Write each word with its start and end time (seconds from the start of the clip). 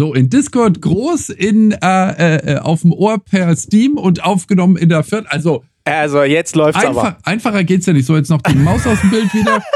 So, 0.00 0.14
in 0.14 0.30
Discord 0.30 0.80
groß, 0.80 1.28
in, 1.28 1.72
äh, 1.72 2.36
äh, 2.54 2.58
auf 2.60 2.80
dem 2.80 2.94
Ohr 2.94 3.18
per 3.22 3.54
Steam 3.54 3.98
und 3.98 4.24
aufgenommen 4.24 4.78
in 4.78 4.88
der 4.88 5.02
vierten. 5.02 5.26
Also, 5.28 5.62
also 5.84 6.22
jetzt 6.22 6.56
läuft's 6.56 6.82
einfach, 6.82 7.04
aber. 7.04 7.18
einfacher 7.24 7.64
geht's 7.64 7.84
ja 7.84 7.92
nicht. 7.92 8.06
So, 8.06 8.16
jetzt 8.16 8.30
noch 8.30 8.40
die 8.40 8.54
Maus 8.54 8.86
aus 8.86 8.98
dem 9.02 9.10
Bild 9.10 9.34
wieder. 9.34 9.62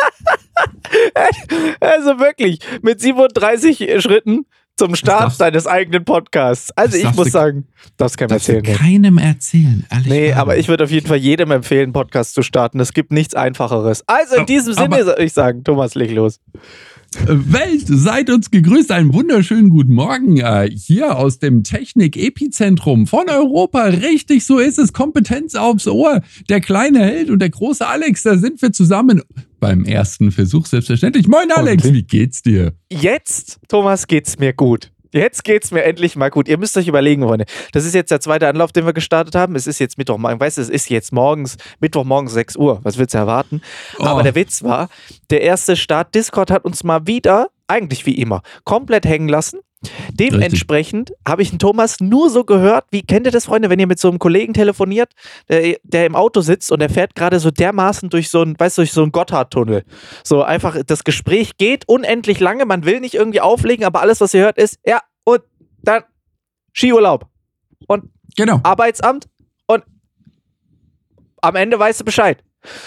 Also 1.81 2.19
wirklich, 2.19 2.61
mit 2.81 3.01
37 3.03 4.01
Schritten 4.03 4.47
zum 4.79 4.95
Start 4.97 5.25
darfst- 5.25 5.41
deines 5.41 5.67
eigenen 5.67 6.07
Podcasts. 6.07 6.71
Also 6.75 6.97
das 7.01 7.11
ich 7.11 7.17
muss 7.17 7.31
sagen, 7.31 7.67
das 7.99 8.17
kann 8.17 8.29
man 8.31 8.39
du 8.39 8.53
erzählen. 8.53 8.77
Keinem 8.79 9.19
erzählen. 9.19 9.85
Ehrlich 9.91 10.07
nee 10.09 10.31
wahr. 10.33 10.39
aber 10.39 10.57
ich 10.57 10.69
würde 10.69 10.85
auf 10.85 10.91
jeden 10.91 11.07
Fall 11.07 11.19
jedem 11.19 11.51
empfehlen, 11.51 11.93
Podcast 11.93 12.35
zu 12.35 12.43
starten. 12.43 12.81
Es 12.81 12.95
gibt 12.95 13.13
nichts 13.13 13.35
Einfacheres. 13.35 14.05
Also 14.07 14.37
in 14.37 14.47
diesem 14.47 14.73
Sinne 14.73 14.87
aber- 14.97 15.05
soll 15.05 15.21
ich 15.21 15.35
sagen, 15.35 15.65
Thomas, 15.65 15.95
leg 15.95 16.13
los. 16.13 16.41
Welt, 17.27 17.85
seid 17.87 18.31
uns 18.31 18.51
gegrüßt. 18.51 18.91
Einen 18.91 19.13
wunderschönen 19.13 19.71
guten 19.71 19.95
Morgen 19.95 20.39
äh, 20.39 20.71
hier 20.71 21.17
aus 21.17 21.39
dem 21.39 21.63
Technik-Epizentrum 21.63 23.07
von 23.07 23.29
Europa. 23.29 23.85
Richtig, 23.85 24.45
so 24.45 24.59
ist 24.59 24.79
es. 24.79 24.93
Kompetenz 24.93 25.55
aufs 25.55 25.87
Ohr. 25.87 26.23
Der 26.49 26.61
kleine 26.61 27.01
Held 27.01 27.31
und 27.31 27.39
der 27.41 27.51
große 27.51 27.87
Alex, 27.87 28.23
da 28.23 28.37
sind 28.37 28.61
wir 28.63 28.73
zusammen 28.73 29.23
beim 29.61 29.85
ersten 29.85 30.31
Versuch 30.31 30.67
selbstverständlich. 30.67 31.27
Moin 31.29 31.51
Alex, 31.51 31.85
Ordentlich. 31.85 31.93
wie 31.95 32.19
geht's 32.19 32.43
dir? 32.43 32.75
Jetzt, 32.91 33.61
Thomas, 33.69 34.07
geht's 34.07 34.39
mir 34.39 34.53
gut. 34.53 34.91
Jetzt 35.15 35.45
geht's 35.45 35.71
mir 35.71 35.85
endlich 35.85 36.17
mal 36.17 36.29
gut. 36.29 36.49
Ihr 36.49 36.59
müsst 36.59 36.77
euch 36.77 36.89
überlegen, 36.89 37.23
Freunde. 37.23 37.45
Das 37.71 37.85
ist 37.85 37.95
jetzt 37.95 38.11
der 38.11 38.21
zweite 38.21 38.49
Anlauf, 38.49 38.73
den 38.73 38.85
wir 38.85 38.93
gestartet 38.93 39.37
haben. 39.37 39.55
Es 39.55 39.69
ist 39.69 39.79
jetzt 39.79 39.97
Mittwochmorgen. 39.97 40.41
Weißt 40.41 40.59
du, 40.59 40.63
es 40.63 40.69
ist 40.69 40.91
jetzt 40.91 41.13
morgens, 41.13 41.57
Mittwochmorgens 41.79 42.33
6 42.33 42.57
Uhr. 42.57 42.81
Was 42.83 42.99
willst 42.99 43.15
du 43.15 43.19
erwarten? 43.19 43.63
Oh. 44.01 44.05
Aber 44.07 44.25
der 44.25 44.35
Witz 44.35 44.65
war, 44.65 44.89
der 45.31 45.43
erste 45.43 45.77
Start 45.77 46.17
Discord 46.17 46.51
hat 46.51 46.65
uns 46.65 46.83
mal 46.83 47.07
wieder, 47.07 47.51
eigentlich 47.69 48.07
wie 48.07 48.19
immer, 48.19 48.43
komplett 48.65 49.07
hängen 49.07 49.29
lassen. 49.29 49.61
Dementsprechend 50.13 51.13
habe 51.27 51.43
ich 51.43 51.51
den 51.51 51.59
Thomas 51.59 52.01
nur 52.01 52.31
so 52.31 52.45
gehört, 52.45 52.87
wie 52.91 53.03
kennt 53.03 53.27
ihr 53.27 53.33
das, 53.33 53.47
Freunde, 53.47 53.71
wenn 53.71 53.79
ihr 53.79 53.87
mit 53.87 53.99
so 53.99 54.09
einem 54.09 54.19
Kollegen 54.19 54.55
telefoniert, 54.55 55.13
der, 55.49 55.77
der 55.83 56.07
im 56.07 56.15
Auto 56.15 56.41
sitzt 56.41 56.73
und 56.73 56.81
der 56.81 56.91
fährt 56.91 57.15
gerade 57.15 57.41
so 57.41 57.51
dermaßen 57.51 58.11
durch 58.11 58.31
so 58.31 58.43
einen, 58.43 58.59
weißt 58.59 58.79
du, 58.79 58.83
durch 58.83 58.93
so 58.93 59.03
einen 59.03 59.13
Gotthardtunnel. 59.13 59.85
So 60.23 60.43
einfach, 60.43 60.77
das 60.87 61.05
Gespräch 61.05 61.57
geht 61.57 61.89
unendlich 61.89 62.41
lange, 62.41 62.67
man 62.67 62.85
will 62.85 63.01
nicht 63.01 63.15
irgendwie 63.15 63.41
auflegen, 63.41 63.85
aber 63.85 64.01
alles, 64.01 64.21
was 64.21 64.35
ihr 64.35 64.43
hört, 64.43 64.59
ist, 64.59 64.79
ja, 64.85 65.01
und 65.25 65.43
dann 65.83 66.03
Skiurlaub 66.73 67.27
und 67.87 68.11
Genau. 68.37 68.61
Arbeitsamt 68.63 69.27
und 69.67 69.85
am 71.41 71.57
Ende 71.57 71.79
weißt 71.79 72.01
du 72.01 72.05
Bescheid. 72.05 72.43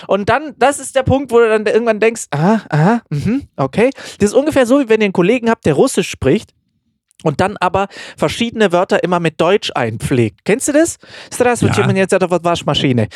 Und 0.07 0.29
dann, 0.29 0.55
das 0.57 0.79
ist 0.79 0.95
der 0.95 1.03
Punkt, 1.03 1.31
wo 1.31 1.39
du 1.39 1.47
dann 1.47 1.65
irgendwann 1.65 1.99
denkst, 1.99 2.25
aha, 2.31 2.65
aha, 2.69 3.01
mhm, 3.09 3.47
okay. 3.57 3.91
Das 4.19 4.31
ist 4.31 4.35
ungefähr 4.35 4.65
so, 4.65 4.79
wie 4.79 4.89
wenn 4.89 5.01
ihr 5.01 5.05
einen 5.05 5.13
Kollegen 5.13 5.49
habt, 5.49 5.65
der 5.65 5.75
Russisch 5.75 6.09
spricht 6.09 6.53
und 7.27 7.41
dann 7.41 7.57
aber 7.57 7.87
verschiedene 8.15 8.71
Wörter 8.71 9.03
immer 9.03 9.19
mit 9.19 9.39
Deutsch 9.39 9.69
einpflegt. 9.75 10.45
Kennst 10.45 10.69
du 10.69 10.71
das? 10.71 10.97
Stress, 11.33 11.61
ja. 11.61 11.85
man 11.85 11.97
jetzt 11.97 12.13
hat 12.13 12.23
was 12.29 12.43
Waschmaschine. 12.43 13.09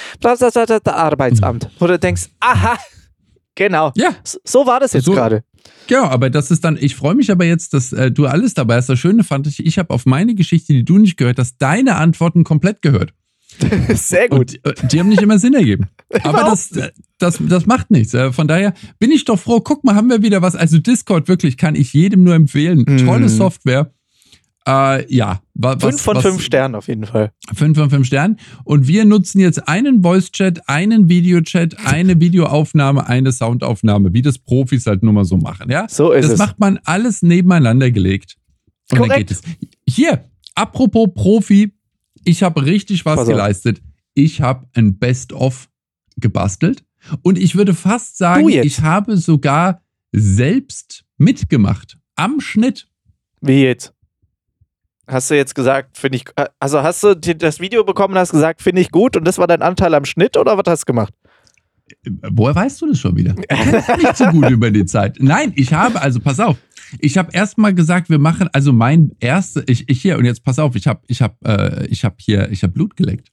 Arbeitsamt. 0.95 1.63
Mhm. 1.63 1.69
Wo 1.79 1.87
du 1.87 1.97
denkst, 1.97 2.23
aha, 2.41 2.77
genau. 3.55 3.93
Ja. 3.95 4.13
So 4.43 4.67
war 4.67 4.81
das 4.81 4.91
jetzt 4.93 5.05
so, 5.05 5.13
gerade. 5.13 5.43
Ja, 5.89 6.09
aber 6.09 6.29
das 6.29 6.51
ist 6.51 6.65
dann, 6.65 6.77
ich 6.79 6.95
freue 6.95 7.15
mich 7.15 7.31
aber 7.31 7.45
jetzt, 7.45 7.73
dass 7.73 7.93
äh, 7.93 8.11
du 8.11 8.25
alles 8.25 8.53
dabei 8.53 8.75
hast. 8.75 8.89
Das 8.89 8.99
Schöne 8.99 9.23
fand 9.23 9.47
ich, 9.47 9.65
ich 9.65 9.79
habe 9.79 9.93
auf 9.93 10.05
meine 10.05 10.35
Geschichte, 10.35 10.73
die 10.73 10.83
du 10.83 10.97
nicht 10.97 11.15
gehört 11.15 11.39
hast, 11.39 11.55
deine 11.59 11.95
Antworten 11.95 12.43
komplett 12.43 12.81
gehört. 12.81 13.13
Sehr 13.93 14.29
gut. 14.29 14.59
Und 14.63 14.83
äh, 14.83 14.87
die 14.87 14.99
haben 14.99 15.09
nicht 15.09 15.21
immer 15.21 15.39
Sinn 15.39 15.53
ergeben. 15.53 15.87
Aber 16.23 16.43
das, 16.43 16.69
das, 17.17 17.39
das 17.39 17.65
macht 17.65 17.91
nichts. 17.91 18.13
Äh, 18.13 18.31
von 18.31 18.47
daher 18.47 18.73
bin 18.99 19.11
ich 19.11 19.25
doch 19.25 19.39
froh. 19.39 19.61
Guck 19.61 19.83
mal, 19.83 19.95
haben 19.95 20.09
wir 20.09 20.21
wieder 20.21 20.41
was. 20.41 20.55
Also 20.55 20.77
Discord 20.77 21.27
wirklich 21.27 21.57
kann 21.57 21.75
ich 21.75 21.93
jedem 21.93 22.23
nur 22.23 22.35
empfehlen. 22.35 22.85
Mm. 22.87 23.05
Tolle 23.05 23.29
Software. 23.29 23.91
Äh, 24.67 25.11
ja. 25.13 25.41
wa- 25.55 25.75
Was, 25.79 25.83
Fünf 25.83 26.01
von 26.01 26.17
was, 26.17 26.23
fünf 26.23 26.41
Sternen 26.43 26.75
auf 26.75 26.87
jeden 26.87 27.05
Fall. 27.05 27.31
Fünf 27.53 27.77
von 27.77 27.89
fünf 27.89 28.05
Sternen. 28.07 28.37
Und 28.63 28.87
wir 28.87 29.05
nutzen 29.05 29.39
jetzt 29.39 29.67
einen 29.67 30.03
Voice-Chat, 30.03 30.69
einen 30.69 31.09
Videochat, 31.09 31.77
eine 31.85 32.19
Videoaufnahme, 32.19 33.07
eine 33.07 33.31
Soundaufnahme, 33.31 34.13
wie 34.13 34.21
das 34.21 34.37
Profis 34.37 34.85
halt 34.85 35.01
nur 35.01 35.13
mal 35.13 35.25
so 35.25 35.37
machen. 35.37 35.71
Ja? 35.71 35.87
So 35.89 36.11
ist 36.11 36.25
das 36.25 36.33
es. 36.33 36.39
macht 36.39 36.59
man 36.59 36.79
alles 36.85 37.21
nebeneinander 37.23 37.89
gelegt. 37.89 38.37
Und 38.91 38.99
dann 38.99 39.07
Korrekt. 39.09 39.29
geht 39.29 39.31
es. 39.31 39.41
Hier, 39.87 40.25
apropos 40.53 41.09
Profi, 41.13 41.73
ich 42.23 42.43
habe 42.43 42.63
richtig 42.65 43.03
was 43.05 43.25
geleistet. 43.27 43.81
Ich 44.13 44.41
habe 44.41 44.67
ein 44.73 44.99
Best-of 44.99 45.69
gebastelt. 46.17 46.83
Und 47.23 47.39
ich 47.39 47.55
würde 47.55 47.73
fast 47.73 48.17
sagen, 48.17 48.47
ich 48.47 48.81
habe 48.81 49.17
sogar 49.17 49.81
selbst 50.11 51.03
mitgemacht. 51.17 51.97
Am 52.15 52.39
Schnitt. 52.39 52.87
Wie 53.41 53.63
jetzt? 53.63 53.93
Hast 55.07 55.29
du 55.29 55.35
jetzt 55.35 55.55
gesagt, 55.55 55.97
finde 55.97 56.17
ich, 56.17 56.25
also 56.59 56.83
hast 56.83 57.03
du 57.03 57.15
das 57.15 57.59
Video 57.59 57.83
bekommen 57.83 58.13
und 58.13 58.19
hast 58.19 58.31
gesagt, 58.31 58.61
finde 58.61 58.81
ich 58.81 58.91
gut 58.91 59.17
und 59.17 59.25
das 59.25 59.37
war 59.37 59.47
dein 59.47 59.61
Anteil 59.61 59.93
am 59.93 60.05
Schnitt 60.05 60.37
oder 60.37 60.57
was 60.57 60.63
hast 60.67 60.81
du 60.81 60.93
gemacht? 60.93 61.13
Woher 62.31 62.55
weißt 62.55 62.81
du 62.81 62.87
das 62.87 62.99
schon 62.99 63.15
wieder? 63.17 63.33
Nicht 63.97 64.17
so 64.17 64.25
gut 64.27 64.49
über 64.49 64.71
die 64.71 64.85
Zeit. 64.85 65.17
Nein, 65.19 65.51
ich 65.55 65.73
habe, 65.73 66.01
also 66.01 66.19
pass 66.19 66.39
auf. 66.39 66.57
Ich 66.99 67.17
habe 67.17 67.31
erstmal 67.33 67.73
gesagt, 67.73 68.09
wir 68.09 68.19
machen, 68.19 68.49
also 68.53 68.71
mein 68.73 69.11
erste, 69.19 69.63
ich, 69.67 69.89
ich 69.89 70.01
hier, 70.01 70.17
und 70.17 70.25
jetzt 70.25 70.43
pass 70.43 70.59
auf, 70.59 70.75
ich 70.75 70.87
habe 70.87 71.01
ich 71.07 71.21
hab, 71.21 71.35
äh, 71.45 71.85
ich 71.87 72.05
hab 72.05 72.21
hier, 72.21 72.49
ich 72.51 72.63
habe 72.63 72.73
Blut 72.73 72.95
geleckt. 72.95 73.29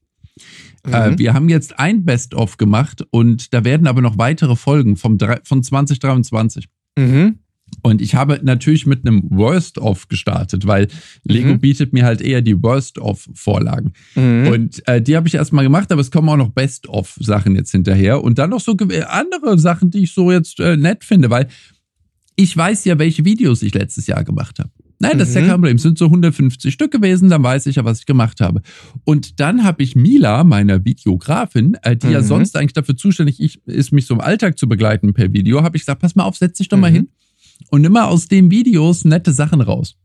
Äh, 0.91 1.11
Mhm. 1.11 1.19
wir 1.19 1.35
haben 1.35 1.49
jetzt 1.49 1.79
ein 1.79 2.05
Best-of 2.05 2.57
gemacht 2.57 3.05
und 3.11 3.53
da 3.53 3.65
werden 3.65 3.87
aber 3.87 4.01
noch 4.01 4.17
weitere 4.17 4.57
Folgen 4.57 4.97
vom, 4.97 5.19
von 5.45 5.63
2023. 5.63 6.67
Mhm. 6.97 7.41
Und 7.83 8.03
ich 8.03 8.15
habe 8.15 8.41
natürlich 8.43 8.87
mit 8.87 9.07
einem 9.07 9.23
Worst-of 9.31 10.09
gestartet, 10.09 10.67
weil 10.67 10.89
Lego 11.25 11.51
Mhm. 11.55 11.61
bietet 11.61 11.93
mir 11.93 12.05
halt 12.05 12.21
eher 12.21 12.43
die 12.43 12.61
Worst-of-Vorlagen. 12.63 13.93
Mhm. 14.15 14.49
Und 14.49 14.89
äh, 14.89 15.01
die 15.01 15.17
habe 15.17 15.29
ich 15.29 15.35
erstmal 15.35 15.65
gemacht, 15.65 15.91
aber 15.93 16.01
es 16.01 16.11
kommen 16.11 16.29
auch 16.29 16.37
noch 16.37 16.51
Best-of-Sachen 16.51 17.55
jetzt 17.55 17.71
hinterher. 17.71 18.23
Und 18.23 18.39
dann 18.39 18.51
noch 18.51 18.61
so 18.61 18.75
ge- 18.77 19.03
andere 19.03 19.59
Sachen, 19.59 19.91
die 19.91 20.01
ich 20.05 20.13
so 20.13 20.31
jetzt 20.33 20.61
äh, 20.61 20.77
nett 20.77 21.05
finde, 21.05 21.31
weil 21.31 21.49
ich 22.37 22.57
weiß 22.57 22.85
ja, 22.85 22.99
welche 22.99 23.25
Videos 23.25 23.63
ich 23.63 23.75
letztes 23.75 24.07
Jahr 24.07 24.23
gemacht 24.25 24.59
habe. 24.59 24.71
Nein, 25.01 25.17
das 25.19 25.29
ist 25.29 25.37
ja 25.37 25.43
Mhm. 25.43 25.47
kein 25.47 25.55
Problem. 25.55 25.77
Es 25.77 25.83
sind 25.83 25.97
so 25.99 26.07
150 26.11 26.75
Stück 26.75 26.91
gewesen, 26.91 27.29
dann 27.31 27.43
weiß 27.43 27.67
ich 27.67 27.77
ja, 27.77 27.85
was 27.85 28.01
ich 28.01 28.07
gemacht 28.07 28.41
habe. 28.41 28.63
Und 29.05 29.39
dann 29.39 29.63
habe 29.63 29.83
ich 29.85 29.95
Mila, 29.95 30.43
meiner 30.43 30.85
Videografin, 30.85 31.77
äh, 31.83 31.97
die 31.97 32.09
ja 32.09 32.21
Mhm. 32.21 32.25
sonst 32.27 32.57
eigentlich 32.57 32.73
dafür 32.73 32.97
zuständig 32.97 33.61
ist, 33.67 33.93
mich 33.93 34.07
so 34.07 34.15
im 34.15 34.21
Alltag 34.21 34.59
zu 34.59 34.69
begleiten 34.69 35.15
per 35.15 35.33
Video, 35.33 35.63
habe 35.63 35.77
ich 35.77 35.83
gesagt, 35.83 36.01
pass 36.01 36.17
mal 36.17 36.25
auf, 36.25 36.37
setz 36.37 36.59
dich 36.59 36.69
doch 36.69 36.79
mal 36.79 36.91
Mhm. 36.91 36.95
hin 36.97 37.09
und 37.71 37.83
nimm 37.83 37.93
mal 37.93 38.07
aus 38.07 38.29
den 38.29 38.51
Videos 38.51 39.05
nette 39.05 39.33
Sachen 39.33 39.61
raus. 39.61 39.97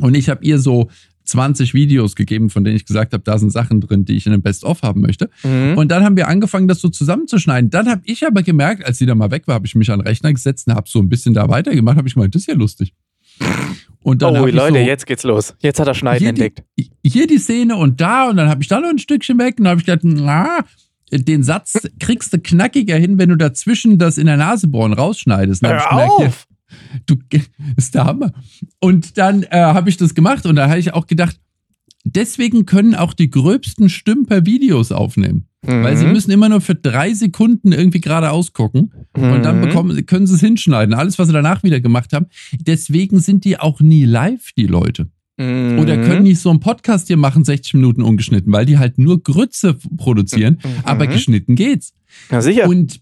Und 0.00 0.14
ich 0.14 0.28
habe 0.28 0.44
ihr 0.44 0.58
so 0.58 0.88
20 1.24 1.74
Videos 1.74 2.14
gegeben, 2.14 2.50
von 2.50 2.64
denen 2.64 2.76
ich 2.76 2.86
gesagt 2.86 3.12
habe, 3.12 3.22
da 3.24 3.38
sind 3.38 3.50
Sachen 3.50 3.80
drin, 3.80 4.04
die 4.04 4.16
ich 4.16 4.26
in 4.26 4.32
einem 4.32 4.42
Best-of 4.42 4.82
haben 4.82 5.00
möchte. 5.00 5.28
Mhm. 5.42 5.76
Und 5.76 5.88
dann 5.90 6.04
haben 6.04 6.16
wir 6.16 6.28
angefangen, 6.28 6.68
das 6.68 6.80
so 6.80 6.88
zusammenzuschneiden. 6.88 7.70
Dann 7.70 7.88
habe 7.88 8.02
ich 8.04 8.26
aber 8.26 8.42
gemerkt, 8.42 8.84
als 8.84 8.98
sie 8.98 9.06
da 9.06 9.14
mal 9.14 9.30
weg 9.30 9.46
war, 9.46 9.56
habe 9.56 9.66
ich 9.66 9.74
mich 9.74 9.90
an 9.90 10.00
den 10.00 10.06
Rechner 10.06 10.32
gesetzt 10.32 10.68
und 10.68 10.74
habe 10.74 10.88
so 10.88 11.00
ein 11.00 11.08
bisschen 11.08 11.34
da 11.34 11.48
weitergemacht, 11.48 11.96
habe 11.96 12.08
ich 12.08 12.14
gemeint, 12.14 12.34
das 12.34 12.42
ist 12.42 12.48
ja 12.48 12.54
lustig. 12.54 12.94
Und 14.02 14.22
dann 14.22 14.36
Oh, 14.36 14.46
Leute, 14.46 14.78
so, 14.78 14.86
jetzt 14.86 15.06
geht's 15.06 15.24
los. 15.24 15.54
Jetzt 15.58 15.80
hat 15.80 15.88
er 15.88 15.94
Schneiden 15.94 16.20
hier 16.20 16.28
entdeckt. 16.28 16.62
Die, 16.78 16.90
hier 17.04 17.26
die 17.26 17.38
Szene 17.38 17.76
und 17.76 18.00
da 18.00 18.28
und 18.30 18.36
dann 18.36 18.48
habe 18.48 18.62
ich 18.62 18.68
da 18.68 18.80
noch 18.80 18.88
ein 18.88 18.98
Stückchen 18.98 19.36
weg 19.38 19.56
und 19.58 19.64
dann 19.64 19.72
habe 19.72 19.80
ich 19.80 19.86
gedacht, 19.86 20.04
na, 20.04 20.60
den 21.10 21.42
Satz 21.42 21.88
kriegst 21.98 22.32
du 22.32 22.38
knackiger 22.38 22.96
hin, 22.96 23.18
wenn 23.18 23.30
du 23.30 23.36
dazwischen 23.36 23.98
das 23.98 24.16
in 24.16 24.26
der 24.26 24.36
Nase 24.36 24.68
bohren 24.68 24.92
rausschneidest. 24.92 25.64
Dann 25.64 25.72
Hör 25.72 25.92
auf! 25.92 26.46
Du, 27.06 27.16
ist 27.76 27.94
der 27.94 28.04
Hammer. 28.04 28.32
Und 28.80 29.18
dann 29.18 29.42
äh, 29.44 29.48
habe 29.58 29.88
ich 29.90 29.96
das 29.96 30.14
gemacht 30.14 30.46
und 30.46 30.56
da 30.56 30.68
habe 30.68 30.78
ich 30.78 30.92
auch 30.94 31.06
gedacht, 31.06 31.38
deswegen 32.04 32.66
können 32.66 32.94
auch 32.94 33.12
die 33.14 33.30
gröbsten 33.30 33.88
Stümper 33.88 34.46
Videos 34.46 34.92
aufnehmen. 34.92 35.46
Weil 35.62 35.96
sie 35.96 36.06
Mhm. 36.06 36.12
müssen 36.12 36.30
immer 36.30 36.48
nur 36.48 36.60
für 36.60 36.76
drei 36.76 37.12
Sekunden 37.12 37.72
irgendwie 37.72 38.00
geradeaus 38.00 38.52
gucken 38.52 38.92
und 39.14 39.42
dann 39.42 39.56
Mhm. 39.60 39.62
bekommen, 39.62 40.06
können 40.06 40.28
sie 40.28 40.34
es 40.36 40.40
hinschneiden. 40.40 40.94
Alles, 40.94 41.18
was 41.18 41.26
sie 41.26 41.32
danach 41.32 41.64
wieder 41.64 41.80
gemacht 41.80 42.12
haben. 42.12 42.26
Deswegen 42.52 43.18
sind 43.18 43.44
die 43.44 43.58
auch 43.58 43.80
nie 43.80 44.04
live, 44.04 44.52
die 44.56 44.68
Leute. 44.68 45.08
Mhm. 45.38 45.80
Oder 45.80 45.96
können 45.98 46.22
nicht 46.22 46.38
so 46.38 46.50
einen 46.50 46.60
Podcast 46.60 47.08
hier 47.08 47.16
machen, 47.16 47.44
60 47.44 47.74
Minuten 47.74 48.02
ungeschnitten, 48.02 48.52
weil 48.52 48.64
die 48.64 48.78
halt 48.78 48.96
nur 48.98 49.20
Grütze 49.20 49.74
produzieren, 49.96 50.58
Mhm. 50.62 50.68
aber 50.84 51.08
geschnitten 51.08 51.56
geht's. 51.56 51.92
Ja, 52.30 52.40
sicher. 52.40 52.68
Und 52.68 53.00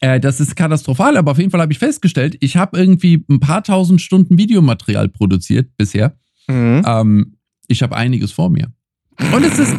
äh, 0.00 0.20
das 0.20 0.40
ist 0.40 0.54
katastrophal, 0.56 1.16
aber 1.16 1.32
auf 1.32 1.38
jeden 1.38 1.50
Fall 1.50 1.60
habe 1.60 1.72
ich 1.72 1.78
festgestellt, 1.78 2.36
ich 2.40 2.56
habe 2.56 2.78
irgendwie 2.78 3.24
ein 3.28 3.40
paar 3.40 3.62
tausend 3.64 4.00
Stunden 4.00 4.38
Videomaterial 4.38 5.08
produziert 5.08 5.76
bisher. 5.76 6.16
Mhm. 6.48 6.82
Ähm, 6.86 7.36
ich 7.66 7.82
habe 7.82 7.96
einiges 7.96 8.32
vor 8.32 8.50
mir. 8.50 8.72
Und 9.34 9.44
es 9.44 9.58
ist, 9.58 9.76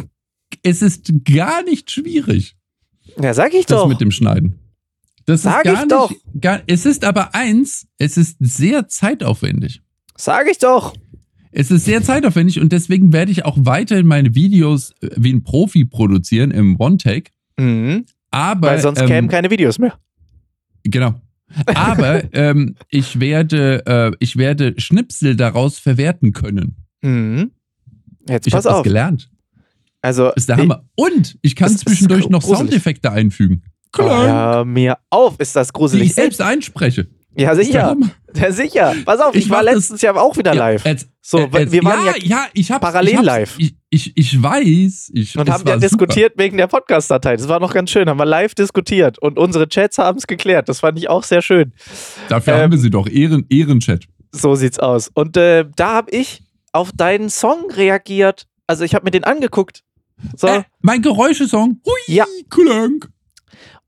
es 0.62 0.82
ist 0.82 1.12
gar 1.24 1.62
nicht 1.64 1.90
schwierig, 1.90 2.56
Ja, 3.20 3.32
sag 3.34 3.54
ich 3.54 3.66
das 3.66 3.80
doch. 3.80 3.88
mit 3.88 4.00
dem 4.00 4.10
Schneiden. 4.10 4.58
Das 5.26 5.42
Sag 5.42 5.64
ich 5.66 5.78
doch. 5.88 6.10
nicht. 6.10 6.22
Gar, 6.40 6.62
es 6.66 6.86
ist 6.86 7.04
aber 7.04 7.34
eins, 7.34 7.86
es 7.98 8.16
ist 8.16 8.36
sehr 8.40 8.88
zeitaufwendig. 8.88 9.80
Sag 10.16 10.48
ich 10.50 10.58
doch. 10.58 10.94
Es 11.52 11.70
ist 11.70 11.84
sehr 11.84 12.02
zeitaufwendig 12.02 12.60
und 12.60 12.72
deswegen 12.72 13.12
werde 13.12 13.32
ich 13.32 13.44
auch 13.44 13.56
weiterhin 13.60 14.06
meine 14.06 14.34
Videos 14.34 14.92
äh, 15.00 15.10
wie 15.16 15.32
ein 15.32 15.42
Profi 15.42 15.84
produzieren 15.84 16.50
im 16.50 16.78
One-Take. 16.78 17.30
Mhm. 17.58 18.06
Aber 18.30 18.68
Weil 18.68 18.80
sonst 18.80 19.00
ähm, 19.00 19.06
kämen 19.08 19.30
keine 19.30 19.50
Videos 19.50 19.78
mehr. 19.78 19.98
Genau. 20.90 21.14
Aber 21.66 22.22
ähm, 22.32 22.76
ich, 22.88 23.18
werde, 23.20 23.84
äh, 23.86 24.16
ich 24.20 24.36
werde 24.36 24.74
Schnipsel 24.78 25.36
daraus 25.36 25.78
verwerten 25.78 26.32
können. 26.32 26.76
Mhm. 27.02 27.50
Jetzt 28.28 28.46
Ich 28.46 28.52
pass 28.52 28.64
habe 28.64 28.76
das 28.76 28.84
gelernt. 28.84 29.30
Also, 30.02 30.30
Ist 30.32 30.48
der 30.48 30.56
Hammer. 30.56 30.84
Und 30.94 31.38
ich 31.42 31.56
kann 31.56 31.76
zwischendurch 31.76 32.28
noch. 32.28 32.42
Soundeffekte 32.42 33.10
einfügen. 33.12 33.62
oh, 33.98 34.02
hör 34.02 34.64
mir 34.64 34.98
auf, 35.10 35.38
ist 35.38 35.54
das 35.56 35.68
Die 35.68 35.72
gruselig. 35.72 36.08
ich 36.08 36.14
selbst 36.14 36.40
einspreche. 36.40 37.08
Ja, 37.36 37.54
sicher. 37.54 37.96
Ja, 38.34 38.52
sicher. 38.52 38.94
Pass 39.04 39.20
auf, 39.20 39.34
ich, 39.34 39.44
Ich 39.44 39.50
war 39.50 39.62
letztens 39.62 40.02
ja 40.02 40.14
auch 40.14 40.36
wieder 40.36 40.52
Ja, 40.54 40.58
live. 40.70 40.84
So, 41.22 41.38
äh, 41.38 41.52
weil 41.52 41.62
jetzt- 41.62 41.72
wir 41.72 41.84
waren 41.84 42.04
ja, 42.06 42.12
ja, 42.16 42.24
ja, 42.24 42.46
ich 42.54 42.70
hab's, 42.70 42.80
parallel 42.80 43.14
ich 43.14 43.20
live. 43.22 43.54
Ich, 43.58 43.74
ich, 43.90 44.12
ich 44.16 44.42
weiß. 44.42 45.10
Ich, 45.14 45.36
und 45.38 45.50
haben 45.50 45.64
ja 45.66 45.72
war 45.74 45.78
diskutiert 45.80 46.34
wegen 46.36 46.56
der 46.56 46.66
Podcast-Datei. 46.66 47.36
Das 47.36 47.48
war 47.48 47.60
noch 47.60 47.72
ganz 47.74 47.90
schön. 47.90 48.08
Haben 48.08 48.18
wir 48.18 48.26
live 48.26 48.54
diskutiert 48.54 49.18
und 49.18 49.38
unsere 49.38 49.68
Chats 49.68 49.98
haben 49.98 50.18
es 50.18 50.26
geklärt. 50.26 50.68
Das 50.68 50.80
fand 50.80 50.98
ich 50.98 51.08
auch 51.08 51.22
sehr 51.24 51.42
schön. 51.42 51.72
Dafür 52.28 52.54
Ähm, 52.54 52.60
haben 52.62 52.70
wir 52.72 52.78
sie 52.78 52.90
doch. 52.90 53.08
Ehren, 53.08 53.46
Ehrenchat. 53.50 54.04
So 54.32 54.54
sieht's 54.54 54.78
aus. 54.78 55.10
Und 55.12 55.36
äh, 55.36 55.64
da 55.76 55.94
habe 55.94 56.10
ich 56.12 56.42
auf 56.72 56.92
deinen 56.92 57.30
Song 57.30 57.70
reagiert. 57.70 58.46
Also 58.66 58.84
ich 58.84 58.94
habe 58.94 59.04
mir 59.04 59.10
den 59.10 59.24
angeguckt. 59.24 59.82
So. 60.36 60.46
Äh, 60.46 60.62
mein 60.80 61.02
Geräuschesong. 61.02 61.80
Hui, 61.84 62.14
Ja. 62.14 62.24
Klönk. 62.48 63.08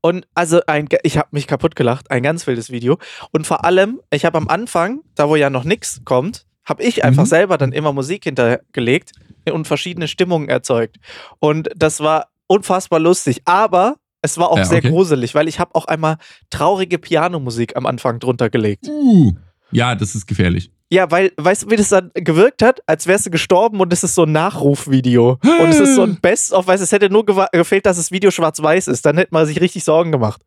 Und 0.05 0.27
also 0.35 0.59
ein, 0.67 0.89
ich 1.03 1.17
habe 1.17 1.29
mich 1.31 1.47
kaputt 1.47 1.77
gelacht, 1.77 2.11
ein 2.11 2.23
ganz 2.23 2.45
wildes 2.45 2.69
Video. 2.69 2.97
Und 3.31 3.47
vor 3.47 3.63
allem, 3.63 4.01
ich 4.11 4.25
habe 4.25 4.37
am 4.37 4.49
Anfang, 4.49 4.99
da 5.15 5.29
wo 5.29 5.37
ja 5.37 5.49
noch 5.49 5.63
nichts 5.63 6.01
kommt, 6.03 6.45
habe 6.65 6.83
ich 6.83 7.05
einfach 7.05 7.23
Mhm. 7.23 7.27
selber 7.29 7.57
dann 7.57 7.71
immer 7.71 7.93
Musik 7.93 8.25
hintergelegt 8.25 9.13
und 9.49 9.65
verschiedene 9.65 10.09
Stimmungen 10.09 10.49
erzeugt. 10.49 10.97
Und 11.39 11.69
das 11.75 12.01
war 12.01 12.27
unfassbar 12.47 12.99
lustig, 12.99 13.41
aber 13.45 13.95
es 14.21 14.37
war 14.37 14.49
auch 14.51 14.57
Ja, 14.57 14.65
sehr 14.65 14.79
okay. 14.79 14.89
gruselig, 14.89 15.35
weil 15.35 15.47
ich 15.47 15.59
habe 15.61 15.73
auch 15.73 15.85
einmal 15.85 16.17
traurige 16.49 16.99
Pianomusik 16.99 17.77
am 17.77 17.85
Anfang 17.85 18.19
drunter 18.19 18.49
gelegt. 18.49 18.85
Uh. 18.87 19.31
Ja, 19.71 19.95
das 19.95 20.15
ist 20.15 20.27
gefährlich. 20.27 20.69
Ja, 20.93 21.09
weil, 21.09 21.31
weißt 21.37 21.63
du, 21.63 21.71
wie 21.71 21.75
das 21.75 21.89
dann 21.89 22.11
gewirkt 22.13 22.61
hat? 22.61 22.81
Als 22.85 23.07
wärst 23.07 23.25
du 23.25 23.31
gestorben 23.31 23.79
und 23.79 23.91
es 23.91 24.03
ist 24.03 24.13
so 24.13 24.25
ein 24.25 24.31
Nachrufvideo. 24.31 25.39
Und 25.43 25.69
es 25.69 25.79
ist 25.79 25.95
so 25.95 26.03
ein 26.03 26.17
Best-of, 26.21 26.67
weißt 26.67 26.83
es 26.83 26.91
hätte 26.91 27.09
nur 27.09 27.25
gefehlt, 27.25 27.87
dass 27.87 27.97
das 27.97 28.11
Video 28.11 28.29
schwarz-weiß 28.29 28.87
ist. 28.89 29.03
Dann 29.03 29.17
hätte 29.17 29.29
man 29.31 29.47
sich 29.47 29.59
richtig 29.59 29.83
Sorgen 29.83 30.11
gemacht. 30.11 30.43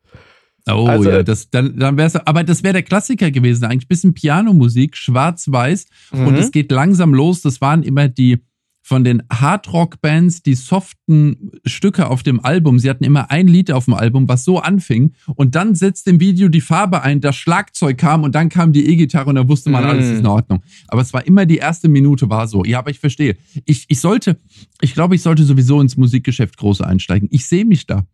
Oh 0.69 0.85
Also, 0.87 1.09
ja, 1.09 1.23
das, 1.23 1.49
dann, 1.49 1.77
dann 1.77 1.97
wär's, 1.97 2.15
aber 2.15 2.43
das 2.45 2.63
wäre 2.63 2.73
der 2.73 2.83
Klassiker 2.83 3.29
gewesen, 3.31 3.65
eigentlich. 3.65 3.89
Bisschen 3.89 4.13
Pianomusik, 4.13 4.95
schwarz-weiß. 4.95 5.85
Und 6.11 6.31
Mhm. 6.33 6.35
es 6.35 6.51
geht 6.51 6.71
langsam 6.71 7.13
los. 7.13 7.41
Das 7.41 7.59
waren 7.59 7.83
immer 7.83 8.07
die 8.07 8.41
von 8.87 9.03
den 9.03 9.21
Hardrock-Bands 9.29 10.43
die 10.43 10.55
soften 10.55 11.51
Stücke 11.65 12.09
auf 12.09 12.23
dem 12.23 12.39
Album. 12.45 12.79
Sie 12.79 12.89
hatten 12.89 13.03
immer 13.03 13.29
ein 13.31 13.49
Lied 13.49 13.69
auf 13.69 13.83
dem 13.83 13.93
Album, 13.93 14.29
was 14.29 14.45
so 14.45 14.59
anfing. 14.59 15.13
Und 15.35 15.55
dann 15.55 15.75
setzt 15.75 16.07
im 16.07 16.21
Video 16.21 16.47
die 16.47 16.61
Farbe 16.61 17.01
ein, 17.01 17.19
das 17.19 17.35
Schlagzeug 17.35 17.97
kam 17.97 18.23
und 18.23 18.33
dann 18.33 18.47
kam 18.47 18.71
die 18.71 18.87
E-Gitarre 18.87 19.27
und 19.27 19.35
dann 19.35 19.49
wusste 19.49 19.69
man, 19.69 19.83
Mhm. 19.83 19.89
alles 19.89 20.05
ist 20.11 20.19
in 20.19 20.25
Ordnung. 20.25 20.63
Aber 20.87 21.01
es 21.01 21.11
war 21.11 21.27
immer 21.27 21.45
die 21.45 21.57
erste 21.57 21.89
Minute 21.89 22.29
war 22.29 22.47
so. 22.47 22.63
Ja, 22.63 22.79
aber 22.79 22.89
ich 22.89 22.99
verstehe. 22.99 23.35
Ich, 23.65 23.83
ich 23.89 23.99
sollte, 23.99 24.37
ich 24.79 24.93
glaube, 24.93 25.15
ich 25.15 25.21
sollte 25.21 25.43
sowieso 25.43 25.81
ins 25.81 25.97
Musikgeschäft 25.97 26.55
groß 26.55 26.79
einsteigen. 26.79 27.27
Ich 27.29 27.45
sehe 27.45 27.65
mich 27.65 27.87
da. 27.87 28.05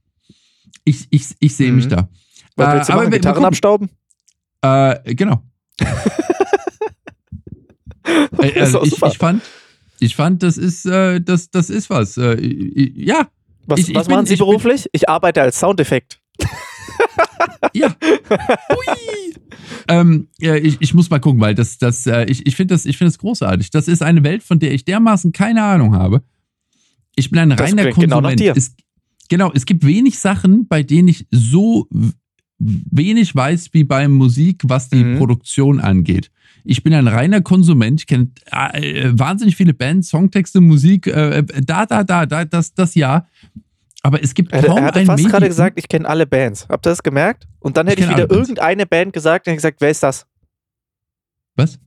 Ich, 0.85 1.05
ich, 1.11 1.35
ich 1.39 1.55
sehe 1.55 1.69
Mhm. 1.69 1.75
mich 1.75 1.87
da. 1.87 2.09
Was 2.55 2.73
willst 2.73 2.89
du 2.89 2.93
Äh, 2.93 2.95
aber 2.95 3.03
machen? 3.03 3.11
Gitarren 3.13 3.45
abstauben? 3.45 3.89
Äh, 4.63 5.13
genau. 5.13 5.43
Äh, 8.41 8.59
also 8.59 8.83
ich, 8.83 9.01
ich 9.01 9.17
fand, 9.17 9.41
ich 10.03 10.15
fand, 10.15 10.43
das 10.43 10.57
ist, 10.57 10.85
äh, 10.85 11.19
das, 11.21 11.49
das 11.49 11.69
ist 11.69 11.89
was. 11.89 12.17
Äh, 12.17 12.37
ja, 12.95 13.27
Was, 13.65 13.79
ich- 13.79 13.89
ich 13.89 13.95
was 13.95 14.07
bin- 14.07 14.15
machen 14.15 14.25
Sie 14.25 14.33
ich 14.33 14.39
bin- 14.39 14.47
beruflich? 14.47 14.87
Ich 14.91 15.09
arbeite 15.09 15.41
als 15.41 15.59
Soundeffekt. 15.59 16.19
ja. 17.73 17.95
Hui. 18.69 19.33
ähm, 19.87 20.27
ja, 20.39 20.55
ich, 20.55 20.77
ich 20.79 20.93
muss 20.93 21.09
mal 21.09 21.19
gucken, 21.19 21.39
weil 21.41 21.55
das, 21.55 21.77
das, 21.77 22.05
äh, 22.07 22.25
ich, 22.25 22.45
ich 22.45 22.55
finde 22.55 22.73
das, 22.75 22.85
ich 22.85 22.97
finde 22.97 23.11
das 23.11 23.19
großartig. 23.19 23.69
Das 23.71 23.87
ist 23.87 24.01
eine 24.01 24.23
Welt, 24.23 24.43
von 24.43 24.59
der 24.59 24.73
ich 24.73 24.85
dermaßen 24.85 25.31
keine 25.31 25.63
Ahnung 25.63 25.95
habe. 25.95 26.21
Ich 27.15 27.29
bin 27.29 27.39
ein 27.39 27.49
Das 27.51 27.59
reiner 27.61 27.83
genau 27.91 28.15
Konsument. 28.17 28.39
dir. 28.39 28.53
Es, 28.55 28.75
genau, 29.29 29.51
es 29.53 29.65
gibt 29.65 29.85
wenig 29.85 30.17
Sachen, 30.19 30.67
bei 30.67 30.83
denen 30.83 31.07
ich 31.07 31.27
so 31.31 31.87
wenig 32.59 33.35
weiß 33.35 33.69
wie 33.73 33.83
bei 33.83 34.07
Musik, 34.07 34.61
was 34.63 34.89
die 34.89 35.03
Mhm. 35.03 35.17
Produktion 35.17 35.79
angeht. 35.79 36.31
Ich 36.65 36.83
bin 36.83 36.93
ein 36.93 37.07
reiner 37.07 37.41
Konsument, 37.41 37.99
ich 38.01 38.07
kenne 38.07 38.29
äh, 38.51 39.09
wahnsinnig 39.13 39.55
viele 39.55 39.73
Bands, 39.73 40.09
Songtexte, 40.09 40.61
Musik, 40.61 41.07
äh, 41.07 41.43
da, 41.61 41.85
da, 41.85 42.03
da, 42.03 42.25
da, 42.25 42.45
das, 42.45 42.73
das 42.73 42.95
ja. 42.95 43.27
Aber 44.01 44.21
es 44.21 44.33
gibt 44.33 44.51
kaum 44.51 44.63
er 44.63 44.83
hatte 44.85 45.05
fast 45.05 45.23
gerade 45.23 45.35
Medium- 45.35 45.47
gesagt, 45.49 45.79
ich 45.79 45.87
kenne 45.87 46.07
alle 46.07 46.25
Bands. 46.25 46.67
Habt 46.69 46.85
ihr 46.85 46.89
das 46.89 47.03
gemerkt? 47.03 47.47
Und 47.59 47.77
dann 47.77 47.87
Ich 47.87 47.91
hätte 47.93 48.01
ich 48.03 48.07
kenn 48.09 48.17
wieder 48.17 48.29
irgendeine 48.31 48.85
Band 48.85 49.13
gesagt 49.13 49.47
und 49.47 49.51
hätte 49.51 49.57
gesagt, 49.57 49.81
wer 49.81 49.89
ist 49.91 50.03
das? 50.03 50.25
Was? 51.55 51.79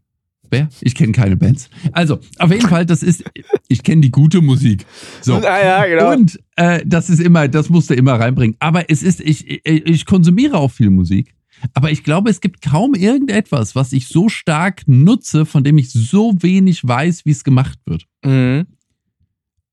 Wer? 0.49 0.69
Ich 0.81 0.95
kenne 0.95 1.13
keine 1.13 1.37
Bands. 1.37 1.69
Also, 1.93 2.21
auf 2.39 2.53
jeden 2.53 2.69
Fall, 2.69 2.87
das 2.87 3.03
ist, 3.03 3.25
ich 3.69 3.83
kenne 3.83 4.01
die 4.01 4.11
gute 4.11 4.41
Musik. 4.41 4.87
So. 5.21 5.35
Ah, 5.45 5.63
ja, 5.63 5.87
genau. 5.87 6.13
Und 6.13 6.39
äh, 6.57 6.81
das 6.87 7.11
ist 7.11 7.21
immer, 7.21 7.49
das 7.49 7.69
musst 7.69 7.91
du 7.91 7.95
immer 7.95 8.15
reinbringen. 8.15 8.57
Aber 8.61 8.89
es 8.89 9.03
ist, 9.03 9.21
ich, 9.21 9.47
ich, 9.49 9.65
ich 9.67 10.07
konsumiere 10.07 10.57
auch 10.57 10.71
viel 10.71 10.91
Musik. 10.91 11.35
Aber 11.75 11.91
ich 11.91 12.03
glaube, 12.05 12.31
es 12.31 12.41
gibt 12.41 12.63
kaum 12.63 12.95
irgendetwas, 12.95 13.75
was 13.75 13.93
ich 13.93 14.09
so 14.09 14.29
stark 14.29 14.83
nutze, 14.87 15.47
von 15.47 15.65
dem 15.65 15.79
ich 15.79 15.91
so 15.91 16.35
wenig 16.41 16.87
weiß, 16.87 17.25
wie 17.25 17.31
es 17.31 17.45
gemacht 17.45 17.79
wird. 17.87 18.07
Mhm. 18.25 18.67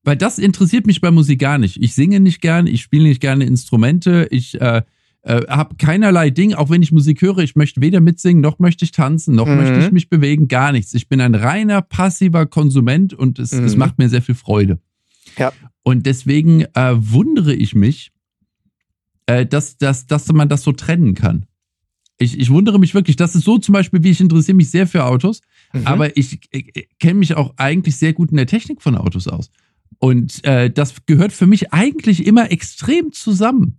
Weil 0.02 0.16
das 0.16 0.38
interessiert 0.38 0.86
mich 0.86 1.00
bei 1.00 1.10
Musik 1.10 1.40
gar 1.40 1.58
nicht. 1.58 1.82
Ich 1.82 1.94
singe 1.94 2.20
nicht 2.20 2.40
gern, 2.40 2.66
ich 2.66 2.82
spiele 2.82 3.04
nicht 3.04 3.20
gerne 3.20 3.44
Instrumente, 3.44 4.28
ich 4.30 4.60
äh, 4.60 4.82
äh, 5.22 5.40
habe 5.48 5.76
keinerlei 5.76 6.28
Ding, 6.28 6.52
auch 6.52 6.68
wenn 6.68 6.82
ich 6.82 6.92
Musik 6.92 7.22
höre, 7.22 7.38
ich 7.38 7.56
möchte 7.56 7.80
weder 7.80 8.00
mitsingen, 8.00 8.42
noch 8.42 8.58
möchte 8.58 8.84
ich 8.84 8.92
tanzen, 8.92 9.34
noch 9.34 9.46
Mhm. 9.46 9.56
möchte 9.56 9.78
ich 9.80 9.92
mich 9.92 10.10
bewegen, 10.10 10.48
gar 10.48 10.72
nichts. 10.72 10.92
Ich 10.92 11.08
bin 11.08 11.20
ein 11.22 11.34
reiner, 11.34 11.80
passiver 11.80 12.44
Konsument 12.44 13.14
und 13.14 13.38
es, 13.38 13.52
es 13.52 13.72
Mhm. 13.74 13.78
macht 13.78 13.98
mir 13.98 14.10
sehr 14.10 14.20
viel 14.22 14.34
Freude. 14.34 14.78
Ja. 15.38 15.52
Und 15.82 16.04
deswegen 16.06 16.62
äh, 16.74 16.94
wundere 16.96 17.54
ich 17.54 17.74
mich, 17.74 18.10
äh, 19.26 19.46
dass, 19.46 19.78
dass, 19.78 20.06
dass 20.06 20.30
man 20.32 20.50
das 20.50 20.62
so 20.62 20.72
trennen 20.72 21.14
kann. 21.14 21.46
Ich, 22.18 22.38
ich 22.38 22.50
wundere 22.50 22.78
mich 22.78 22.94
wirklich, 22.94 23.16
das 23.16 23.34
ist 23.34 23.44
so 23.44 23.58
zum 23.58 23.72
Beispiel, 23.72 24.02
wie 24.04 24.10
ich 24.10 24.20
interessiere 24.20 24.56
mich 24.56 24.70
sehr 24.70 24.86
für 24.86 25.04
Autos, 25.04 25.40
Mhm. 25.72 25.86
aber 25.88 26.16
ich, 26.16 26.38
ich 26.52 26.88
kenne 27.00 27.14
mich 27.14 27.34
auch 27.36 27.54
eigentlich 27.56 27.96
sehr 27.96 28.12
gut 28.12 28.30
in 28.30 28.36
der 28.36 28.46
Technik 28.46 28.80
von 28.80 28.96
Autos 28.96 29.26
aus. 29.26 29.50
Und 29.98 30.44
äh, 30.44 30.70
das 30.70 30.94
gehört 31.06 31.32
für 31.32 31.46
mich 31.48 31.72
eigentlich 31.72 32.26
immer 32.26 32.52
extrem 32.52 33.10
zusammen. 33.12 33.78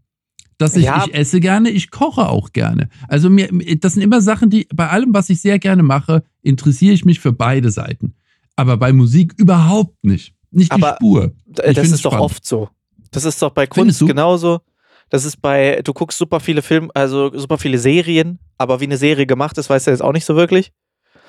Dass 0.57 0.75
ich, 0.75 0.85
Ja. 0.85 1.05
ich 1.07 1.13
esse 1.13 1.39
gerne, 1.39 1.69
ich 1.69 1.91
koche 1.91 2.27
auch 2.29 2.51
gerne. 2.53 2.89
Also 3.07 3.29
mir, 3.29 3.47
das 3.79 3.93
sind 3.93 4.03
immer 4.03 4.21
Sachen, 4.21 4.49
die 4.49 4.67
bei 4.73 4.89
allem, 4.89 5.13
was 5.13 5.29
ich 5.29 5.39
sehr 5.41 5.59
gerne 5.59 5.83
mache, 5.83 6.23
interessiere 6.41 6.93
ich 6.93 7.03
mich 7.05 7.19
für 7.21 7.31
beide 7.33 7.71
Seiten. 7.71 8.15
Aber 8.57 8.75
bei 8.77 8.91
Musik 8.93 9.33
überhaupt 9.37 10.03
nicht. 10.03 10.33
Nicht 10.51 10.71
die 10.71 10.75
Aber 10.81 10.95
Spur. 10.95 11.33
Ich 11.65 11.75
das 11.75 11.91
ist 11.91 12.03
doch 12.05 12.11
spannend. 12.11 12.25
oft 12.25 12.45
so. 12.45 12.69
Das 13.11 13.23
ist 13.25 13.41
doch 13.41 13.51
bei 13.51 13.67
Kunst 13.67 13.99
genauso. 14.05 14.61
Das 15.09 15.23
ist 15.25 15.41
bei, 15.41 15.81
du 15.83 15.93
guckst 15.93 16.17
super 16.17 16.39
viele 16.39 16.61
Filme, 16.61 16.89
also 16.93 17.31
super 17.37 17.57
viele 17.57 17.77
Serien, 17.77 18.39
aber 18.57 18.79
wie 18.79 18.85
eine 18.85 18.97
Serie 18.97 19.25
gemacht 19.25 19.57
ist, 19.57 19.69
weißt 19.69 19.87
du 19.87 19.91
jetzt 19.91 20.01
auch 20.01 20.13
nicht 20.13 20.25
so 20.25 20.35
wirklich. 20.35 20.71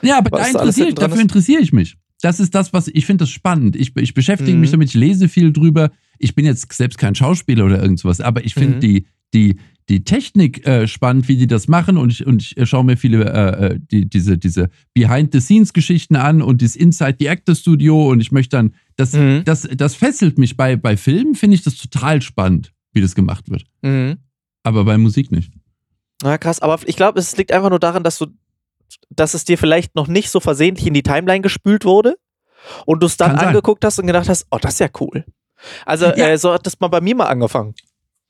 Ja, 0.03 0.19
aber 0.19 0.31
da 0.31 0.51
dran 0.51 0.95
dafür 0.95 1.21
interessiere 1.21 1.61
ich 1.61 1.73
mich. 1.73 1.97
Das 2.23 2.41
ist 2.41 2.55
das, 2.55 2.73
was 2.73 2.89
ich 2.89 3.05
finde 3.05 3.23
das 3.25 3.31
spannend. 3.31 3.77
Ich, 3.77 3.95
ich 3.97 4.15
beschäftige 4.15 4.57
mich 4.57 4.71
Mhm. 4.71 4.73
damit, 4.73 4.89
ich 4.89 4.95
lese 4.95 5.29
viel 5.29 5.53
drüber. 5.53 5.91
Ich 6.19 6.35
bin 6.35 6.47
jetzt 6.47 6.73
selbst 6.73 6.97
kein 6.99 7.15
Schauspieler 7.15 7.67
oder 7.67 7.83
irgendwas, 7.83 8.21
aber 8.23 8.45
ich 8.45 8.55
finde 8.55 8.77
Mhm. 8.77 8.81
die, 8.81 9.07
die, 9.35 9.57
die 9.91 10.03
Technik 10.05 10.67
äh, 10.67 10.89
spannend, 10.89 11.29
wie 11.29 11.37
die 11.37 11.47
das 11.47 11.69
machen 11.69 11.99
und 11.99 12.11
ich, 12.11 12.27
und 12.27 12.41
ich 12.43 12.57
äh, 12.57 12.65
schaue 12.65 12.85
mir 12.85 12.97
viele 12.97 13.25
äh, 13.25 13.67
äh, 13.75 13.79
die, 13.91 14.09
diese, 14.09 14.39
diese 14.39 14.71
Behind-the-Scenes-Geschichten 14.95 16.17
an 16.17 16.43
und 16.43 16.63
das 16.63 16.77
Inside 16.77 17.17
the 17.21 17.29
Actor 17.29 17.55
Studio 17.55 18.09
und 18.11 18.21
ich 18.21 18.33
möchte 18.33 18.57
dann, 18.57 18.73
das, 18.97 19.13
Mhm. 19.13 19.43
das, 19.45 19.69
das 19.77 19.95
fesselt 19.95 20.39
mich. 20.39 20.57
Bei, 20.57 20.77
bei 20.77 20.97
Filmen 20.97 21.35
finde 21.35 21.57
ich 21.57 21.63
das 21.63 21.77
total 21.77 22.23
spannend, 22.23 22.73
wie 22.97 23.01
das 23.01 23.15
gemacht 23.15 23.49
wird. 23.51 23.65
Mhm. 23.83 24.17
Aber 24.65 24.85
bei 24.85 24.99
Musik 24.99 25.31
nicht. 25.31 25.53
Na 26.23 26.39
krass, 26.39 26.59
aber 26.61 26.79
ich 26.87 26.97
glaube, 26.97 27.21
es 27.21 27.37
liegt 27.37 27.53
einfach 27.53 27.71
nur 27.71 27.79
daran, 27.79 28.03
dass 28.03 28.19
du, 28.19 28.27
dass 29.11 29.35
es 29.35 29.45
dir 29.45 29.59
vielleicht 29.59 29.95
noch 29.95 30.09
nicht 30.09 30.31
so 30.31 30.41
versehentlich 30.41 30.87
in 30.89 30.95
die 30.95 31.03
Timeline 31.05 31.43
gespült 31.43 31.85
wurde 31.85 32.17
und 32.87 33.01
du 33.03 33.07
es 33.07 33.17
dann 33.17 33.31
Kann 33.31 33.39
sein. 33.39 33.49
angeguckt 33.49 33.85
hast 33.85 33.99
und 34.01 34.07
gedacht 34.09 34.29
hast, 34.29 34.47
oh, 34.51 34.59
das 34.61 34.73
ist 34.75 34.81
ja 34.81 34.89
cool. 35.01 35.25
Also 35.85 36.07
Ja. 36.07 36.13
äh, 36.29 36.39
so 36.39 36.53
hat 36.53 36.67
das 36.67 36.81
mal 36.81 36.89
bei 36.89 37.01
mir 37.01 37.15
mal 37.15 37.27
angefangen. 37.27 37.75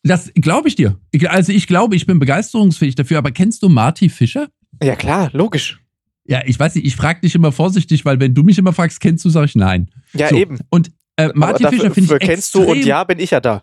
Das 0.02 0.30
glaube 0.34 0.68
ich 0.68 0.76
dir. 0.76 0.98
Also 1.28 1.52
ich 1.52 1.66
glaube, 1.66 1.96
ich 1.96 2.06
bin 2.06 2.18
begeisterungsfähig 2.18 2.94
dafür, 2.94 3.18
aber 3.18 3.30
kennst 3.32 3.62
du 3.62 3.68
Marty 3.68 4.08
Fischer? 4.08 4.48
Ja 4.82 4.94
klar, 4.94 5.30
logisch. 5.32 5.80
Ja, 6.28 6.42
ich 6.44 6.58
weiß 6.58 6.74
nicht, 6.74 6.86
ich 6.86 6.96
frage 6.96 7.20
dich 7.20 7.34
immer 7.34 7.52
vorsichtig, 7.52 8.04
weil 8.04 8.18
wenn 8.20 8.34
du 8.34 8.42
mich 8.42 8.58
immer 8.58 8.72
fragst, 8.72 9.00
kennst 9.00 9.24
du, 9.24 9.30
sage 9.30 9.46
ich 9.46 9.54
nein. 9.54 9.90
Ja, 10.12 10.28
So, 10.28 10.36
eben. 10.36 10.58
Und 10.70 10.90
äh, 11.16 11.30
Marty 11.34 11.64
aber 11.64 11.72
Fischer 11.72 11.88
dafür, 11.88 11.94
finde 11.94 12.14
ich 12.14 12.28
kennst 12.28 12.54
extrem, 12.54 12.62
du 12.66 12.70
und 12.72 12.84
ja, 12.84 13.04
bin 13.04 13.18
ich 13.20 13.30
ja 13.30 13.40
da. 13.40 13.62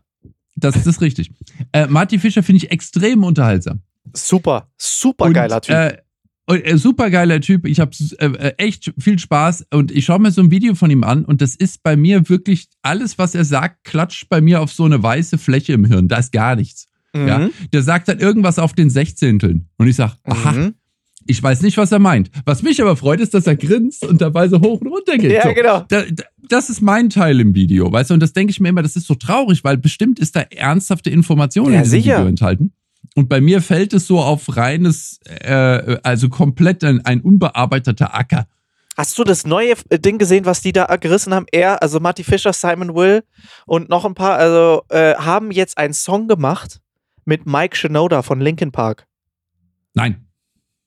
Das, 0.64 0.76
das 0.76 0.88
ist 0.88 1.02
richtig. 1.02 1.32
Äh, 1.72 1.88
Marty 1.88 2.20
Fischer 2.20 2.44
finde 2.44 2.58
ich 2.58 2.72
extrem 2.72 3.24
unterhaltsam. 3.24 3.82
Super, 4.14 4.70
super 4.78 5.26
Und, 5.26 5.34
geiler 5.34 5.62
Typ. 5.62 5.76
Äh, 5.76 5.98
äh, 6.48 6.78
super 6.78 7.10
geiler 7.10 7.40
Typ. 7.42 7.66
Ich 7.66 7.80
habe 7.80 7.92
äh, 8.20 8.26
äh, 8.26 8.54
echt 8.58 8.94
viel 8.98 9.18
Spaß 9.18 9.68
und 9.74 9.92
ich 9.92 10.06
schaue 10.06 10.20
mir 10.20 10.32
so 10.32 10.42
ein 10.42 10.52
Video 10.52 10.76
von 10.76 10.92
ihm 10.92 11.04
an 11.04 11.26
und 11.26 11.42
das 11.42 11.56
ist 11.56 11.84
bei 11.84 11.96
mir 11.96 12.28
wirklich 12.30 12.68
alles, 12.82 13.18
was 13.18 13.34
er 13.34 13.46
sagt, 13.46 13.84
klatscht 13.86 14.28
bei 14.30 14.42
mir 14.42 14.62
auf 14.62 14.72
so 14.72 14.84
eine 14.84 15.02
weiße 15.02 15.38
Fläche 15.38 15.74
im 15.74 15.86
Hirn. 15.86 16.08
Da 16.08 16.18
ist 16.18 16.32
gar 16.32 16.56
nichts. 16.56 16.88
Mhm. 17.14 17.28
Ja, 17.28 17.50
der 17.72 17.84
sagt 17.84 18.08
dann 18.08 18.20
irgendwas 18.20 18.60
auf 18.60 18.74
den 18.74 18.90
Sechzehnteln. 18.90 19.70
Und 19.78 19.88
ich 19.88 19.96
sag, 19.96 20.18
aha, 20.24 20.52
Mhm. 20.52 20.74
Ich 21.26 21.42
weiß 21.42 21.62
nicht, 21.62 21.78
was 21.78 21.92
er 21.92 22.00
meint. 22.00 22.30
Was 22.46 22.64
mich 22.64 22.82
aber 22.82 22.96
freut, 22.96 23.20
ist, 23.20 23.34
dass 23.34 23.48
er 23.48 23.56
grinst 23.56 24.06
und 24.06 24.22
dabei 24.22 24.48
so 24.48 24.60
hoch 24.60 24.82
und 24.82 24.88
runter 24.88 25.18
geht. 25.18 25.32
Ja, 25.32 25.44
so. 25.44 25.54
genau. 25.54 25.86
Da, 25.88 26.04
da, 26.04 26.24
das 26.50 26.70
ist 26.70 26.82
mein 26.82 27.10
Teil 27.10 27.40
im 27.40 27.56
Video, 27.56 27.92
weißt 27.92 28.10
du? 28.10 28.14
Und 28.16 28.20
das 28.20 28.34
denke 28.34 28.52
ich 28.52 28.60
mir 28.60 28.70
immer, 28.70 28.82
das 28.84 28.96
ist 28.96 29.08
so 29.08 29.16
traurig, 29.16 29.64
weil 29.64 29.78
bestimmt 29.78 30.20
ist 30.20 30.36
da 30.36 30.42
ernsthafte 30.42 31.10
Information 31.10 31.72
Ja, 31.72 31.78
in 31.78 31.84
diesem 31.84 32.00
sicher. 32.02 32.18
Video 32.18 32.28
enthalten. 32.28 32.74
Und 33.16 33.30
bei 33.30 33.42
mir 33.42 33.62
fällt 33.62 33.94
es 33.94 34.08
so 34.08 34.20
auf 34.20 34.56
reines, 34.56 35.20
äh, 35.26 35.98
also 36.04 36.30
komplett 36.30 36.84
ein, 36.84 37.06
ein 37.06 37.22
unbearbeiteter 37.22 38.16
Acker. 38.16 38.48
Hast 38.98 39.18
du 39.18 39.24
das 39.24 39.46
neue 39.46 39.74
äh, 39.90 40.00
Ding 40.00 40.18
gesehen, 40.18 40.46
was 40.46 40.62
die 40.62 40.72
da 40.72 40.86
gerissen 40.98 41.34
haben? 41.34 41.46
Er, 41.52 41.82
also 41.82 42.00
Marty 42.00 42.24
Fischer, 42.24 42.54
Simon 42.54 42.96
Will 42.96 43.24
und 43.66 43.90
noch 43.90 44.06
ein 44.06 44.14
paar, 44.14 44.38
also 44.38 44.84
äh, 44.90 45.16
haben 45.16 45.52
jetzt 45.52 45.78
einen 45.78 45.94
Song 45.94 46.28
gemacht 46.28 46.80
mit 47.26 47.46
Mike 47.46 47.76
Shinoda 47.76 48.22
von 48.22 48.40
Linkin 48.40 48.72
Park. 48.72 49.06
Nein, 49.94 50.28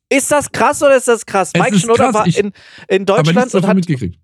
Ist 0.08 0.30
das 0.30 0.52
krass 0.52 0.82
oder 0.82 0.96
ist 0.96 1.08
das 1.08 1.26
krass? 1.26 1.50
Es 1.52 1.60
Mike 1.60 1.94
krass, 1.94 2.14
war 2.14 2.26
in, 2.26 2.52
in 2.86 3.06
Deutschland 3.06 3.52
und 3.54 3.66
hat. 3.66 3.76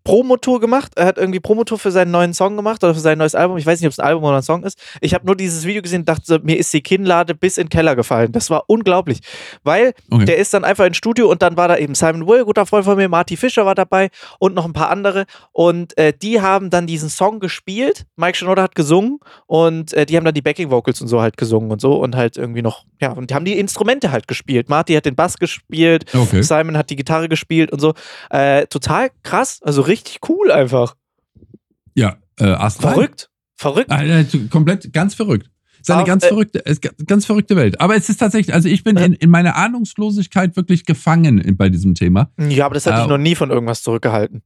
Promotour 0.04 0.60
gemacht. 0.60 0.92
Er 0.94 1.06
hat 1.06 1.18
irgendwie 1.18 1.40
Promotour 1.40 1.78
für 1.78 1.90
seinen 1.90 2.12
neuen 2.12 2.34
Song 2.34 2.56
gemacht 2.56 2.84
oder 2.84 2.94
für 2.94 3.00
sein 3.00 3.18
neues 3.18 3.34
Album. 3.34 3.56
Ich 3.58 3.66
weiß 3.66 3.80
nicht, 3.80 3.88
ob 3.88 3.92
es 3.92 3.98
ein 3.98 4.06
Album 4.06 4.22
oder 4.22 4.36
ein 4.36 4.42
Song 4.42 4.62
ist. 4.62 4.78
Ich 5.00 5.12
habe 5.12 5.26
nur 5.26 5.34
dieses 5.34 5.64
Video 5.66 5.82
gesehen 5.82 6.02
und 6.02 6.08
dachte, 6.08 6.40
mir 6.44 6.56
ist 6.56 6.72
die 6.72 6.82
Kinnlade 6.82 7.34
bis 7.34 7.58
in 7.58 7.64
den 7.64 7.68
Keller 7.70 7.96
gefallen. 7.96 8.30
Das 8.30 8.48
war 8.48 8.64
unglaublich. 8.68 9.20
Weil 9.64 9.92
Okay. 10.10 10.24
der 10.26 10.36
ist 10.36 10.54
dann 10.54 10.64
einfach 10.64 10.84
ins 10.84 10.98
Studio 10.98 11.28
und 11.30 11.42
dann 11.42 11.56
war 11.56 11.66
da 11.68 11.76
eben 11.76 11.94
Simon 11.94 12.28
Will, 12.28 12.44
guter 12.44 12.66
Freund 12.66 12.84
von 12.84 12.96
mir, 12.96 13.08
Marty 13.08 13.36
Fischer 13.36 13.66
war 13.66 13.74
dabei 13.74 14.10
und 14.38 14.54
noch 14.54 14.64
ein 14.64 14.72
paar 14.72 14.90
andere. 14.90 15.24
Und 15.52 15.96
äh, 15.98 16.12
die 16.12 16.40
haben 16.40 16.70
dann 16.70 16.86
diesen 16.86 17.08
Song 17.08 17.40
gespielt. 17.40 18.04
Mike 18.16 18.36
Shinoda 18.36 18.62
hat 18.62 18.74
gesungen 18.74 19.18
und 19.46 19.92
äh, 19.94 20.06
die 20.06 20.16
haben 20.16 20.24
dann 20.24 20.34
die 20.34 20.42
Backing 20.42 20.70
Vocals 20.70 21.00
und 21.00 21.08
so 21.08 21.20
halt 21.20 21.36
gesungen 21.36 21.70
und 21.72 21.80
so 21.80 21.96
und 21.96 22.14
halt 22.14 22.36
irgendwie 22.36 22.62
noch, 22.62 22.84
ja, 23.00 23.10
und 23.12 23.30
die 23.30 23.34
haben 23.34 23.44
die 23.44 23.58
Instrumente 23.58 24.12
halt 24.12 24.28
gespielt. 24.28 24.68
Marty 24.68 24.94
hat 24.94 25.06
den 25.06 25.16
Bass 25.16 25.38
gespielt, 25.38 25.71
Okay. 26.14 26.42
Simon 26.42 26.76
hat 26.76 26.90
die 26.90 26.96
Gitarre 26.96 27.28
gespielt 27.28 27.72
und 27.72 27.80
so. 27.80 27.94
Äh, 28.30 28.66
total 28.66 29.10
krass, 29.22 29.60
also 29.62 29.82
richtig 29.82 30.18
cool 30.28 30.50
einfach. 30.52 30.94
Ja, 31.94 32.16
äh, 32.38 32.44
Astral. 32.44 32.94
Verrückt. 32.94 33.28
Verrückt. 33.56 33.90
Äh, 33.90 34.24
komplett, 34.50 34.92
ganz 34.92 35.14
verrückt. 35.14 35.48
Es 35.74 35.88
ist 35.88 35.90
eine 35.90 36.00
Aber, 36.00 36.06
ganz 36.06 36.24
äh, 36.24 36.28
verrückte, 36.28 36.62
ganz 37.06 37.26
verrückte 37.26 37.56
Welt. 37.56 37.80
Aber 37.80 37.96
es 37.96 38.08
ist 38.08 38.18
tatsächlich, 38.18 38.54
also 38.54 38.68
ich 38.68 38.84
bin 38.84 38.96
Ja. 38.96 39.04
in, 39.04 39.14
in 39.14 39.30
meiner 39.30 39.56
Ahnungslosigkeit 39.56 40.54
wirklich 40.56 40.84
gefangen 40.84 41.56
bei 41.56 41.68
diesem 41.68 41.94
Thema. 41.94 42.30
Ja, 42.38 42.66
aber 42.66 42.74
das 42.74 42.86
hat 42.86 42.94
äh, 42.94 42.98
dich 42.98 43.08
noch 43.08 43.18
nie 43.18 43.34
von 43.34 43.50
irgendwas 43.50 43.82
zurückgehalten. 43.82 44.42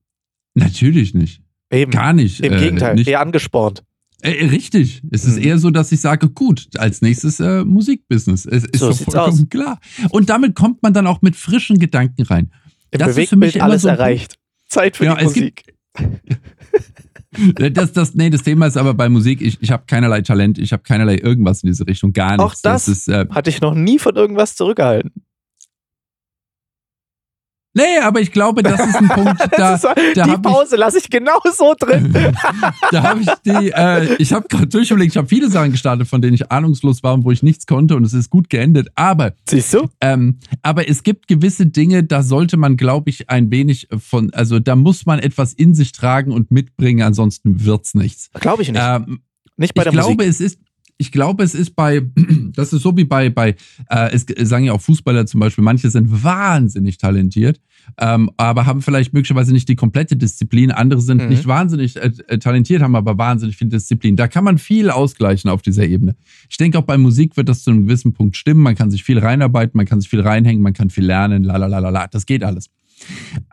Natürlich 0.55 1.13
nicht. 1.13 1.43
Eben. 1.71 1.91
Gar 1.93 2.13
nicht. 2.15 2.41
Im 2.41 2.55
äh, 2.55 2.59
Gegenteil, 2.59 2.95
Nicht, 2.95 3.09
eher 3.09 3.21
angespornt. 3.21 3.83
Äh, 4.31 4.47
richtig. 4.47 5.03
Es 5.11 5.25
ist 5.25 5.37
Mhm. 5.37 5.43
eher 5.45 5.59
so, 5.59 5.71
dass 5.71 5.93
ich 5.93 6.01
sage, 6.01 6.29
gut, 6.29 6.69
als 6.79 7.03
nächstes 7.03 7.41
äh, 7.41 7.65
Musikbusiness. 7.65 8.47
Es 8.47 8.65
ist 8.65 8.79
So 8.79 8.93
sieht's 8.93 9.05
vollkommen 9.13 9.41
aus. 9.43 9.49
klar. 9.51 9.81
Und 10.11 10.29
damit 10.31 10.55
kommt 10.55 10.83
man 10.83 10.93
dann 10.93 11.07
auch 11.07 11.23
mit 11.23 11.37
frischen 11.37 11.79
Gedanken 11.79 12.23
rein. 12.23 12.51
Im 12.91 12.99
Das 12.99 13.17
ist 13.17 13.29
für 13.31 13.37
mich 13.37 13.63
alles 13.63 13.83
so 13.83 13.89
erreicht. 13.89 14.37
Zeit 14.69 14.97
für 14.97 15.05
Ja, 15.05 15.15
die 15.17 15.25
Musik. 15.25 15.63
Äh, 17.59 17.71
Das, 17.71 17.93
das, 17.93 18.15
nee, 18.15 18.31
das 18.31 18.43
Thema 18.43 18.67
ist 18.67 18.77
aber 18.79 18.95
bei 18.95 19.09
Musik, 19.11 19.43
ich, 19.43 19.59
ich 19.61 19.71
habe 19.71 19.85
keinerlei 19.87 20.23
Talent, 20.23 20.57
ich 20.59 20.73
habe 20.73 20.83
keinerlei 20.83 21.17
irgendwas 21.19 21.63
in 21.63 21.67
diese 21.69 21.87
Richtung, 21.87 22.13
gar 22.15 22.39
Auch 22.41 22.47
nichts. 22.49 22.63
das? 22.63 22.89
ist, 22.89 23.09
äh, 23.09 23.27
Hatte 23.31 23.51
ich 23.51 23.61
noch 23.61 23.75
nie 23.75 23.99
von 23.99 24.17
irgendwas 24.17 24.55
zurückgehalten. 24.57 25.13
Nee, 27.77 27.99
aber 28.03 28.21
ich 28.21 28.33
glaube, 28.33 28.63
das 28.63 28.81
ist 28.81 28.97
ein 28.97 29.09
Punkt, 29.09 29.41
da, 29.57 29.77
da 29.79 29.95
die 30.25 30.31
ich- 30.31 30.43
Pause 30.43 30.77
lasse 30.77 30.99
ich 30.99 31.09
genau 31.09 31.39
so 31.57 31.75
drin. 31.79 32.13
da 32.91 33.03
habe 33.03 33.21
ich 33.21 33.29
die, 33.45 33.71
äh, 33.73 34.15
ich 34.19 34.33
habe 34.33 34.49
gerade 34.49 34.67
durchüberlegt, 34.67 35.13
ich 35.13 35.17
habe 35.17 35.29
viele 35.29 35.49
Sachen 35.51 35.71
gestartet, 35.73 36.09
von 36.09 36.21
denen 36.23 36.35
ich 36.35 36.51
ahnungslos 36.51 37.03
war 37.03 37.15
und 37.15 37.25
wo 37.25 37.31
ich 37.31 37.43
nichts 37.43 37.67
konnte 37.67 37.95
und 37.97 38.05
es 38.05 38.13
ist 38.15 38.31
gut 38.31 38.51
geendet. 38.51 38.89
Aber, 38.95 39.33
Siehst 39.49 39.75
du? 39.75 39.89
ähm, 40.01 40.39
aber 40.63 40.89
es 40.89 41.03
gibt 41.03 41.29
gewisse 41.29 41.67
Dinge, 41.67 42.03
da 42.05 42.23
sollte 42.23 42.57
man, 42.57 42.77
glaube 42.77 43.11
ich, 43.11 43.31
ein 43.31 43.51
wenig 43.51 43.89
von, 43.99 44.33
also 44.35 44.59
da 44.59 44.75
muss 44.77 45.07
man 45.07 45.19
etwas 45.19 45.53
in 45.53 45.75
sich 45.75 45.93
tragen 45.93 46.33
und 46.33 46.51
mitbringen, 46.51 47.03
ansonsten 47.03 47.65
wird's 47.65 47.95
nichts. 47.95 48.31
Glaube 48.41 48.63
ich 48.63 48.73
nicht. 48.73 48.83
Ähm, 48.83 49.21
nicht 49.59 49.75
bei 49.75 49.81
ich 49.83 49.85
der 49.85 49.93
glaube, 49.93 50.15
Musik. 50.17 50.29
es 50.31 50.41
ist. 50.41 50.59
Ich 50.99 51.13
glaube, 51.13 51.45
es 51.45 51.55
ist 51.55 51.77
bei, 51.77 52.03
das 52.55 52.73
ist 52.73 52.83
so 52.83 52.97
wie 52.97 53.05
bei, 53.05 53.29
bei 53.29 53.55
äh, 53.91 54.11
es 54.15 54.27
sagen 54.49 54.65
ja 54.65 54.73
auch 54.73 54.81
Fußballer 54.81 55.27
zum 55.27 55.41
Beispiel, 55.41 55.63
manche 55.63 55.91
sind 55.91 56.25
wahnsinnig 56.25 56.97
talentiert, 56.99 57.61
ähm, 57.99 58.31
aber 58.37 58.65
haben 58.67 58.81
vielleicht 58.81 59.13
möglicherweise 59.13 59.53
nicht 59.53 59.69
die 59.69 59.77
komplette 59.77 60.17
Disziplin. 60.17 60.71
Andere 60.71 61.01
sind 61.01 61.23
Mhm. 61.23 61.29
nicht 61.29 61.47
wahnsinnig 61.47 61.97
äh, 61.97 62.11
äh, 62.29 62.39
talentiert, 62.39 62.83
haben 62.83 62.97
aber 62.97 63.19
wahnsinnig 63.19 63.57
viel 63.57 63.69
Disziplin. 63.69 64.17
Da 64.17 64.27
kann 64.27 64.45
man 64.45 64.59
viel 64.59 64.91
ausgleichen 64.91 65.51
auf 65.51 65.63
dieser 65.63 65.85
Ebene. 65.87 66.17
Ich 66.49 66.57
denke, 66.57 66.79
auch 66.79 66.83
bei 66.85 66.97
Musik 66.99 67.37
wird 67.37 67.49
das 67.49 67.63
zu 67.63 67.71
einem 67.71 67.83
gewissen 67.87 68.13
Punkt 68.15 68.37
stimmen. 68.37 68.63
Man 68.63 68.75
kann 68.75 68.91
sich 68.91 69.05
viel 69.05 69.19
reinarbeiten, 69.19 69.77
man 69.77 69.87
kann 69.87 70.01
sich 70.01 70.09
viel 70.09 70.21
reinhängen, 70.23 70.63
man 70.63 70.73
kann 70.73 70.91
viel 70.91 71.05
lernen, 71.05 71.45
la 71.45 71.57
la 71.57 71.67
la 71.67 71.79
la 71.79 71.91
la. 71.91 72.07
Das 72.07 72.25
geht 72.27 72.43
alles. 72.43 72.71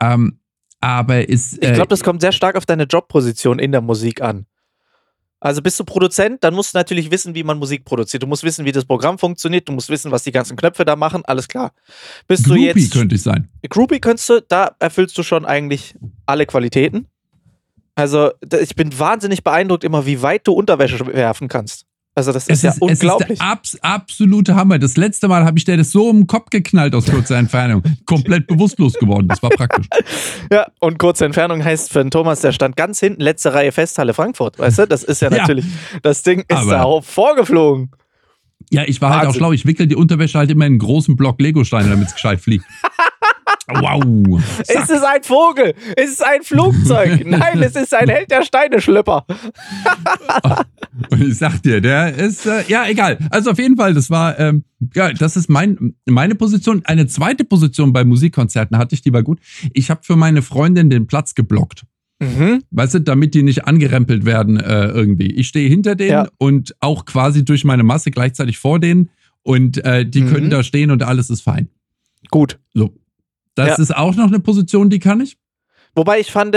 Ähm, 0.00 0.38
aber 0.80 1.28
ist. 1.28 1.54
Ich 1.62 1.72
glaube, 1.72 1.88
das 1.88 2.02
kommt 2.02 2.20
sehr 2.20 2.32
stark 2.32 2.56
auf 2.56 2.66
deine 2.66 2.84
Jobposition 2.84 3.58
in 3.58 3.72
der 3.72 3.80
Musik 3.80 4.20
an. 4.20 4.46
Also 5.44 5.60
bist 5.60 5.78
du 5.78 5.84
Produzent, 5.84 6.42
dann 6.42 6.54
musst 6.54 6.72
du 6.72 6.78
natürlich 6.78 7.10
wissen, 7.10 7.34
wie 7.34 7.44
man 7.44 7.58
Musik 7.58 7.84
produziert. 7.84 8.22
Du 8.22 8.26
musst 8.26 8.44
wissen, 8.44 8.64
wie 8.64 8.72
das 8.72 8.86
Programm 8.86 9.18
funktioniert. 9.18 9.68
Du 9.68 9.72
musst 9.72 9.90
wissen, 9.90 10.10
was 10.10 10.22
die 10.22 10.32
ganzen 10.32 10.56
Knöpfe 10.56 10.86
da 10.86 10.96
machen. 10.96 11.22
Alles 11.26 11.48
klar. 11.48 11.74
Bist 12.26 12.46
du 12.46 12.54
Groupie 12.54 12.64
jetzt 12.64 12.92
könnte 12.94 13.14
ich 13.14 13.22
sein. 13.22 13.50
Groupie 13.68 14.00
könntest 14.00 14.30
du, 14.30 14.40
da 14.40 14.74
erfüllst 14.78 15.18
du 15.18 15.22
schon 15.22 15.44
eigentlich 15.44 15.96
alle 16.24 16.46
Qualitäten. 16.46 17.08
Also 17.94 18.30
ich 18.58 18.74
bin 18.74 18.98
wahnsinnig 18.98 19.44
beeindruckt 19.44 19.84
immer, 19.84 20.06
wie 20.06 20.22
weit 20.22 20.46
du 20.46 20.54
Unterwäsche 20.54 21.06
werfen 21.08 21.48
kannst. 21.48 21.84
Also 22.16 22.32
das 22.32 22.46
ist 22.46 22.62
ja 22.62 22.70
es 22.70 22.78
unglaublich. 22.78 23.30
ist 23.30 23.40
der 23.40 23.48
abs 23.50 23.78
absolute 23.82 24.54
Hammer. 24.54 24.78
Das 24.78 24.96
letzte 24.96 25.26
Mal 25.26 25.44
habe 25.44 25.58
ich 25.58 25.64
dir 25.64 25.76
das 25.76 25.90
so 25.90 26.10
im 26.10 26.28
Kopf 26.28 26.50
geknallt 26.50 26.94
aus 26.94 27.06
kurzer 27.06 27.36
Entfernung. 27.38 27.82
Komplett 28.06 28.46
bewusstlos 28.46 28.92
geworden. 28.94 29.26
Das 29.28 29.42
war 29.42 29.50
praktisch. 29.50 29.86
Ja, 30.52 30.66
und 30.78 30.98
kurze 30.98 31.24
Entfernung 31.24 31.64
heißt 31.64 31.90
für 31.92 32.00
den 32.00 32.10
Thomas, 32.10 32.40
der 32.42 32.52
stand 32.52 32.76
ganz 32.76 33.00
hinten, 33.00 33.20
letzte 33.20 33.52
Reihe 33.54 33.72
Festhalle 33.72 34.14
Frankfurt. 34.14 34.58
Weißt 34.58 34.78
du, 34.78 34.86
das 34.86 35.02
ist 35.02 35.22
ja 35.22 35.30
Ja. 35.30 35.38
natürlich, 35.38 35.64
das 36.02 36.22
Ding 36.22 36.40
ist 36.40 36.56
Aber- 36.56 36.70
da 36.70 36.82
auch 36.84 37.02
vorgeflogen. 37.02 37.90
Ja, 38.70 38.82
ich 38.86 39.00
war 39.02 39.10
halt 39.10 39.22
auch 39.22 39.26
Wahnsinn. 39.26 39.38
schlau. 39.40 39.52
Ich 39.52 39.66
wickel 39.66 39.86
die 39.86 39.96
Unterwäsche 39.96 40.38
halt 40.38 40.50
immer 40.50 40.66
in 40.66 40.72
einen 40.74 40.78
großen 40.78 41.16
Block 41.16 41.40
Legosteine, 41.40 41.88
damit 41.88 42.08
es 42.08 42.14
gescheit 42.14 42.40
fliegt. 42.40 42.64
Wow. 43.66 44.42
Es 44.68 44.90
ist 44.90 45.02
ein 45.04 45.22
Vogel, 45.22 45.74
es 45.96 46.10
ist 46.12 46.24
ein 46.24 46.42
Flugzeug. 46.42 47.22
Nein, 47.26 47.62
es 47.62 47.74
ist 47.76 47.94
ein 47.94 48.08
Held 48.08 48.30
der 48.30 48.42
Steineschlüpper. 48.42 49.24
Und 51.10 51.22
ich 51.22 51.36
sag 51.38 51.62
dir, 51.62 51.80
der 51.80 52.14
ist, 52.14 52.46
äh, 52.46 52.62
ja, 52.68 52.86
egal. 52.86 53.18
Also 53.30 53.50
auf 53.50 53.58
jeden 53.58 53.76
Fall, 53.76 53.94
das 53.94 54.10
war, 54.10 54.38
ähm, 54.38 54.64
ja, 54.94 55.12
das 55.12 55.36
ist 55.36 55.48
mein, 55.48 55.94
meine 56.06 56.34
Position. 56.34 56.82
Eine 56.84 57.06
zweite 57.06 57.44
Position 57.44 57.92
bei 57.92 58.04
Musikkonzerten 58.04 58.76
hatte 58.78 58.94
ich, 58.94 59.02
die 59.02 59.12
war 59.12 59.22
gut. 59.22 59.40
Ich 59.72 59.90
habe 59.90 60.00
für 60.04 60.16
meine 60.16 60.42
Freundin 60.42 60.90
den 60.90 61.06
Platz 61.06 61.34
geblockt. 61.34 61.84
Mhm. 62.20 62.62
Weißt 62.70 62.94
du, 62.94 62.98
damit 63.00 63.34
die 63.34 63.42
nicht 63.42 63.66
angerempelt 63.66 64.24
werden 64.24 64.60
äh, 64.60 64.86
irgendwie. 64.86 65.32
Ich 65.32 65.48
stehe 65.48 65.68
hinter 65.68 65.94
denen 65.96 66.10
Ja. 66.10 66.28
und 66.38 66.74
auch 66.80 67.06
quasi 67.06 67.44
durch 67.44 67.64
meine 67.64 67.82
Masse 67.82 68.10
gleichzeitig 68.10 68.58
vor 68.58 68.78
denen 68.78 69.10
und 69.42 69.84
äh, 69.84 70.06
die 70.06 70.22
Mhm. 70.22 70.32
können 70.32 70.50
da 70.50 70.62
stehen 70.62 70.90
und 70.90 71.02
alles 71.02 71.28
ist 71.30 71.42
fein. 71.42 71.68
Gut. 72.30 72.58
So. 72.72 72.94
Das 73.54 73.68
Ja. 73.68 73.74
ist 73.76 73.94
auch 73.96 74.14
noch 74.16 74.26
eine 74.28 74.40
Position, 74.40 74.90
die 74.90 74.98
kann 74.98 75.20
ich. 75.20 75.36
Wobei 75.94 76.20
ich 76.20 76.32
fand, 76.32 76.56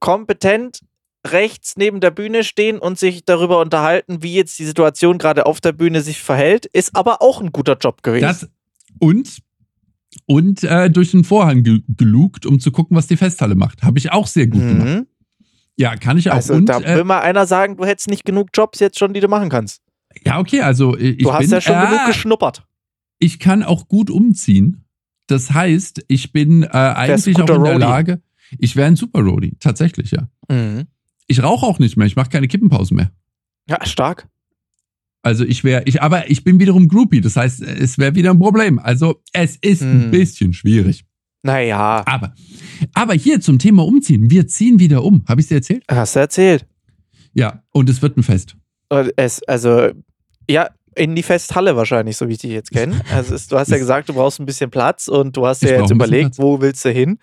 kompetent 0.00 0.80
rechts 1.26 1.74
neben 1.76 2.00
der 2.00 2.10
Bühne 2.10 2.42
stehen 2.44 2.78
und 2.78 2.98
sich 2.98 3.24
darüber 3.24 3.60
unterhalten, 3.60 4.22
wie 4.22 4.34
jetzt 4.34 4.58
die 4.58 4.64
Situation 4.64 5.18
gerade 5.18 5.44
auf 5.46 5.60
der 5.60 5.72
Bühne 5.72 6.00
sich 6.00 6.20
verhält, 6.22 6.66
ist 6.66 6.96
aber 6.96 7.20
auch 7.22 7.40
ein 7.42 7.52
guter 7.52 7.76
Job 7.76 8.02
gewesen. 8.02 8.22
Das 8.22 8.48
und 8.98 9.38
und 10.26 10.64
äh, 10.64 10.90
durch 10.90 11.12
den 11.12 11.22
Vorhang 11.22 11.62
ge 11.62 11.82
gelugt, 11.96 12.46
um 12.46 12.58
zu 12.58 12.72
gucken, 12.72 12.96
was 12.96 13.06
die 13.06 13.16
Festhalle 13.16 13.54
macht. 13.54 13.82
Habe 13.82 13.98
ich 13.98 14.10
auch 14.10 14.26
sehr 14.26 14.46
gut 14.46 14.60
gemacht. 14.62 14.86
mhm. 14.88 15.06
Ja, 15.76 15.94
kann 15.96 16.18
ich 16.18 16.30
auch. 16.30 16.34
Also 16.36 16.54
und, 16.54 16.66
da 16.66 16.80
äh, 16.80 16.96
will 16.96 17.04
mal 17.04 17.20
einer 17.20 17.46
sagen, 17.46 17.76
du 17.76 17.84
hättest 17.84 18.08
nicht 18.08 18.24
genug 18.24 18.48
Jobs 18.52 18.80
jetzt 18.80 18.98
schon, 18.98 19.12
die 19.14 19.20
du 19.20 19.28
machen 19.28 19.48
kannst. 19.50 19.82
ja, 20.24 20.38
okay, 20.40 20.62
also 20.62 20.96
äh, 20.96 21.10
ich 21.10 21.22
Du 21.22 21.32
hast 21.32 21.40
bin, 21.40 21.50
ja 21.50 21.60
schon 21.60 21.74
ah, 21.76 21.86
genug 21.86 22.06
geschnuppert. 22.06 22.64
ich 23.18 23.38
kann 23.38 23.62
auch 23.62 23.86
gut 23.88 24.10
umziehen. 24.10 24.84
Das 25.30 25.52
heißt, 25.52 26.04
ich 26.08 26.32
bin 26.32 26.62
äh, 26.64 26.68
eigentlich 26.68 27.36
auch 27.36 27.40
in 27.40 27.46
der 27.46 27.56
Roadie. 27.56 27.78
Lage, 27.80 28.22
ich 28.58 28.76
wäre 28.76 28.88
ein 28.88 28.96
Super 28.96 29.20
Roadie, 29.20 29.56
tatsächlich, 29.60 30.10
ja. 30.10 30.28
Mhm. 30.48 30.86
Ich 31.26 31.42
rauche 31.42 31.64
auch 31.66 31.78
nicht 31.78 31.96
mehr, 31.96 32.06
ich 32.06 32.16
mache 32.16 32.30
keine 32.30 32.48
Kippenpausen 32.48 32.96
mehr. 32.96 33.12
Ja, 33.68 33.84
stark. 33.86 34.28
Also 35.22 35.44
ich 35.44 35.62
wäre, 35.64 35.82
ich, 35.84 36.02
aber 36.02 36.30
ich 36.30 36.42
bin 36.44 36.58
wiederum 36.58 36.88
Groupie, 36.88 37.20
das 37.20 37.36
heißt, 37.36 37.62
es 37.62 37.98
wäre 37.98 38.14
wieder 38.14 38.30
ein 38.30 38.38
Problem. 38.38 38.78
Also 38.78 39.22
es 39.32 39.56
ist 39.56 39.82
ein 39.82 40.04
Hm. 40.04 40.10
bisschen 40.10 40.52
schwierig. 40.52 41.04
Naja, 41.42 42.02
Aber, 42.06 42.34
aber 42.92 43.14
hier 43.14 43.40
zum 43.40 43.58
Thema 43.58 43.84
Umziehen. 43.84 44.30
Wir 44.30 44.46
ziehen 44.46 44.78
wieder 44.78 45.02
um. 45.04 45.24
Habe 45.26 45.40
ich 45.40 45.46
dir 45.46 45.54
erzählt? 45.56 45.84
hast 45.90 46.14
du 46.16 46.20
erzählt. 46.20 46.66
Ja, 47.32 47.62
und 47.70 47.88
es 47.88 48.02
wird 48.02 48.16
ein 48.18 48.22
Fest. 48.22 48.56
Es, 49.16 49.42
also, 49.44 49.90
ja, 50.48 50.68
in 51.00 51.16
die 51.16 51.22
Festhalle 51.22 51.76
wahrscheinlich, 51.76 52.16
so 52.16 52.28
wie 52.28 52.32
ich 52.32 52.38
dich 52.38 52.50
jetzt 52.52 52.70
kenne. 52.70 53.00
Also 53.14 53.34
du 53.48 53.58
hast 53.58 53.70
ja 53.70 53.78
gesagt, 53.78 54.08
du 54.08 54.14
brauchst 54.14 54.38
ein 54.38 54.46
bisschen 54.46 54.70
Platz 54.70 55.08
und 55.08 55.36
du 55.36 55.46
hast 55.46 55.62
ja 55.62 55.80
jetzt 55.80 55.90
überlegt, 55.90 56.38
wo 56.38 56.60
willst 56.60 56.84
du 56.84 56.90
hin? 56.90 57.18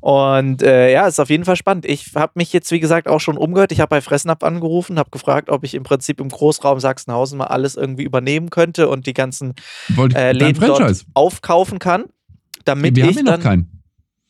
Und 0.00 0.62
äh, 0.62 0.92
ja, 0.92 1.06
ist 1.08 1.18
auf 1.20 1.30
jeden 1.30 1.44
Fall 1.44 1.56
spannend. 1.56 1.86
Ich 1.86 2.14
habe 2.14 2.32
mich 2.36 2.52
jetzt, 2.52 2.70
wie 2.70 2.80
gesagt, 2.80 3.08
auch 3.08 3.20
schon 3.20 3.36
umgehört. 3.36 3.72
Ich 3.72 3.80
habe 3.80 3.88
bei 3.90 4.00
Fressnapf 4.00 4.42
angerufen, 4.42 4.98
habe 4.98 5.10
gefragt, 5.10 5.48
ob 5.50 5.64
ich 5.64 5.74
im 5.74 5.82
Prinzip 5.82 6.20
im 6.20 6.28
Großraum 6.28 6.78
Sachsenhausen 6.80 7.38
mal 7.38 7.46
alles 7.46 7.74
irgendwie 7.76 8.04
übernehmen 8.04 8.50
könnte 8.50 8.88
und 8.88 9.06
die 9.06 9.14
ganzen 9.14 9.54
äh, 10.14 10.32
Läden 10.32 10.60
dort 10.64 11.04
aufkaufen 11.14 11.78
kann. 11.78 12.04
Damit 12.64 12.94
Wir 12.96 13.04
haben 13.04 13.10
ich 13.10 13.16
ja 13.16 13.22
noch 13.22 13.30
dann, 13.32 13.40
keinen. 13.42 13.82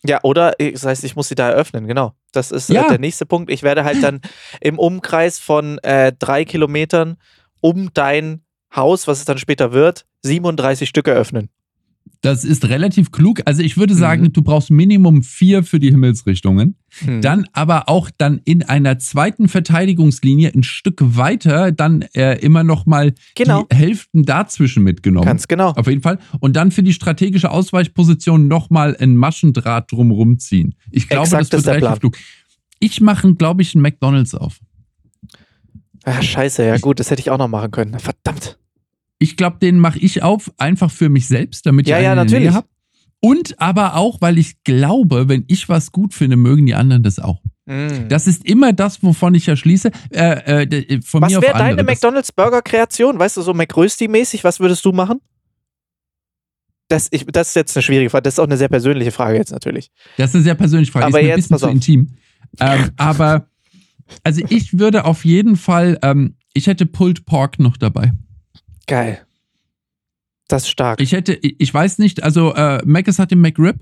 ja, 0.06 0.21
oder 0.23 0.59
äh, 0.61 0.73
das 0.73 0.85
heißt, 0.87 1.04
ich 1.04 1.16
muss 1.16 1.28
sie 1.28 1.35
da 1.35 1.50
eröffnen, 1.50 1.87
genau. 1.87 2.12
Das 2.32 2.50
ist 2.50 2.68
Ja. 2.71 2.85
äh, 2.87 2.88
der 2.88 2.99
nächste 2.99 3.26
Punkt. 3.26 3.50
Ich 3.50 3.62
werde 3.62 3.85
halt 3.85 4.02
dann 4.02 4.21
im 4.61 4.78
Umkreis 4.78 5.38
von 5.38 5.78
äh, 5.78 6.12
drei 6.18 6.44
Kilometern 6.44 7.16
um 7.61 7.90
dein 7.94 8.42
Haus, 8.75 9.07
was 9.07 9.19
es 9.21 9.25
dann 9.25 9.38
später 9.38 9.73
wird, 9.73 10.07
37 10.23 10.88
Stück 10.88 11.09
eröffnen. 11.09 11.49
Das 12.21 12.45
ist 12.45 12.69
relativ 12.69 13.11
klug. 13.11 13.43
Also 13.47 13.62
ich 13.62 13.76
würde 13.76 13.95
Mhm. 13.95 13.99
sagen, 13.99 14.33
du 14.33 14.43
brauchst 14.43 14.71
Minimum 14.71 15.23
vier 15.25 15.64
für 15.64 15.81
die 15.81 15.91
Himmelsrichtungen. 15.91 16.76
Hm. 17.00 17.21
Dann 17.21 17.47
aber 17.52 17.88
auch 17.88 18.11
dann 18.17 18.41
in 18.45 18.62
einer 18.62 18.99
zweiten 19.00 19.49
Verteidigungslinie 19.49 20.52
ein 20.55 20.62
Stück 20.62 20.99
weiter 21.00 21.73
dann 21.73 22.02
äh, 22.14 22.38
immer 22.38 22.62
noch 22.62 22.87
mal 22.87 23.12
Genau. 23.35 23.67
die 23.71 23.76
Hälften 23.76 24.25
dazwischen 24.25 24.85
mitgenommen. 24.85 25.26
Ganz 25.26 25.49
genau. 25.49 25.71
Auf 25.71 25.88
jeden 25.88 26.02
Fall. 26.02 26.19
Und 26.38 26.55
dann 26.55 26.71
für 26.71 26.85
die 26.85 26.93
strategische 26.93 27.50
Ausweichposition 27.50 28.47
nochmal 28.47 28.97
ein 29.00 29.17
Maschendraht 29.17 29.91
drumherum 29.91 30.38
ziehen. 30.38 30.76
Ich 30.93 31.09
glaube, 31.09 31.25
Exakt 31.25 31.52
das 31.52 31.61
ist 31.61 31.67
wird 31.67 31.76
relativ 31.76 31.88
Plan. 31.88 31.99
klug. 32.00 32.17
Ich 32.79 33.00
mache, 33.00 33.35
glaube 33.35 33.62
ich, 33.62 33.75
einen 33.75 33.83
McDonalds 33.83 34.35
auf. 34.37 34.61
Ah, 36.05 36.21
scheiße, 36.23 36.64
ja 36.64 36.79
gut, 36.79 37.00
das 37.00 37.11
hätte 37.11 37.21
ich 37.21 37.31
auch 37.31 37.38
noch 37.38 37.49
machen 37.49 37.71
können. 37.71 37.99
Verdammt. 37.99 38.59
Ich 39.23 39.37
glaube, 39.37 39.59
den 39.61 39.79
mache 39.79 39.99
ich 40.00 40.23
auf, 40.23 40.52
einfach 40.59 40.91
für 40.91 41.09
mich 41.09 41.29
selbst, 41.29 41.64
damit 41.67 41.87
Ja, 41.87 41.99
ich 41.99 42.05
ja, 42.05 42.14
natürlich. 42.14 42.45
Nähe 42.45 42.55
habe. 42.55 42.67
Und 43.21 43.61
aber 43.61 43.95
auch, 43.95 44.21
weil 44.21 44.37
ich 44.37 44.64
glaube, 44.64 45.29
wenn 45.29 45.45
ich 45.47 45.69
was 45.69 45.93
gut 45.93 46.12
finde, 46.12 46.37
mögen 46.37 46.67
die 46.67 46.75
anderen 46.75 47.05
das 47.05 47.21
auch. 47.21 47.41
Hm. 47.69 48.09
Das 48.09 48.26
ist 48.26 48.45
immer 48.45 48.73
das, 48.73 49.00
wovon 49.05 49.35
ich 49.37 49.47
ja 49.47 49.55
schließe. 49.55 49.93
Äh, 50.11 50.62
äh, 50.62 50.67
de- 50.67 51.00
von 51.02 51.23
Was 51.23 51.31
wäre 51.31 51.52
deine 51.52 51.71
andere. 51.71 51.87
Das- 51.87 51.95
McDonalds 51.95 52.33
Burger 52.33 52.62
Kreation? 52.62 53.19
Weißt 53.21 53.37
du, 53.37 53.43
so 53.43 53.52
McRösti-mäßig, 53.52 54.43
was 54.43 54.59
würdest 54.59 54.85
du 54.85 54.91
machen? 54.91 55.21
Das, 56.88 57.07
ich, 57.12 57.25
das 57.26 57.49
ist 57.50 57.55
jetzt 57.55 57.76
eine 57.76 57.83
schwierige 57.83 58.11
Frage. 58.11 58.23
Das 58.25 58.35
ist 58.35 58.38
auch 58.41 58.45
eine 58.47 58.57
sehr 58.57 58.69
persönliche 58.69 59.12
Frage 59.12 59.38
jetzt 59.38 59.52
natürlich. 59.52 59.91
Das 60.17 60.31
ist 60.31 60.35
eine 60.35 60.45
sehr 60.45 60.57
persönliche 60.57 60.91
Frage. 60.91 61.07
Aber 61.07 61.21
ist 61.21 61.25
mir 61.26 61.33
ein 61.33 61.38
jetzt 61.38 61.49
bisschen 61.49 61.59
zu 61.59 61.69
intim. 61.69 62.09
Ähm, 62.59 62.91
aber 62.97 63.47
also 64.25 64.43
ich 64.49 64.79
würde 64.79 65.05
auf 65.05 65.25
jeden 65.25 65.57
Fall, 65.57 65.99
ähm, 66.02 66.35
ich 66.55 66.67
hätte 66.67 66.87
Pulled 66.87 67.25
Pork 67.25 67.61
noch 67.61 67.76
dabei. 67.76 68.12
Geil. 68.86 69.24
Das 70.48 70.62
ist 70.64 70.68
stark. 70.70 71.00
Ich 71.00 71.12
hätte, 71.12 71.34
ich 71.34 71.72
weiß 71.72 71.98
nicht, 71.98 72.22
also 72.22 72.54
äh, 72.54 72.82
Mc's 72.84 73.18
hat 73.18 73.30
den 73.30 73.40
McRib, 73.40 73.76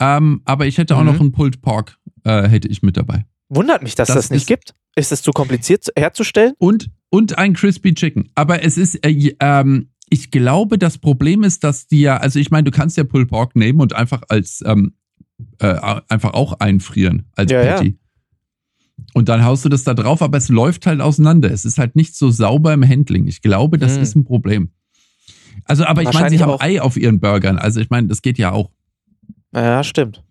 ähm, 0.00 0.42
aber 0.44 0.66
ich 0.66 0.78
hätte 0.78 0.94
auch 0.96 1.00
Mhm. 1.00 1.06
noch 1.06 1.20
einen 1.20 1.32
Pulled 1.32 1.62
Pork, 1.62 1.98
äh, 2.24 2.48
hätte 2.48 2.68
ich 2.68 2.82
mit 2.82 2.96
dabei. 2.96 3.24
Wundert 3.48 3.82
mich, 3.82 3.94
dass 3.94 4.08
Das 4.08 4.16
das, 4.16 4.30
nicht 4.30 4.42
ist- 4.42 4.46
gibt. 4.48 4.74
Ist 4.96 5.12
es 5.12 5.22
zu 5.22 5.30
kompliziert 5.30 5.84
zu- 5.84 5.92
herzustellen? 5.96 6.54
Und, 6.58 6.90
und 7.10 7.38
ein 7.38 7.52
Crispy 7.54 7.94
Chicken. 7.94 8.30
Aber 8.34 8.62
es 8.64 8.76
ist, 8.78 8.96
äh, 9.06 9.34
ähm, 9.40 9.90
ich 10.08 10.30
glaube, 10.30 10.78
das 10.78 10.98
Problem 10.98 11.42
ist, 11.44 11.64
dass 11.64 11.86
die 11.86 12.00
ja, 12.00 12.16
also 12.16 12.38
ich 12.38 12.50
meine, 12.50 12.64
du 12.64 12.70
kannst 12.70 12.96
ja 12.96 13.04
Pulled 13.04 13.28
Pork 13.28 13.56
nehmen 13.56 13.80
und 13.80 13.94
einfach 13.94 14.22
als, 14.28 14.62
ähm, 14.66 14.94
äh, 15.60 16.00
einfach 16.08 16.32
auch 16.34 16.54
einfrieren 16.60 17.26
als 17.36 17.52
Ja, 17.52 17.62
ja. 17.62 17.82
Und 19.12 19.28
dann 19.28 19.44
haust 19.44 19.64
du 19.64 19.68
das 19.68 19.84
da 19.84 19.94
drauf, 19.94 20.22
aber 20.22 20.38
es 20.38 20.48
läuft 20.48 20.86
halt 20.86 21.00
auseinander. 21.00 21.50
Es 21.50 21.64
ist 21.64 21.78
halt 21.78 21.96
nicht 21.96 22.16
so 22.16 22.30
sauber 22.30 22.72
im 22.72 22.86
Handling. 22.86 23.26
Ich 23.26 23.42
glaube, 23.42 23.78
das 23.78 23.96
Hm. 23.96 24.02
ist 24.02 24.16
ein 24.16 24.24
Problem. 24.24 24.70
Also, 25.64 25.84
aber 25.84 26.02
ich 26.02 26.12
meine, 26.12 26.30
sie 26.30 26.40
haben. 26.40 26.60
Ei 26.60 26.80
auf 26.80 26.96
ihren 26.96 27.20
Burgern. 27.20 27.58
Also, 27.58 27.80
ich 27.80 27.90
meine, 27.90 28.08
das 28.08 28.22
geht 28.22 28.38
ja 28.38 28.52
auch. 28.52 28.70
Ja, 29.54 29.82
stimmt. 29.84 30.22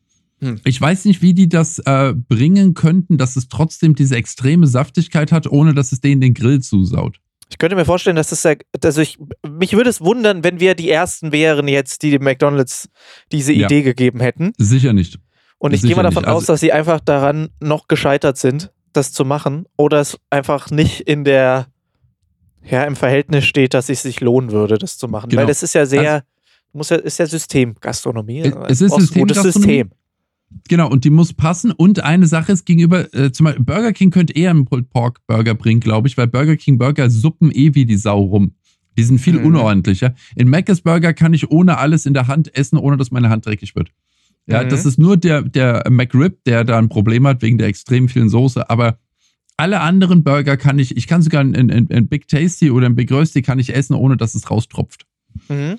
Ich 0.63 0.79
weiß 0.79 1.05
nicht, 1.05 1.21
wie 1.21 1.33
die 1.33 1.49
das 1.49 1.79
äh, 1.79 2.13
bringen 2.13 2.73
könnten, 2.75 3.17
dass 3.17 3.35
es 3.35 3.47
trotzdem 3.47 3.95
diese 3.95 4.15
extreme 4.15 4.67
Saftigkeit 4.67 5.31
hat, 5.31 5.47
ohne 5.47 5.73
dass 5.73 5.91
es 5.91 6.01
denen 6.01 6.21
den 6.21 6.33
Grill 6.33 6.59
zusaut. 6.61 7.19
Ich 7.49 7.57
könnte 7.57 7.75
mir 7.75 7.85
vorstellen, 7.85 8.15
dass 8.15 8.29
das 8.29 8.43
ja, 8.43 8.53
also 8.83 9.01
ich, 9.01 9.17
mich 9.47 9.73
würde 9.73 9.89
es 9.89 10.01
wundern, 10.01 10.43
wenn 10.43 10.59
wir 10.59 10.75
die 10.75 10.89
ersten 10.89 11.31
wären 11.31 11.67
jetzt, 11.67 12.03
die 12.03 12.11
dem 12.11 12.23
McDonalds 12.23 12.89
diese 13.31 13.53
Ja. 13.53 13.65
Idee 13.67 13.81
gegeben 13.81 14.19
hätten. 14.19 14.51
Sicher 14.57 14.93
nicht. 14.93 15.19
Und 15.65 15.73
ich 15.73 15.81
gehe 15.81 15.95
mal 15.95 16.03
davon. 16.03 16.25
Also- 16.25 16.37
aus, 16.37 16.45
dass 16.45 16.59
sie 16.59 16.71
einfach 16.71 16.99
daran 16.99 17.49
noch 17.59 17.87
gescheitert 17.87 18.37
sind, 18.37 18.71
das 18.93 19.11
zu 19.11 19.25
machen. 19.25 19.65
Oder 19.77 19.99
es 20.01 20.17
einfach 20.29 20.71
nicht 20.71 21.01
in 21.01 21.23
der, 21.23 21.67
ja, 22.69 22.83
im 22.83 22.95
Verhältnis 22.95 23.45
steht, 23.45 23.73
dass 23.73 23.89
es 23.89 24.01
sich 24.03 24.21
lohnen 24.21 24.51
würde, 24.51 24.77
das 24.77 24.97
zu 24.97 25.07
machen. 25.07 25.29
Genau. 25.29 25.41
Weil 25.41 25.47
das 25.47 25.63
ist 25.63 25.73
ja 25.75 25.85
sehr, 25.85 26.23
muss 26.73 26.89
ja, 26.89 26.97
ist 26.97 27.17
ja 27.19 27.25
Systemgastronomie. 27.25 28.39
Es- 28.41 28.81
es 28.81 28.81
ist 28.81 28.93
ein 29.15 29.21
gutes. 29.21 29.41
System. 29.41 29.91
Genau, 30.69 30.89
und 30.89 31.03
die 31.03 31.09
muss 31.09 31.33
passen. 31.33 31.71
Und 31.71 31.99
eine 32.01 32.27
Sache 32.27 32.51
ist 32.51 32.65
gegenüber, 32.65 33.13
äh, 33.13 33.31
zum 33.31 33.45
Beispiel 33.45 33.65
Burger 33.65 33.91
King 33.91 34.11
könnte 34.11 34.33
eher 34.33 34.51
einen 34.51 34.65
Pulled 34.65 34.89
Pork 34.89 35.19
Burger 35.27 35.53
bringen, 35.55 35.79
glaube 35.81 36.07
ich, 36.07 36.17
weil 36.17 36.27
Burger 36.27 36.55
King 36.55 36.77
Burger 36.77 37.09
suppen 37.09 37.51
eh 37.51 37.73
wie 37.75 37.85
die 37.85 37.97
Sau 37.97 38.21
rum. 38.21 38.53
Die 38.97 39.03
sind 39.03 39.19
viel 39.19 39.39
Mhm. 39.39 39.47
unordentlicher. 39.47 40.13
In 40.35 40.47
Mac's 40.47 40.79
Burger 40.81 41.13
kann 41.13 41.33
ich 41.33 41.49
ohne 41.51 41.77
alles 41.79 42.05
in 42.05 42.13
der 42.13 42.27
Hand 42.27 42.55
essen, 42.55 42.77
ohne 42.77 42.95
dass 42.95 43.11
meine 43.11 43.29
Hand 43.29 43.45
dreckig 43.45 43.75
wird. 43.75 43.89
Ja, 44.47 44.63
Mhm. 44.63 44.69
das 44.69 44.85
ist 44.85 44.99
nur 44.99 45.17
der, 45.17 45.41
der 45.41 45.83
McRib, 45.89 46.43
der 46.45 46.63
da 46.63 46.77
ein 46.77 46.89
Problem 46.89 47.25
hat 47.27 47.41
wegen 47.41 47.57
der 47.57 47.67
extrem 47.67 48.07
vielen 48.09 48.29
Soße. 48.29 48.69
Aber 48.69 48.99
alle 49.57 49.79
anderen 49.81 50.23
Burger 50.23 50.57
kann 50.57 50.77
ich, 50.79 50.97
ich 50.97 51.07
kann 51.07 51.21
sogar 51.21 51.41
ein, 51.41 51.55
ein, 51.55 51.87
ein 51.91 52.07
Big 52.07 52.27
Tasty 52.27 52.69
oder 52.71 52.85
ein 52.87 52.95
Big 52.95 53.11
Rösti 53.11 53.41
kann 53.41 53.57
ich 53.59 53.73
essen, 53.73 53.93
ohne 53.95 54.17
dass 54.17 54.35
es 54.35 54.51
raustropft. 54.51 55.05
Mhm. 55.49 55.77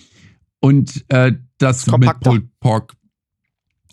Und 0.61 1.05
äh, 1.09 1.33
das 1.59 1.87
mit. 1.87 2.21
Pulled 2.21 2.47
Pork 2.61 2.95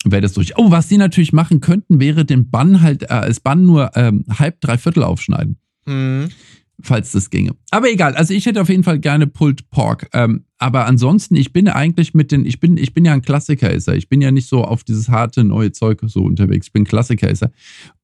wäre 0.05 0.21
das 0.21 0.33
durch. 0.33 0.57
Oh, 0.57 0.71
was 0.71 0.89
sie 0.89 0.97
natürlich 0.97 1.33
machen 1.33 1.59
könnten, 1.59 1.99
wäre 1.99 2.25
den 2.25 2.49
Bann 2.49 2.81
halt, 2.81 3.03
äh, 3.03 3.07
als 3.07 3.39
Bann 3.39 3.65
nur 3.65 3.91
ähm, 3.95 4.25
halb, 4.38 4.59
dreiviertel 4.62 5.03
aufschneiden, 5.03 5.57
Mhm. 5.86 6.29
Falls 6.81 7.12
das 7.12 7.29
ginge. 7.29 7.51
Aber 7.71 7.89
egal, 7.89 8.15
also 8.15 8.33
ich 8.33 8.45
hätte 8.45 8.62
auf 8.62 8.69
jeden 8.69 8.83
Fall 8.83 8.99
gerne 8.99 9.27
Pulled 9.27 9.69
Pork. 9.69 10.09
Ähm, 10.13 10.45
aber 10.57 10.86
ansonsten, 10.86 11.36
ich 11.36 11.53
bin 11.53 11.67
eigentlich 11.67 12.13
mit 12.13 12.31
den, 12.31 12.45
ich 12.45 12.59
bin, 12.59 12.77
ich 12.77 12.93
bin 12.93 13.05
ja 13.05 13.13
ein 13.13 13.21
Klassiker-Esser. 13.21 13.95
Ich 13.95 14.09
bin 14.09 14.21
ja 14.21 14.31
nicht 14.31 14.47
so 14.47 14.63
auf 14.63 14.83
dieses 14.83 15.09
harte 15.09 15.43
neue 15.43 15.71
Zeug 15.71 16.01
so 16.05 16.23
unterwegs. 16.23 16.67
Ich 16.67 16.73
bin 16.73 16.83
Klassiker-Esser. 16.86 17.51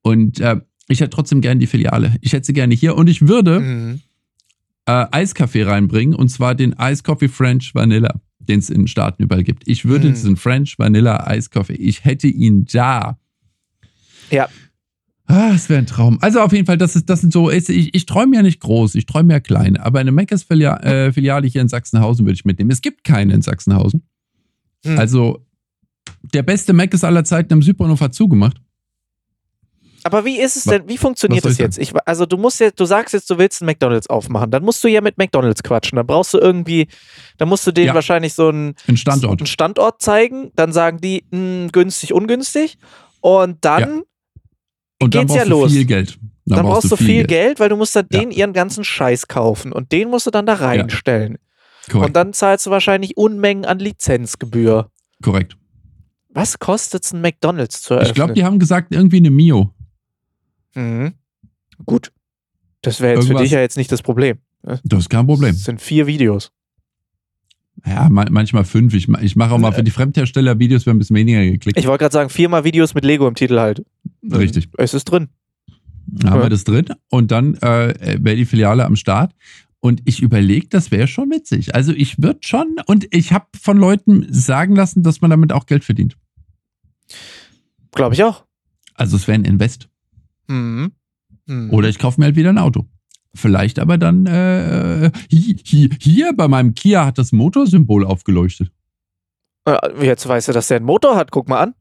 Und 0.01 0.39
äh, 0.39 0.57
ich 0.87 1.01
hätte 1.01 1.11
trotzdem 1.11 1.41
gerne 1.41 1.59
die 1.59 1.67
Filiale. 1.67 2.15
Ich 2.21 2.33
hätte 2.33 2.45
sie 2.47 2.53
gerne 2.53 2.73
hier 2.75 2.95
und 2.95 3.07
ich 3.07 3.27
würde 3.27 3.59
Mhm. 3.59 3.99
äh, 4.85 5.05
Eiskaffee 5.11 5.63
reinbringen 5.63 6.15
und 6.15 6.29
zwar 6.29 6.55
den 6.55 6.75
Ice 6.79 7.03
Coffee 7.03 7.27
French 7.29 7.75
Vanilla, 7.75 8.19
den 8.39 8.59
es 8.59 8.69
in 8.69 8.81
den 8.81 8.87
Staaten 8.87 9.23
überall 9.23 9.43
gibt. 9.43 9.67
Ich 9.67 9.85
würde 9.85 10.09
Mm. 10.09 10.13
diesen 10.13 10.35
French 10.35 10.79
Vanilla 10.79 11.27
Eiskaffee, 11.27 11.73
ich 11.75 12.05
hätte 12.05 12.27
ihn 12.27 12.65
da. 12.71 13.19
Ja. 14.31 14.47
Ah, 15.31 15.51
es 15.53 15.69
wäre 15.69 15.77
ein 15.79 15.85
Traum. 15.85 16.17
Also 16.21 16.41
auf 16.41 16.51
jeden 16.53 16.65
Fall, 16.65 16.77
das 16.79 16.95
ist, 16.95 17.07
das 17.07 17.21
sind 17.21 17.31
so, 17.31 17.51
ich, 17.51 17.69
ich 17.69 18.05
träume 18.07 18.35
ja 18.35 18.41
nicht 18.41 18.59
groß, 18.61 18.95
ich 18.95 19.05
träume 19.05 19.31
ja 19.31 19.39
klein, 19.39 19.77
aber 19.77 19.99
eine 19.99 20.11
Meckers 20.11 20.41
Filia 20.41 20.77
äh, 20.81 21.13
Filiale 21.13 21.47
hier 21.47 21.61
in 21.61 21.67
Sachsenhausen 21.67 22.25
würde 22.25 22.33
ich 22.33 22.45
mitnehmen. 22.45 22.71
Es 22.71 22.81
gibt 22.81 23.03
keine 23.03 23.33
in 23.35 23.43
Sachsenhausen. 23.43 24.01
Hm. 24.83 24.97
Also 24.97 25.45
der 26.33 26.41
beste 26.41 26.73
Meckes 26.73 27.03
aller 27.03 27.23
Zeiten 27.23 27.53
im 27.53 27.61
Südbahnhof 27.61 28.01
hat 28.01 28.15
zugemacht. 28.15 28.57
Aber 30.03 30.25
wie 30.25 30.39
ist 30.39 30.55
es 30.55 30.63
denn, 30.63 30.87
wie 30.87 30.97
funktioniert 30.97 31.45
das 31.45 31.59
jetzt? 31.59 31.77
Ich, 31.77 31.91
also 32.07 32.25
du 32.25 32.37
musst 32.37 32.59
jetzt, 32.59 32.79
du 32.79 32.85
sagst 32.85 33.13
jetzt, 33.13 33.29
du 33.29 33.37
willst 33.37 33.61
einen 33.61 33.67
McDonalds 33.67 34.09
aufmachen, 34.09 34.49
dann 34.49 34.63
musst 34.63 34.83
du 34.83 34.87
ja 34.87 35.01
mit 35.01 35.19
McDonalds 35.19 35.61
quatschen. 35.61 35.97
Dann 35.97 36.07
brauchst 36.07 36.33
du 36.33 36.39
irgendwie, 36.39 36.87
dann 37.37 37.49
musst 37.49 37.67
du 37.67 37.71
denen 37.71 37.87
Ja. 37.87 37.93
wahrscheinlich 37.93 38.33
so 38.33 38.47
einen, 38.47 38.73
Ein 38.87 38.97
Standort. 38.97 39.41
einen 39.41 39.45
Standort 39.47 40.01
zeigen. 40.01 40.51
Dann 40.55 40.71
sagen 40.71 40.99
die, 41.01 41.25
mh, 41.29 41.67
günstig, 41.71 42.13
ungünstig. 42.13 42.77
Und 43.19 43.63
dann, 43.65 44.01
Und 45.01 45.15
dann 45.15 45.27
geht's 45.27 45.35
ja 45.35 45.39
brauchst 45.45 45.51
du 45.51 45.59
los. 45.61 45.71
viel 45.73 45.85
Geld. 45.85 46.19
dann, 46.45 46.65
brauchst 46.65 46.91
du 46.91 46.95
viel 46.95 47.07
Geld. 47.25 47.27
Geld. 47.27 47.59
weil 47.59 47.69
du 47.69 47.75
musst 47.77 47.95
dann 47.95 48.07
Ja. 48.11 48.19
denen 48.19 48.31
ihren 48.31 48.53
ganzen 48.53 48.83
Scheiß 48.83 49.27
kaufen 49.27 49.71
und 49.71 49.91
den 49.91 50.09
musst 50.09 50.25
du 50.27 50.31
dann 50.31 50.45
da 50.45 50.53
reinstellen. 50.55 51.37
Korrekt. 51.89 52.07
Und 52.07 52.15
dann 52.15 52.33
zahlst 52.33 52.65
du 52.65 52.69
wahrscheinlich 52.71 53.17
Unmengen 53.17 53.65
an 53.65 53.79
Lizenzgebühr. 53.79 54.91
korrekt. 55.21 55.55
Was 56.31 56.59
kostet 56.59 57.03
es 57.05 57.11
ein 57.11 57.21
McDonalds 57.21 57.81
zu 57.81 57.95
eröffnen? 57.95 58.09
Ich 58.09 58.15
glaube, 58.15 58.33
die 58.33 58.43
haben 58.43 58.59
gesagt, 58.59 58.93
irgendwie 58.93 59.17
eine 59.17 59.31
Mio. 59.31 59.73
Mhm. 60.75 61.13
Gut. 61.85 62.11
Das 62.81 63.01
wäre 63.01 63.13
jetzt 63.15 63.23
für 63.25 63.29
Irgendwas- 63.31 63.43
dich 63.43 63.51
ja 63.51 63.61
jetzt 63.61 63.77
nicht 63.77 63.91
das 63.91 64.01
Problem. 64.01 64.37
Das 64.61 64.99
ist 64.99 65.09
kein 65.09 65.25
Problem. 65.25 65.51
Das 65.53 65.63
sind 65.63 65.81
vier 65.81 66.05
Videos. 66.07 66.51
Ja, 67.85 68.09
ma- 68.09 68.27
manchmal 68.29 68.65
fünf. 68.65 68.93
Ich, 68.93 69.07
ich 69.07 69.35
mache 69.37 69.53
auch 69.53 69.57
mal 69.57 69.71
für 69.71 69.83
die 69.83 69.91
Fremdhersteller 69.91 70.59
Videos, 70.59 70.85
wir 70.85 70.91
haben 70.91 70.97
ein 70.97 70.99
bisschen 70.99 71.15
weniger 71.15 71.43
geklickt. 71.45 71.77
Ich 71.79 71.87
wollte 71.87 72.03
gerade 72.03 72.13
sagen, 72.13 72.29
viermal 72.29 72.63
Videos 72.65 72.93
mit 72.93 73.05
Lego 73.05 73.27
im 73.27 73.35
Titel 73.35 73.57
halt. 73.57 73.83
Richtig. 74.23 74.69
Es 74.77 74.93
ist 74.93 75.05
drin. 75.05 75.29
Haben 76.23 76.37
Ja. 76.37 76.43
wir 76.43 76.49
das 76.49 76.63
drin 76.63 76.85
und 77.09 77.31
dann 77.31 77.55
äh, 77.55 78.17
wäre 78.21 78.35
die 78.35 78.45
Filiale 78.45 78.85
am 78.85 78.95
Start. 78.95 79.33
Und 79.81 80.01
ich 80.03 80.21
überlege, 80.21 80.67
das 80.67 80.91
wäre 80.91 81.07
schon 81.07 81.29
witzig. 81.29 81.73
Also 81.73 81.93
ich 81.93 82.21
würde 82.21 82.39
schon, 82.43 82.75
und 82.85 83.07
ich 83.15 83.31
habe 83.31 83.45
von 83.61 83.77
Leuten 83.77 84.25
sagen 84.29 84.75
lassen, 84.75 85.03
dass 85.03 85.21
man 85.21 85.29
damit 85.29 85.53
auch 85.53 85.67
Geld 85.67 85.85
verdient. 85.85 86.17
Glaube 87.93 88.13
ich 88.15 88.23
auch. 88.23 88.45
Also 88.95 89.15
es 89.15 89.27
wäre 89.27 89.35
ein 89.35 89.45
Invest. 89.45 89.87
Mhm. 90.47 90.91
Mhm. 91.45 91.71
Oder 91.71 91.87
ich 91.89 91.97
kaufe 91.99 92.19
mir 92.19 92.25
halt 92.25 92.35
wieder 92.35 92.49
ein 92.49 92.57
Auto. 92.57 92.85
Vielleicht 93.33 93.79
aber 93.79 93.97
dann 93.97 94.25
äh, 94.25 95.11
hier, 95.29 95.55
hier, 95.63 95.89
hier 96.01 96.33
bei 96.35 96.47
meinem 96.47 96.73
Kia 96.73 97.05
hat 97.05 97.17
das 97.17 97.31
Motorsymbol 97.31 98.03
aufgeleuchtet. 98.05 98.71
Äh, 99.65 99.77
Jetzt 100.05 100.27
weißt 100.27 100.49
du, 100.49 100.51
dass 100.51 100.67
der 100.67 100.77
einen 100.77 100.85
Motor 100.87 101.15
hat. 101.15 101.31
Guck 101.31 101.47
mal 101.47 101.59
an. 101.61 101.73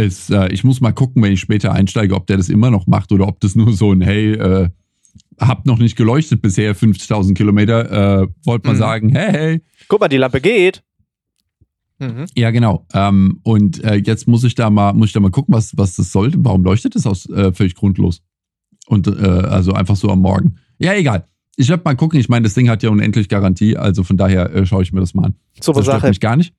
Es, 0.00 0.30
äh, 0.30 0.48
ich 0.52 0.64
muss 0.64 0.80
mal 0.80 0.92
gucken, 0.92 1.22
wenn 1.22 1.32
ich 1.32 1.40
später 1.40 1.72
einsteige, 1.72 2.14
ob 2.14 2.26
der 2.26 2.36
das 2.36 2.48
immer 2.48 2.70
noch 2.70 2.86
macht 2.86 3.12
oder 3.12 3.26
ob 3.28 3.40
das 3.40 3.54
nur 3.54 3.72
so 3.72 3.92
ein, 3.92 4.00
hey, 4.00 4.32
äh, 4.32 4.68
hab 5.38 5.66
noch 5.66 5.78
nicht 5.78 5.96
geleuchtet 5.96 6.42
bisher, 6.42 6.74
50.000 6.76 7.34
Kilometer, 7.34 8.22
äh, 8.22 8.28
wollte 8.44 8.66
mal 8.68 8.74
Mhm. 8.74 8.78
sagen, 8.78 9.08
hey, 9.10 9.32
hey. 9.32 9.62
Guck 9.88 10.00
mal, 10.00 10.08
die 10.08 10.16
Lampe 10.18 10.40
geht. 10.40 10.82
Mhm. 11.98 12.26
Ja, 12.34 12.50
genau. 12.50 12.86
Ähm, 12.94 13.40
und 13.42 13.82
äh, 13.84 13.96
jetzt 13.96 14.26
muss 14.26 14.44
ich 14.44 14.54
da 14.54 14.70
mal, 14.70 14.92
muss 14.94 15.08
ich 15.08 15.12
da 15.12 15.20
mal 15.20 15.30
gucken, 15.30 15.54
was, 15.54 15.76
was 15.76 15.96
das 15.96 16.12
sollte. 16.12 16.38
Warum 16.40 16.64
leuchtet 16.64 16.94
das 16.94 17.06
aus 17.06 17.28
äh, 17.28 17.52
völlig 17.52 17.74
grundlos? 17.74 18.22
Und 18.86 19.06
äh, 19.06 19.10
also 19.10 19.72
einfach 19.74 19.96
so 19.96 20.08
am 20.10 20.20
Morgen. 20.20 20.56
Ja, 20.78 20.94
egal. 20.94 21.26
Ich 21.56 21.68
werde 21.68 21.82
mal 21.84 21.94
gucken. 21.96 22.18
Ich 22.18 22.28
meine, 22.30 22.44
das 22.44 22.54
Ding 22.54 22.70
hat 22.70 22.82
ja 22.82 22.88
unendlich 22.90 23.28
Garantie, 23.28 23.76
also 23.76 24.02
von 24.02 24.16
daher 24.16 24.50
äh, 24.54 24.64
schaue 24.64 24.82
ich 24.82 24.92
mir 24.92 25.00
das 25.00 25.12
mal 25.12 25.26
an. 25.26 25.34
Super 25.60 25.80
das 25.80 25.86
Sache. 25.86 26.08
mich 26.08 26.20
gar 26.20 26.36
nicht. 26.36 26.54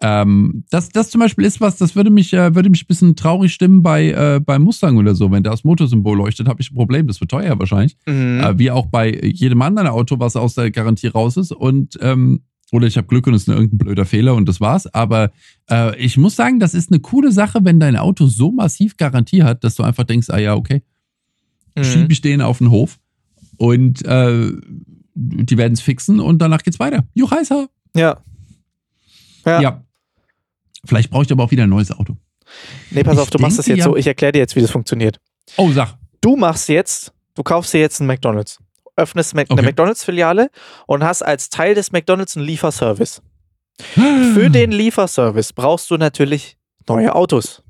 Ähm, 0.00 0.64
das, 0.70 0.88
das 0.88 1.10
zum 1.10 1.20
Beispiel 1.20 1.44
ist 1.44 1.60
was, 1.60 1.76
das 1.76 1.94
würde 1.96 2.10
mich, 2.10 2.32
äh, 2.32 2.54
würde 2.54 2.68
mich 2.68 2.82
ein 2.82 2.86
bisschen 2.88 3.16
traurig 3.16 3.52
stimmen 3.54 3.82
bei, 3.82 4.10
äh, 4.10 4.40
bei 4.44 4.58
Mustang 4.58 4.96
oder 4.96 5.14
so. 5.14 5.30
Wenn 5.30 5.42
da 5.42 5.50
das 5.50 5.64
Motorsymbol 5.64 6.18
leuchtet, 6.18 6.48
habe 6.48 6.60
ich 6.60 6.70
ein 6.70 6.74
Problem. 6.74 7.06
Das 7.06 7.20
wird 7.20 7.30
teuer 7.30 7.58
wahrscheinlich. 7.58 7.96
Mhm. 8.06 8.40
Äh, 8.40 8.58
wie 8.58 8.70
auch 8.70 8.86
bei 8.86 9.14
jedem 9.22 9.62
anderen 9.62 9.88
Auto, 9.88 10.18
was 10.18 10.36
aus 10.36 10.54
der 10.54 10.70
Garantie 10.70 11.06
raus 11.08 11.36
ist. 11.36 11.52
Und 11.52 11.96
ähm, 12.00 12.42
oder 12.72 12.88
ich 12.88 12.96
habe 12.96 13.06
Glück 13.06 13.26
und 13.28 13.34
es 13.34 13.42
ist 13.42 13.46
nur 13.48 13.56
irgendein 13.56 13.78
blöder 13.78 14.04
Fehler 14.04 14.34
und 14.34 14.48
das 14.48 14.60
war's. 14.60 14.92
Aber 14.92 15.30
äh, 15.70 15.96
ich 15.96 16.16
muss 16.16 16.34
sagen, 16.34 16.58
das 16.58 16.74
ist 16.74 16.90
eine 16.90 16.98
coole 17.00 17.30
Sache, 17.30 17.60
wenn 17.62 17.78
dein 17.78 17.96
Auto 17.96 18.26
so 18.26 18.50
massiv 18.50 18.96
Garantie 18.96 19.44
hat, 19.44 19.62
dass 19.62 19.76
du 19.76 19.84
einfach 19.84 20.04
denkst, 20.04 20.28
ah 20.30 20.38
ja, 20.38 20.54
okay, 20.54 20.82
Mhm. 21.76 21.84
schiebe 21.84 22.12
ich 22.12 22.20
den 22.20 22.40
auf 22.40 22.58
den 22.58 22.70
Hof 22.70 22.98
und 23.56 24.04
äh, 24.06 24.52
die 25.14 25.58
werden 25.58 25.72
es 25.72 25.80
fixen 25.80 26.20
und 26.20 26.40
danach 26.40 26.62
geht's 26.62 26.78
weiter. 26.78 27.04
Juchheißer. 27.14 27.68
Ja. 27.96 28.18
Ja. 29.44 29.60
Ja. 29.60 29.84
Vielleicht 30.86 31.10
brauche 31.10 31.24
ich 31.24 31.32
aber 31.32 31.44
auch 31.44 31.50
wieder 31.50 31.64
ein 31.64 31.70
neues 31.70 31.90
Auto. 31.90 32.16
Nee, 32.90 33.02
pass 33.02 33.14
Ich 33.14 33.20
auf, 33.20 33.30
du 33.30 33.38
machst 33.38 33.58
das 33.58 33.66
jetzt 33.66 33.78
ja- 33.78 33.84
so. 33.84 33.96
Ich 33.96 34.06
erkläre 34.06 34.32
dir 34.32 34.38
jetzt, 34.38 34.54
wie 34.56 34.60
das 34.60 34.70
funktioniert. 34.70 35.18
Oh, 35.56 35.70
sag. 35.72 35.96
Du 36.20 36.36
machst 36.36 36.68
jetzt, 36.68 37.12
du 37.34 37.42
kaufst 37.42 37.72
dir 37.72 37.80
jetzt 37.80 38.00
einen 38.00 38.06
McDonalds, 38.08 38.58
öffnest 38.96 39.34
Mac- 39.34 39.50
eine 39.50 39.58
Okay. 39.60 39.68
McDonalds-Filiale 39.70 40.50
und 40.86 41.02
hast 41.04 41.22
als 41.22 41.48
Teil 41.48 41.74
des 41.74 41.90
McDonalds 41.92 42.36
einen 42.36 42.46
Lieferservice. 42.46 43.22
Für 43.94 44.50
den 44.50 44.70
Lieferservice 44.72 45.52
brauchst 45.52 45.90
du 45.90 45.96
natürlich 45.96 46.56
neue 46.88 47.14
Autos. 47.14 47.62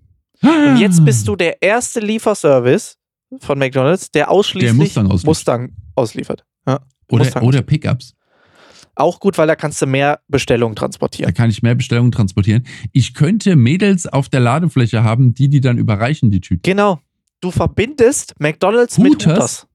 Und 0.43 0.77
jetzt 0.79 1.05
bist 1.05 1.27
du 1.29 1.37
der 1.37 1.63
erste 1.63 2.01
Lieferservice 2.01 2.99
von 3.41 3.59
McDonalds, 3.59 4.11
der 4.11 4.31
ausschließlich 4.31 4.71
Der 4.73 4.75
Mustang 4.75 5.07
ausliefert. 5.07 5.27
Mustang 5.27 5.73
ausliefert. 5.95 6.45
Ja. 6.67 6.81
oder, 7.11 7.25
Mustang. 7.25 7.43
oder 7.45 7.63
Pickups. 7.63 8.15
Auch 8.97 9.19
gut, 9.21 9.39
weil 9.39 9.47
da 9.49 9.57
kannst 9.57 9.83
du 9.83 9.87
mehr 9.87 10.21
Bestellungen 10.29 10.75
Da 10.77 10.81
transportieren. 10.81 11.35
kann 11.35 11.51
ich 11.51 11.63
mehr 11.63 11.75
Bestellungen 11.75 12.13
transportieren. 12.13 12.65
Ich 12.93 13.15
könnte 13.15 13.57
Mädels 13.57 14.07
auf 14.07 14.29
der 14.29 14.41
Ladefläche 14.41 15.03
haben, 15.03 15.35
die 15.35 15.49
die 15.49 15.61
dann 15.61 15.79
überreichen, 15.79 16.31
die 16.31 16.41
Tüten. 16.41 16.63
Genau. 16.63 17.01
Du 17.41 17.51
verbindest 17.51 18.35
McDonalds 18.39 18.97
mit 18.99 19.13
Hooters? 19.13 19.35
Hooters. 19.37 19.67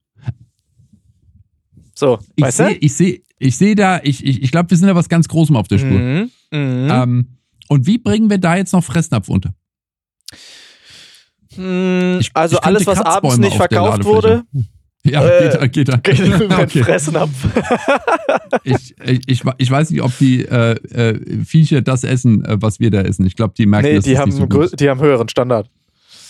So, 1.95 2.19
Ich 2.35 2.43
weißt 2.45 2.57
sehe, 2.57 2.69
ich 2.75 2.93
sehe, 2.93 3.21
ich 3.39 3.57
sehe 3.57 3.75
da, 3.75 3.99
ich, 4.03 4.25
ich, 4.25 4.41
ich 4.41 4.51
glaube, 4.51 4.69
wir 4.69 4.77
sind 4.77 4.87
da 4.87 4.95
was 4.95 5.09
ganz 5.09 5.27
Großem 5.27 5.55
auf 5.57 5.67
der 5.67 5.77
du? 5.79 5.85
Spur. 5.85 5.99
Mhm. 5.99 6.31
Mhm. 6.51 6.89
Ähm, 6.89 7.27
und 7.67 7.85
wie 7.87 7.97
bringen 7.97 8.29
wir 8.29 8.37
da 8.37 8.55
jetzt 8.55 8.71
noch 8.73 8.83
Fressnapf 8.83 9.27
unter? 9.29 9.53
Hm, 11.55 12.17
Ich- 12.21 12.31
also 12.33 12.57
ich 12.57 12.63
alles, 12.63 12.85
was 12.87 12.99
abends 13.01 13.37
nicht 13.37 13.55
verkauft 13.55 14.03
wurde, 14.05 14.43
Ja, 15.05 15.25
Äh, 15.25 15.69
geht, 15.69 15.87
geht 15.87 16.03
geht 16.03 16.41
okay. 16.51 16.83
Fressnapf. 16.83 17.31
ich, 18.63 18.95
ich, 19.03 19.21
ich, 19.27 19.43
ich 19.57 19.71
weiß 19.71 19.91
nicht, 19.91 20.01
ob 20.01 20.17
die 20.17 20.45
äh, 20.45 20.71
äh, 20.71 21.43
Viecher 21.45 21.81
das 21.81 22.03
essen, 22.03 22.43
äh, 22.43 22.57
was 22.59 22.79
wir 22.79 22.91
da 22.91 23.01
essen. 23.01 23.25
Ich 23.25 23.35
glaube, 23.35 23.53
die 23.57 23.65
merken, 23.65 23.87
Nee, 23.87 23.95
dass 23.95 24.03
die 24.03 24.11
das 24.11 24.21
haben, 24.21 24.29
nicht 24.29 24.37
so 24.37 24.47
gut 24.47 24.79
die 24.79 24.89
haben 24.89 24.99
höheren 24.99 25.29
Standard. 25.29 25.69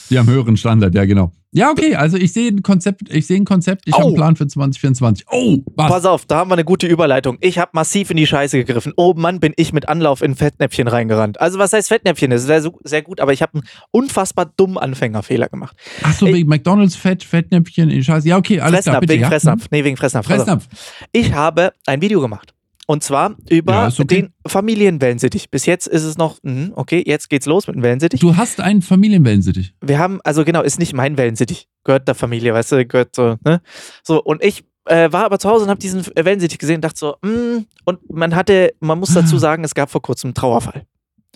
Die 0.09 0.19
haben 0.19 0.29
höheren 0.29 0.55
Standard, 0.57 0.93
ja, 0.93 1.05
genau. 1.05 1.31
Ja, 1.51 1.71
okay, 1.71 1.95
also 1.95 2.15
ich 2.15 2.31
sehe 2.31 2.49
ein 2.51 2.61
Konzept, 2.61 3.11
ich 3.11 3.25
sehe 3.25 3.37
ein 3.37 3.45
Konzept, 3.45 3.87
ich 3.87 3.93
habe 3.93 4.03
Oh. 4.03 4.07
einen 4.09 4.15
Plan 4.15 4.35
für 4.35 4.45
2024. 4.45 5.25
Oh, 5.31 5.57
was? 5.75 5.89
Pass 5.91 6.05
auf, 6.05 6.25
da 6.25 6.37
haben 6.37 6.51
wir 6.51 6.53
eine 6.53 6.63
gute 6.63 6.85
Überleitung. 6.85 7.37
Ich 7.41 7.57
habe 7.57 7.71
massiv 7.73 8.11
in 8.11 8.17
die 8.17 8.27
Scheiße 8.27 8.57
gegriffen. 8.59 8.93
Oh 8.97 9.15
Mann, 9.17 9.39
bin 9.39 9.53
ich 9.55 9.73
mit 9.73 9.89
Anlauf 9.89 10.21
in 10.21 10.35
Fettnäpfchen 10.35 10.87
reingerannt. 10.87 11.41
Also 11.41 11.57
was 11.57 11.73
heißt 11.73 11.87
Fettnäpfchen? 11.87 12.29
Das 12.29 12.41
ist 12.41 12.47
sehr, 12.47 12.71
sehr 12.83 13.01
gut, 13.01 13.19
aber 13.19 13.33
ich 13.33 13.41
habe 13.41 13.53
einen 13.55 13.63
unfassbar 13.89 14.45
dummen 14.57 14.77
Anfängerfehler 14.77 15.49
gemacht. 15.49 15.75
Ach 16.03 16.13
so, 16.13 16.27
Ich- 16.27 16.35
wegen 16.35 16.49
McDonalds, 16.49 16.95
Fett, 16.95 17.23
Fettnäpfchen, 17.23 17.89
in 17.89 18.03
Scheiße. 18.03 18.27
Ja, 18.27 18.37
okay, 18.37 18.59
alles 18.59 18.83
klar, 18.83 18.95
Fressnapf, 18.95 18.99
bitte. 19.01 19.13
wegen 19.13 19.21
ja. 19.23 19.27
Fressnapf. 19.29 19.65
Nee, 19.71 19.83
wegen 19.83 19.97
Fressnapf. 19.97 20.27
Fressnapf. 20.27 20.67
Ich 21.11 21.33
habe 21.33 21.73
ein 21.87 21.99
Video 22.01 22.21
gemacht. 22.21 22.53
Und 22.89 23.03
zwar 23.03 23.35
über 23.51 23.73
Ja, 23.73 23.87
okay. 23.87 24.03
den 24.05 24.33
Familienwellensittich. 24.47 25.51
Bis 25.51 25.67
jetzt 25.67 25.85
ist 25.85 26.03
es 26.03 26.17
noch, 26.17 26.39
mhm, 26.41 26.71
okay, 26.75 27.03
jetzt 27.05 27.29
geht's 27.29 27.45
los 27.45 27.67
mit 27.67 27.75
dem 27.75 27.83
Wellensittich. 27.83 28.19
Du 28.19 28.35
hast 28.35 28.59
einen 28.59 28.81
Familienwellensittich. 28.81 29.75
Wir 29.79 29.99
haben, 29.99 30.19
also 30.23 30.43
genau, 30.43 30.63
ist 30.63 30.79
nicht 30.79 30.93
mein 30.93 31.15
Wellensittich. 31.15 31.67
Gehört 31.83 32.07
der 32.07 32.15
Familie, 32.15 32.51
weißt 32.51 32.71
du, 32.71 32.85
gehört 32.87 33.15
so, 33.15 33.35
ne? 33.45 33.61
So, 34.03 34.23
und 34.23 34.43
ich 34.43 34.63
äh, 34.85 35.11
war 35.11 35.25
aber 35.25 35.37
zu 35.37 35.47
Hause 35.47 35.65
und 35.65 35.69
habe 35.69 35.79
diesen 35.79 36.03
Wellensittich 36.15 36.57
gesehen 36.57 36.77
und 36.77 36.81
dachte 36.83 36.97
so, 36.97 37.15
mm, 37.21 37.65
und 37.85 38.09
man 38.09 38.33
hatte, 38.35 38.73
man 38.79 38.97
muss 38.97 39.13
dazu 39.13 39.37
sagen, 39.47 39.63
es 39.63 39.75
gab 39.75 39.91
vor 39.91 40.01
kurzem 40.01 40.29
einen 40.29 40.33
Trauerfall. 40.33 40.87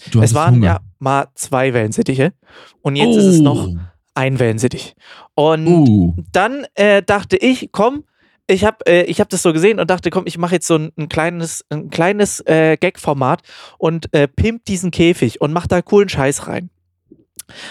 Du 0.09 0.23
es 0.23 0.33
waren 0.33 0.55
Hunger. 0.55 0.65
ja 0.65 0.79
mal 0.97 1.27
zwei 1.35 1.71
Wellensittiche 1.75 2.33
und 2.81 2.95
jetzt 2.95 3.15
ist 3.15 3.25
es 3.25 3.39
noch 3.41 3.69
ein 4.15 4.39
Wellensittich. 4.39 4.95
Und 5.35 5.67
Oh. 5.67 6.15
dann 6.31 6.65
äh, 6.73 7.03
dachte 7.03 7.37
ich, 7.37 7.69
komm, 7.71 8.05
ich 8.47 8.65
habe 8.65 8.85
äh, 8.87 9.03
ich 9.03 9.19
hab 9.19 9.29
das 9.29 9.41
so 9.41 9.53
gesehen 9.53 9.79
und 9.79 9.89
dachte, 9.89 10.09
komm, 10.09 10.23
ich 10.25 10.37
mache 10.37 10.55
jetzt 10.55 10.67
so 10.67 10.75
ein, 10.75 10.91
ein 10.97 11.09
kleines, 11.09 11.65
ein 11.69 11.89
kleines 11.89 12.41
äh, 12.41 12.77
Gag-Format 12.77 13.41
und 13.77 14.13
äh, 14.13 14.27
pimp 14.27 14.65
diesen 14.65 14.91
Käfig 14.91 15.41
und 15.41 15.53
mach 15.53 15.67
da 15.67 15.81
coolen 15.81 16.09
Scheiß 16.09 16.47
rein. 16.47 16.69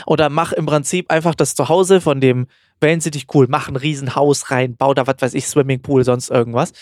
Oder 0.07 0.29
mach 0.29 0.53
im 0.53 0.67
Prinzip 0.67 1.11
einfach 1.11 1.35
das 1.35 1.55
Zuhause 1.55 2.01
von 2.01 2.21
dem 2.21 2.47
Wellensittich 2.81 3.27
cool, 3.35 3.47
mach 3.49 3.69
ein 3.69 3.77
Riesenhaus 3.77 4.51
rein, 4.51 4.77
bau 4.77 4.93
da 4.93 5.07
was 5.07 5.17
weiß 5.21 5.35
ich, 5.35 5.47
Swimmingpool, 5.47 6.05
sonst 6.05 6.31
irgendwas. 6.31 6.73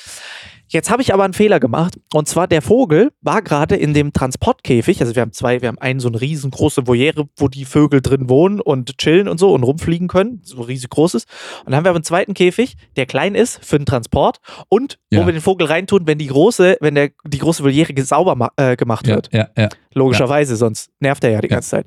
Jetzt 0.73 0.89
habe 0.89 1.03
ich 1.03 1.13
aber 1.13 1.25
einen 1.25 1.33
Fehler 1.35 1.59
gemacht. 1.59 1.99
Und 2.15 2.29
zwar 2.29 2.47
der 2.47 2.63
Vogel 2.63 3.11
war 3.21 3.43
gerade 3.43 3.75
in 3.75 3.93
dem 3.93 4.13
Transportkäfig. 4.13 5.01
Also 5.01 5.17
wir 5.17 5.23
haben 5.23 5.33
zwei, 5.33 5.61
wir 5.61 5.69
haben 5.69 5.79
einen 5.79 5.99
so 5.99 6.07
eine 6.09 6.21
riesengroße 6.21 6.87
Voliere, 6.87 7.29
wo 7.37 7.49
die 7.49 7.65
Vögel 7.65 8.01
drin 8.01 8.29
wohnen 8.29 8.61
und 8.61 8.97
chillen 8.99 9.27
und 9.27 9.39
so 9.39 9.53
und 9.53 9.65
rumfliegen 9.65 10.07
können. 10.07 10.41
So 10.45 10.63
riesig 10.63 10.89
groß 10.91 11.15
ist. 11.15 11.29
Und 11.65 11.67
dann 11.73 11.77
haben 11.77 11.85
wir 11.85 11.91
aber 11.91 11.97
einen 11.97 12.05
zweiten 12.05 12.35
Käfig, 12.35 12.77
der 12.97 13.07
klein 13.07 13.35
ist 13.35 13.65
für 13.65 13.79
den 13.79 13.87
Transport 13.87 14.39
und 14.69 14.99
Ja. 15.11 15.21
wo 15.21 15.27
wir 15.27 15.33
den 15.33 15.43
Vogel 15.43 15.67
reintun, 15.67 16.07
wenn 16.07 16.19
die 16.19 16.29
große, 16.29 16.77
wenn 16.81 16.95
der, 16.95 17.11
die 17.27 17.39
große 17.39 17.65
Voliere 17.65 17.93
sauber 18.05 18.51
äh, 18.57 18.77
gemacht 18.77 19.09
Ja, 19.09 19.17
wird. 19.17 19.29
ja. 19.33 19.69
Logischerweise, 19.93 20.55
sonst 20.55 20.91
nervt 21.01 21.25
er 21.25 21.31
ja 21.31 21.41
die 21.41 21.49
ganze 21.49 21.71
Zeit. 21.71 21.87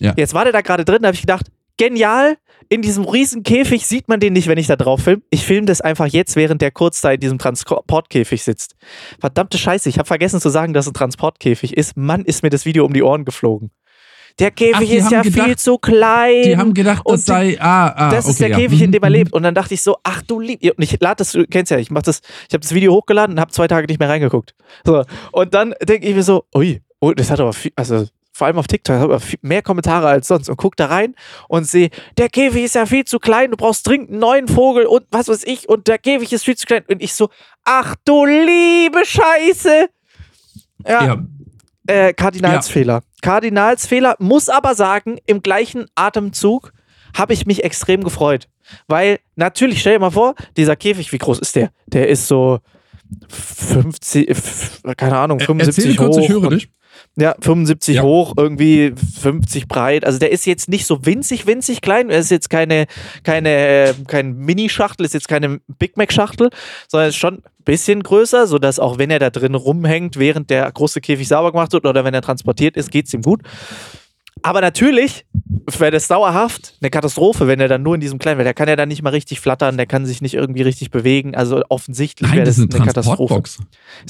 Ja. 0.00 0.12
Jetzt 0.16 0.34
war 0.34 0.42
der 0.42 0.52
da 0.52 0.60
gerade 0.60 0.84
drin, 0.84 0.98
da 1.02 1.06
habe 1.08 1.14
ich 1.14 1.20
gedacht, 1.20 1.46
genial, 1.76 2.36
in 2.68 2.82
diesem 2.82 3.04
riesen 3.04 3.42
Käfig 3.42 3.86
sieht 3.86 4.08
man 4.08 4.20
den 4.20 4.32
nicht, 4.32 4.46
wenn 4.48 4.58
ich 4.58 4.66
da 4.66 4.76
drauf 4.76 5.02
film. 5.02 5.22
Ich 5.30 5.44
filme 5.44 5.66
das 5.66 5.80
einfach 5.80 6.06
jetzt, 6.06 6.36
während 6.36 6.60
der 6.62 6.70
kurz 6.70 7.00
da 7.00 7.12
in 7.12 7.20
diesem 7.20 7.38
Transportkäfig 7.38 8.42
sitzt. 8.42 8.74
Verdammte 9.20 9.58
Scheiße, 9.58 9.88
ich 9.88 9.98
habe 9.98 10.06
vergessen 10.06 10.40
zu 10.40 10.48
sagen, 10.50 10.72
dass 10.74 10.86
es 10.86 10.90
ein 10.90 10.94
Transportkäfig 10.94 11.76
ist. 11.76 11.96
Mann, 11.96 12.24
ist 12.24 12.42
mir 12.42 12.50
das 12.50 12.64
Video 12.66 12.84
um 12.84 12.92
die 12.92 13.02
Ohren 13.02 13.24
geflogen. 13.24 13.70
Der 14.38 14.52
Käfig 14.52 14.74
Ach, 14.76 14.80
ist 14.82 15.10
ja 15.10 15.22
gedacht- 15.22 15.44
viel 15.46 15.56
zu 15.56 15.78
klein. 15.78 16.42
Die 16.44 16.56
haben 16.56 16.72
gedacht, 16.72 17.02
das 17.04 17.24
sei. 17.24 17.56
Ah, 17.60 17.88
ah, 17.88 18.10
das 18.10 18.26
ist 18.28 18.36
okay, 18.40 18.50
der 18.50 18.58
ja. 18.60 18.64
Käfig, 18.68 18.82
in 18.82 18.92
dem 18.92 19.02
er 19.02 19.08
Mhm, 19.08 19.14
lebt. 19.16 19.32
Und 19.32 19.42
dann 19.42 19.54
dachte 19.54 19.74
ich 19.74 19.82
so, 19.82 19.96
ach 20.04 20.22
du 20.22 20.38
lieb. 20.38 20.62
Und 20.62 20.80
ich 20.84 20.96
lade 21.00 21.16
das, 21.16 21.32
du 21.32 21.44
kennst 21.46 21.72
ja, 21.72 21.78
ich 21.78 21.90
mach 21.90 22.02
das, 22.02 22.20
ich 22.46 22.54
habe 22.54 22.60
das 22.60 22.72
Video 22.72 22.92
hochgeladen 22.92 23.34
und 23.34 23.40
habe 23.40 23.50
zwei 23.50 23.66
Tage 23.66 23.86
nicht 23.88 23.98
mehr 23.98 24.08
reingeguckt. 24.08 24.54
So. 24.84 25.02
Und 25.32 25.54
dann 25.54 25.74
denke 25.82 26.06
ich 26.06 26.14
mir 26.14 26.22
so, 26.22 26.44
ui, 26.54 26.80
oh, 27.00 27.12
das 27.12 27.30
hat 27.32 27.40
aber 27.40 27.52
viel, 27.52 27.72
also 27.74 28.06
vor 28.38 28.46
allem 28.46 28.56
auf 28.58 28.66
TikTok, 28.68 29.20
viel, 29.20 29.38
mehr 29.42 29.62
Kommentare 29.62 30.06
als 30.08 30.28
sonst. 30.28 30.48
Und 30.48 30.56
guck 30.56 30.76
da 30.76 30.86
rein 30.86 31.14
und 31.48 31.64
sehe, 31.66 31.90
der 32.16 32.28
Käfig 32.28 32.64
ist 32.64 32.74
ja 32.76 32.86
viel 32.86 33.04
zu 33.04 33.18
klein, 33.18 33.50
du 33.50 33.56
brauchst 33.56 33.86
dringend 33.86 34.10
einen 34.10 34.20
neuen 34.20 34.48
Vogel 34.48 34.86
und 34.86 35.04
was 35.10 35.28
weiß 35.28 35.42
ich. 35.44 35.68
Und 35.68 35.88
der 35.88 35.98
Käfig 35.98 36.32
ist 36.32 36.44
viel 36.44 36.56
zu 36.56 36.66
klein. 36.66 36.84
Und 36.88 37.02
ich 37.02 37.12
so, 37.14 37.28
ach 37.64 37.96
du 38.04 38.24
liebe 38.24 39.00
Scheiße. 39.04 39.88
Ja, 40.86 41.04
Ja, 41.04 41.18
äh, 41.88 42.12
Kardinalsfehler. 42.14 43.02
Kardinalsfehler, 43.22 44.14
muss 44.20 44.48
aber 44.48 44.74
sagen, 44.76 45.18
im 45.26 45.42
gleichen 45.42 45.86
Atemzug 45.96 46.72
habe 47.16 47.32
ich 47.32 47.44
mich 47.46 47.64
extrem 47.64 48.04
gefreut. 48.04 48.48
Weil 48.86 49.18
natürlich, 49.34 49.80
stell 49.80 49.94
dir 49.94 49.98
mal 49.98 50.10
vor, 50.10 50.34
dieser 50.56 50.76
Käfig, 50.76 51.10
wie 51.12 51.18
groß 51.18 51.38
ist 51.40 51.56
der? 51.56 51.70
Der 51.86 52.08
ist 52.08 52.28
so 52.28 52.60
50, 53.28 54.28
f- 54.30 54.80
keine 54.96 55.16
Ahnung, 55.18 55.38
Erzähle 55.40 55.56
75 55.64 55.96
kurz, 55.96 56.16
hoch. 56.16 56.22
ich 56.22 56.28
höre 56.28 56.50
dich. 56.50 56.70
Ja, 57.20 57.34
75 57.40 57.96
Ja. 57.96 58.02
hoch, 58.02 58.34
irgendwie 58.36 58.94
50 59.20 59.66
breit. 59.66 60.04
Also 60.04 60.20
der 60.20 60.30
ist 60.30 60.46
jetzt 60.46 60.68
nicht 60.68 60.86
so 60.86 61.04
winzig, 61.04 61.46
winzig 61.46 61.80
klein. 61.80 62.10
Er 62.10 62.20
ist 62.20 62.30
jetzt 62.30 62.48
keine, 62.48 62.86
keine, 63.24 63.48
äh, 63.48 63.94
kein 64.06 64.36
Mini-Schachtel, 64.36 65.04
ist 65.04 65.14
jetzt 65.14 65.26
keine 65.26 65.60
Big 65.78 65.96
Mac-Schachtel, 65.96 66.50
sondern 66.86 67.08
ist 67.08 67.16
schon 67.16 67.34
ein 67.38 67.42
bisschen 67.64 68.04
größer, 68.04 68.46
sodass 68.46 68.78
auch 68.78 68.98
wenn 68.98 69.10
er 69.10 69.18
da 69.18 69.30
drin 69.30 69.56
rumhängt, 69.56 70.16
während 70.16 70.48
der 70.48 70.70
große 70.70 71.00
Käfig 71.00 71.26
sauber 71.26 71.50
gemacht 71.50 71.72
wird 71.72 71.86
oder 71.86 72.04
wenn 72.04 72.14
er 72.14 72.22
transportiert 72.22 72.76
ist, 72.76 72.92
geht 72.92 73.06
es 73.06 73.14
ihm 73.14 73.22
gut. 73.22 73.40
Aber 74.42 74.60
natürlich 74.60 75.26
wäre 75.78 75.90
das 75.90 76.08
dauerhaft 76.08 76.74
eine 76.80 76.90
Katastrophe, 76.90 77.46
wenn 77.46 77.60
er 77.60 77.68
dann 77.68 77.82
nur 77.82 77.94
in 77.94 78.00
diesem 78.00 78.18
kleinen, 78.18 78.38
weil 78.38 78.44
der 78.44 78.54
kann 78.54 78.68
ja 78.68 78.76
dann 78.76 78.88
nicht 78.88 79.02
mal 79.02 79.10
richtig 79.10 79.40
flattern, 79.40 79.76
der 79.76 79.86
kann 79.86 80.06
sich 80.06 80.22
nicht 80.22 80.34
irgendwie 80.34 80.62
richtig 80.62 80.90
bewegen. 80.90 81.34
Also 81.34 81.62
offensichtlich 81.68 82.32
wäre 82.32 82.44
das, 82.44 82.56
das 82.56 82.64
ist 82.64 82.74
eine, 82.74 82.82
eine 82.82 82.86
Katastrophe. 82.92 83.42
Ist 83.44 83.58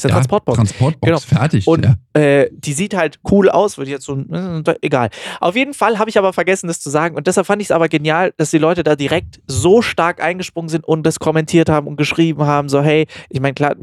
eine 0.04 0.10
Ja, 0.10 0.14
Transportbox. 0.16 0.56
Transportbox, 0.56 1.06
Genau. 1.06 1.18
fertig. 1.40 1.66
Und 1.66 1.84
ja. 1.84 2.20
äh, 2.20 2.48
die 2.52 2.72
sieht 2.72 2.94
halt 2.94 3.18
cool 3.30 3.48
aus, 3.50 3.76
würde 3.78 3.90
ich 3.90 3.94
jetzt 3.94 4.04
so, 4.04 4.16
äh, 4.18 4.62
egal. 4.82 5.10
Auf 5.40 5.56
jeden 5.56 5.74
Fall 5.74 5.98
habe 5.98 6.10
ich 6.10 6.18
aber 6.18 6.32
vergessen, 6.32 6.68
das 6.68 6.80
zu 6.80 6.90
sagen. 6.90 7.16
Und 7.16 7.26
deshalb 7.26 7.46
fand 7.46 7.60
ich 7.60 7.68
es 7.68 7.72
aber 7.72 7.88
genial, 7.88 8.32
dass 8.36 8.50
die 8.50 8.58
Leute 8.58 8.82
da 8.84 8.94
direkt 8.96 9.40
so 9.46 9.82
stark 9.82 10.22
eingesprungen 10.22 10.68
sind 10.68 10.84
und 10.84 11.02
das 11.04 11.18
kommentiert 11.18 11.68
haben 11.68 11.86
und 11.86 11.96
geschrieben 11.96 12.42
haben, 12.44 12.68
so, 12.68 12.82
hey, 12.82 13.06
ich 13.30 13.40
meine, 13.40 13.54
klar, 13.54 13.74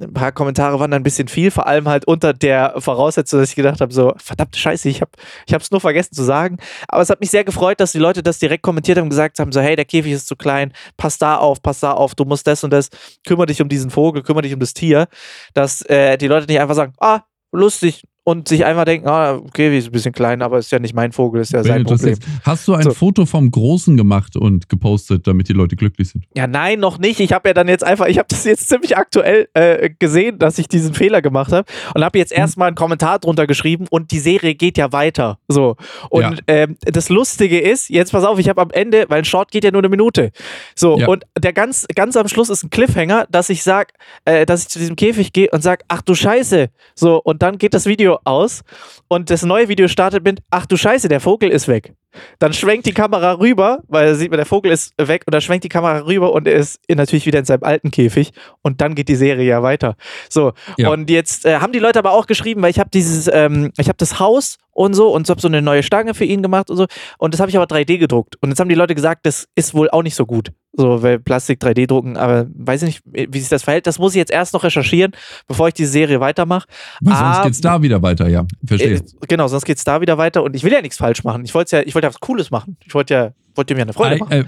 ein 0.00 0.12
paar 0.12 0.32
Kommentare 0.32 0.78
waren 0.78 0.90
dann 0.90 1.00
ein 1.00 1.04
bisschen 1.04 1.28
viel, 1.28 1.50
vor 1.50 1.66
allem 1.66 1.88
halt 1.88 2.06
unter 2.06 2.32
der 2.32 2.74
Voraussetzung, 2.78 3.40
dass 3.40 3.50
ich 3.50 3.56
gedacht 3.56 3.80
habe, 3.80 3.92
so, 3.92 4.14
verdammte 4.16 4.58
Scheiße, 4.58 4.88
ich 4.88 5.00
habe 5.00 5.10
ich 5.46 5.54
es 5.54 5.70
nur 5.70 5.80
vergessen 5.80 6.14
zu 6.14 6.22
sagen. 6.22 6.58
Aber 6.88 7.02
es 7.02 7.10
hat 7.10 7.20
mich 7.20 7.30
sehr 7.30 7.44
gefreut, 7.44 7.80
dass 7.80 7.92
die 7.92 7.98
Leute 7.98 8.22
das 8.22 8.38
direkt 8.38 8.62
kommentiert 8.62 8.98
haben 8.98 9.10
gesagt 9.10 9.38
haben, 9.38 9.52
so, 9.52 9.60
hey, 9.60 9.76
der 9.76 9.84
Käfig 9.84 10.12
ist 10.12 10.28
zu 10.28 10.36
klein, 10.36 10.72
pass 10.96 11.18
da 11.18 11.36
auf, 11.36 11.62
pass 11.62 11.80
da 11.80 11.92
auf, 11.92 12.14
du 12.14 12.24
musst 12.24 12.46
das 12.46 12.64
und 12.64 12.72
das, 12.72 12.90
kümmere 13.26 13.46
dich 13.46 13.60
um 13.60 13.68
diesen 13.68 13.90
Vogel, 13.90 14.22
kümmere 14.22 14.42
dich 14.42 14.54
um 14.54 14.60
das 14.60 14.74
Tier, 14.74 15.08
dass 15.54 15.82
äh, 15.82 16.16
die 16.16 16.28
Leute 16.28 16.46
nicht 16.46 16.60
einfach 16.60 16.74
sagen, 16.74 16.92
ah, 17.00 17.22
lustig 17.52 18.04
und 18.28 18.46
sich 18.46 18.62
einfach 18.66 18.84
denken, 18.84 19.08
ah, 19.08 19.36
okay, 19.36 19.76
ist 19.78 19.86
ein 19.86 19.92
bisschen 19.92 20.12
klein, 20.12 20.42
aber 20.42 20.58
ist 20.58 20.70
ja 20.70 20.78
nicht 20.78 20.94
mein 20.94 21.12
Vogel, 21.12 21.40
ist 21.40 21.52
ja 21.52 21.60
Wenn 21.60 21.64
sein 21.64 21.84
Problem. 21.84 22.08
jetzt- 22.10 22.22
Hast 22.42 22.68
du 22.68 22.74
ein 22.74 22.82
So. 22.82 22.90
Foto 22.90 23.24
vom 23.24 23.50
Großen 23.50 23.96
gemacht 23.96 24.36
und 24.36 24.68
gepostet, 24.68 25.26
damit 25.26 25.48
die 25.48 25.54
Leute 25.54 25.76
glücklich 25.76 26.10
sind? 26.10 26.24
Ja, 26.36 26.46
nein, 26.46 26.78
noch 26.78 26.98
nicht. 26.98 27.20
Ich 27.20 27.32
habe 27.32 27.48
ja 27.48 27.54
dann 27.54 27.68
jetzt 27.68 27.84
einfach, 27.84 28.06
ich 28.06 28.18
habe 28.18 28.28
das 28.28 28.44
jetzt 28.44 28.68
ziemlich 28.68 28.96
aktuell 28.98 29.48
äh, 29.54 29.88
gesehen, 29.98 30.38
dass 30.38 30.58
ich 30.58 30.68
diesen 30.68 30.92
Fehler 30.92 31.22
gemacht 31.22 31.52
habe 31.52 31.64
und 31.94 32.04
habe 32.04 32.18
jetzt 32.18 32.32
erstmal 32.32 32.66
einen 32.68 32.76
Kommentar 32.76 33.18
drunter 33.18 33.46
geschrieben 33.46 33.86
und 33.88 34.10
die 34.10 34.18
Serie 34.18 34.54
geht 34.54 34.76
ja 34.76 34.92
weiter. 34.92 35.38
So. 35.48 35.76
Und 36.10 36.20
Ja. 36.22 36.32
ähm, 36.48 36.76
das 36.80 37.08
Lustige 37.08 37.58
ist, 37.58 37.88
jetzt 37.88 38.12
pass 38.12 38.24
auf, 38.24 38.38
ich 38.38 38.48
habe 38.50 38.60
am 38.60 38.70
Ende, 38.72 39.06
weil 39.08 39.18
ein 39.20 39.24
Short 39.24 39.50
geht 39.50 39.64
ja 39.64 39.70
nur 39.70 39.80
eine 39.80 39.88
Minute. 39.88 40.32
So, 40.74 40.98
Ja. 40.98 41.08
und 41.08 41.24
der 41.38 41.54
ganz, 41.54 41.86
ganz 41.94 42.14
am 42.16 42.28
Schluss 42.28 42.50
ist 42.50 42.62
ein 42.62 42.68
Cliffhanger, 42.70 43.26
dass 43.30 43.48
ich 43.48 43.62
sag, 43.62 43.92
äh, 44.26 44.44
dass 44.44 44.62
ich 44.62 44.68
zu 44.68 44.78
diesem 44.78 44.96
Käfig 44.96 45.32
gehe 45.32 45.48
und 45.50 45.62
sag, 45.62 45.84
ach 45.88 46.02
du 46.02 46.14
Scheiße. 46.14 46.68
So, 46.94 47.16
und 47.22 47.40
dann 47.42 47.56
geht 47.58 47.72
das 47.72 47.86
Video 47.86 48.17
aus 48.24 48.62
und 49.08 49.30
das 49.30 49.42
neue 49.42 49.68
Video 49.68 49.88
startet 49.88 50.24
mit, 50.24 50.40
ach 50.50 50.66
du 50.66 50.76
Scheiße, 50.76 51.08
der 51.08 51.20
Vogel 51.20 51.50
ist 51.50 51.68
weg. 51.68 51.94
Dann 52.38 52.52
schwenkt 52.54 52.86
die 52.86 52.92
Kamera 52.94 53.32
rüber, 53.34 53.82
weil 53.86 54.06
da 54.08 54.14
sieht 54.14 54.30
man, 54.30 54.38
der 54.38 54.46
Vogel 54.46 54.72
ist 54.72 54.94
weg 54.98 55.24
und 55.26 55.34
dann 55.34 55.42
schwenkt 55.42 55.64
die 55.64 55.68
Kamera 55.68 56.06
rüber 56.06 56.32
und 56.32 56.48
er 56.48 56.54
ist 56.54 56.80
natürlich 56.88 57.26
wieder 57.26 57.38
in 57.38 57.44
seinem 57.44 57.62
alten 57.64 57.90
Käfig 57.90 58.32
und 58.62 58.80
dann 58.80 58.94
geht 58.94 59.08
die 59.08 59.14
Serie 59.14 59.46
ja 59.46 59.62
weiter. 59.62 59.94
So, 60.30 60.52
Ja. 60.78 60.90
und 60.90 61.10
jetzt 61.10 61.44
äh, 61.44 61.58
haben 61.58 61.72
die 61.72 61.78
Leute 61.78 61.98
aber 61.98 62.12
auch 62.12 62.26
geschrieben, 62.26 62.62
weil 62.62 62.70
ich 62.70 62.78
habe 62.80 62.90
dieses, 62.90 63.28
ähm, 63.32 63.72
ich 63.78 63.88
habe 63.88 63.98
das 63.98 64.18
Haus 64.18 64.56
und 64.72 64.94
so 64.94 65.14
und 65.14 65.26
so 65.26 65.32
habe 65.32 65.40
so 65.40 65.48
eine 65.48 65.60
neue 65.60 65.82
Stange 65.82 66.14
für 66.14 66.24
ihn 66.24 66.42
gemacht 66.42 66.70
und 66.70 66.76
so 66.78 66.86
und 67.18 67.34
das 67.34 67.40
habe 67.40 67.50
ich 67.50 67.56
aber 67.56 67.66
3D 67.66 67.98
gedruckt 67.98 68.36
und 68.40 68.48
jetzt 68.48 68.58
haben 68.58 68.68
die 68.70 68.74
Leute 68.74 68.94
gesagt, 68.94 69.26
das 69.26 69.46
ist 69.54 69.74
wohl 69.74 69.90
auch 69.90 70.02
nicht 70.02 70.14
so 70.14 70.24
gut. 70.24 70.50
So, 70.80 71.02
weil 71.02 71.18
Plastik 71.18 71.60
3D 71.60 71.88
drucken, 71.88 72.16
aber 72.16 72.46
weiß 72.54 72.82
ich 72.84 73.02
nicht, 73.04 73.32
wie 73.34 73.40
sich 73.40 73.48
das 73.48 73.64
verhält. 73.64 73.88
Das 73.88 73.98
muss 73.98 74.12
ich 74.12 74.18
jetzt 74.18 74.30
erst 74.30 74.54
noch 74.54 74.62
recherchieren, 74.62 75.10
bevor 75.48 75.66
ich 75.66 75.74
diese 75.74 75.90
Serie 75.90 76.20
weitermache. 76.20 76.68
Weil 77.00 77.16
sonst 77.16 77.38
Ah, 77.38 77.42
geht's 77.42 77.60
da 77.60 77.82
wieder 77.82 78.00
weiter, 78.00 78.28
ja. 78.28 78.46
Verstehe. 78.64 78.94
Äh, 78.94 79.02
genau, 79.26 79.48
sonst 79.48 79.64
geht's 79.64 79.82
da 79.82 80.00
wieder 80.00 80.18
weiter 80.18 80.44
und 80.44 80.54
ich 80.54 80.62
will 80.62 80.72
ja 80.72 80.80
nichts 80.80 80.96
falsch 80.96 81.24
machen. 81.24 81.44
Ich 81.44 81.52
wollte 81.52 81.78
ja, 81.78 81.82
ich 81.84 81.96
wollte 81.96 82.06
ja 82.06 82.10
was 82.10 82.20
Cooles 82.20 82.52
machen. 82.52 82.76
Ich 82.86 82.94
wollte 82.94 83.12
ja, 83.12 83.30
wollte 83.56 83.74
mir 83.74 83.82
eine 83.82 83.92
Freude 83.92 84.18
machen. 84.18 84.30
Äh, 84.30 84.38
äh, 84.38 84.44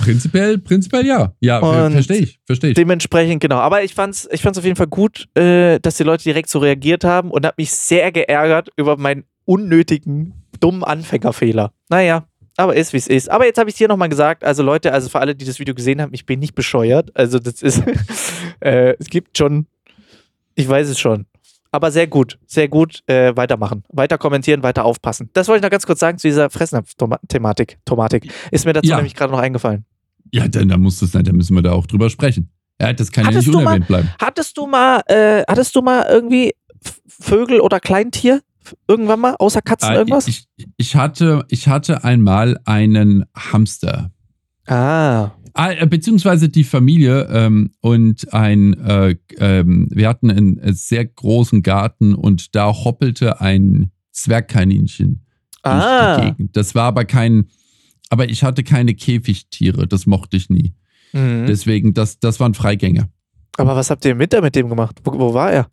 prinzipiell, 0.00 0.58
prinzipiell 0.58 1.06
ja. 1.06 1.32
Ja, 1.40 1.60
verstehe 1.90 2.18
ich, 2.18 2.40
verstehe 2.44 2.70
ich. 2.72 2.76
Dementsprechend, 2.76 3.40
genau. 3.40 3.56
Aber 3.56 3.82
ich 3.82 3.94
fand's, 3.94 4.28
ich 4.30 4.42
fand's 4.42 4.58
auf 4.58 4.64
jeden 4.66 4.76
Fall 4.76 4.86
gut, 4.88 5.28
äh, 5.34 5.78
dass 5.80 5.96
die 5.96 6.02
Leute 6.04 6.24
direkt 6.24 6.50
so 6.50 6.58
reagiert 6.58 7.04
haben 7.04 7.30
und 7.30 7.46
habe 7.46 7.54
mich 7.56 7.70
sehr 7.70 8.12
geärgert 8.12 8.68
über 8.76 8.98
meinen 8.98 9.24
unnötigen, 9.46 10.34
dummen 10.60 10.84
Anfängerfehler. 10.84 11.72
Naja, 11.88 12.24
aber 12.60 12.76
ist, 12.76 12.92
wie 12.92 12.96
es 12.98 13.06
ist. 13.06 13.30
Aber 13.30 13.46
jetzt 13.46 13.58
habe 13.58 13.68
ich 13.70 13.76
hier 13.76 13.88
nochmal 13.88 14.08
gesagt, 14.08 14.44
also 14.44 14.62
Leute, 14.62 14.92
also 14.92 15.08
für 15.08 15.18
alle, 15.20 15.34
die 15.34 15.44
das 15.44 15.58
Video 15.58 15.74
gesehen 15.74 16.00
haben, 16.00 16.12
ich 16.14 16.26
bin 16.26 16.38
nicht 16.40 16.54
bescheuert. 16.54 17.10
Also 17.14 17.38
das 17.38 17.62
ist, 17.62 17.82
äh, 18.60 18.94
es 18.98 19.06
gibt 19.08 19.36
schon, 19.38 19.66
ich 20.54 20.68
weiß 20.68 20.88
es 20.88 20.98
schon. 20.98 21.26
Aber 21.72 21.92
sehr 21.92 22.06
gut, 22.08 22.38
sehr 22.46 22.66
gut 22.68 23.02
äh, 23.06 23.36
weitermachen. 23.36 23.84
Weiter 23.90 24.18
kommentieren, 24.18 24.62
weiter 24.64 24.84
aufpassen. 24.84 25.30
Das 25.34 25.46
wollte 25.46 25.58
ich 25.58 25.62
noch 25.62 25.70
ganz 25.70 25.86
kurz 25.86 26.00
sagen 26.00 26.18
zu 26.18 26.26
dieser 26.26 26.50
Fressnapf-Thematik. 26.50 27.78
Tomatik. 27.84 28.32
Ist 28.50 28.64
mir 28.66 28.72
dazu 28.72 28.88
Ja. 28.88 28.96
nämlich 28.96 29.14
gerade 29.14 29.32
noch 29.32 29.38
eingefallen. 29.40 29.84
Ja, 30.32 30.48
dann, 30.48 30.68
dann 30.68 30.80
muss 30.80 30.98
das, 31.00 31.12
dann 31.12 31.24
müssen 31.36 31.54
wir 31.54 31.62
da 31.62 31.72
auch 31.72 31.86
drüber 31.86 32.10
sprechen. 32.10 32.50
Ja, 32.80 32.92
das 32.92 33.12
kann 33.12 33.24
Hattest 33.26 33.46
ja 33.46 33.52
nicht 33.52 33.54
mal- 33.56 33.60
unerwähnt 33.74 33.86
bleiben. 33.86 34.10
Hattest 34.20 34.56
du 34.58 34.66
mal, 34.66 35.00
äh, 35.06 35.42
hattest 35.48 35.76
du 35.76 35.82
mal 35.82 36.06
irgendwie 36.10 36.54
Vögel 37.06 37.60
oder 37.60 37.78
Kleintier? 37.78 38.40
Irgendwann 38.88 39.20
mal? 39.20 39.36
Außer 39.38 39.62
Katzen 39.62 39.92
Äh, 39.92 39.96
irgendwas? 39.96 40.28
Ich, 40.28 40.46
ich, 40.76 40.96
hatte, 40.96 41.44
ich 41.48 41.68
hatte 41.68 42.04
einmal 42.04 42.58
einen 42.64 43.24
Hamster. 43.36 44.10
ah. 44.66 45.32
Ah, 45.52 45.72
äh, 45.72 45.84
Beziehungsweise 45.86 46.48
die 46.48 46.62
Familie 46.62 47.22
ähm, 47.32 47.72
und 47.80 48.32
ein, 48.32 48.72
äh, 48.74 49.16
ähm, 49.38 49.88
wir 49.90 50.08
hatten 50.08 50.30
einen 50.30 50.58
äh, 50.58 50.72
sehr 50.72 51.04
großen 51.04 51.62
Garten 51.64 52.14
und 52.14 52.54
da 52.54 52.72
hoppelte 52.72 53.40
ein 53.40 53.90
Zwergkaninchen 54.12 55.26
durch 55.64 55.74
die 55.74 55.80
Ah. 55.80 56.20
Gegend. 56.20 56.56
Das 56.56 56.76
war 56.76 56.84
aber 56.84 57.04
kein, 57.04 57.46
aber 58.10 58.28
ich 58.30 58.44
hatte 58.44 58.62
keine 58.62 58.94
Käfigtiere, 58.94 59.88
das 59.88 60.06
mochte 60.06 60.36
ich 60.36 60.50
nie. 60.50 60.72
Mhm. 61.12 61.46
Deswegen, 61.48 61.94
das, 61.94 62.20
das 62.20 62.38
waren 62.38 62.54
Freigänger. 62.54 63.08
Aber 63.58 63.74
was 63.74 63.90
habt 63.90 64.04
ihr 64.04 64.16
Winter 64.20 64.40
mit 64.42 64.54
dem 64.54 64.68
gemacht? 64.68 64.98
Wo, 65.02 65.18
wo 65.18 65.34
war 65.34 65.50
er? 65.50 65.66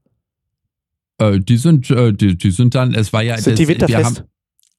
Äh, 1.18 1.40
die 1.40 1.58
sind, 1.58 1.90
äh, 1.90 2.14
die, 2.14 2.38
die 2.38 2.52
sind 2.52 2.76
dann, 2.76 2.94
es 2.94 3.12
war 3.14 3.24
ja, 3.24 3.38
Sind 3.38 3.54
das, 3.54 3.60
die 3.60 3.68
winterfest? 3.68 4.24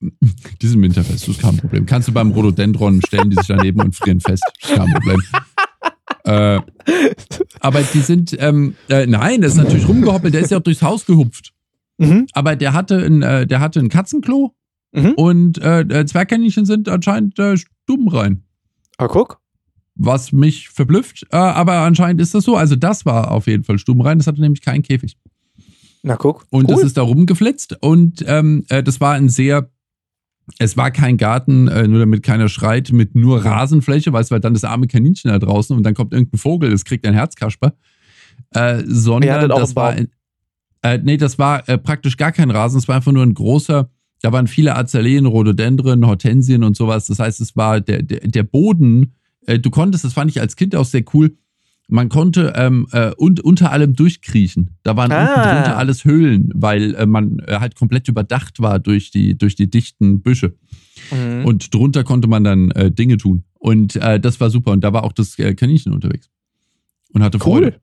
Wir 0.01 0.11
haben, 0.11 0.18
die 0.62 0.66
sind 0.66 0.83
winterfest, 0.83 1.29
das 1.29 1.37
ist 1.37 1.40
kein 1.40 1.57
Problem. 1.57 1.87
Kannst 1.87 2.09
du 2.09 2.12
beim 2.12 2.31
Rhododendron 2.31 3.01
stellen, 3.07 3.31
die 3.31 3.37
sich 3.37 3.48
daneben 3.48 3.81
und 3.81 3.94
frieren 3.94 4.20
fest, 4.20 4.42
das 4.61 4.70
ist 4.70 4.77
kein 4.77 4.92
Problem. 4.92 5.22
äh, 6.24 6.61
aber 7.61 7.83
die 7.83 8.01
sind, 8.01 8.37
ähm, 8.40 8.74
äh, 8.88 9.07
nein, 9.07 9.40
das 9.40 9.53
ist 9.53 9.59
natürlich 9.59 9.88
rumgehoppelt, 9.88 10.35
der 10.35 10.42
ist 10.42 10.51
ja 10.51 10.59
auch 10.59 10.62
durchs 10.62 10.83
Haus 10.83 11.07
gehupft. 11.07 11.53
Mhm. 11.98 12.27
Aber 12.33 12.55
der 12.55 12.72
hatte 12.72 12.98
ein, 13.05 13.22
äh, 13.22 13.46
der 13.46 13.61
hatte 13.61 13.81
ein 13.81 13.88
Katzenklo 13.88 14.55
Mhm. 14.92 15.12
und 15.16 15.59
äh, 15.59 15.81
äh, 15.81 16.07
Zwergkaninchen 16.07 16.64
sind 16.64 16.88
anscheinend 16.88 17.38
äh, 17.38 17.57
stubenrein. 17.57 18.42
Ah, 18.96 19.07
guck. 19.07 19.40
Was 19.94 20.33
mich 20.33 20.70
verblüfft, 20.70 21.27
äh, 21.31 21.37
aber 21.37 21.81
anscheinend 21.81 22.20
ist 22.20 22.35
das 22.35 22.44
so. 22.44 22.57
Also 22.57 22.77
das 22.77 23.05
war 23.05 23.33
auf 23.33 23.46
jeden 23.46 23.64
Fall 23.64 23.79
stubenrein, 23.79 24.18
das 24.18 24.27
hatte 24.27 24.40
nämlich 24.40 24.62
keinen 24.62 24.83
Käfig. 24.83 25.16
Na, 26.03 26.17
guck. 26.17 26.47
Und 26.51 26.71
cool. 26.71 26.77
es 26.79 26.85
ist 26.85 26.97
da 26.97 27.03
rumgeflitzt 27.03 27.77
und 27.83 28.25
ähm, 28.27 28.65
äh, 28.69 28.83
das 28.83 29.01
war 29.01 29.15
ein 29.15 29.29
sehr, 29.29 29.71
es 30.59 30.77
war 30.77 30.91
kein 30.91 31.17
Garten, 31.17 31.69
äh, 31.69 31.89
nur 31.89 31.99
damit 31.99 32.23
keiner 32.23 32.49
schreit, 32.49 32.93
mit 32.93 33.15
nur 33.15 33.45
Rasenfläche, 33.45 34.13
weißt 34.13 34.31
du, 34.31 34.35
weil 34.35 34.41
dann 34.41 34.55
das 34.55 34.65
arme 34.65 34.87
Kaninchen 34.87 35.31
da 35.31 35.39
draußen 35.39 35.77
und 35.77 35.83
dann 35.83 35.95
kommt 35.95 36.13
irgendein 36.13 36.39
Vogel, 36.39 36.71
das 36.71 36.85
kriegt 36.85 37.07
ein 37.07 37.15
Herzkasper. 37.15 37.75
Äh, 38.51 38.83
sondern 38.87 39.49
das 39.49 39.75
war, 39.75 39.97
äh, 40.83 40.99
nee, 41.03 41.17
das 41.17 41.39
war 41.39 41.69
äh, 41.69 41.77
praktisch 41.77 42.17
gar 42.17 42.33
kein 42.33 42.51
Rasen, 42.51 42.79
es 42.79 42.89
war 42.89 42.97
einfach 42.97 43.13
nur 43.13 43.25
ein 43.25 43.35
großer, 43.35 43.91
da 44.23 44.33
waren 44.33 44.47
viele 44.47 44.77
Azaleen, 44.77 45.27
Rhododendren, 45.27 46.07
Hortensien 46.07 46.65
und 46.65 46.77
sowas. 46.77 47.07
Das 47.07 47.19
heißt, 47.19 47.41
es 47.41 47.57
war 47.57 47.81
der, 47.81 48.03
der, 48.03 48.21
der 48.21 48.43
Boden, 48.43 49.15
äh, 49.47 49.59
du 49.59 49.71
konntest, 49.71 50.05
das 50.05 50.13
fand 50.13 50.31
ich 50.31 50.41
als 50.41 50.57
Kind 50.57 50.75
auch 50.75 50.85
sehr 50.85 51.05
cool, 51.15 51.37
man 51.88 52.09
konnte 52.11 52.53
ähm, 52.55 52.87
äh, 52.92 53.12
und, 53.16 53.40
unter 53.40 53.72
allem 53.72 53.94
durchkriechen. 53.96 54.77
Da 54.83 54.96
waren 54.96 55.11
Ah. 55.11 55.22
unten 55.22 55.35
drunter 55.40 55.77
alles 55.79 56.05
Höhlen, 56.05 56.51
weil 56.55 56.94
äh, 56.94 57.07
man 57.07 57.38
äh, 57.40 57.59
halt 57.61 57.74
komplett 57.77 58.09
überdacht 58.09 58.61
war 58.61 58.79
durch 58.79 59.11
die, 59.11 59.37
durch 59.37 59.57
die 59.57 59.68
dichten 59.70 60.20
Büsche. 60.22 60.55
Mhm. 61.11 61.44
Und 61.46 61.72
drunter 61.74 62.05
konnte 62.05 62.29
man 62.29 62.44
dann 62.44 62.70
äh, 62.72 62.90
Dinge 62.90 63.16
tun. 63.16 63.44
Und 63.55 63.96
äh, 63.96 64.20
das 64.20 64.38
war 64.40 64.51
super. 64.51 64.72
Und 64.72 64.83
da 64.85 64.92
war 64.92 65.03
auch 65.05 65.12
das 65.12 65.38
äh, 65.38 65.55
Kaninchen 65.55 65.92
unterwegs. 65.92 66.31
Und 67.12 67.22
hatte 67.22 67.38
Cool. 67.38 67.62
Freude. 67.62 67.81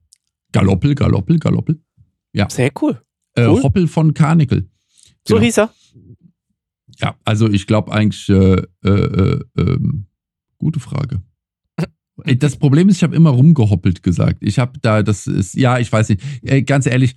Galoppel, 0.52 0.94
Galoppel, 0.94 1.38
Galoppel. 1.38 1.80
Sehr 2.48 2.70
cool. 2.80 3.00
Cool. 3.38 3.62
Hoppel 3.62 3.88
von 3.88 4.14
Karnickel. 4.14 4.68
So 5.26 5.34
Genau. 5.34 5.44
hieß 5.44 5.58
er. 5.58 5.74
Ja, 7.00 7.16
also 7.24 7.48
ich 7.50 7.66
glaube 7.66 7.92
eigentlich, 7.92 8.28
äh, 8.28 8.62
äh, 8.84 8.88
äh, 8.88 9.40
ähm, 9.58 10.06
gute 10.58 10.80
Frage. 10.80 11.20
Das 12.38 12.56
Problem 12.56 12.88
ist, 12.88 12.96
ich 12.96 13.02
habe 13.02 13.14
immer 13.14 13.30
rumgehoppelt 13.30 14.02
gesagt. 14.02 14.38
Ich 14.40 14.58
habe 14.58 14.78
da, 14.80 15.02
das 15.02 15.26
ist, 15.26 15.54
ja, 15.54 15.78
ich 15.78 15.92
weiß 15.92 16.08
nicht, 16.08 16.22
äh, 16.42 16.62
ganz 16.62 16.86
ehrlich, 16.86 17.14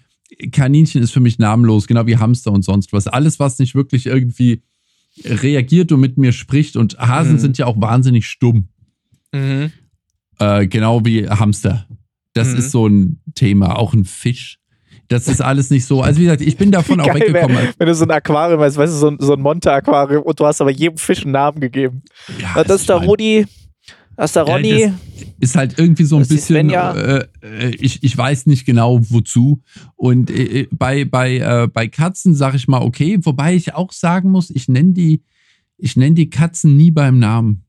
Kaninchen 0.52 1.02
ist 1.02 1.12
für 1.12 1.22
mich 1.22 1.40
namenlos, 1.40 1.88
genau 1.88 2.06
wie 2.06 2.18
Hamster 2.18 2.52
und 2.52 2.64
sonst 2.64 2.92
was. 2.94 3.08
Alles, 3.08 3.40
was 3.40 3.58
nicht 3.60 3.76
wirklich 3.76 4.06
irgendwie 4.06 4.62
reagiert 5.26 5.92
und 5.92 6.00
mit 6.02 6.18
mir 6.18 6.32
spricht. 6.34 6.76
Und 6.76 6.98
Hasen 7.00 7.34
Mhm. 7.34 7.40
sind 7.40 7.58
ja 7.58 7.66
auch 7.66 7.80
wahnsinnig 7.80 8.28
stumm. 8.28 8.68
Mhm. 9.34 9.72
Äh, 10.40 10.68
genau 10.68 11.04
wie 11.06 11.28
Hamster. 11.28 11.86
Das 12.34 12.50
Mhm. 12.50 12.58
ist 12.58 12.72
so 12.72 12.88
ein 12.88 13.22
Thema, 13.36 13.78
auch 13.78 13.94
ein 13.94 14.06
Fisch. 14.06 14.58
Das 15.08 15.28
ist 15.28 15.42
alles 15.42 15.72
nicht 15.72 15.86
so. 15.86 16.02
Also 16.04 16.20
wie 16.20 16.26
gesagt, 16.26 16.42
ich 16.42 16.56
bin 16.58 16.72
davon 16.72 17.00
auch 17.02 17.08
Geil 17.08 17.22
wär, 17.22 17.34
weggekommen. 17.34 17.70
wenn 17.78 17.88
du 17.88 17.96
so 17.96 18.04
ein 18.06 18.12
Aquarium 18.12 18.60
hast, 18.62 18.78
weißt 18.78 18.94
du, 18.94 18.98
so 18.98 19.08
ein, 19.08 19.18
so 19.20 19.34
ein 19.34 19.42
Monte-Aquarium 19.42 20.22
und 20.24 20.40
du 20.40 20.46
hast 20.46 20.62
aber 20.62 20.72
jedem 20.72 20.98
Fisch 20.98 21.24
einen 21.24 21.32
Namen 21.32 21.60
gegeben. 21.60 22.04
Ja, 22.40 22.64
das 22.64 22.82
ist 22.82 22.90
der 22.90 22.98
Rudi, 22.98 23.48
das 24.20 24.32
ist 24.32 24.36
der 24.36 24.66
Ja. 24.66 24.94
Ist 25.40 25.56
halt 25.56 25.80
irgendwie 25.80 26.04
so 26.04 26.18
ein 26.18 26.28
bisschen, 26.28 26.70
äh, 26.70 27.26
äh, 27.42 27.70
ich, 27.80 28.04
ich 28.04 28.18
weiß 28.18 28.46
nicht 28.48 28.66
genau 28.66 29.00
wozu. 29.10 29.62
Und 29.96 30.30
äh, 30.30 30.68
bei, 30.72 31.06
bei, 31.06 31.38
äh, 31.38 31.68
bei 31.72 31.88
Katzen 31.88 32.36
sage 32.36 32.58
ich 32.58 32.68
mal 32.68 32.82
okay, 32.82 33.18
wobei 33.22 33.56
ich 33.56 33.74
auch 33.74 33.92
sagen 33.94 34.30
muss, 34.32 34.50
ich 34.50 34.68
nenne 34.68 34.92
die, 34.94 35.24
ich 35.78 35.96
nenne 35.96 36.16
die 36.16 36.30
Katzen 36.30 36.76
nie 36.76 36.92
beim 36.92 37.20
Namen. 37.20 37.64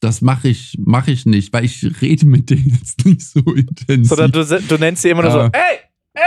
Das 0.00 0.20
mache 0.20 0.48
ich, 0.48 0.76
mache 0.84 1.10
ich 1.12 1.26
nicht, 1.26 1.52
weil 1.52 1.64
ich 1.64 1.84
rede 2.02 2.26
mit 2.26 2.50
denen 2.50 2.70
jetzt 2.80 3.04
nicht 3.04 3.22
so 3.22 3.40
intensiv. 3.40 4.08
Sondern 4.16 4.32
du, 4.32 4.44
du 4.68 4.76
nennst 4.78 5.02
sie 5.02 5.10
immer 5.10 5.22
nur 5.22 5.30
so, 5.32 5.40
Äh. 5.40 5.50
ey, 5.52 5.78
ey, 6.14 6.22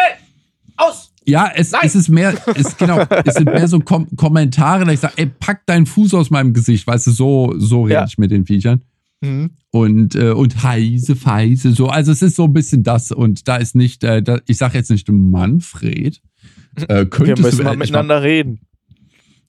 aus! 0.77 1.11
Ja, 1.25 1.51
es, 1.55 1.71
es 1.83 1.95
ist 1.95 2.09
mehr, 2.09 2.33
es, 2.55 2.75
genau, 2.77 3.05
es 3.25 3.35
sind 3.35 3.45
mehr 3.45 3.67
so 3.67 3.79
Kom 3.79 4.07
Kommentare, 4.15 4.85
da 4.85 4.91
ich 4.91 4.99
sage, 5.01 5.13
ey, 5.17 5.25
pack 5.27 5.65
deinen 5.67 5.85
Fuß 5.85 6.13
aus 6.15 6.29
meinem 6.31 6.53
Gesicht, 6.53 6.87
weißt 6.87 7.07
du, 7.07 7.11
so, 7.11 7.53
so 7.57 7.83
rede 7.83 7.93
Ja. 7.95 8.05
ich 8.05 8.17
mit 8.17 8.31
den 8.31 8.45
Viechern. 8.45 8.81
Mhm. 9.21 9.51
Und, 9.71 10.15
äh, 10.15 10.31
und 10.31 10.63
heise, 10.63 11.15
feise, 11.15 11.71
so. 11.73 11.87
Also 11.87 12.11
es 12.11 12.21
ist 12.21 12.35
so 12.35 12.45
ein 12.45 12.53
bisschen 12.53 12.83
das 12.83 13.11
und 13.11 13.47
da 13.47 13.57
ist 13.57 13.75
nicht, 13.75 14.03
äh, 14.03 14.21
da, 14.23 14.39
ich 14.47 14.57
sage 14.57 14.77
jetzt 14.77 14.89
nicht 14.91 15.07
Manfred. 15.09 16.21
Äh, 16.87 17.05
Wir 17.19 17.37
müssen 17.37 17.57
du, 17.59 17.63
mal 17.63 17.73
äh, 17.73 17.77
miteinander 17.77 18.23
reden. 18.23 18.61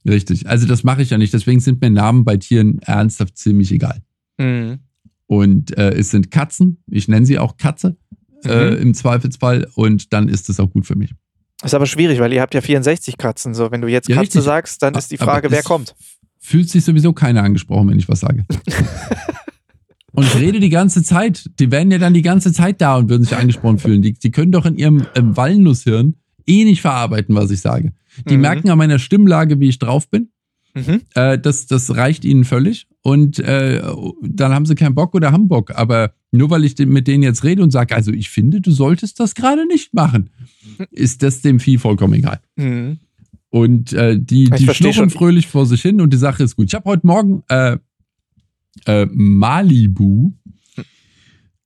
mach, 0.05 0.13
richtig. 0.13 0.47
Also 0.49 0.67
das 0.67 0.85
mache 0.85 1.03
ich 1.03 1.11
ja 1.11 1.19
nicht. 1.19 1.33
Deswegen 1.33 1.61
sind 1.61 1.81
mir 1.81 1.91
Namen 1.91 2.25
bei 2.25 2.37
Tieren 2.37 2.81
ernsthaft 2.83 3.37
ziemlich 3.39 3.73
egal. 3.73 4.03
Mhm. 4.39 4.81
Und 5.27 5.77
äh, 5.79 5.91
es 5.95 6.11
sind 6.11 6.31
Katzen. 6.31 6.83
Ich 6.91 7.09
nenne 7.09 7.25
sie 7.25 7.39
auch 7.39 7.57
Katze 7.57 7.97
äh, 8.45 8.73
Mhm. 8.73 8.77
im 8.83 8.95
Zweifelsfall. 8.95 9.69
Und 9.75 10.13
dann 10.13 10.29
ist 10.29 10.51
es 10.51 10.61
auch 10.61 10.69
gut 10.71 10.87
für 10.87 10.97
mich. 10.97 11.15
Ist 11.65 11.75
aber 11.75 11.87
schwierig, 11.87 12.19
weil 12.19 12.33
ihr 12.33 12.43
habt 12.43 12.55
ja 12.55 12.61
64 12.61 13.17
Katzen. 13.17 13.55
So, 13.55 13.71
wenn 13.71 13.81
du 13.81 13.89
jetzt 13.89 14.09
Ja, 14.09 14.17
Katze 14.17 14.27
richtig. 14.27 14.43
sagst, 14.43 14.83
dann 14.83 14.95
ist 14.97 15.11
die 15.13 15.17
Frage, 15.17 15.51
wer 15.51 15.63
kommt. 15.63 15.95
Fühlt 16.41 16.69
sich 16.69 16.85
sowieso 16.85 17.13
keiner 17.13 17.45
angesprochen, 17.45 17.89
wenn 17.89 17.99
ich 18.01 18.09
was 18.09 18.19
sage. 18.21 18.45
und 20.13 20.25
ich 20.25 20.35
rede 20.37 20.61
die 20.61 20.69
ganze 20.69 21.03
Zeit. 21.03 21.51
Die 21.59 21.71
wären 21.71 21.91
ja 21.91 21.99
dann 21.99 22.15
die 22.15 22.23
ganze 22.23 22.53
Zeit 22.53 22.81
da 22.81 22.97
und 22.97 23.09
würden 23.09 23.25
sich 23.25 23.37
angesprochen 23.37 23.79
fühlen. 23.79 24.03
Die, 24.03 24.13
die 24.15 24.31
können 24.31 24.53
doch 24.53 24.67
in 24.67 24.77
ihrem 24.77 25.07
ähm, 25.15 25.37
Walnusshirn 25.37 26.15
eh 26.47 26.65
nicht 26.65 26.81
verarbeiten, 26.81 27.35
was 27.35 27.51
ich 27.51 27.61
sage. 27.61 27.93
Die 28.29 28.35
Mhm. 28.37 28.41
merken 28.43 28.71
an 28.71 28.79
meiner 28.79 28.99
Stimmlage, 28.99 29.59
wie 29.61 29.69
ich 29.69 29.79
drauf 29.79 30.09
bin. 30.11 30.29
Mhm. 30.75 31.01
Äh, 31.15 31.39
das, 31.39 31.67
das 31.67 31.95
reicht 31.97 32.25
ihnen 32.25 32.45
völlig. 32.45 32.87
Und 33.03 33.39
äh, 33.41 33.83
dann 34.23 34.53
haben 34.53 34.65
sie 34.67 34.75
keinen 34.75 34.95
Bock 34.95 35.15
oder 35.15 35.33
haben 35.33 35.49
Bock. 35.49 35.71
Aber 35.75 36.13
nur 36.31 36.51
weil 36.51 36.65
ich 36.65 36.79
mit 36.79 37.07
denen 37.09 37.23
jetzt 37.23 37.45
rede 37.45 37.63
und 37.63 37.71
sage, 37.71 37.95
also 37.95 38.11
ich 38.13 38.31
finde, 38.31 38.61
du 38.61 38.71
solltest 38.71 39.21
das 39.21 39.35
gerade 39.35 39.67
nicht 39.67 39.93
machen, 39.93 40.31
ist 40.91 41.23
das 41.23 41.43
dem 41.43 41.61
Vieh 41.61 41.79
vollkommen 41.79 42.15
egal. 42.15 42.41
Mhm. 42.57 42.99
Und 43.51 43.93
äh, 43.93 44.19
die, 44.19 44.45
Ich 44.45 44.51
die 44.67 44.75
schnurren 44.75 45.11
fröhlich 45.11 45.47
vor 45.47 45.67
sich 45.67 45.83
hin 45.83 46.01
und 46.01 46.11
die 46.13 46.17
Sache 46.19 46.43
ist 46.43 46.57
gut. 46.57 46.69
Ich 46.69 46.75
habe 46.75 46.89
heute 46.89 47.07
Morgen 47.07 47.43
äh, 47.49 47.77
äh, 48.87 49.07
Malibu, 49.11 50.33
eine 50.77 50.85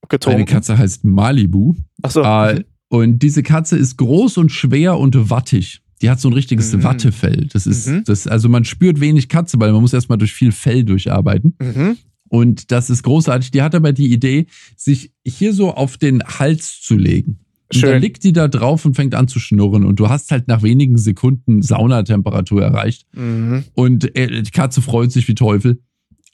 Getrunken. 0.09 0.45
Katze 0.47 0.79
heißt 0.79 1.05
Malibu. 1.05 1.75
Achso. 2.03 2.23
Äh, 2.23 2.65
und 2.89 3.19
diese 3.21 3.43
Katze 3.43 3.77
ist 3.77 3.97
groß 3.97 4.39
und 4.39 4.51
schwer 4.53 4.99
und 4.99 5.31
wattig. 5.31 5.81
Die 6.03 6.11
hat 6.11 6.21
so 6.21 6.29
ein 6.29 6.35
richtiges 6.35 6.73
Mhm. 6.73 6.83
Wattefell. 6.85 7.49
Das 7.53 7.67
ist, 7.67 7.89
Mhm. 7.89 8.05
das, 8.05 8.27
also 8.27 8.49
man 8.49 8.65
spürt 8.65 9.01
wenig 9.01 9.29
Katze, 9.29 9.59
weil 9.59 9.73
man 9.73 9.81
muss 9.81 9.93
erstmal 9.93 10.19
durch 10.19 10.33
viel 10.33 10.53
Fell 10.53 10.85
durcharbeiten. 10.85 11.55
Mhm. 11.61 11.97
Und 12.29 12.71
das 12.71 12.91
ist 12.91 13.03
großartig. 13.03 13.51
Die 13.51 13.63
hat 13.63 13.75
aber 13.75 13.93
die 13.93 14.13
Idee, 14.13 14.47
sich 14.77 15.13
hier 15.27 15.53
so 15.53 15.73
auf 15.75 15.97
den 15.97 16.23
Hals 16.23 16.81
zu 16.83 16.97
legen. 16.97 17.39
Und 17.73 17.83
dann 17.83 17.91
Schön. 17.93 18.03
liegt 18.03 18.23
die 18.25 18.33
da 18.33 18.47
drauf 18.47 18.85
und 18.85 18.95
fängt 18.95 19.15
an 19.15 19.27
zu 19.27 19.41
schnurren. 19.41 19.85
Und 19.85 19.99
du 19.99 20.09
hast 20.09 20.31
halt 20.31 20.47
nach 20.47 20.63
wenigen 20.63 20.99
Sekunden 20.99 21.63
Saunatemperatur 21.63 22.63
erreicht. 22.63 23.07
Mhm. 23.15 23.65
Und 23.75 24.15
äh, 24.17 24.43
die 24.43 24.51
Katze 24.51 24.83
freut 24.83 25.11
sich 25.11 25.27
wie 25.27 25.35
Teufel. 25.35 25.81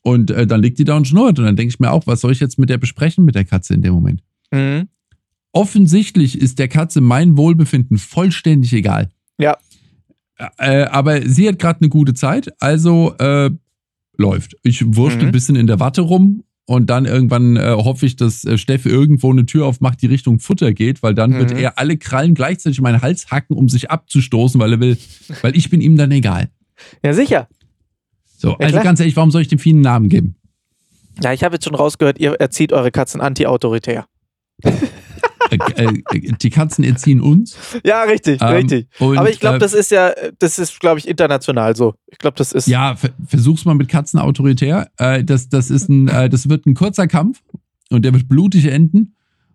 Und 0.03 0.31
äh, 0.33 0.47
dann 0.47 0.63
liegt 0.63 0.79
die 0.79 0.85
da 0.85 0.97
und 0.97 1.07
schnurrt. 1.07 1.39
Und 1.39 1.45
dann 1.45 1.57
denke 1.57 1.73
ich 1.73 1.81
mir 1.81 1.91
auch, 1.93 2.07
was 2.07 2.21
soll 2.21 2.33
ich 2.33 2.41
jetzt 2.41 2.59
mit 2.59 2.69
der 2.71 2.79
besprechen, 2.79 3.25
mit 3.25 3.35
der 3.37 3.45
Katze 3.45 3.75
in 3.75 3.83
dem 3.83 3.95
Moment? 3.95 4.23
Mhm. 4.53 4.89
Offensichtlich 5.53 6.41
ist 6.41 6.59
der 6.59 6.69
Katze 6.69 7.01
mein 7.01 7.37
Wohlbefinden 7.37 7.99
vollständig 7.99 8.73
egal. 8.73 9.11
Ja. 9.39 9.57
Äh, 10.59 10.85
aber 10.85 11.23
sie 11.29 11.47
hat 11.47 11.59
gerade 11.59 11.81
eine 11.81 11.89
gute 11.91 12.15
Zeit, 12.15 12.53
also 12.61 13.15
äh, 13.19 13.51
läuft. 14.17 14.57
Ich 14.63 14.83
wurschte 14.97 15.21
Mhm. 15.21 15.27
ein 15.27 15.33
bisschen 15.33 15.57
in 15.57 15.67
der 15.67 15.79
Watte 15.79 16.01
rum 16.01 16.43
und 16.65 16.89
dann 16.91 17.05
irgendwann 17.05 17.57
äh, 17.57 17.71
hoffe 17.77 18.07
ich, 18.07 18.17
dass 18.17 18.45
äh, 18.45 18.57
Steffi 18.57 18.89
irgendwo 18.89 19.31
eine 19.31 19.45
Tür 19.47 19.67
aufmacht, 19.67 20.01
die 20.01 20.07
Richtung 20.07 20.39
Futter 20.39 20.73
geht, 20.73 21.03
weil 21.03 21.15
dann 21.15 21.35
wird 21.35 21.51
Mhm. 21.53 21.59
er 21.59 21.79
alle 21.79 21.97
Krallen 21.99 22.35
gleichzeitig 22.35 22.79
in 22.79 22.83
meinen 22.85 23.03
Hals 23.03 23.31
hacken, 23.31 23.57
um 23.57 23.69
sich 23.69 23.91
abzustoßen, 23.91 24.59
weil 24.61 24.73
er 24.73 24.81
will, 24.81 24.97
weil 25.43 25.55
ich 25.55 25.69
bin 25.71 25.81
ihm 25.81 25.97
dann 25.97 26.11
egal. 26.13 26.49
Ja, 27.05 27.13
sicher. 27.13 27.47
So, 28.43 28.57
also 28.59 28.73
klar. 28.73 28.83
ganz 28.85 28.99
ehrlich, 29.01 29.15
warum 29.17 29.31
soll 29.31 29.43
ich 29.43 29.49
dem 29.49 29.59
Vieh 29.61 29.71
einen 29.71 29.83
Namen 29.83 30.09
geben? 30.09 30.35
Ja, 31.23 31.33
ich 31.33 31.45
habe 31.45 31.55
jetzt 31.55 31.65
schon 31.65 31.75
rausgehört, 31.77 32.19
ihr 32.19 32.33
erzieht 32.35 32.73
eure 32.73 32.91
Katzen 32.91 33.21
anti-autoritär. 33.21 34.07
äh, 35.51 35.57
äh, 35.77 36.03
die 36.41 36.51
Katzen 36.51 36.83
erziehen 36.85 37.21
uns. 37.21 37.57
Ja, 37.85 38.03
richtig, 38.03 38.41
Ähm, 38.41 38.49
richtig. 38.49 38.87
und, 38.99 39.19
Aber 39.19 39.31
ich 39.31 39.39
glaube, 39.41 39.57
äh, 39.57 39.61
das 39.61 39.75
ist 39.75 39.91
ja, 39.91 40.13
das 40.39 40.59
ist, 40.59 40.81
glaube 40.81 40.99
ich, 40.99 41.07
international 41.07 41.77
so. 41.77 41.95
Ich 42.07 42.19
glaube, 42.19 42.37
das 42.37 42.53
ist. 42.53 42.67
Ja, 42.67 42.97
ver 42.97 43.11
versuch's 43.27 43.65
mal 43.65 43.75
mit 43.75 43.89
Katzen 43.89 44.19
autoritär. 44.19 44.89
Äh, 44.99 45.23
das, 45.25 45.49
das, 45.49 45.71
ist 45.71 45.89
ein, 45.89 46.09
äh, 46.09 46.29
das 46.29 46.49
wird 46.49 46.67
ein 46.67 46.75
kurzer 46.75 47.07
Kampf 47.07 47.43
und 47.91 48.05
der 48.05 48.13
wird 48.15 48.29
blutig 48.29 48.67
enden. 48.67 49.15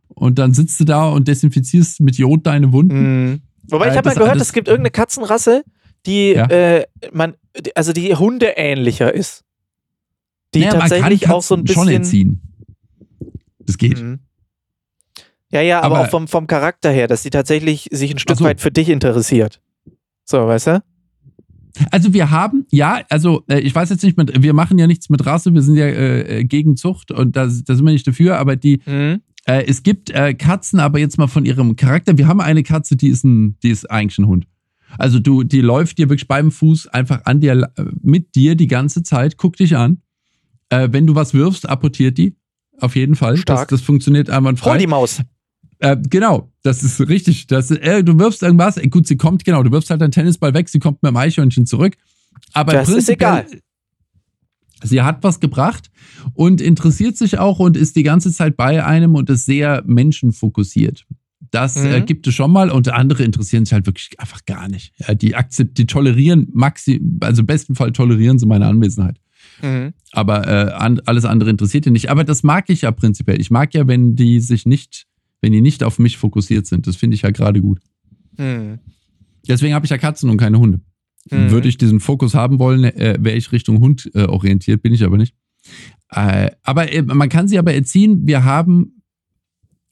Und 0.09 0.39
dann 0.39 0.53
sitzt 0.53 0.79
du 0.79 0.85
da 0.85 1.09
und 1.09 1.27
desinfizierst 1.27 1.99
mit 2.01 2.17
Jod 2.17 2.45
deine 2.45 2.71
Wunden. 2.71 3.25
Mhm. 3.31 3.41
Wobei, 3.69 3.87
Äh, 3.87 3.91
ich 3.91 3.97
habe 3.97 4.09
mal 4.09 4.15
das- 4.15 4.23
gehört, 4.23 4.41
es 4.41 4.53
gibt 4.53 4.67
irgendeine 4.67 4.91
Katzenrasse, 4.91 5.63
die, 6.05 6.31
Ja. 6.33 6.45
äh, 6.47 6.85
man, 7.11 7.35
also 7.75 7.93
die 7.93 8.15
Hunde 8.15 8.53
ähnlicher 8.55 9.13
ist. 9.13 9.43
Die 10.53 10.59
Naja, 10.59 10.71
man 10.73 10.79
kann 10.81 10.89
tatsächlich 10.89 11.29
auch 11.29 11.41
so 11.41 11.55
ein 11.55 11.65
Katzen 11.65 11.73
schon 11.75 11.85
bisschen. 11.87 12.01
erziehen. 12.03 12.41
Das 13.59 13.77
geht. 13.77 14.01
Mhm. 14.01 14.19
Ja, 15.51 15.61
ja, 15.61 15.81
aber, 15.81 15.97
Aber- 15.97 16.05
auch 16.07 16.09
vom, 16.09 16.27
vom 16.27 16.47
Charakter 16.47 16.91
her, 16.91 17.07
dass 17.07 17.23
sie 17.23 17.29
tatsächlich 17.29 17.87
sich 17.91 18.11
ein 18.11 18.19
Stück 18.19 18.37
so. 18.37 18.45
weit 18.45 18.61
für 18.61 18.71
dich 18.71 18.89
interessiert. 18.89 19.61
So, 20.25 20.45
weißt 20.47 20.67
du? 20.67 20.83
Also 21.91 22.11
wir 22.13 22.31
haben, 22.31 22.65
ja, 22.71 23.01
also 23.09 23.43
äh, 23.47 23.59
ich 23.59 23.73
weiß 23.75 23.89
jetzt 23.91 24.03
nicht, 24.03 24.17
mit, 24.17 24.41
wir 24.41 24.53
machen 24.53 24.79
ja 24.79 24.87
nichts 24.87 25.09
mit 25.09 25.25
Rasse, 25.25 25.53
wir 25.53 25.61
sind 25.61 25.75
ja 25.75 25.85
äh, 25.85 26.39
äh, 26.39 26.43
gegen 26.43 26.75
Zucht 26.75 27.11
und 27.11 27.35
da, 27.35 27.43
da 27.45 27.49
sind 27.75 27.85
wir 27.85 27.91
nicht 27.93 28.07
dafür, 28.07 28.39
aber 28.39 28.55
die, 28.55 28.81
Mhm. 28.85 29.21
äh, 29.45 29.63
es 29.67 29.83
gibt 29.83 30.09
äh, 30.09 30.33
Katzen, 30.33 30.79
aber 30.79 30.97
jetzt 30.99 31.17
mal 31.19 31.27
von 31.27 31.45
ihrem 31.45 31.75
Charakter. 31.75 32.17
Wir 32.17 32.27
haben 32.27 32.41
eine 32.41 32.63
Katze, 32.63 32.95
die 32.95 33.09
ist 33.09 33.23
ein, 33.23 33.57
die 33.61 33.69
ist 33.69 33.89
eigentlich 33.91 34.17
ein 34.17 34.25
Hund. 34.27 34.47
Also 34.97 35.19
du, 35.19 35.43
die 35.43 35.61
läuft 35.61 35.97
dir 35.97 36.09
wirklich 36.09 36.27
beim 36.27 36.51
Fuß 36.51 36.87
einfach 36.87 37.25
an 37.25 37.39
dir, 37.39 37.69
äh, 37.75 37.83
mit 38.01 38.35
dir 38.35 38.55
die 38.55 38.67
ganze 38.67 39.03
Zeit, 39.03 39.37
guckt 39.37 39.59
dich 39.59 39.75
an. 39.75 40.01
Äh, 40.69 40.89
wenn 40.91 41.07
du 41.07 41.15
was 41.15 41.33
wirfst, 41.33 41.67
apportiert 41.67 42.17
die. 42.17 42.35
Auf 42.79 42.95
jeden 42.95 43.15
Fall. 43.15 43.35
Das, 43.35 43.41
Stark. 43.41 43.69
das 43.69 43.81
funktioniert 43.81 44.29
Hol 44.29 44.35
einwandfrei. 44.35 44.77
die 44.77 44.87
Maus. 44.87 45.21
Äh, 45.79 45.97
genau, 46.09 46.51
das 46.63 46.83
ist 46.83 46.99
richtig. 47.07 47.47
Das, 47.47 47.69
äh, 47.71 48.03
du 48.03 48.17
wirfst 48.17 48.41
irgendwas, 48.41 48.77
äh, 48.77 48.87
gut, 48.87 49.07
sie 49.07 49.17
kommt, 49.17 49.45
genau, 49.45 49.63
du 49.63 49.71
wirfst 49.71 49.89
halt 49.89 50.01
deinen 50.01 50.11
Tennisball 50.11 50.53
weg, 50.53 50.69
sie 50.69 50.79
kommt 50.79 51.03
mit 51.03 51.11
dem 51.11 51.17
Eichhörnchen 51.17 51.65
zurück. 51.65 51.95
Aber 52.53 52.73
Das 52.73 52.87
ist 52.89 52.95
prinzipiell, 52.95 53.45
egal. 53.45 53.61
Sie 54.83 55.01
hat 55.01 55.23
was 55.23 55.39
gebracht 55.39 55.89
und 56.33 56.61
interessiert 56.61 57.17
sich 57.17 57.39
auch 57.39 57.59
und 57.59 57.75
ist 57.77 57.95
die 57.95 58.03
ganze 58.03 58.31
Zeit 58.31 58.57
bei 58.57 58.83
einem 58.83 59.15
und 59.15 59.29
ist 59.29 59.45
sehr 59.45 59.83
menschenfokussiert. 59.85 61.05
Das 61.51 61.75
äh, 61.77 61.99
Mhm. 62.01 62.05
gibt 62.05 62.27
es 62.27 62.35
schon 62.35 62.51
mal 62.51 62.69
und 62.69 62.89
andere 62.89 63.23
interessieren 63.23 63.65
sich 63.65 63.73
halt 63.73 63.85
wirklich 63.85 64.19
einfach 64.19 64.45
gar 64.45 64.67
nicht. 64.67 64.93
Ja, 64.97 65.13
die 65.15 65.35
akzept, 65.35 65.77
die 65.77 65.85
tolerieren 65.85 66.47
maxi, 66.53 67.01
also 67.21 67.41
im 67.41 67.45
besten 67.45 67.75
Fall 67.75 67.91
tolerieren 67.91 68.39
sie 68.39 68.45
meine 68.45 68.65
Anwesenheit. 68.67 69.17
Mhm. 69.61 69.93
Aber 70.11 70.47
äh, 70.47 70.71
an, 70.73 70.99
alles 71.05 71.25
andere 71.25 71.49
interessiert 71.49 71.85
die 71.85 71.91
nicht. 71.91 72.09
Aber 72.09 72.23
das 72.23 72.43
mag 72.43 72.69
ich 72.69 72.81
ja 72.81 72.91
prinzipiell. 72.91 73.39
Ich 73.41 73.49
mag 73.51 73.73
ja, 73.73 73.87
wenn 73.87 74.15
die 74.15 74.39
sich 74.39 74.65
nicht, 74.65 75.05
wenn 75.41 75.51
die 75.51 75.61
nicht 75.61 75.83
auf 75.83 75.99
mich 75.99 76.17
fokussiert 76.17 76.67
sind. 76.67 76.85
Das 76.87 76.95
finde 76.95 77.15
ich 77.15 77.21
ja 77.23 77.31
gerade 77.31 77.61
gut. 77.61 77.79
Mhm. 78.37 78.79
Deswegen 79.47 79.73
habe 79.73 79.85
ich 79.85 79.89
ja 79.89 79.97
Katzen 79.97 80.29
und 80.29 80.37
keine 80.37 80.59
Hunde. 80.59 80.81
Mhm. 81.31 81.51
Würde 81.51 81.67
ich 81.69 81.77
diesen 81.77 81.99
Fokus 81.99 82.35
haben 82.35 82.59
wollen, 82.59 82.83
äh, 82.83 83.17
wäre 83.19 83.35
ich 83.37 83.51
Richtung 83.51 83.79
Hund 83.79 84.09
äh, 84.13 84.23
orientiert, 84.25 84.81
bin 84.81 84.93
ich 84.93 85.03
aber 85.03 85.17
nicht. 85.17 85.33
Äh, 86.11 86.51
aber 86.63 86.91
äh, 86.91 87.01
man 87.01 87.29
kann 87.29 87.47
sie 87.47 87.57
aber 87.57 87.73
erziehen. 87.73 88.21
Wir 88.25 88.43
haben, 88.43 88.96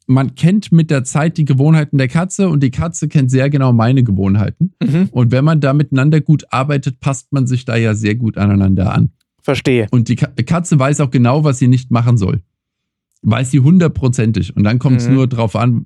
man 0.07 0.35
kennt 0.35 0.71
mit 0.71 0.91
der 0.91 1.03
Zeit 1.03 1.37
die 1.37 1.45
Gewohnheiten 1.45 1.97
der 1.97 2.07
Katze 2.07 2.49
und 2.49 2.61
die 2.61 2.71
Katze 2.71 3.07
kennt 3.07 3.31
sehr 3.31 3.49
genau 3.49 3.73
meine 3.73 4.03
Gewohnheiten. 4.03 4.73
Mhm. 4.83 5.09
Und 5.11 5.31
wenn 5.31 5.43
man 5.43 5.61
da 5.61 5.73
miteinander 5.73 6.21
gut 6.21 6.45
arbeitet, 6.51 6.99
passt 6.99 7.31
man 7.33 7.47
sich 7.47 7.65
da 7.65 7.75
ja 7.75 7.95
sehr 7.95 8.15
gut 8.15 8.37
aneinander 8.37 8.93
an. 8.93 9.09
Verstehe. 9.41 9.87
Und 9.91 10.07
die 10.07 10.15
Ka- 10.15 10.31
Katze 10.45 10.77
weiß 10.79 11.01
auch 11.01 11.09
genau, 11.11 11.43
was 11.43 11.59
sie 11.59 11.67
nicht 11.67 11.89
machen 11.91 12.17
soll. 12.17 12.41
Weiß 13.23 13.49
sie 13.51 13.59
hundertprozentig. 13.61 14.55
Und 14.55 14.63
dann 14.63 14.77
kommt 14.79 15.01
es 15.01 15.07
Mhm. 15.07 15.15
nur 15.15 15.27
drauf 15.27 15.55
an, 15.55 15.85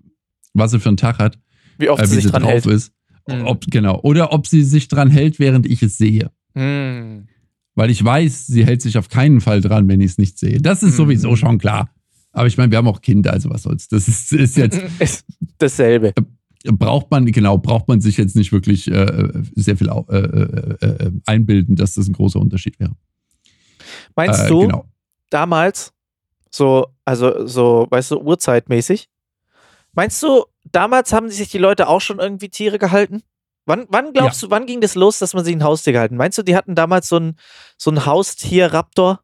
was 0.54 0.72
sie 0.72 0.80
für 0.80 0.90
einen 0.90 0.98
Tag 0.98 1.20
hat, 1.20 1.40
Wie 1.78 1.90
oft 1.90 2.02
äh, 2.04 2.06
sie 2.08 2.12
wie 2.12 2.16
sich 2.16 2.26
sie 2.26 2.32
dran 2.32 2.42
drauf 2.44 2.52
hält. 2.52 2.66
ist. 2.66 2.92
Mhm. 3.28 3.46
Ob, 3.46 3.66
genau. 3.70 4.00
Oder 4.02 4.34
ob 4.34 4.48
sie 4.48 4.64
sich 4.64 4.88
dran 4.90 5.10
hält, 5.10 5.40
während 5.40 5.66
ich 5.66 5.82
es 5.84 5.98
sehe. 5.98 6.32
Mhm. 6.56 7.28
Weil 7.76 7.90
ich 7.92 8.04
weiß, 8.04 8.48
sie 8.48 8.66
hält 8.66 8.82
sich 8.82 8.98
auf 8.98 9.08
keinen 9.08 9.40
Fall 9.40 9.62
dran, 9.62 9.88
wenn 9.88 10.02
ich 10.02 10.12
es 10.12 10.18
nicht 10.18 10.38
sehe. 10.38 10.58
Das 10.60 10.84
ist 10.84 10.94
Mhm. 10.94 10.98
sowieso 10.98 11.36
schon 11.38 11.58
klar. 11.60 11.90
Aber 12.32 12.48
ich 12.48 12.58
meine, 12.58 12.72
wir 12.72 12.78
haben 12.78 12.88
auch 12.88 13.02
Kinder, 13.02 13.34
also 13.34 13.50
was 13.50 13.64
soll's. 13.64 13.88
Das 13.88 14.08
ist, 14.08 14.32
ist 14.34 14.56
jetzt, 14.58 14.80
dasselbe. 15.58 16.14
braucht 16.66 17.10
man, 17.12 17.26
genau, 17.26 17.58
braucht 17.58 17.88
man 17.88 18.02
sich 18.02 18.18
jetzt 18.18 18.36
nicht 18.36 18.52
wirklich 18.52 18.90
äh, 18.90 19.32
sehr 19.56 19.78
viel 19.78 19.90
au- 19.90 20.06
äh, 20.10 20.18
äh, 20.18 20.86
äh, 20.86 21.12
einbilden, 21.26 21.76
dass 21.76 21.96
das 21.96 22.08
ein 22.08 22.14
großer 22.14 22.40
Unterschied 22.40 22.80
wäre. 22.80 22.96
Meinst 24.16 24.42
Äh, 24.44 24.48
du, 24.50 24.60
Genau. 24.62 24.86
damals, 25.30 25.92
So, 26.52 26.88
also 27.06 27.46
so, 27.46 27.86
weißt 27.90 28.12
du, 28.12 28.20
urzeitmäßig. 28.22 29.08
Meinst 29.94 30.22
du, 30.24 30.46
damals 30.72 31.14
haben 31.14 31.30
sich 31.30 31.50
die 31.50 31.58
Leute 31.60 31.88
auch 31.88 32.02
schon 32.02 32.20
irgendwie 32.20 32.50
Tiere 32.50 32.80
gehalten? 32.80 33.22
Wann, 33.66 33.86
wann 33.90 34.14
glaubst 34.14 34.42
ja. 34.42 34.48
du, 34.48 34.52
wann 34.52 34.66
ging 34.66 34.82
das 34.82 34.96
los, 34.96 35.20
dass 35.20 35.34
man 35.36 35.46
sich 35.46 35.56
ein 35.56 35.64
Haustier 35.64 35.94
gehalten? 35.94 36.16
Meinst 36.18 36.38
du, 36.40 36.44
die 36.44 36.56
hatten 36.56 36.74
damals 36.74 37.08
so 37.08 37.18
ein, 37.18 37.36
so 37.78 37.92
ein 37.92 38.06
Haustier-Raptor? 38.06 39.22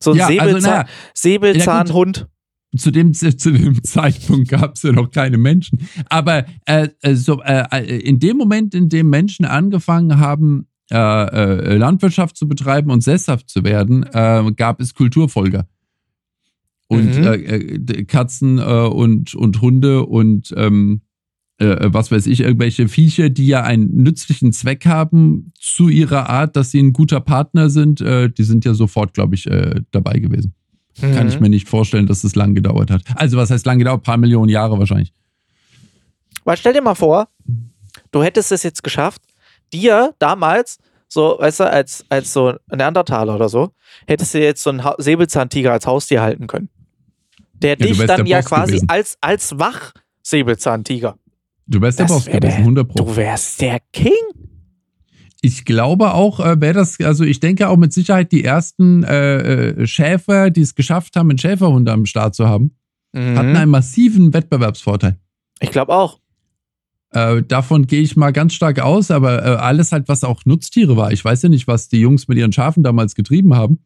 So 0.00 0.12
ein 0.12 0.16
ja, 0.18 0.26
Säbelzahn, 0.26 0.54
also, 0.54 0.68
naja, 0.68 0.86
Säbelzahnhund? 1.14 2.28
zu 2.76 2.90
dem, 2.90 3.14
zu 3.14 3.50
dem 3.50 3.82
Zeitpunkt 3.82 4.48
gab 4.48 4.74
es 4.76 4.82
ja 4.82 4.92
noch 4.92 5.10
keine 5.10 5.38
Menschen. 5.38 5.80
Aber 6.08 6.44
äh, 6.66 6.88
äh 7.02 7.14
so, 7.14 7.42
äh, 7.42 7.98
in 7.98 8.18
dem 8.18 8.36
Moment, 8.36 8.74
in 8.74 8.88
dem 8.88 9.08
Menschen 9.10 9.44
angefangen 9.44 10.18
haben, 10.18 10.66
äh, 10.90 10.96
äh 10.96 11.76
Landwirtschaft 11.76 12.36
zu 12.36 12.48
betreiben 12.48 12.90
und 12.90 13.02
sesshaft 13.02 13.48
zu 13.48 13.64
werden, 13.64 14.04
äh, 14.04 14.52
gab 14.56 14.80
es 14.80 14.94
Kulturfolger. 14.94 15.66
Und 16.90 17.18
mhm. 17.18 18.06
Katzen 18.06 18.58
und, 18.58 19.34
und 19.34 19.60
Hunde 19.60 20.06
und 20.06 20.54
ähm, 20.56 21.02
was 21.58 22.12
weiß 22.12 22.26
ich, 22.26 22.40
irgendwelche 22.40 22.88
Viecher, 22.88 23.30
die 23.30 23.48
ja 23.48 23.64
einen 23.64 24.02
nützlichen 24.02 24.52
Zweck 24.52 24.86
haben 24.86 25.52
zu 25.58 25.88
ihrer 25.88 26.28
Art, 26.28 26.54
dass 26.56 26.70
sie 26.70 26.80
ein 26.80 26.92
guter 26.92 27.20
Partner 27.20 27.68
sind, 27.68 28.00
die 28.00 28.42
sind 28.44 28.64
ja 28.64 28.74
sofort, 28.74 29.12
glaube 29.14 29.34
ich, 29.34 29.48
dabei 29.90 30.20
gewesen. 30.20 30.54
Mhm. 31.00 31.14
Kann 31.14 31.28
ich 31.28 31.36
mhm. 31.36 31.42
mir 31.42 31.48
nicht 31.50 31.68
vorstellen, 31.68 32.06
dass 32.06 32.24
es 32.24 32.34
lang 32.34 32.54
gedauert 32.54 32.90
hat. 32.90 33.02
Also, 33.14 33.36
was 33.36 33.50
heißt 33.50 33.66
lang 33.66 33.78
gedauert? 33.78 34.00
Ein 34.00 34.04
paar 34.04 34.16
Millionen 34.16 34.48
Jahre 34.48 34.78
wahrscheinlich. 34.78 35.12
Weil 36.44 36.56
stell 36.56 36.72
dir 36.72 36.82
mal 36.82 36.94
vor, 36.94 37.28
du 38.10 38.22
hättest 38.22 38.52
es 38.52 38.62
jetzt 38.62 38.82
geschafft, 38.82 39.22
dir 39.72 40.14
damals, 40.18 40.78
so, 41.08 41.36
weißt 41.38 41.60
du, 41.60 41.64
als, 41.70 42.04
als 42.08 42.32
so 42.32 42.54
ein 42.68 42.78
Neandertaler 42.78 43.34
oder 43.34 43.48
so, 43.48 43.72
hättest 44.06 44.34
du 44.34 44.40
jetzt 44.40 44.62
so 44.62 44.70
einen 44.70 44.82
Säbelzahntiger 44.98 45.72
als 45.72 45.86
Haustier 45.86 46.22
halten 46.22 46.46
können. 46.46 46.68
Der 47.54 47.70
ja, 47.70 47.86
dich 47.86 47.98
dann 48.06 48.26
ja 48.26 48.42
quasi 48.42 48.74
gewesen. 48.74 48.88
als, 48.88 49.18
als 49.20 49.58
Wach-Säbelzahntiger. 49.58 51.18
Du 51.68 51.80
wärst 51.82 51.98
der 51.98 52.06
Boss 52.06 52.24
gewesen, 52.24 52.58
100 52.58 52.88
Pro. 52.88 53.04
Du 53.04 53.16
wärst 53.16 53.60
der 53.60 53.78
King. 53.92 54.12
Ich 55.40 55.64
glaube 55.64 56.14
auch, 56.14 56.40
äh, 56.40 56.60
wäre 56.60 56.74
das, 56.74 56.98
also 57.00 57.24
ich 57.24 57.38
denke 57.40 57.68
auch 57.68 57.76
mit 57.76 57.92
Sicherheit 57.92 58.32
die 58.32 58.42
ersten 58.42 59.04
äh, 59.04 59.72
äh, 59.82 59.86
Schäfer, 59.86 60.50
die 60.50 60.62
es 60.62 60.74
geschafft 60.74 61.14
haben, 61.14 61.30
einen 61.30 61.38
Schäferhund 61.38 61.88
am 61.88 62.06
Start 62.06 62.34
zu 62.34 62.48
haben, 62.48 62.72
mhm. 63.12 63.36
hatten 63.36 63.56
einen 63.56 63.70
massiven 63.70 64.32
Wettbewerbsvorteil. 64.32 65.18
Ich 65.60 65.70
glaube 65.70 65.94
auch. 65.94 66.18
Äh, 67.10 67.42
davon 67.42 67.86
gehe 67.86 68.02
ich 68.02 68.16
mal 68.16 68.32
ganz 68.32 68.54
stark 68.54 68.80
aus, 68.80 69.10
aber 69.10 69.44
äh, 69.44 69.56
alles 69.56 69.92
halt, 69.92 70.08
was 70.08 70.24
auch 70.24 70.44
Nutztiere 70.44 70.96
war. 70.96 71.12
Ich 71.12 71.24
weiß 71.24 71.42
ja 71.42 71.48
nicht, 71.48 71.68
was 71.68 71.88
die 71.88 72.00
Jungs 72.00 72.28
mit 72.28 72.38
ihren 72.38 72.52
Schafen 72.52 72.82
damals 72.82 73.14
getrieben 73.14 73.54
haben. 73.54 73.78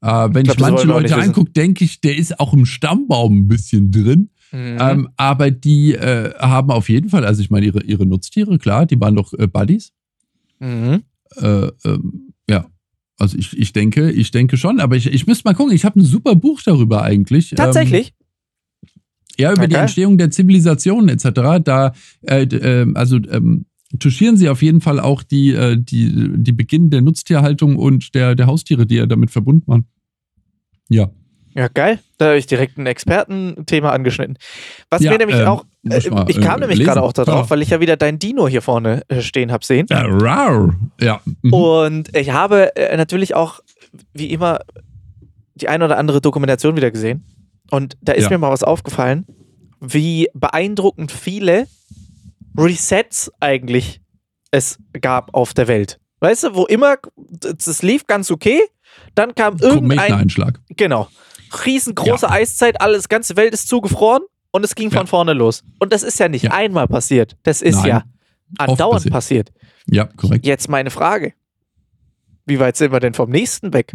Äh, 0.00 0.28
wenn 0.32 0.46
ich, 0.46 0.56
glaub, 0.56 0.56
ich 0.56 0.74
manche 0.74 0.86
Leute 0.86 1.16
angucke, 1.16 1.52
denke 1.52 1.84
ich, 1.84 2.00
der 2.00 2.16
ist 2.16 2.40
auch 2.40 2.52
im 2.52 2.66
Stammbaum 2.66 3.42
ein 3.42 3.48
bisschen 3.48 3.90
drin. 3.90 4.30
Mhm. 4.52 4.78
Ähm, 4.80 5.08
aber 5.16 5.50
die 5.50 5.94
äh, 5.94 6.34
haben 6.38 6.70
auf 6.70 6.88
jeden 6.88 7.08
Fall, 7.08 7.24
also 7.24 7.40
ich 7.42 7.50
meine, 7.50 7.66
ihre, 7.66 7.82
ihre 7.82 8.06
Nutztiere, 8.06 8.58
klar, 8.58 8.86
die 8.86 9.00
waren 9.00 9.16
doch 9.16 9.32
äh, 9.32 9.46
Buddies. 9.46 9.92
Mhm. 10.60 11.02
Äh, 11.36 11.68
ähm, 11.84 12.32
ja. 12.48 12.66
Also 13.18 13.38
ich, 13.38 13.56
ich 13.58 13.72
denke, 13.72 14.10
ich 14.10 14.30
denke 14.30 14.56
schon, 14.56 14.80
aber 14.80 14.96
ich, 14.96 15.06
ich 15.06 15.26
müsste 15.26 15.48
mal 15.48 15.54
gucken, 15.54 15.74
ich 15.74 15.84
habe 15.84 16.00
ein 16.00 16.04
super 16.04 16.34
Buch 16.34 16.60
darüber 16.64 17.02
eigentlich. 17.02 17.52
Ähm, 17.52 17.56
Tatsächlich? 17.56 18.08
Ähm, 18.08 18.92
ja, 19.38 19.52
über 19.52 19.62
okay. 19.62 19.68
die 19.70 19.76
Entstehung 19.76 20.18
der 20.18 20.30
Zivilisation 20.30 21.08
etc. 21.08 21.24
Da, 21.64 21.92
äh, 22.22 22.42
äh, 22.42 22.92
also 22.94 23.16
ähm, 23.16 23.64
touchieren 23.98 24.36
sie 24.36 24.48
auf 24.48 24.62
jeden 24.62 24.80
Fall 24.80 25.00
auch 25.00 25.22
die, 25.22 25.50
äh, 25.52 25.76
die, 25.78 26.30
die 26.36 26.52
Beginn 26.52 26.90
der 26.90 27.00
Nutztierhaltung 27.00 27.76
und 27.76 28.14
der, 28.14 28.34
der 28.34 28.46
Haustiere, 28.46 28.86
die 28.86 28.96
ja 28.96 29.06
damit 29.06 29.30
verbunden 29.30 29.66
waren. 29.66 29.86
Ja. 30.88 31.10
Ja, 31.54 31.68
geil. 31.68 31.98
Da 32.18 32.26
habe 32.26 32.38
ich 32.38 32.46
direkt 32.46 32.78
ein 32.78 32.86
Expertenthema 32.86 33.90
angeschnitten. 33.90 34.38
Was 34.90 35.02
ja, 35.02 35.10
mir 35.10 35.18
nämlich 35.18 35.38
ähm, 35.38 35.48
auch, 35.48 35.64
äh, 35.88 35.98
ich 36.28 36.40
kam 36.40 36.58
äh, 36.58 36.60
nämlich 36.60 36.80
gerade 36.80 37.02
auch 37.02 37.12
darauf, 37.12 37.46
oh. 37.46 37.50
weil 37.50 37.62
ich 37.62 37.70
ja 37.70 37.80
wieder 37.80 37.96
dein 37.96 38.18
Dino 38.18 38.48
hier 38.48 38.62
vorne 38.62 39.02
äh, 39.08 39.20
stehen 39.20 39.52
habe 39.52 39.64
sehen. 39.64 39.86
Ja, 39.90 40.02
rar. 40.06 40.74
ja. 41.00 41.20
Mhm. 41.42 41.52
Und 41.52 42.16
ich 42.16 42.30
habe 42.30 42.74
äh, 42.76 42.96
natürlich 42.96 43.34
auch, 43.34 43.60
wie 44.14 44.30
immer, 44.32 44.60
die 45.54 45.68
ein 45.68 45.82
oder 45.82 45.98
andere 45.98 46.20
Dokumentation 46.20 46.76
wieder 46.76 46.90
gesehen. 46.90 47.24
Und 47.70 47.96
da 48.00 48.12
ist 48.12 48.24
ja. 48.24 48.30
mir 48.30 48.38
mal 48.38 48.50
was 48.50 48.62
aufgefallen, 48.62 49.26
wie 49.80 50.28
beeindruckend 50.34 51.12
viele 51.12 51.66
Resets 52.56 53.30
eigentlich 53.40 54.00
es 54.50 54.78
gab 55.00 55.34
auf 55.34 55.54
der 55.54 55.68
Welt. 55.68 55.98
Weißt 56.20 56.44
du, 56.44 56.54
wo 56.54 56.66
immer, 56.66 56.96
es 57.58 57.82
lief 57.82 58.06
ganz 58.06 58.30
okay, 58.30 58.60
dann 59.14 59.34
kam 59.34 59.56
irgendein 59.58 60.12
Einschlag. 60.12 60.60
Genau 60.76 61.08
riesengroße 61.64 62.26
ja. 62.26 62.32
Eiszeit, 62.32 62.80
alles, 62.80 63.08
ganze 63.08 63.36
Welt 63.36 63.54
ist 63.54 63.68
zugefroren 63.68 64.22
und 64.50 64.64
es 64.64 64.74
ging 64.74 64.90
von 64.90 65.06
vorne 65.06 65.32
los. 65.32 65.62
Und 65.78 65.92
das 65.92 66.02
ist 66.02 66.18
ja 66.18 66.28
nicht 66.28 66.44
ja. 66.44 66.50
einmal 66.52 66.88
passiert. 66.88 67.36
Das 67.42 67.62
ist 67.62 67.76
Nein. 67.76 67.86
ja 67.86 68.04
andauernd 68.58 69.10
passiert. 69.12 69.12
passiert. 69.12 69.52
Ja, 69.90 70.04
korrekt. 70.04 70.46
Jetzt 70.46 70.68
meine 70.68 70.90
Frage. 70.90 71.34
Wie 72.46 72.58
weit 72.58 72.76
sind 72.76 72.92
wir 72.92 73.00
denn 73.00 73.14
vom 73.14 73.30
nächsten 73.30 73.72
weg? 73.72 73.94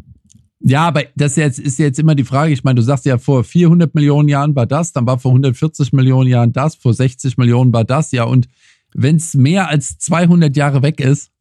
Ja, 0.59 0.87
aber 0.87 1.03
das 1.15 1.35
jetzt, 1.35 1.59
ist 1.59 1.77
jetzt 1.77 1.99
immer 1.99 2.15
die 2.15 2.23
Frage. 2.23 2.51
Ich 2.51 2.63
meine, 2.63 2.75
du 2.75 2.81
sagst 2.81 3.05
ja, 3.05 3.17
vor 3.17 3.43
400 3.43 3.93
Millionen 3.93 4.27
Jahren 4.27 4.55
war 4.55 4.65
das, 4.65 4.91
dann 4.91 5.05
war 5.05 5.19
vor 5.19 5.31
140 5.31 5.93
Millionen 5.93 6.29
Jahren 6.29 6.51
das, 6.51 6.75
vor 6.75 6.93
60 6.93 7.37
Millionen 7.37 7.71
war 7.73 7.83
das, 7.83 8.11
ja. 8.11 8.23
Und 8.23 8.47
wenn 8.93 9.17
es 9.17 9.33
mehr 9.35 9.69
als 9.69 9.99
200 9.99 10.55
Jahre 10.57 10.81
weg 10.81 10.99
ist, 10.99 11.31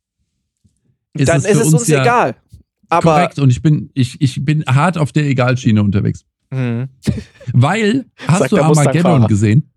ist 1.14 1.28
dann 1.28 1.38
es 1.38 1.44
ist 1.46 1.56
es 1.56 1.64
uns, 1.66 1.74
uns 1.74 1.88
ja, 1.88 2.02
egal. 2.02 2.36
Aber 2.88 3.14
Korrekt, 3.14 3.38
und 3.38 3.50
ich 3.50 3.62
bin, 3.62 3.90
ich, 3.94 4.20
ich 4.20 4.44
bin 4.44 4.64
hart 4.66 4.98
auf 4.98 5.12
der 5.12 5.24
Egalschiene 5.24 5.82
unterwegs. 5.82 6.24
Mhm. 6.50 6.88
Weil, 7.52 8.06
hast 8.26 8.40
Sagt 8.40 8.52
du 8.52 8.58
Armageddon 8.58 9.26
gesehen? 9.26 9.70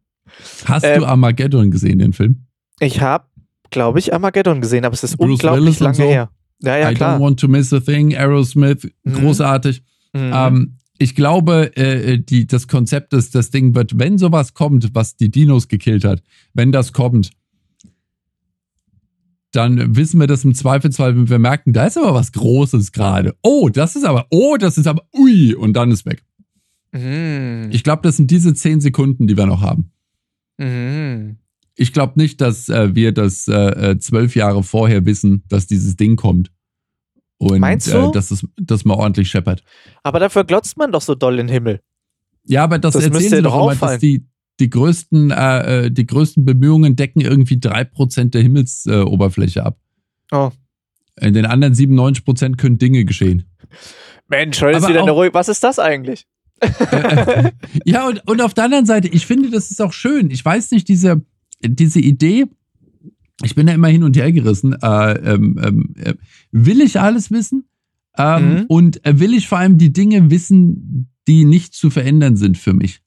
Hast 0.66 0.86
ähm, 0.86 1.02
du 1.02 1.06
Armageddon 1.06 1.72
gesehen, 1.72 2.00
den 2.00 2.14
Film? 2.14 2.46
Ich 2.80 3.02
habe, 3.02 3.26
glaube 3.72 4.00
ich, 4.00 4.14
Armageddon 4.14 4.62
gesehen, 4.62 4.86
aber 4.86 4.94
es 4.94 5.04
ist 5.04 5.18
Bruce 5.18 5.32
unglaublich 5.32 5.66
Willis 5.66 5.80
lange 5.80 5.96
so. 5.96 6.04
her. 6.04 6.30
Ja, 6.62 6.78
ja, 6.78 6.92
I 6.92 6.94
klar. 6.94 7.18
don't 7.18 7.22
want 7.22 7.40
to 7.40 7.48
miss 7.48 7.74
a 7.74 7.80
thing, 7.80 8.16
Aerosmith, 8.16 8.88
mhm. 9.04 9.14
großartig. 9.14 9.82
Mhm. 10.14 10.32
Ähm, 10.34 10.76
ich 10.98 11.16
glaube, 11.16 11.76
äh, 11.78 12.20
die, 12.20 12.46
das 12.46 12.68
Konzept 12.68 13.14
ist, 13.14 13.34
das 13.34 13.50
Ding 13.52 13.74
wird, 13.74 13.98
wenn 13.98 14.18
sowas 14.18 14.54
kommt, 14.54 14.94
was 14.94 15.16
die 15.16 15.32
Dinos 15.32 15.70
gekillt 15.70 16.04
hat, 16.04 16.22
wenn 16.54 16.72
das 16.72 16.92
kommt, 16.92 17.32
dann 19.52 19.96
wissen 19.96 20.20
wir 20.20 20.28
das 20.28 20.44
im 20.44 20.54
Zweifelsfall, 20.54 21.16
wenn 21.16 21.30
wir 21.30 21.40
merken, 21.40 21.74
da 21.74 21.86
ist 21.86 21.98
aber 21.98 22.14
was 22.14 22.32
Großes 22.32 22.92
gerade. 22.92 23.36
Oh, 23.42 23.70
das 23.70 23.96
ist 23.96 24.06
aber, 24.06 24.28
oh, 24.30 24.58
das 24.58 24.78
ist 24.78 24.88
aber, 24.88 25.04
ui, 25.14 25.56
und 25.56 25.74
dann 25.74 25.92
ist 25.92 26.06
weg. 26.06 26.24
Mhm. 26.92 27.70
Ich 27.72 27.84
glaube, 27.84 28.02
das 28.04 28.18
sind 28.18 28.30
diese 28.32 28.54
zehn 28.54 28.82
Sekunden, 28.82 29.28
die 29.28 29.38
wir 29.38 29.46
noch 29.46 29.62
haben. 29.62 29.92
Mhm. 30.58 31.38
Ich 31.76 31.94
glaube 31.94 32.14
nicht, 32.20 32.42
dass 32.42 32.70
äh, 32.70 32.94
wir 32.94 33.14
das 33.14 33.48
äh, 33.48 33.92
äh, 33.92 33.98
zwölf 34.00 34.36
Jahre 34.36 34.64
vorher 34.64 35.06
wissen, 35.06 35.44
dass 35.48 35.66
dieses 35.66 35.96
Ding 35.96 36.16
kommt. 36.16 36.52
Und 37.38 37.60
Meinst 37.60 37.88
du? 37.88 38.10
Äh, 38.10 38.12
dass, 38.12 38.32
es, 38.32 38.46
dass 38.58 38.84
man 38.84 38.98
ordentlich 38.98 39.30
scheppert. 39.30 39.64
Aber 40.04 40.20
dafür 40.20 40.44
glotzt 40.44 40.78
man 40.78 40.92
doch 40.92 41.02
so 41.02 41.16
doll 41.16 41.40
in 41.40 41.48
den 41.48 41.54
Himmel. 41.54 41.82
Ja, 42.44 42.66
aber 42.66 42.80
das, 42.80 42.96
das 42.96 43.06
erzählen 43.06 43.30
sie 43.30 43.42
doch 43.42 43.62
immer, 43.62 43.76
dass 43.76 44.00
die, 44.00 44.26
die 44.60 44.70
größten, 44.70 45.32
äh, 45.32 45.86
äh, 45.86 45.92
die 45.92 46.06
größten 46.06 46.46
Bemühungen 46.46 46.96
decken 46.96 47.22
irgendwie 47.22 47.56
3% 47.56 48.32
der 48.32 48.42
Himmelsoberfläche 48.42 49.60
äh, 49.60 49.64
ab. 49.64 49.78
Oh. 50.32 50.52
In 51.20 51.34
den 51.34 51.46
anderen 51.46 51.74
97% 51.74 52.58
können 52.58 52.78
Dinge 52.78 53.06
geschehen. 53.06 53.44
Mensch, 54.28 54.62
heute 54.62 54.78
ist 54.78 54.88
wieder 54.88 55.02
eine 55.02 55.12
ruhig. 55.12 55.34
Was 55.34 55.50
ist 55.50 55.64
das 55.64 55.80
eigentlich? 55.80 56.28
ja, 57.86 58.08
und, 58.08 58.28
und 58.28 58.42
auf 58.42 58.54
der 58.54 58.66
anderen 58.66 58.86
Seite, 58.86 59.08
ich 59.08 59.26
finde, 59.26 59.50
das 59.50 59.72
ist 59.72 59.82
auch 59.82 59.94
schön. 59.94 60.30
Ich 60.30 60.44
weiß 60.44 60.72
nicht, 60.72 60.88
diese, 60.88 61.22
diese 61.62 62.00
Idee, 62.00 62.46
ich 63.44 63.56
bin 63.56 63.68
da 63.68 63.74
immer 63.74 63.88
hin 63.88 64.04
und 64.04 64.18
her 64.18 64.32
gerissen. 64.32 64.74
Äh, 64.82 65.12
ähm, 65.14 65.60
ähm 65.64 65.94
äh, 65.98 66.14
will 66.52 66.82
ich 66.82 67.00
alles 67.00 67.32
wissen? 67.32 67.66
Ähm, 68.18 68.54
mhm. 68.54 68.66
Und 68.68 69.02
will 69.06 69.34
ich 69.34 69.48
vor 69.48 69.60
allem 69.60 69.78
die 69.78 69.94
Dinge 69.94 70.30
wissen, 70.30 71.10
die 71.28 71.46
nicht 71.46 71.74
zu 71.74 71.90
verändern 71.90 72.36
sind 72.36 72.58
für 72.58 72.74
mich? 72.74 73.02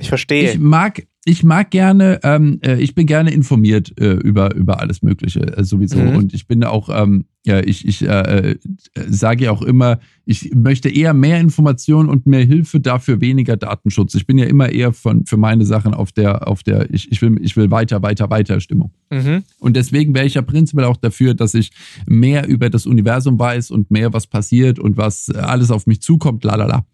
Ich 0.00 0.08
verstehe. 0.08 0.52
Ich 0.52 0.58
mag, 0.58 1.06
ich 1.26 1.44
mag 1.44 1.70
gerne, 1.70 2.18
ähm, 2.22 2.60
äh, 2.64 2.80
ich 2.80 2.94
bin 2.94 3.06
gerne 3.06 3.30
informiert 3.30 3.92
äh, 4.00 4.12
über, 4.12 4.54
über 4.54 4.80
alles 4.80 5.02
Mögliche 5.02 5.40
äh, 5.40 5.64
sowieso. 5.64 5.98
Mhm. 5.98 6.16
Und 6.16 6.34
ich 6.34 6.46
bin 6.46 6.64
auch, 6.64 6.88
ähm, 6.90 7.26
ja, 7.44 7.60
ich, 7.60 7.86
ich 7.86 8.02
äh, 8.02 8.52
äh, 8.52 8.56
sage 8.94 9.44
ja 9.44 9.50
auch 9.50 9.60
immer, 9.60 10.00
ich 10.24 10.54
möchte 10.54 10.88
eher 10.88 11.12
mehr 11.12 11.38
Informationen 11.38 12.08
und 12.08 12.26
mehr 12.26 12.44
Hilfe, 12.44 12.80
dafür 12.80 13.20
weniger 13.20 13.58
Datenschutz. 13.58 14.14
Ich 14.14 14.26
bin 14.26 14.38
ja 14.38 14.46
immer 14.46 14.70
eher 14.70 14.92
von, 14.92 15.26
für 15.26 15.36
meine 15.36 15.66
Sachen 15.66 15.92
auf 15.92 16.10
der, 16.10 16.48
auf 16.48 16.62
der, 16.62 16.90
ich, 16.92 17.12
ich, 17.12 17.20
will, 17.20 17.36
ich 17.42 17.54
will 17.56 17.70
weiter, 17.70 18.02
weiter, 18.02 18.30
weiter 18.30 18.58
Stimmung. 18.60 18.92
Mhm. 19.10 19.42
Und 19.58 19.76
deswegen 19.76 20.14
wäre 20.14 20.26
ich 20.26 20.34
ja 20.34 20.42
prinzipiell 20.42 20.86
auch 20.86 20.96
dafür, 20.96 21.34
dass 21.34 21.52
ich 21.54 21.70
mehr 22.06 22.48
über 22.48 22.70
das 22.70 22.86
Universum 22.86 23.38
weiß 23.38 23.70
und 23.70 23.90
mehr, 23.90 24.14
was 24.14 24.26
passiert 24.26 24.78
und 24.78 24.96
was 24.96 25.28
alles 25.30 25.70
auf 25.70 25.86
mich 25.86 26.00
zukommt, 26.00 26.44
lalala. 26.44 26.86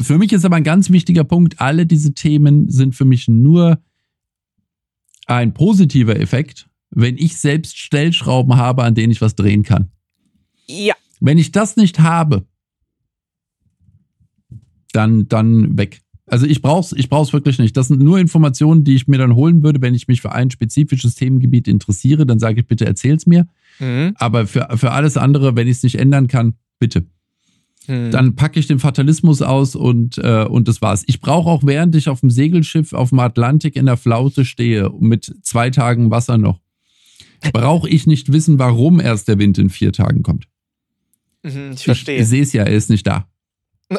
Für 0.00 0.18
mich 0.18 0.32
ist 0.32 0.44
aber 0.44 0.56
ein 0.56 0.64
ganz 0.64 0.90
wichtiger 0.90 1.24
Punkt, 1.24 1.60
alle 1.60 1.86
diese 1.86 2.14
Themen 2.14 2.70
sind 2.70 2.94
für 2.94 3.04
mich 3.04 3.28
nur 3.28 3.78
ein 5.26 5.52
positiver 5.54 6.18
Effekt, 6.18 6.68
wenn 6.90 7.16
ich 7.16 7.36
selbst 7.36 7.78
Stellschrauben 7.78 8.56
habe, 8.56 8.82
an 8.82 8.94
denen 8.94 9.12
ich 9.12 9.20
was 9.20 9.34
drehen 9.34 9.62
kann. 9.62 9.90
Ja. 10.66 10.94
Wenn 11.20 11.38
ich 11.38 11.52
das 11.52 11.76
nicht 11.76 12.00
habe, 12.00 12.46
dann, 14.92 15.28
dann 15.28 15.78
weg. 15.78 16.00
Also 16.26 16.46
ich 16.46 16.62
brauch's, 16.62 16.92
ich 16.92 17.08
brauch's 17.08 17.32
wirklich 17.32 17.58
nicht. 17.58 17.76
Das 17.76 17.88
sind 17.88 18.00
nur 18.00 18.18
Informationen, 18.18 18.84
die 18.84 18.94
ich 18.94 19.08
mir 19.08 19.18
dann 19.18 19.34
holen 19.34 19.62
würde, 19.62 19.82
wenn 19.82 19.94
ich 19.94 20.08
mich 20.08 20.20
für 20.20 20.32
ein 20.32 20.50
spezifisches 20.50 21.14
Themengebiet 21.16 21.68
interessiere. 21.68 22.24
Dann 22.24 22.38
sage 22.38 22.60
ich 22.60 22.66
bitte, 22.66 22.86
erzähl's 22.86 23.26
mir. 23.26 23.46
Mhm. 23.80 24.12
Aber 24.16 24.46
für, 24.46 24.68
für 24.76 24.92
alles 24.92 25.16
andere, 25.16 25.56
wenn 25.56 25.66
ich 25.66 25.78
es 25.78 25.82
nicht 25.82 25.96
ändern 25.96 26.28
kann, 26.28 26.54
bitte. 26.78 27.04
Mhm. 27.90 28.12
Dann 28.12 28.36
packe 28.36 28.60
ich 28.60 28.68
den 28.68 28.78
Fatalismus 28.78 29.42
aus 29.42 29.74
und, 29.74 30.18
äh, 30.18 30.44
und 30.44 30.68
das 30.68 30.80
war's. 30.80 31.02
Ich 31.06 31.20
brauche 31.20 31.50
auch, 31.50 31.62
während 31.64 31.96
ich 31.96 32.08
auf 32.08 32.20
dem 32.20 32.30
Segelschiff 32.30 32.92
auf 32.92 33.08
dem 33.08 33.18
Atlantik 33.18 33.74
in 33.74 33.86
der 33.86 33.96
Flaute 33.96 34.44
stehe, 34.44 34.90
mit 35.00 35.34
zwei 35.42 35.70
Tagen 35.70 36.10
Wasser 36.10 36.38
noch, 36.38 36.60
brauche 37.52 37.88
ich 37.88 38.06
nicht 38.06 38.32
wissen, 38.32 38.58
warum 38.60 39.00
erst 39.00 39.26
der 39.26 39.38
Wind 39.38 39.58
in 39.58 39.70
vier 39.70 39.92
Tagen 39.92 40.22
kommt. 40.22 40.46
Mhm, 41.42 41.72
ich 41.74 41.84
verstehe. 41.84 42.20
Ich 42.20 42.28
sehe 42.28 42.42
es 42.42 42.52
ja, 42.52 42.62
er 42.62 42.76
ist 42.76 42.90
nicht 42.90 43.06
da. 43.06 43.26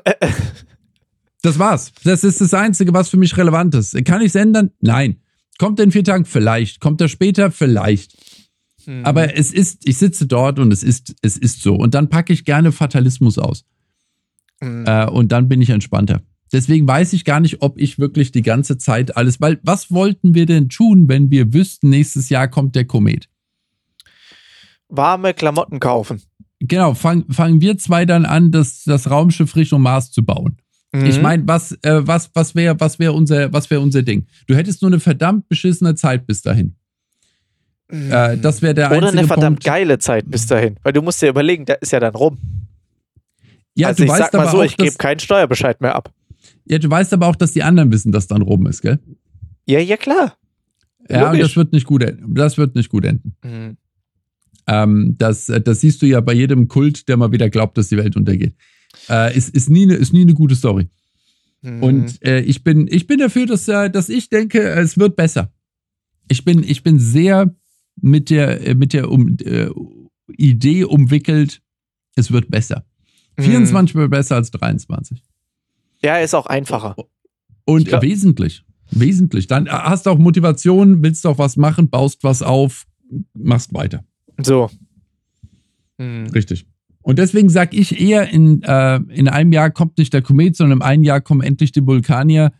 das 1.41 1.59
war's. 1.59 1.91
Das 2.05 2.23
ist 2.23 2.39
das 2.39 2.53
Einzige, 2.53 2.93
was 2.93 3.09
für 3.09 3.17
mich 3.17 3.35
relevant 3.35 3.75
ist. 3.75 4.05
Kann 4.05 4.21
ich 4.21 4.27
es 4.27 4.35
ändern? 4.35 4.71
Nein. 4.79 5.17
Kommt 5.57 5.79
er 5.79 5.83
in 5.83 5.91
vier 5.91 6.05
Tagen? 6.05 6.23
Vielleicht. 6.23 6.79
Kommt 6.79 7.01
er 7.01 7.09
später? 7.09 7.51
Vielleicht. 7.51 8.15
Mhm. 8.85 9.05
Aber 9.05 9.35
es 9.35 9.51
ist, 9.51 9.85
ich 9.85 9.97
sitze 9.97 10.27
dort 10.27 10.59
und 10.59 10.71
es 10.71 10.81
ist, 10.81 11.13
es 11.21 11.37
ist 11.37 11.61
so. 11.61 11.75
Und 11.75 11.93
dann 11.93 12.09
packe 12.09 12.31
ich 12.31 12.45
gerne 12.45 12.71
Fatalismus 12.71 13.37
aus. 13.37 13.65
Mhm. 14.61 14.85
Äh, 14.85 15.07
und 15.07 15.31
dann 15.31 15.49
bin 15.49 15.61
ich 15.61 15.69
entspannter. 15.69 16.21
Deswegen 16.53 16.87
weiß 16.87 17.13
ich 17.13 17.23
gar 17.23 17.39
nicht, 17.39 17.61
ob 17.61 17.79
ich 17.79 17.97
wirklich 17.97 18.31
die 18.31 18.41
ganze 18.41 18.77
Zeit 18.77 19.15
alles, 19.15 19.39
weil 19.39 19.59
was 19.63 19.91
wollten 19.91 20.35
wir 20.35 20.45
denn 20.45 20.69
tun, 20.69 21.07
wenn 21.07 21.31
wir 21.31 21.53
wüssten, 21.53 21.89
nächstes 21.89 22.29
Jahr 22.29 22.47
kommt 22.47 22.75
der 22.75 22.85
Komet? 22.85 23.29
Warme 24.89 25.33
Klamotten 25.33 25.79
kaufen. 25.79 26.21
Genau, 26.59 26.93
fang, 26.93 27.25
fangen 27.31 27.61
wir 27.61 27.77
zwei 27.77 28.05
dann 28.05 28.25
an, 28.25 28.51
das, 28.51 28.83
das 28.83 29.09
Raumschiff 29.09 29.55
Richtung 29.55 29.81
Mars 29.81 30.11
zu 30.11 30.23
bauen. 30.23 30.57
Mhm. 30.91 31.05
Ich 31.05 31.21
meine, 31.21 31.47
was, 31.47 31.71
äh, 31.83 32.05
was, 32.05 32.29
was 32.33 32.53
wäre 32.53 32.79
was 32.79 32.99
wär 32.99 33.13
unser, 33.13 33.51
wär 33.53 33.81
unser 33.81 34.03
Ding? 34.03 34.27
Du 34.47 34.55
hättest 34.55 34.81
nur 34.81 34.91
eine 34.91 34.99
verdammt 34.99 35.47
beschissene 35.47 35.95
Zeit 35.95 36.27
bis 36.27 36.41
dahin. 36.41 36.75
Äh, 37.89 38.37
das 38.37 38.61
wäre 38.61 38.73
der 38.73 38.87
Oder 38.87 38.97
einzige 38.97 39.19
eine 39.19 39.27
verdammt 39.27 39.59
Punkt. 39.59 39.63
geile 39.63 39.99
Zeit 39.99 40.29
bis 40.29 40.47
dahin. 40.47 40.77
Weil 40.83 40.93
du 40.93 41.01
musst 41.01 41.21
dir 41.21 41.29
überlegen, 41.29 41.65
der 41.65 41.81
ist 41.81 41.91
ja 41.91 41.99
dann 41.99 42.15
rum. 42.15 42.37
Ja, 43.75 43.87
also 43.87 43.97
du 43.97 44.03
ich 44.03 44.09
weißt 44.09 44.19
sag 44.19 44.33
mal 44.33 44.41
aber 44.41 44.51
so, 44.51 44.59
auch, 44.59 44.63
ich 44.63 44.77
gebe 44.77 44.95
keinen 44.95 45.19
Steuerbescheid 45.19 45.81
mehr 45.81 45.95
ab. 45.95 46.13
ja, 46.65 46.77
du 46.77 46.89
weißt 46.89 47.13
aber 47.13 47.27
auch, 47.27 47.35
dass 47.35 47.53
die 47.53 47.63
anderen 47.63 47.91
wissen, 47.91 48.11
dass 48.11 48.27
dann 48.27 48.41
rum 48.41 48.67
ist, 48.67 48.81
gell? 48.81 48.99
Ja, 49.65 49.79
ja, 49.79 49.97
klar. 49.97 50.35
Ja, 51.09 51.27
und 51.27 51.33
Logisch. 51.33 51.41
das 51.41 51.55
wird 51.55 51.73
nicht 51.73 51.85
gut 51.85 52.03
enden. 52.03 52.35
Das 52.35 52.57
wird 52.57 52.75
nicht 52.75 52.89
gut 52.89 53.05
enden. 53.05 53.35
Mhm. 53.43 53.77
Ähm, 54.67 55.15
das, 55.17 55.49
äh, 55.49 55.61
das 55.61 55.81
siehst 55.81 56.01
du 56.01 56.05
ja 56.05 56.21
bei 56.21 56.33
jedem 56.33 56.67
Kult, 56.67 57.07
der 57.07 57.17
mal 57.17 57.31
wieder 57.31 57.49
glaubt, 57.49 57.77
dass 57.77 57.89
die 57.89 57.97
Welt 57.97 58.15
untergeht. 58.15 58.55
Äh, 59.09 59.35
ist, 59.35 59.49
ist, 59.49 59.69
nie 59.69 59.83
eine, 59.83 59.95
ist 59.95 60.13
nie 60.13 60.21
eine 60.21 60.33
gute 60.33 60.55
Story. 60.55 60.89
Mhm. 61.61 61.83
Und 61.83 62.25
äh, 62.25 62.41
ich, 62.41 62.63
bin, 62.63 62.87
ich 62.89 63.07
bin 63.07 63.19
dafür, 63.19 63.45
dass, 63.45 63.67
äh, 63.67 63.89
dass 63.89 64.09
ich 64.09 64.29
denke, 64.29 64.61
es 64.61 64.97
wird 64.97 65.15
besser. 65.15 65.51
Ich 66.27 66.45
bin, 66.45 66.63
ich 66.63 66.83
bin 66.83 66.99
sehr 66.99 67.53
mit 67.99 68.29
der, 68.29 68.65
äh, 68.67 68.75
mit 68.75 68.93
der 68.93 69.09
um, 69.09 69.37
äh, 69.43 69.69
Idee 70.37 70.85
umwickelt, 70.85 71.61
es 72.15 72.31
wird 72.31 72.49
besser. 72.49 72.85
Mhm. 73.41 73.51
24 73.51 73.95
wird 73.95 74.11
besser 74.11 74.35
als 74.35 74.51
23. 74.51 75.21
Ja, 76.03 76.17
ist 76.17 76.33
auch 76.33 76.47
einfacher. 76.47 76.95
Und 77.65 77.87
glaub- 77.87 78.01
wesentlich. 78.01 78.63
Wesentlich. 78.91 79.47
Dann 79.47 79.69
hast 79.69 80.05
du 80.05 80.09
auch 80.09 80.17
Motivation, 80.17 81.01
willst 81.03 81.25
auch 81.25 81.37
was 81.37 81.55
machen, 81.57 81.89
baust 81.89 82.23
was 82.23 82.41
auf, 82.41 82.85
machst 83.33 83.73
weiter. 83.73 84.03
So. 84.41 84.69
Mhm. 85.97 86.27
Richtig. 86.33 86.65
Und 87.03 87.17
deswegen 87.17 87.49
sage 87.49 87.77
ich 87.77 87.99
eher, 87.99 88.29
in, 88.29 88.61
äh, 88.63 88.97
in 89.09 89.27
einem 89.27 89.51
Jahr 89.53 89.71
kommt 89.71 89.97
nicht 89.97 90.13
der 90.13 90.21
Komet, 90.21 90.55
sondern 90.55 90.79
in 90.79 90.83
einem 90.83 91.03
Jahr 91.03 91.21
kommen 91.21 91.41
endlich 91.41 91.71
die 91.71 91.85
Vulkanier 91.85 92.51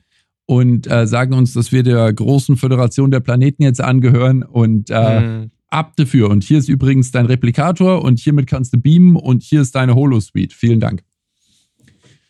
und 0.45 0.89
äh, 0.89 1.05
sagen 1.05 1.33
uns, 1.33 1.53
dass 1.53 1.71
wir 1.71 1.83
der 1.83 2.11
großen 2.11 2.57
Föderation 2.57 3.11
der 3.11 3.19
Planeten 3.19 3.63
jetzt 3.63 3.81
angehören 3.81 4.43
und 4.43 4.89
äh, 4.89 5.19
Mhm. 5.21 5.51
Ab 5.71 5.93
dafür. 5.95 6.29
Und 6.29 6.43
hier 6.43 6.59
ist 6.59 6.69
übrigens 6.69 7.11
dein 7.11 7.25
Replikator 7.25 8.03
und 8.03 8.19
hiermit 8.19 8.47
kannst 8.47 8.73
du 8.73 8.77
beamen 8.77 9.15
und 9.15 9.41
hier 9.41 9.61
ist 9.61 9.75
deine 9.75 9.95
Holo-Suite. 9.95 10.53
Vielen 10.53 10.79
Dank. 10.79 11.03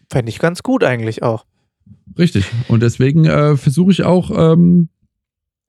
Fände 0.09 0.29
ich 0.29 0.39
ganz 0.39 0.63
gut 0.63 0.83
eigentlich 0.83 1.23
auch. 1.23 1.45
Richtig. 2.17 2.45
Und 2.67 2.81
deswegen 2.81 3.25
äh, 3.25 3.57
versuche 3.57 3.91
ich 3.91 4.03
auch 4.03 4.31
ähm, 4.31 4.89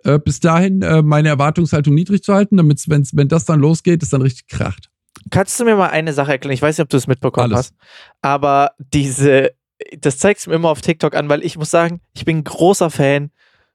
äh, 0.05 0.19
bis 0.19 0.41
dahin 0.41 0.83
äh, 0.83 1.03
meine 1.03 1.29
Erwartungshaltung 1.29 1.95
niedrig 1.95 2.23
zu 2.23 2.35
halten, 2.35 2.57
damit 2.57 2.85
wenn 2.89 3.29
das 3.29 3.45
dann 3.45 3.61
losgeht, 3.61 4.03
es 4.03 4.11
dann 4.11 4.23
richtig 4.23 4.49
kracht. 4.49 4.91
Kannst 5.31 5.59
du 5.61 5.65
mir 5.65 5.77
mal 5.77 5.91
eine 5.91 6.13
Sache 6.13 6.33
erklären? 6.33 6.55
Ich 6.55 6.63
weiß 6.63 6.79
nicht, 6.79 6.83
ob 6.83 6.89
du 6.89 6.97
es 6.97 7.07
mitbekommen 7.07 7.53
Alles. 7.53 7.59
hast. 7.59 7.75
Aber 8.21 8.73
diese, 8.79 9.53
das 9.99 10.19
zeigst 10.19 10.47
du 10.47 10.51
mir 10.51 10.57
immer 10.57 10.71
auf 10.71 10.81
TikTok 10.81 11.15
an, 11.15 11.29
weil 11.29 11.45
ich 11.45 11.57
muss 11.57 11.71
sagen, 11.71 12.01
ich 12.15 12.25
bin 12.25 12.39
ein 12.39 12.45
großer 12.45 12.91
Fan 12.91 13.31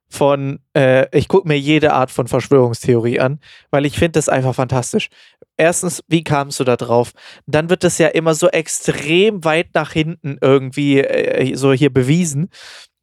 von, 0.09 0.59
äh, 0.75 1.07
ich 1.17 1.27
gucke 1.27 1.47
mir 1.47 1.59
jede 1.59 1.93
Art 1.93 2.11
von 2.11 2.27
Verschwörungstheorie 2.27 3.19
an, 3.19 3.39
weil 3.71 3.85
ich 3.85 3.97
finde 3.97 4.13
das 4.13 4.29
einfach 4.29 4.55
fantastisch. 4.55 5.09
Erstens, 5.57 6.03
wie 6.07 6.23
kamst 6.23 6.59
du 6.59 6.63
da 6.63 6.77
drauf? 6.77 7.11
Dann 7.45 7.69
wird 7.69 7.83
das 7.83 7.97
ja 7.97 8.07
immer 8.07 8.33
so 8.33 8.47
extrem 8.47 9.43
weit 9.43 9.69
nach 9.73 9.91
hinten 9.91 10.37
irgendwie 10.41 10.99
äh, 10.99 11.55
so 11.55 11.73
hier 11.73 11.91
bewiesen, 11.91 12.49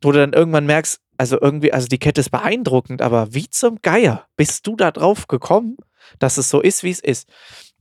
wo 0.03 0.13
du 0.13 0.19
dann 0.19 0.33
irgendwann 0.33 0.67
merkst, 0.67 1.01
also 1.17 1.41
irgendwie, 1.41 1.73
also 1.73 1.87
die 1.87 1.99
Kette 1.99 2.21
ist 2.21 2.31
beeindruckend, 2.31 3.03
aber 3.03 3.35
wie 3.35 3.49
zum 3.49 3.79
Geier 3.83 4.27
bist 4.37 4.67
du 4.67 4.77
da 4.77 4.91
drauf 4.91 5.29
gekommen, 5.29 5.77
dass 6.19 6.39
es 6.39 6.51
so 6.51 6.61
ist, 6.61 6.83
wie 6.83 6.91
es 6.91 7.01
ist? 7.01 7.29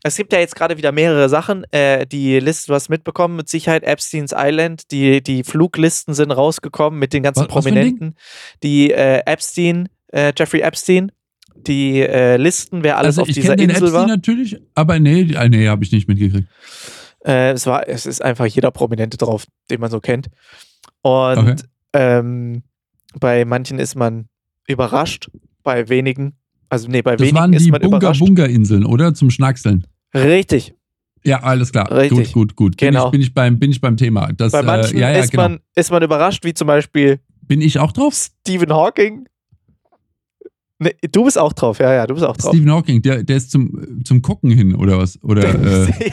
Es 0.06 0.18
gibt 0.18 0.34
ja 0.34 0.40
jetzt 0.40 0.56
gerade 0.56 0.78
wieder 0.78 0.92
mehrere 0.92 1.30
Sachen. 1.30 1.64
Äh, 1.72 2.06
die 2.06 2.38
Liste, 2.40 2.68
du 2.68 2.74
hast 2.76 2.90
mitbekommen, 2.90 3.38
mit 3.38 3.48
Sicherheit 3.48 3.84
Epstein's 3.84 4.34
Island. 4.36 4.92
Die, 4.92 5.24
die 5.24 5.44
Fluglisten 5.46 6.14
sind 6.14 6.32
rausgekommen 6.32 7.00
mit 7.00 7.14
den 7.14 7.24
ganzen 7.24 7.42
Was- 7.42 7.48
was? 7.48 7.54
Prominenten. 7.64 8.16
Die 8.64 8.92
äh, 8.92 9.22
Epstein, 9.26 9.88
äh, 10.12 10.34
Jeffrey 10.38 10.60
Epstein, 10.60 11.12
die 11.56 12.02
äh, 12.02 12.36
Listen, 12.36 12.84
wer 12.84 12.98
alles 12.98 13.18
also 13.18 13.22
auf 13.24 13.30
ich 13.30 13.36
dieser 13.36 13.56
den 13.56 13.70
Insel 13.70 13.84
Epstein 13.86 14.02
war. 14.02 14.08
natürlich, 14.08 14.58
aber 14.76 15.00
nee, 15.00 15.22
äh, 15.22 15.48
nee, 15.50 15.68
habe 15.70 15.84
ich 15.86 15.92
nicht 15.94 16.10
mitgekriegt. 16.10 16.50
Äh, 17.26 17.52
es, 17.52 17.66
war, 17.66 17.88
es 17.88 18.06
ist 18.06 18.22
einfach 18.22 18.46
jeder 18.46 18.72
Prominente 18.72 19.16
drauf, 19.16 19.46
den 19.72 19.80
man 19.80 19.90
so 19.90 20.02
kennt. 20.02 20.28
Und 21.02 21.38
Okay. 21.38 21.56
ähm, 21.94 22.64
bei 23.18 23.46
manchen 23.46 23.80
ist 23.80 23.96
man 23.96 24.28
überrascht, 24.68 25.30
bei 25.64 25.88
wenigen, 25.88 26.34
also 26.68 26.90
nee, 26.90 27.02
bei 27.02 27.12
Das 27.16 27.22
wenigen 27.22 27.38
waren 27.38 27.54
ist 27.54 27.66
die 27.66 27.72
man 27.72 27.80
Bunga. 27.80 28.12
Bunga 28.12 28.46
Inseln, 28.46 28.86
oder? 28.86 29.14
Zum 29.14 29.30
Schnackseln. 29.30 29.88
Richtig. 30.14 30.74
Ja, 31.26 31.42
alles 31.42 31.72
klar. 31.72 31.90
Richtig. 31.92 32.34
Gut, 32.34 32.56
gut, 32.56 32.56
gut. 32.56 32.78
Bin, 32.78 32.90
Genau. 32.90 33.06
ich, 33.06 33.12
bin, 33.12 33.22
ich 33.22 33.34
beim, 33.34 33.58
bin 33.60 33.72
ich 33.72 33.80
beim 33.80 33.96
Thema. 33.98 34.30
Das, 34.34 34.52
Bei 34.52 34.62
manchen 34.62 34.98
äh, 34.98 35.02
ja, 35.02 35.12
ja, 35.12 35.20
ist, 35.20 35.32
genau. 35.32 35.44
man, 35.44 35.60
ist 35.76 35.90
man 35.92 36.04
überrascht, 36.04 36.44
wie 36.44 36.54
zum 36.54 36.68
Beispiel 36.68 37.20
Bin 37.42 37.62
ich 37.62 37.80
auch 37.80 37.92
drauf? 37.94 38.14
Stephen 38.14 38.74
Hawking. 38.74 39.28
Nee, 40.80 40.96
du 41.12 41.24
bist 41.24 41.38
auch 41.38 41.54
drauf, 41.54 41.80
ja, 41.80 41.94
ja, 41.94 42.06
du 42.08 42.16
bist 42.16 42.26
auch 42.26 42.36
drauf. 42.36 42.52
Stephen 42.54 42.70
Hawking, 42.70 43.02
der, 43.02 43.24
der 43.24 43.38
ist 43.38 43.52
zum, 43.52 44.04
zum 44.04 44.22
Gucken 44.22 44.52
hin, 44.52 44.76
oder 44.76 44.98
was? 44.98 45.18
Oder 45.24 45.44
äh, 45.88 46.12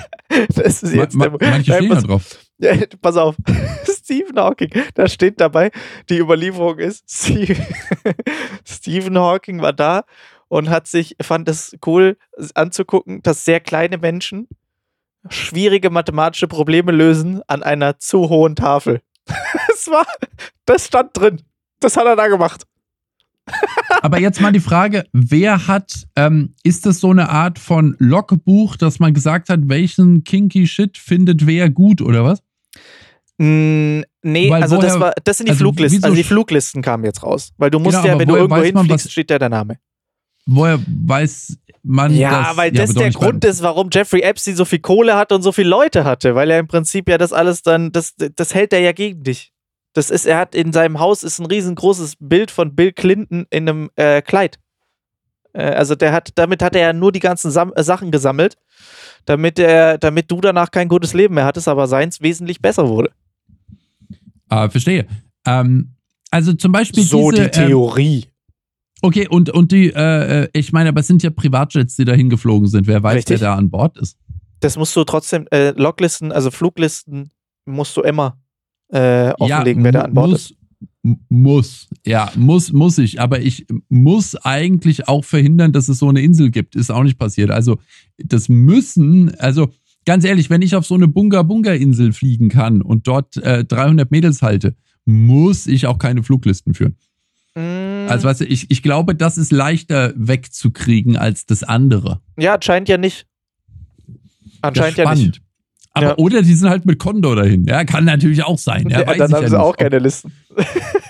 das 0.54 0.84
ist 0.84 0.94
ma, 0.94 1.02
jetzt 1.02 1.16
ma, 1.16 1.28
der, 1.28 1.50
manche 1.50 1.72
stehen 1.74 1.88
da 1.88 2.00
drauf. 2.00 2.38
ja, 2.58 2.74
pass 3.00 3.16
auf, 3.16 3.34
Stephen 3.84 4.38
Hawking, 4.38 4.70
da 4.94 5.08
steht 5.08 5.40
dabei, 5.40 5.72
die 6.08 6.18
Überlieferung 6.18 6.78
ist, 6.78 7.04
Stephen 8.64 9.18
Hawking 9.18 9.60
war 9.60 9.72
da 9.72 10.04
und 10.50 10.68
hat 10.68 10.88
sich, 10.88 11.16
fand 11.22 11.48
es 11.48 11.76
cool 11.86 12.18
anzugucken, 12.54 13.22
dass 13.22 13.44
sehr 13.44 13.60
kleine 13.60 13.98
Menschen 13.98 14.48
schwierige 15.28 15.90
mathematische 15.90 16.48
Probleme 16.48 16.92
lösen 16.92 17.40
an 17.46 17.62
einer 17.62 17.98
zu 17.98 18.28
hohen 18.28 18.56
Tafel. 18.56 19.00
Das 19.68 19.86
war, 19.86 20.04
das 20.66 20.86
stand 20.88 21.16
drin. 21.16 21.40
Das 21.78 21.96
hat 21.96 22.04
er 22.04 22.14
da 22.16 22.26
gemacht. 22.28 22.66
Aber 24.02 24.18
jetzt 24.20 24.40
mal 24.42 24.52
die 24.52 24.60
Frage, 24.60 25.04
wer 25.12 25.66
hat, 25.68 26.06
ähm, 26.16 26.54
ist 26.62 26.84
das 26.84 27.00
so 27.00 27.10
eine 27.10 27.30
Art 27.30 27.58
von 27.58 27.96
Logbuch, 27.98 28.76
dass 28.76 28.98
man 28.98 29.14
gesagt 29.14 29.48
hat, 29.48 29.60
welchen 29.64 30.24
kinky 30.24 30.66
Shit 30.66 30.98
findet 30.98 31.46
wer 31.46 31.70
gut, 31.70 32.02
oder 32.02 32.24
was? 32.24 32.42
Mm, 33.38 34.02
nee, 34.22 34.50
Weil 34.50 34.62
also 34.62 34.76
das, 34.76 34.92
woher- 34.94 35.00
war, 35.00 35.12
das 35.24 35.38
sind 35.38 35.46
die 35.46 35.52
also 35.52 35.64
Fluglisten. 35.64 36.04
Also 36.04 36.14
die 36.16 36.24
Fluglisten 36.24 36.82
kamen 36.82 37.04
jetzt 37.04 37.22
raus. 37.22 37.52
Weil 37.56 37.70
du 37.70 37.78
musst 37.78 37.96
Genau, 38.02 38.12
ja, 38.14 38.18
wenn 38.18 38.28
du 38.28 38.36
irgendwo 38.36 38.56
man, 38.56 38.64
hinfliegst, 38.64 39.06
was- 39.06 39.12
steht 39.12 39.30
ja 39.30 39.38
der 39.38 39.48
Name. 39.48 39.78
Woher 40.52 40.80
weiß 40.86 41.58
man 41.84 42.12
Ja, 42.12 42.48
das? 42.48 42.56
weil 42.56 42.72
das 42.72 42.92
der 42.92 43.10
Grund 43.10 43.44
ist, 43.44 43.62
warum 43.62 43.88
Jeffrey 43.92 44.20
Epstein 44.22 44.56
so 44.56 44.64
viel 44.64 44.80
Kohle 44.80 45.14
hatte 45.16 45.36
und 45.36 45.42
so 45.42 45.52
viele 45.52 45.68
Leute 45.68 46.04
hatte, 46.04 46.34
weil 46.34 46.50
er 46.50 46.58
im 46.58 46.66
Prinzip 46.66 47.08
ja 47.08 47.18
das 47.18 47.32
alles 47.32 47.62
dann, 47.62 47.92
das, 47.92 48.14
das 48.16 48.52
hält 48.54 48.72
er 48.72 48.80
ja 48.80 48.92
gegen 48.92 49.22
dich. 49.22 49.52
Das 49.92 50.10
ist, 50.10 50.26
er 50.26 50.38
hat 50.38 50.54
in 50.56 50.72
seinem 50.72 50.98
Haus 50.98 51.22
ist 51.22 51.38
ein 51.38 51.46
riesengroßes 51.46 52.16
Bild 52.18 52.50
von 52.50 52.74
Bill 52.74 52.92
Clinton 52.92 53.46
in 53.50 53.68
einem 53.68 53.90
äh, 53.94 54.22
Kleid. 54.22 54.58
Äh, 55.52 55.62
also 55.62 55.94
der 55.94 56.12
hat, 56.12 56.30
damit 56.34 56.62
hat 56.62 56.74
er 56.74 56.82
ja 56.82 56.92
nur 56.92 57.12
die 57.12 57.20
ganzen 57.20 57.50
Sam 57.52 57.72
äh, 57.76 57.84
Sachen 57.84 58.10
gesammelt, 58.10 58.56
damit 59.24 59.58
er, 59.58 59.98
damit 59.98 60.30
du 60.30 60.40
danach 60.40 60.72
kein 60.72 60.88
gutes 60.88 61.14
Leben 61.14 61.34
mehr 61.34 61.44
hattest, 61.44 61.68
aber 61.68 61.86
seins 61.86 62.20
wesentlich 62.20 62.60
besser 62.60 62.88
wurde. 62.88 63.12
Ah, 64.48 64.68
verstehe. 64.68 65.06
Ähm, 65.46 65.94
also 66.30 66.52
zum 66.52 66.72
Beispiel 66.72 67.04
so 67.04 67.30
diese, 67.30 67.44
die 67.44 67.50
Theorie. 67.50 68.26
Okay, 69.02 69.28
und, 69.28 69.50
und 69.50 69.72
die, 69.72 69.90
äh, 69.90 70.44
äh, 70.44 70.48
ich 70.52 70.72
meine, 70.72 70.90
aber 70.90 71.00
es 71.00 71.06
sind 71.06 71.22
ja 71.22 71.30
Privatjets, 71.30 71.96
die 71.96 72.04
da 72.04 72.12
hingeflogen 72.12 72.68
sind. 72.68 72.86
Wer 72.86 73.02
weiß, 73.02 73.16
Richtig. 73.16 73.40
wer 73.40 73.48
da 73.48 73.54
an 73.56 73.70
Bord 73.70 73.98
ist. 73.98 74.18
das 74.60 74.76
musst 74.76 74.94
du 74.94 75.04
trotzdem, 75.04 75.46
äh, 75.50 75.70
Loglisten, 75.70 76.32
also 76.32 76.50
Fluglisten 76.50 77.30
musst 77.64 77.96
du 77.96 78.02
immer 78.02 78.38
äh, 78.88 79.32
offenlegen, 79.38 79.82
ja, 79.82 79.84
wer 79.84 79.92
da 79.92 80.00
an 80.02 80.14
Bord 80.14 80.30
muss, 80.30 80.50
ist. 80.50 80.56
Muss, 81.30 81.88
ja, 82.04 82.30
muss, 82.36 82.72
muss 82.72 82.98
ich. 82.98 83.20
Aber 83.20 83.40
ich 83.40 83.66
muss 83.88 84.36
eigentlich 84.36 85.08
auch 85.08 85.24
verhindern, 85.24 85.72
dass 85.72 85.88
es 85.88 85.98
so 85.98 86.08
eine 86.08 86.20
Insel 86.20 86.50
gibt. 86.50 86.76
Ist 86.76 86.90
auch 86.90 87.02
nicht 87.02 87.18
passiert. 87.18 87.50
Also, 87.50 87.78
das 88.18 88.50
müssen, 88.50 89.34
also 89.36 89.70
ganz 90.04 90.24
ehrlich, 90.24 90.50
wenn 90.50 90.60
ich 90.60 90.76
auf 90.76 90.84
so 90.84 90.94
eine 90.94 91.08
Bunga-Bunga-Insel 91.08 92.12
fliegen 92.12 92.50
kann 92.50 92.82
und 92.82 93.06
dort 93.06 93.38
äh, 93.38 93.64
300 93.64 94.10
Mädels 94.10 94.42
halte, 94.42 94.74
muss 95.06 95.66
ich 95.66 95.86
auch 95.86 95.98
keine 95.98 96.22
Fluglisten 96.22 96.74
führen. 96.74 96.96
Mm. 97.54 98.08
Also, 98.08 98.28
weißt 98.28 98.40
du, 98.40 98.44
ich, 98.44 98.70
ich 98.70 98.82
glaube, 98.82 99.14
das 99.14 99.38
ist 99.38 99.52
leichter 99.52 100.12
wegzukriegen 100.16 101.16
als 101.16 101.46
das 101.46 101.62
andere. 101.62 102.20
Ja, 102.38 102.54
anscheinend 102.54 102.88
ja 102.88 102.98
nicht. 102.98 103.26
Anscheinend 104.62 104.98
ja 104.98 105.14
nicht. 105.14 105.42
Aber, 105.92 106.06
ja. 106.06 106.18
Oder 106.18 106.42
die 106.42 106.54
sind 106.54 106.70
halt 106.70 106.86
mit 106.86 106.98
Condor 106.98 107.36
dahin. 107.36 107.64
Ja, 107.64 107.84
kann 107.84 108.04
natürlich 108.04 108.44
auch 108.44 108.58
sein. 108.58 108.88
Ja, 108.88 109.00
ja 109.00 109.14
dann 109.14 109.32
haben 109.32 109.48
sie 109.48 109.60
auch 109.60 109.76
keine 109.76 109.98
Listen. 109.98 110.32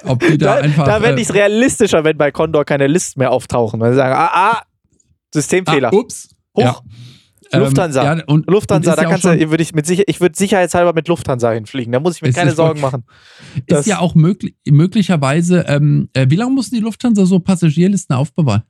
Ob 0.04 0.20
die 0.20 0.38
da, 0.38 0.54
da 0.56 0.62
einfach. 0.62 0.86
Da 0.86 1.00
fände 1.00 1.20
ich 1.20 1.28
es 1.28 1.34
realistischer, 1.34 2.02
wenn 2.04 2.16
bei 2.16 2.30
Condor 2.30 2.64
keine 2.64 2.86
Listen 2.86 3.20
mehr 3.20 3.30
auftauchen. 3.30 3.78
Weil 3.80 3.92
sie 3.92 3.96
sagen, 3.96 4.14
ah, 4.14 4.30
ah, 4.32 4.62
Systemfehler. 5.34 5.90
Ah, 5.92 5.96
ups. 5.96 6.30
Hoch. 6.56 6.82
Ja. 7.52 7.58
Lufthansa. 7.58 8.12
Ähm, 8.12 8.18
ja, 8.18 8.24
und, 8.26 8.48
Lufthansa, 8.48 8.92
und 8.92 8.98
da 8.98 9.04
kannst 9.04 9.24
du, 9.24 9.50
würde 9.50 9.62
ich 9.62 9.74
mit 9.74 9.86
sicher, 9.86 10.04
ich 10.06 10.20
würde 10.20 10.36
sicherheitshalber 10.36 10.92
mit 10.92 11.08
Lufthansa 11.08 11.50
hinfliegen. 11.50 11.92
Da 11.92 12.00
muss 12.00 12.16
ich 12.16 12.22
mir 12.22 12.32
keine 12.32 12.52
Sorgen 12.52 12.80
machen. 12.80 13.04
Ist 13.66 13.86
ja 13.86 13.98
auch 13.98 14.14
möglich, 14.14 14.54
möglicherweise, 14.68 15.64
ähm, 15.66 16.08
äh, 16.12 16.26
wie 16.28 16.36
lange 16.36 16.52
muss 16.52 16.70
die 16.70 16.78
Lufthansa 16.78 17.26
so 17.26 17.40
Passagierlisten 17.40 18.14
aufbewahren? 18.14 18.62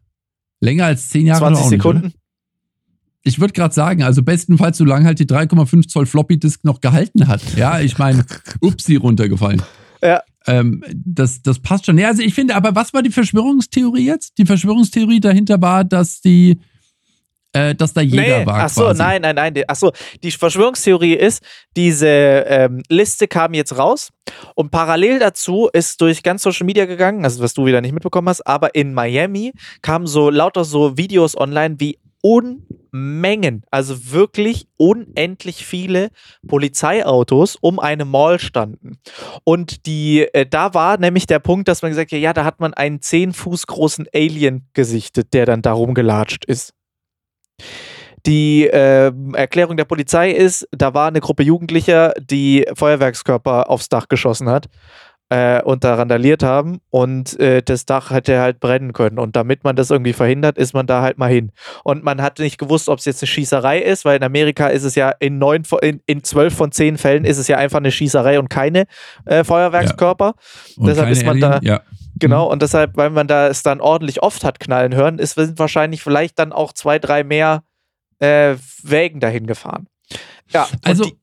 Länger 0.61 0.87
als 0.87 1.09
zehn 1.11 1.27
Jahre? 1.27 1.41
20 1.41 1.67
Sekunden. 1.67 2.07
Nicht, 2.07 2.19
ich 3.23 3.39
würde 3.39 3.53
gerade 3.53 3.75
sagen, 3.75 4.03
also 4.03 4.23
bestenfalls, 4.23 4.79
solange 4.79 5.05
halt 5.05 5.19
die 5.19 5.27
3,5 5.27 5.89
Zoll 5.89 6.07
Floppy 6.07 6.39
Disk 6.39 6.65
noch 6.65 6.81
gehalten 6.81 7.29
hat. 7.29 7.43
Ja, 7.57 7.81
ich 7.81 7.99
meine, 7.99 8.25
upsie 8.63 8.97
runtergefallen. 8.97 9.63
Ja. 10.03 10.23
Ähm, 10.47 10.83
das, 10.95 11.43
das 11.43 11.59
passt 11.59 11.87
schon. 11.87 11.99
Ja, 11.99 12.09
also 12.09 12.23
ich 12.23 12.33
finde, 12.33 12.57
aber 12.57 12.75
was 12.75 12.95
war 12.95 13.03
die 13.03 13.11
Verschwörungstheorie 13.11 14.07
jetzt? 14.07 14.39
Die 14.39 14.47
Verschwörungstheorie 14.47 15.21
dahinter 15.21 15.61
war, 15.61 15.85
dass 15.85 16.23
die, 16.23 16.61
äh, 17.53 17.75
dass 17.75 17.93
da 17.93 18.01
jeder 18.01 18.41
nee, 18.41 18.47
war. 18.47 18.61
Ach 18.65 18.69
so, 18.69 18.83
quasi. 18.83 19.03
nein, 19.03 19.23
nein, 19.23 19.35
nein. 19.35 19.55
Ach 19.67 19.77
so, 19.77 19.93
die 20.23 20.31
Verschwörungstheorie 20.31 21.15
ist, 21.15 21.43
diese 21.77 22.07
ähm, 22.07 22.83
Liste 22.89 23.29
kam 23.29 23.55
jetzt 23.55 23.77
raus 23.77 24.11
und 24.55 24.71
parallel 24.71 25.19
dazu 25.19 25.69
ist 25.73 26.01
durch 26.01 26.23
ganz 26.23 26.43
Social 26.43 26.67
Media 26.67 26.87
gegangen, 26.87 27.25
also 27.25 27.43
was 27.43 27.55
du 27.55 27.67
wieder 27.67 27.81
nicht 27.81 27.93
mitbekommen 27.93 28.29
hast, 28.29 28.47
aber 28.47 28.75
in 28.75 28.95
Miami 28.95 29.53
kamen 29.83 30.07
so 30.07 30.31
lauter 30.31 30.65
so 30.65 30.97
Videos 30.97 31.37
online, 31.37 31.77
wie 31.79 31.99
Unmengen, 32.23 33.65
also 33.71 34.13
wirklich 34.13 34.67
unendlich 34.77 35.65
viele 35.65 36.11
Polizeiautos 36.47 37.57
um 37.57 37.79
eine 37.79 38.05
Mall 38.05 38.39
standen. 38.39 38.99
Und 39.45 39.87
die, 39.87 40.27
äh, 40.35 40.45
da 40.45 40.75
war 40.75 40.99
nämlich 40.99 41.27
der 41.27 41.39
Punkt, 41.39 41.67
dass 41.69 41.81
man 41.81 41.93
gesagt 41.93 42.13
hat, 42.13 42.19
ja, 42.19 42.35
da 42.35 42.45
hat 42.45 42.61
man 42.61 42.75
einen 42.75 43.01
10 43.01 43.33
Fuß 43.33 43.67
großen 43.67 44.07
Alien 44.15 44.69
gesichtet, 44.75 45.33
der 45.33 45.47
dann 45.47 45.63
darum 45.63 45.95
gelatscht 45.95 46.45
ist. 46.45 46.75
Die 48.27 48.67
äh, 48.67 49.13
Erklärung 49.33 49.77
der 49.77 49.87
Polizei 49.87 50.31
ist, 50.31 50.69
da 50.73 50.93
war 50.93 51.09
eine 51.09 51.21
Gruppe 51.21 51.43
Jugendlicher, 51.43 52.13
die 52.21 52.67
Feuerwerkskörper 52.75 53.71
aufs 53.71 53.89
Dach 53.89 54.09
geschossen 54.09 54.49
hat 54.51 54.69
äh, 55.31 55.63
und 55.63 55.85
da 55.85 55.95
randaliert 55.95 56.43
haben 56.43 56.81
und 56.91 57.39
äh, 57.41 57.63
das 57.63 57.87
Dach 57.87 58.11
hätte 58.11 58.41
halt 58.41 58.61
brennen 58.61 58.93
können. 58.93 59.19
Und 59.19 59.37
damit 59.37 59.65
man 59.65 59.77
das 59.77 59.91
irgendwie 59.91 60.13
verhindert, 60.13 60.59
ist 60.59 60.75
man 60.75 60.87
da 60.87 61.03
halt 61.03 61.19
mal 61.19 61.31
hin. 61.31 61.53
Und 61.85 62.05
man 62.05 62.21
hat 62.21 62.39
nicht 62.41 62.59
gewusst, 62.59 62.89
ob 62.89 62.99
es 62.99 63.05
jetzt 63.05 63.23
eine 63.23 63.29
Schießerei 63.29 63.79
ist, 63.79 64.05
weil 64.05 64.17
in 64.17 64.25
Amerika 64.25 64.67
ist 64.67 64.85
es 64.85 64.97
ja 64.97 65.11
in 65.21 65.39
neun, 65.39 65.63
in, 65.83 66.01
in 66.05 66.25
zwölf 66.25 66.55
von 66.55 66.73
zehn 66.73 66.99
Fällen 66.99 67.25
ist 67.25 67.39
es 67.39 67.49
ja 67.49 67.57
einfach 67.57 67.79
eine 67.79 67.93
Schießerei 67.93 68.39
und 68.39 68.51
keine 68.51 68.85
äh, 69.25 69.45
Feuerwerkskörper. 69.45 70.35
Ja. 70.77 70.87
deshalb 70.87 71.11
ist 71.11 71.25
man 71.25 71.43
Alien, 71.43 71.51
da. 71.51 71.61
Ja. 71.63 71.81
Genau, 72.21 72.47
mhm. 72.47 72.53
und 72.53 72.63
deshalb, 72.63 72.97
weil 72.97 73.11
man 73.11 73.27
da 73.27 73.49
es 73.49 73.63
dann 73.63 73.81
ordentlich 73.81 74.23
oft 74.23 74.45
hat 74.45 74.61
knallen 74.61 74.95
hören, 74.95 75.19
ist, 75.19 75.35
sind 75.35 75.59
wahrscheinlich 75.59 76.03
vielleicht 76.03 76.39
dann 76.39 76.53
auch 76.53 76.73
zwei, 76.73 76.99
drei 76.99 77.25
mehr 77.25 77.63
äh, 78.19 78.57
Wägen 78.83 79.21
dahin 79.21 79.47
gefahren. 79.47 79.87
Ja, 80.53 80.69
also 80.83 81.05
die, 81.05 81.17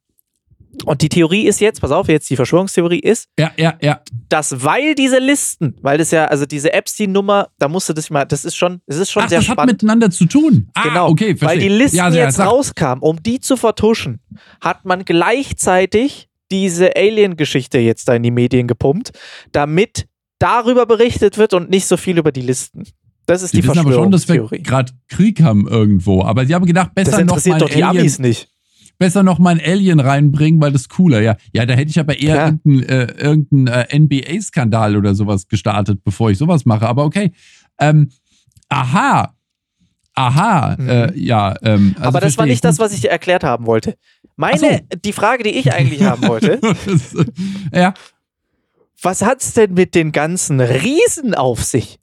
und 0.85 1.01
die 1.01 1.09
Theorie 1.09 1.47
ist 1.47 1.59
jetzt, 1.59 1.81
pass 1.81 1.91
auf, 1.91 2.07
jetzt 2.07 2.29
die 2.29 2.35
Verschwörungstheorie 2.35 2.99
ist, 2.99 3.29
ja, 3.39 3.51
ja, 3.57 3.75
ja. 3.81 4.01
dass 4.29 4.63
weil 4.63 4.95
diese 4.95 5.19
Listen, 5.19 5.75
weil 5.81 5.97
das 5.97 6.11
ja, 6.11 6.25
also 6.25 6.45
diese 6.45 6.73
Epstein-Nummer, 6.73 7.49
da 7.57 7.67
musst 7.67 7.89
du 7.89 7.93
das 7.93 8.09
mal, 8.09 8.25
das 8.25 8.45
ist 8.45 8.55
schon, 8.55 8.81
das 8.85 8.97
ist 8.97 9.11
schon 9.11 9.23
Ach, 9.23 9.29
sehr 9.29 9.39
das 9.39 9.45
spannend. 9.45 9.59
hat 9.59 9.67
miteinander 9.67 10.11
zu 10.11 10.25
tun. 10.25 10.69
Ah, 10.73 10.83
genau, 10.83 11.09
okay, 11.09 11.35
verstehe. 11.35 11.49
Weil 11.49 11.59
die 11.59 11.69
Listen 11.69 11.97
ja, 11.97 12.09
jetzt 12.09 12.39
rauskamen, 12.39 13.01
um 13.01 13.21
die 13.21 13.39
zu 13.39 13.57
vertuschen, 13.57 14.19
hat 14.61 14.85
man 14.85 15.05
gleichzeitig 15.05 16.29
diese 16.51 16.95
Alien-Geschichte 16.95 17.79
jetzt 17.79 18.07
da 18.07 18.15
in 18.15 18.23
die 18.23 18.31
Medien 18.31 18.67
gepumpt, 18.67 19.11
damit 19.51 20.07
darüber 20.39 20.85
berichtet 20.85 21.37
wird 21.37 21.53
und 21.53 21.69
nicht 21.69 21.87
so 21.87 21.97
viel 21.97 22.17
über 22.17 22.31
die 22.31 22.41
Listen. 22.41 22.83
Das 23.25 23.41
ist 23.41 23.53
die, 23.53 23.61
die 23.61 23.67
wissen 23.67 23.79
aber 23.79 23.91
schon, 23.91 24.11
dass 24.11 24.27
wir 24.29 24.47
gerade 24.47 24.93
Krieg 25.09 25.41
haben 25.41 25.67
irgendwo. 25.67 26.23
Aber 26.23 26.45
sie 26.45 26.55
haben 26.55 26.65
gedacht, 26.65 26.95
besser 26.95 27.25
noch 27.25 27.45
mal 27.45 27.59
doch 27.59 27.69
die 27.69 27.83
Alien. 27.83 28.01
Amis 28.01 28.19
nicht 28.19 28.49
besser 28.97 29.23
noch 29.23 29.39
mal 29.39 29.51
ein 29.51 29.61
Alien 29.63 29.99
reinbringen, 29.99 30.61
weil 30.61 30.71
das 30.71 30.89
cooler. 30.89 31.21
Ja, 31.21 31.37
ja 31.53 31.65
da 31.65 31.73
hätte 31.73 31.89
ich 31.89 31.99
aber 31.99 32.19
eher 32.19 32.35
ja. 32.35 32.45
irgendeinen 32.45 32.83
äh, 32.83 33.21
irgendein, 33.21 33.67
äh, 33.67 33.99
NBA-Skandal 33.99 34.95
oder 34.95 35.15
sowas 35.15 35.47
gestartet, 35.47 36.03
bevor 36.03 36.31
ich 36.31 36.37
sowas 36.37 36.65
mache. 36.65 36.87
Aber 36.87 37.05
okay. 37.05 37.31
Ähm, 37.79 38.09
aha. 38.69 39.33
Aha, 40.13 40.75
mhm. 40.79 40.89
äh, 40.89 41.13
ja. 41.15 41.55
Ähm, 41.61 41.93
also 41.97 42.07
aber 42.07 42.19
das 42.21 42.37
war 42.39 42.47
nicht 42.47 42.65
das, 42.65 42.79
was 42.79 42.91
ich 42.91 43.01
dir 43.01 43.11
erklärt 43.11 43.43
haben 43.43 43.67
wollte. 43.67 43.97
Meine, 44.35 44.57
so. 44.91 44.99
die 45.03 45.13
Frage, 45.13 45.43
die 45.43 45.51
ich 45.51 45.73
eigentlich 45.73 46.01
haben 46.03 46.27
wollte. 46.27 46.59
ja. 47.71 47.93
Was 49.01 49.21
hat's 49.21 49.53
denn 49.53 49.73
mit 49.73 49.95
den 49.95 50.11
ganzen 50.11 50.59
Riesen 50.59 51.35
auf 51.35 51.63
sich? 51.63 51.99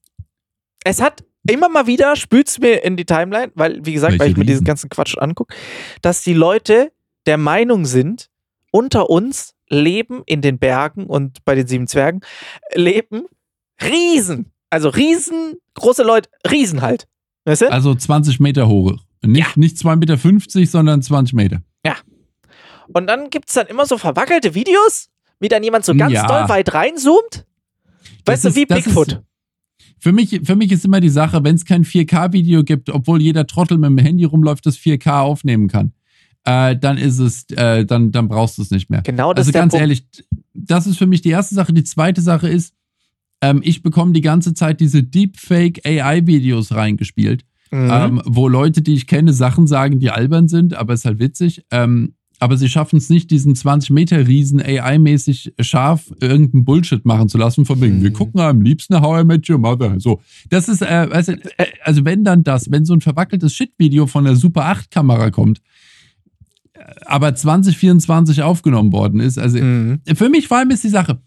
Es 0.85 1.01
hat 1.01 1.25
immer 1.49 1.69
mal 1.69 1.87
wieder 1.87 2.17
spült 2.17 2.49
es 2.49 2.59
mir 2.59 2.85
in 2.85 2.97
die 2.97 3.05
Timeline, 3.05 3.53
weil, 3.55 3.85
wie 3.85 3.93
gesagt, 3.93 4.13
Welche 4.13 4.25
weil 4.25 4.31
ich 4.31 4.37
mir 4.37 4.45
diesen 4.45 4.65
ganzen 4.65 4.89
Quatsch 4.89 5.17
angucke, 5.19 5.55
dass 6.03 6.23
die 6.23 6.35
Leute 6.35 6.93
der 7.27 7.39
Meinung 7.39 7.85
sind, 7.87 8.31
unter 8.71 9.11
uns 9.11 9.55
leben 9.69 10.23
in 10.27 10.41
den 10.41 10.59
Bergen 10.59 11.07
und 11.07 11.45
bei 11.45 11.55
den 11.55 11.67
sieben 11.67 11.87
Zwergen 11.87 12.21
leben 12.75 13.25
Riesen. 13.83 14.53
Also 14.71 14.89
riesengroße 14.89 16.03
Leute, 16.03 16.29
Riesen 16.51 16.83
halt. 16.83 17.07
Weißt 17.45 17.63
du? 17.63 17.73
Also 17.73 17.95
20 17.95 18.41
Meter 18.41 18.69
hoch. 18.69 18.95
Nicht, 19.23 19.47
ja. 19.47 19.53
nicht 19.57 19.77
2,50 19.77 19.97
Meter, 20.59 20.67
sondern 20.71 21.03
20 21.03 21.35
Meter. 21.35 21.63
Ja. 21.85 21.97
Und 22.93 23.07
dann 23.07 23.31
gibt 23.31 23.49
es 23.49 23.55
dann 23.55 23.67
immer 23.67 23.87
so 23.87 23.97
verwackelte 23.99 24.55
Videos, 24.55 25.09
wie 25.45 25.49
dann 25.49 25.63
jemand 25.63 25.85
so 25.85 25.95
ganz 25.95 26.15
ja. 26.15 26.27
doll 26.27 26.49
weit 26.49 26.73
reinzoomt. 26.73 27.45
Weißt 28.25 28.47
das 28.47 28.55
du, 28.55 28.61
wie 28.61 28.65
Bigfoot. 28.65 29.09
Ist, 29.09 29.23
für 29.99 30.13
mich, 30.13 30.41
für 30.43 30.57
mich 30.57 30.73
ist 30.73 30.87
immer 30.87 31.01
die 31.01 31.11
Sache, 31.11 31.45
wenn 31.45 31.55
es 31.55 31.67
kein 31.67 31.85
4K-Video 31.85 32.65
gibt, 32.65 32.89
obwohl 32.89 33.21
jeder 33.21 33.47
Trottel 33.47 33.77
mit 33.77 33.91
dem 33.91 33.99
Handy 33.99 34.25
rumläuft, 34.25 34.65
das 34.65 34.79
4K 34.79 35.21
aufnehmen 35.21 35.69
kann, 35.69 35.93
äh, 36.45 36.77
dann 36.77 36.97
ist 36.97 37.19
es, 37.19 37.45
äh, 37.51 37.85
dann, 37.85 38.11
dann 38.11 38.29
brauchst 38.29 38.57
du 38.57 38.63
es 38.63 38.71
nicht 38.71 38.89
mehr. 38.89 39.03
Genau 39.03 39.35
das 39.35 39.43
Also 39.43 39.51
ist 39.51 39.55
ganz 39.55 39.73
Punkt. 39.73 39.83
ehrlich, 39.83 40.07
das 40.55 40.87
ist 40.87 40.97
für 40.97 41.07
mich 41.07 41.21
die 41.21 41.29
erste 41.29 41.55
Sache. 41.55 41.75
Die 41.75 41.85
zweite 41.85 42.23
Sache 42.23 42.49
ist, 42.49 42.75
ähm, 43.43 43.61
ich 43.63 43.83
bekomme 43.83 44.13
die 44.13 44.23
ganze 44.23 44.55
Zeit 44.55 44.81
diese 44.81 45.03
Deepfake 45.03 45.85
AI-Videos 45.85 46.73
reingespielt, 46.73 47.45
mhm. 47.71 47.91
ähm, 47.93 48.23
wo 48.25 48.49
Leute, 48.49 48.81
die 48.81 48.95
ich 48.95 49.07
kenne, 49.07 49.35
Sachen 49.35 49.67
sagen, 49.67 49.99
die 50.01 50.11
albern 50.11 50.49
sind, 50.49 50.73
aber 50.73 50.95
es 50.95 51.01
ist 51.01 51.05
halt 51.05 51.19
witzig. 51.19 51.67
Ähm, 51.71 52.15
aber 52.41 52.57
sie 52.57 52.69
schaffen 52.69 52.97
es 52.97 53.09
nicht, 53.11 53.31
diesen 53.31 53.55
20-Meter-Riesen 53.55 54.61
AI-mäßig 54.61 55.55
scharf 55.61 56.13
irgendeinen 56.21 56.65
Bullshit 56.65 57.05
machen 57.05 57.29
zu 57.29 57.39
lassen, 57.39 57.65
von 57.65 57.81
wegen, 57.81 57.99
mhm. 57.99 58.03
wir 58.03 58.13
gucken 58.13 58.41
am 58.41 58.61
liebsten 58.61 59.01
How 59.01 59.23
I 59.23 59.25
Met 59.25 59.49
Your 59.49 59.59
Mother. 59.59 60.01
So, 60.01 60.21
das 60.51 60.69
ist, 60.69 60.83
äh, 60.83 61.09
also, 61.11 61.33
äh, 61.33 61.67
also 61.85 62.05
wenn 62.05 62.25
dann 62.25 62.43
das, 62.43 62.71
wenn 62.71 62.85
so 62.85 62.95
ein 62.95 63.01
verwackeltes 63.01 63.55
Shit-Video 63.55 64.07
von 64.07 64.25
der 64.25 64.37
Super 64.37 64.67
8-Kamera 64.67 65.31
kommt, 65.31 65.61
äh, 66.73 66.81
aber 67.07 67.35
2024 67.35 68.43
aufgenommen 68.43 68.93
worden 68.93 69.21
ist, 69.21 69.39
also 69.39 69.59
mhm. 69.59 70.01
für 70.15 70.29
mich 70.29 70.49
vor 70.49 70.59
allem 70.59 70.71
ist 70.71 70.85
die 70.85 70.89
Sache, 70.89 71.21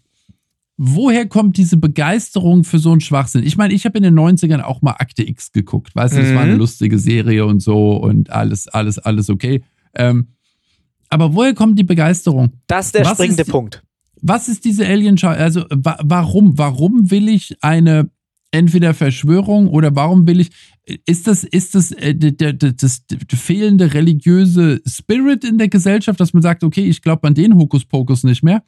woher 0.76 1.26
kommt 1.26 1.56
diese 1.56 1.76
Begeisterung 1.78 2.64
für 2.64 2.78
so 2.78 2.92
einen 2.92 3.00
Schwachsinn? 3.00 3.44
Ich 3.44 3.56
meine, 3.56 3.74
ich 3.74 3.84
habe 3.84 3.98
in 3.98 4.04
den 4.04 4.18
90ern 4.18 4.60
auch 4.60 4.82
mal 4.82 4.92
Akte 4.98 5.26
X 5.26 5.52
geguckt, 5.52 5.96
weißt 5.96 6.14
du, 6.14 6.20
mhm. 6.20 6.22
das 6.24 6.34
war 6.34 6.42
eine 6.42 6.52
mhm. 6.52 6.58
lustige 6.58 6.98
Serie 6.98 7.46
und 7.46 7.60
so 7.60 7.96
und 7.96 8.30
alles, 8.30 8.68
alles, 8.68 8.98
alles 8.98 9.30
okay. 9.30 9.62
Ähm, 9.94 10.28
aber 11.08 11.34
woher 11.34 11.54
kommt 11.54 11.78
die 11.78 11.84
Begeisterung? 11.84 12.52
Das 12.66 12.86
ist 12.86 12.94
der 12.94 13.04
was 13.04 13.12
springende 13.12 13.42
ist, 13.42 13.50
Punkt. 13.50 13.82
Was 14.20 14.48
ist 14.48 14.64
diese 14.64 14.86
Alien-Schau? 14.86 15.28
Also, 15.28 15.64
wa 15.70 15.98
warum? 16.02 16.58
Warum 16.58 17.10
will 17.10 17.28
ich 17.28 17.56
eine 17.60 18.10
entweder 18.50 18.94
Verschwörung 18.94 19.68
oder 19.68 19.94
warum 19.94 20.26
will 20.26 20.40
ich. 20.40 20.50
Ist 21.06 21.26
das, 21.26 21.44
ist 21.44 21.74
das, 21.74 21.92
äh, 21.92 22.14
der, 22.14 22.32
der, 22.32 22.72
das, 22.72 23.04
das 23.06 23.40
fehlende 23.40 23.92
religiöse 23.92 24.80
Spirit 24.86 25.44
in 25.44 25.58
der 25.58 25.68
Gesellschaft, 25.68 26.18
dass 26.18 26.32
man 26.32 26.42
sagt, 26.42 26.64
okay, 26.64 26.84
ich 26.84 27.02
glaube 27.02 27.28
an 27.28 27.34
den 27.34 27.56
Hokuspokus 27.56 28.24
nicht 28.24 28.42
mehr? 28.42 28.62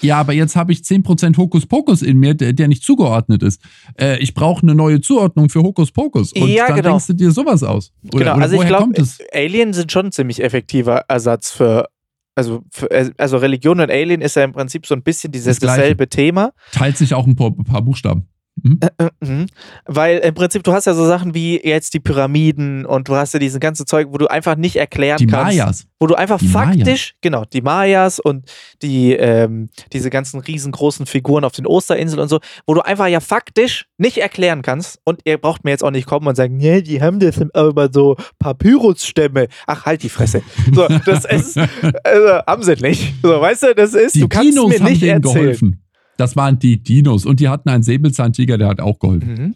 Ja, 0.00 0.18
aber 0.18 0.32
jetzt 0.32 0.56
habe 0.56 0.72
ich 0.72 0.80
10% 0.80 1.36
Hokuspokus 1.36 2.02
in 2.02 2.18
mir, 2.18 2.34
der, 2.34 2.52
der 2.52 2.68
nicht 2.68 2.82
zugeordnet 2.82 3.42
ist. 3.42 3.60
Äh, 3.98 4.18
ich 4.18 4.34
brauche 4.34 4.62
eine 4.62 4.74
neue 4.74 5.00
Zuordnung 5.00 5.48
für 5.48 5.62
Hokuspokus. 5.62 6.32
Und 6.32 6.48
ja, 6.48 6.66
dann 6.66 6.76
genau. 6.76 6.88
denkst 6.90 7.06
du 7.06 7.12
dir 7.14 7.30
sowas 7.30 7.62
aus. 7.62 7.92
Oder, 8.12 8.18
genau, 8.18 8.34
oder 8.34 8.42
also 8.42 8.62
ich 8.62 8.68
glaube, 8.68 9.04
Alien 9.32 9.72
sind 9.72 9.92
schon 9.92 10.06
ein 10.06 10.12
ziemlich 10.12 10.42
effektiver 10.42 11.04
Ersatz 11.08 11.50
für 11.50 11.88
Also, 12.34 12.64
äh, 12.90 13.10
also 13.16 13.36
Religion 13.36 13.80
und 13.80 13.90
Alien 13.90 14.20
ist 14.20 14.36
ja 14.36 14.44
im 14.44 14.52
Prinzip 14.52 14.86
so 14.86 14.94
ein 14.94 15.02
bisschen 15.02 15.30
dieses 15.32 15.58
Das 15.58 15.68
dasselbe 15.68 16.08
Thema. 16.08 16.52
Teilt 16.72 16.96
sich 16.98 17.14
auch 17.14 17.26
ein 17.26 17.36
paar, 17.36 17.50
ein 17.50 17.64
paar 17.64 17.82
Buchstaben. 17.82 18.28
Mhm. 18.64 18.80
Äh, 18.96 19.10
mhm. 19.20 19.46
Weil 19.84 20.18
im 20.18 20.34
Prinzip, 20.34 20.62
du 20.62 20.72
hast 20.72 20.86
ja 20.86 20.94
so 20.94 21.06
Sachen 21.06 21.34
wie 21.34 21.60
jetzt 21.62 21.92
die 21.92 22.00
Pyramiden 22.00 22.86
und 22.86 23.08
du 23.08 23.14
hast 23.14 23.34
ja 23.34 23.38
diesen 23.38 23.60
ganzen 23.60 23.86
Zeug, 23.86 24.08
wo 24.10 24.16
du 24.16 24.26
einfach 24.26 24.56
nicht 24.56 24.76
erklären 24.76 25.18
Die 25.18 25.26
kannst. 25.26 25.56
Mayas. 25.56 25.86
Wo 26.00 26.06
du 26.06 26.14
einfach 26.14 26.38
Die 26.38 26.48
faktisch, 26.48 27.14
genau, 27.20 27.44
die 27.44 27.60
Mayas 27.60 28.20
und 28.20 28.50
die, 28.82 29.12
ähm, 29.12 29.68
diese 29.92 30.08
ganzen 30.08 30.40
riesengroßen 30.40 31.04
Figuren 31.04 31.44
auf 31.44 31.52
den 31.52 31.66
Osterinseln 31.66 32.20
und 32.20 32.28
so, 32.28 32.40
wo 32.66 32.72
du 32.72 32.80
einfach 32.80 33.06
ja 33.06 33.20
faktisch 33.20 33.86
nicht 33.98 34.16
erklären 34.18 34.62
kannst. 34.62 34.98
Und 35.04 35.20
ihr 35.24 35.36
braucht 35.38 35.64
mir 35.64 35.70
jetzt 35.70 35.84
auch 35.84 35.90
nicht 35.90 36.06
kommen 36.06 36.26
und 36.26 36.34
sagen, 36.34 36.56
nee, 36.56 36.80
die 36.80 37.02
haben 37.02 37.20
das 37.20 37.38
aber 37.52 37.90
so 37.92 38.16
Papyrusstämme. 38.38 39.48
Ach, 39.66 39.84
halt 39.84 40.02
die 40.02 40.08
Fresse. 40.08 40.42
So, 40.74 40.88
das 41.04 41.26
ist, 41.26 41.58
also, 42.04 42.28
haben 42.46 42.62
sie 42.62 42.76
nicht. 42.76 43.14
So, 43.22 43.40
weißt 43.40 43.62
du, 43.64 43.74
das 43.74 43.92
ist, 43.94 44.14
Die 44.14 44.20
du 44.20 44.28
kannst 44.28 44.48
Dinos 44.52 44.68
mir 44.70 44.80
nicht 44.80 45.02
erzählen. 45.02 45.20
geholfen. 45.22 45.83
Das 46.16 46.36
waren 46.36 46.58
die 46.58 46.82
Dinos. 46.82 47.26
Und 47.26 47.40
die 47.40 47.48
hatten 47.48 47.68
einen 47.68 47.82
Säbelzahntiger, 47.82 48.58
der 48.58 48.68
hat 48.68 48.80
auch 48.80 48.98
geholfen. 48.98 49.34
Mhm. 49.34 49.54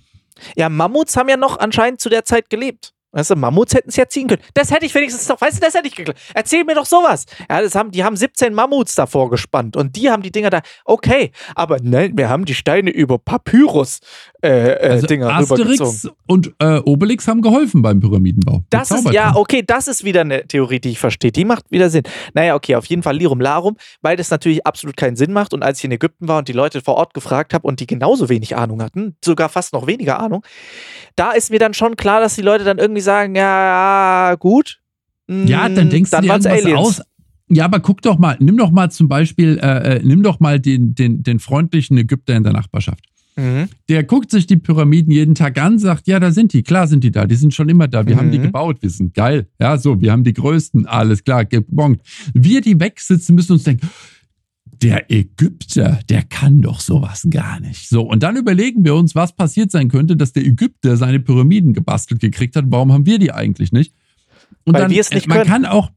Ja, 0.57 0.69
Mammuts 0.69 1.17
haben 1.17 1.29
ja 1.29 1.37
noch 1.37 1.59
anscheinend 1.59 2.01
zu 2.01 2.09
der 2.09 2.25
Zeit 2.25 2.51
gelebt. 2.51 2.93
Weißt 3.13 3.31
du, 3.31 3.37
Mammuts 3.37 3.75
hätten 3.75 3.89
es 3.89 3.97
ja 3.97 4.07
ziehen 4.07 4.29
können. 4.29 4.43
Das 4.53 4.71
hätte 4.71 4.85
ich 4.85 4.95
wenigstens 4.95 5.27
doch, 5.27 5.41
weißt 5.41 5.57
du, 5.57 5.61
das 5.61 5.75
hätte 5.75 5.89
ich 5.89 5.95
geglaubt. 5.95 6.21
Erzähl 6.35 6.65
mir 6.65 6.75
doch 6.75 6.85
sowas. 6.85 7.25
Ja, 7.49 7.63
das 7.63 7.75
haben, 7.75 7.91
die 7.91 8.05
haben 8.05 8.17
17 8.17 8.53
Mammuts 8.53 8.95
davor 8.95 9.31
gespannt 9.31 9.77
und 9.77 9.97
die 9.97 10.11
haben 10.11 10.23
die 10.23 10.31
Dinger 10.31 10.51
da. 10.51 10.61
Okay, 10.85 11.33
aber 11.55 11.79
nein, 11.83 12.19
wir 12.19 12.29
haben 12.29 12.45
die 12.45 12.55
Steine 12.55 12.91
über 12.91 13.19
Papyrus 13.19 14.01
äh, 14.43 14.73
äh, 14.73 14.89
Also 14.91 15.07
Dinger 15.07 15.39
rübergezogen. 15.39 15.87
Asterix 15.87 16.09
und 16.27 16.53
äh, 16.59 16.79
Obelix 16.85 17.27
haben 17.27 17.41
geholfen 17.43 17.83
beim 17.83 17.99
Pyramidenbau. 18.01 18.65
Das 18.71 18.91
ist, 18.91 19.11
ja, 19.11 19.35
okay, 19.35 19.63
das 19.67 19.89
ist 19.89 20.05
wieder 20.05 20.21
eine 20.21 20.47
Theorie, 20.47 20.79
die 20.79 20.91
ich 20.91 20.99
verstehe. 20.99 21.33
Die 21.33 21.45
macht 21.45 21.71
wieder 21.71 21.91
Sinn. 21.91 22.03
Naja, 22.35 22.55
okay, 22.55 22.77
auf 22.77 22.85
jeden 22.87 23.03
Fall 23.03 23.17
Lirum 23.17 23.41
Larum, 23.41 23.77
weil 24.03 24.17
das 24.17 24.31
natürlich 24.31 24.67
absolut 24.67 24.97
keinen 24.97 25.17
Sinn 25.17 25.33
macht. 25.33 25.55
Und 25.55 25.63
als 25.63 25.79
ich 25.79 25.85
in 25.85 25.93
Ägypten 25.93 26.29
war 26.29 26.39
und 26.39 26.49
die 26.49 26.53
Leute 26.53 26.83
vor 26.83 26.97
Ort 26.97 27.15
gefragt 27.15 27.55
habe 27.55 27.67
und 27.67 27.81
die 27.81 27.87
genauso 27.87 28.29
wenig 28.29 28.55
Ahnung 28.55 28.83
hatten, 28.83 29.17
sogar 29.25 29.49
fast 29.49 29.73
noch 29.73 29.87
weniger 29.87 30.21
Ahnung, 30.21 30.45
da 31.17 31.33
ist 31.33 31.51
mir 31.51 31.59
dann 31.59 31.75
schon 31.75 31.97
klar, 31.97 32.21
dass 32.21 32.35
die 32.35 32.43
Leute 32.43 32.65
dann 32.65 32.79
irgendwie 32.79 32.98
sagen, 33.01 33.35
ja, 33.35 34.35
gut. 34.39 34.81
Ja, 35.29 35.69
mm, 35.69 35.75
dann 35.75 35.91
denkst 35.91 36.11
dann 36.11 36.23
du 36.23 36.29
dir 36.29 36.35
irgendwas 36.35 36.65
Aliens. 36.65 36.79
aus. 36.79 37.03
Ja, 37.51 37.65
aber 37.65 37.81
guck 37.81 38.03
doch 38.03 38.19
mal, 38.19 38.37
nimm 38.41 38.57
doch 38.57 38.71
mal 38.71 38.91
zum 38.91 39.09
Beispiel, 39.09 39.59
äh, 39.63 39.97
äh, 39.97 40.01
nimm 40.05 40.23
doch 40.23 40.39
mal 40.41 40.61
den, 40.61 40.95
den, 40.95 41.23
den 41.23 41.39
freundlichen 41.39 41.97
Ägypter 41.97 42.35
in 42.37 42.43
der 42.45 42.53
Nachbarschaft. 42.53 43.05
Mhm. 43.37 43.69
Der 43.89 44.03
guckt 44.05 44.31
sich 44.31 44.47
die 44.47 44.57
Pyramiden 44.57 45.13
jeden 45.13 45.35
Tag 45.35 45.59
an, 45.61 45.79
sagt, 45.79 46.09
ja, 46.09 46.19
da 46.19 46.31
sind 46.33 46.53
die, 46.53 46.63
klar 46.63 46.87
sind 46.89 47.05
die 47.05 47.11
da, 47.11 47.25
die 47.25 47.37
sind 47.37 47.55
schon 47.55 47.69
immer 47.69 47.87
da, 47.89 48.07
wir 48.07 48.17
haben 48.17 48.31
die 48.33 48.39
Mhm. 48.39 48.43
gebaut, 48.45 48.79
wir 48.81 48.91
sind 48.91 49.15
geil. 49.15 49.47
Ja, 49.61 49.79
so, 49.79 50.01
wir 50.01 50.13
haben 50.13 50.25
die 50.25 50.33
größten, 50.35 50.87
alles 50.87 51.23
klar, 51.25 51.45
gebongt. 51.45 52.01
Wir, 52.35 52.61
die 52.61 52.79
wegsitzen, 52.81 53.35
müssen 53.35 53.53
uns 53.53 53.63
denken, 53.65 53.89
der 54.83 55.11
Ägypter, 55.11 56.01
der 56.09 56.23
kann 56.23 56.61
doch 56.61 56.81
sowas 56.81 57.27
gar 57.31 57.61
nicht. 57.61 57.89
So, 57.89 58.03
und 58.03 58.23
dann 58.23 58.37
überlegen 58.37 58.85
wir 58.85 58.95
uns, 58.95 59.15
was 59.15 59.35
passiert 59.35 59.71
sein 59.71 59.89
könnte, 59.89 60.17
dass 60.17 60.33
der 60.33 60.45
Ägypter 60.45 60.97
seine 60.97 61.21
Pyramiden 61.21 61.73
gebastelt 61.73 62.21
gekriegt 62.21 62.57
hat. 62.57 62.65
Warum 62.69 62.93
haben 62.93 63.07
wir 63.07 63.19
die 63.19 63.33
eigentlich 63.33 63.73
nicht? 63.73 63.95
Und 64.65 64.75
Weil 64.75 64.83
dann, 64.83 64.91
wir 64.91 65.01
es 65.01 65.11
nicht 65.11 65.27
äh, 65.27 65.29
man 65.29 65.39
können. 65.39 65.51
kann 65.51 65.67
auch, 65.67 65.91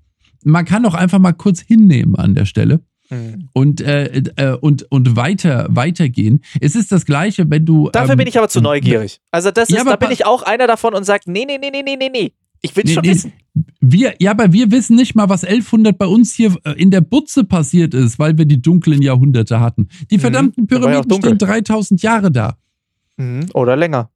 man 0.43 0.65
kann 0.65 0.86
auch 0.86 0.95
einfach 0.95 1.19
mal 1.19 1.34
kurz 1.34 1.59
hinnehmen 1.61 2.15
an 2.15 2.36
der 2.36 2.45
Stelle 2.45 2.82
Mhm. 3.11 3.49
und, 3.53 3.82
äh, 3.82 4.23
äh, 4.38 4.55
und, 4.55 4.89
und 4.89 5.17
weiter, 5.17 5.67
weitergehen. 5.69 6.39
Es 6.61 6.75
ist 6.75 6.91
das 6.93 7.05
Gleiche, 7.05 7.49
wenn 7.49 7.65
du. 7.65 7.89
Dafür 7.91 8.11
ähm, 8.13 8.19
bin 8.19 8.27
ich 8.27 8.38
aber 8.38 8.47
zu 8.47 8.61
neugierig. 8.61 9.19
Also 9.32 9.51
das 9.51 9.69
Ja, 9.69 9.79
ist, 9.79 9.86
da 9.86 9.97
bin 9.97 10.11
ich 10.11 10.25
auch 10.25 10.43
einer 10.43 10.65
davon 10.65 10.93
und 10.93 11.03
sage, 11.03 11.23
nee, 11.27 11.43
nee, 11.45 11.57
nee, 11.59 11.71
nee, 11.71 11.84
nee, 11.84 11.97
nee, 11.97 12.09
nee. 12.09 12.32
Ich 12.62 12.76
will 12.76 12.84
Nee, 12.86 12.93
schon 12.93 13.03
nee, 13.03 13.09
wissen. 13.09 13.34
Wir, 13.80 14.14
ja, 14.20 14.32
aber 14.32 14.53
wir 14.53 14.72
wissen 14.72 14.95
nicht 14.95 15.16
mal, 15.16 15.28
was 15.30 15.43
1100 15.43 15.97
bei 15.97 16.05
uns 16.05 16.34
hier 16.34 16.55
äh, 16.64 16.72
in 16.74 16.91
der 16.91 17.01
Butze 17.01 17.43
passiert 17.43 17.93
ist, 17.93 18.20
weil 18.20 18.38
wir 18.38 18.45
die 18.45 18.62
dunklen 18.62 19.01
Jahrhunderte 19.01 19.59
hatten. 19.59 19.88
Die 20.09 20.18
Mhm, 20.18 20.22
verdammten 20.22 20.64
auch 20.66 20.68
Pyramiden 20.68 21.12
stehen 21.22 21.38
3000 21.38 22.01
Jahre 22.03 22.32
da. 22.32 22.57
Mhm. 23.18 23.47
Oder 23.53 23.76
länger. 23.76 24.09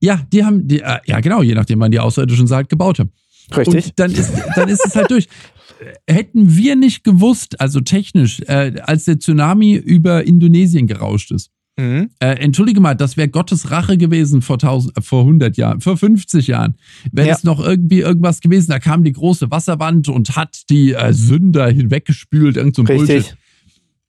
Ja, 0.00 0.20
die 0.32 0.44
haben, 0.44 0.66
die, 0.66 0.80
äh, 0.80 0.98
ja 1.04 1.20
genau, 1.20 1.42
je 1.42 1.54
nachdem, 1.54 1.80
wann 1.80 1.90
die 1.90 1.98
Außerirdischen 2.00 2.46
sie 2.46 2.54
halt 2.54 2.68
gebaut 2.68 2.98
haben. 3.00 3.10
Richtig. 3.54 3.86
Und 3.86 3.98
dann 3.98 4.12
ist, 4.12 4.32
dann 4.54 4.68
ist 4.68 4.86
es 4.86 4.94
halt 4.96 5.10
durch. 5.10 5.26
Äh, 6.06 6.12
Hätten 6.12 6.56
wir 6.56 6.76
nicht 6.76 7.04
gewusst, 7.04 7.60
also 7.60 7.80
technisch, 7.80 8.40
äh, 8.46 8.80
als 8.82 9.04
der 9.06 9.18
Tsunami 9.18 9.74
über 9.74 10.24
Indonesien 10.24 10.86
gerauscht 10.86 11.32
ist, 11.32 11.50
Mhm. 11.80 12.10
äh, 12.20 12.26
entschuldige 12.42 12.80
mal, 12.80 12.94
das 12.94 13.16
wäre 13.16 13.28
Gottes 13.28 13.70
Rache 13.70 13.96
gewesen 13.96 14.42
vor, 14.42 14.56
1000, 14.56 14.96
äh, 14.98 15.00
vor 15.00 15.22
100 15.22 15.56
Jahren, 15.56 15.80
vor 15.80 15.96
50 15.96 16.46
Jahren. 16.48 16.74
Wäre 17.12 17.28
Ja. 17.28 17.34
es 17.34 17.44
noch 17.44 17.60
irgendwie 17.64 18.00
irgendwas 18.00 18.40
gewesen, 18.40 18.70
da 18.70 18.78
kam 18.78 19.04
die 19.04 19.12
große 19.12 19.50
Wasserwand 19.50 20.08
und 20.08 20.36
hat 20.36 20.62
die 20.70 20.92
äh, 20.92 21.12
Sünder 21.12 21.68
hinweggespült, 21.70 22.56
irgend 22.56 22.76
so 22.76 22.82
ein 22.82 22.86
Richtig. 22.86 23.08
Bullshit. 23.08 23.36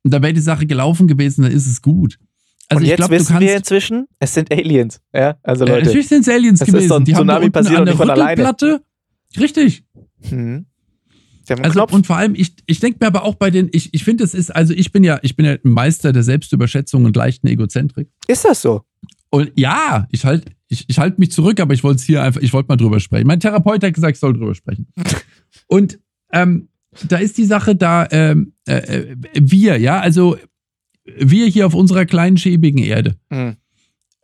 Und 0.03 0.13
da 0.13 0.21
wäre 0.21 0.33
die 0.33 0.41
Sache 0.41 0.65
gelaufen 0.65 1.07
gewesen, 1.07 1.43
dann 1.43 1.51
ist 1.51 1.67
es 1.67 1.81
gut. 1.81 2.17
Also 2.67 2.79
und 2.79 2.83
ich 2.83 2.89
jetzt 2.89 2.97
glaube, 2.97 3.15
du 3.15 3.19
wissen 3.21 3.33
kannst. 3.33 3.47
wir 3.47 3.55
inzwischen, 3.57 4.05
es 4.19 4.33
sind 4.33 4.51
Aliens. 4.51 5.01
Ja, 5.13 5.35
also 5.43 5.65
äh, 5.65 5.69
Leute. 5.69 5.85
natürlich 5.85 6.07
sind 6.07 6.21
es 6.21 6.29
Aliens 6.29 6.59
Das 6.59 6.67
ist 6.69 6.73
gewesen. 6.73 6.89
so 6.89 6.95
ein 6.95 7.05
die 7.05 7.15
haben 7.15 7.27
da 7.27 7.33
Tsunami 7.35 7.45
unten 7.45 7.53
passiert 7.53 7.79
an 7.79 7.85
der 7.85 7.93
nicht 7.93 8.01
von 8.01 8.09
alleine. 8.09 8.31
Rüttelplatte. 8.31 8.81
Richtig. 9.39 9.83
Mhm. 10.31 10.65
Sie 11.43 11.53
haben 11.53 11.59
einen 11.59 11.65
Also, 11.65 11.79
Knopf. 11.79 11.93
und 11.93 12.07
vor 12.07 12.17
allem, 12.17 12.35
ich, 12.35 12.53
ich 12.67 12.79
denke 12.79 12.97
mir 13.01 13.07
aber 13.07 13.23
auch 13.23 13.35
bei 13.35 13.49
den, 13.51 13.69
ich, 13.71 13.93
ich 13.93 14.03
finde, 14.03 14.23
es 14.23 14.33
ist, 14.33 14.55
also 14.55 14.73
ich 14.73 14.91
bin 14.91 15.03
ja, 15.03 15.19
ich 15.23 15.35
bin 15.35 15.45
ja 15.45 15.53
ein 15.53 15.59
Meister 15.63 16.13
der 16.13 16.23
Selbstüberschätzung 16.23 17.05
und 17.05 17.15
leichten 17.15 17.47
Egozentrik. 17.47 18.09
Ist 18.27 18.45
das 18.45 18.61
so? 18.61 18.81
Und 19.29 19.51
ja, 19.55 20.07
ich 20.11 20.25
halte 20.25 20.51
ich, 20.67 20.85
ich 20.87 20.99
halt 20.99 21.19
mich 21.19 21.31
zurück, 21.31 21.59
aber 21.59 21.73
ich 21.73 21.83
wollte 21.83 21.97
es 21.97 22.03
hier 22.03 22.21
einfach, 22.23 22.41
ich 22.41 22.53
wollte 22.53 22.67
mal 22.69 22.75
drüber 22.77 22.99
sprechen. 22.99 23.27
Mein 23.27 23.39
Therapeut 23.39 23.83
hat 23.83 23.93
gesagt, 23.93 24.15
ich 24.17 24.19
soll 24.19 24.33
drüber 24.33 24.55
sprechen. 24.55 24.87
Und 25.67 25.99
ähm, 26.33 26.69
da 27.07 27.17
ist 27.17 27.37
die 27.37 27.45
Sache 27.45 27.75
da, 27.75 28.07
ähm, 28.11 28.53
äh, 28.67 28.75
äh, 28.75 29.15
wir, 29.33 29.77
ja, 29.79 29.99
also 29.99 30.37
wir 31.17 31.47
hier 31.47 31.65
auf 31.65 31.73
unserer 31.73 32.05
kleinen, 32.05 32.37
schäbigen 32.37 32.83
Erde. 32.83 33.15
Mhm. 33.29 33.55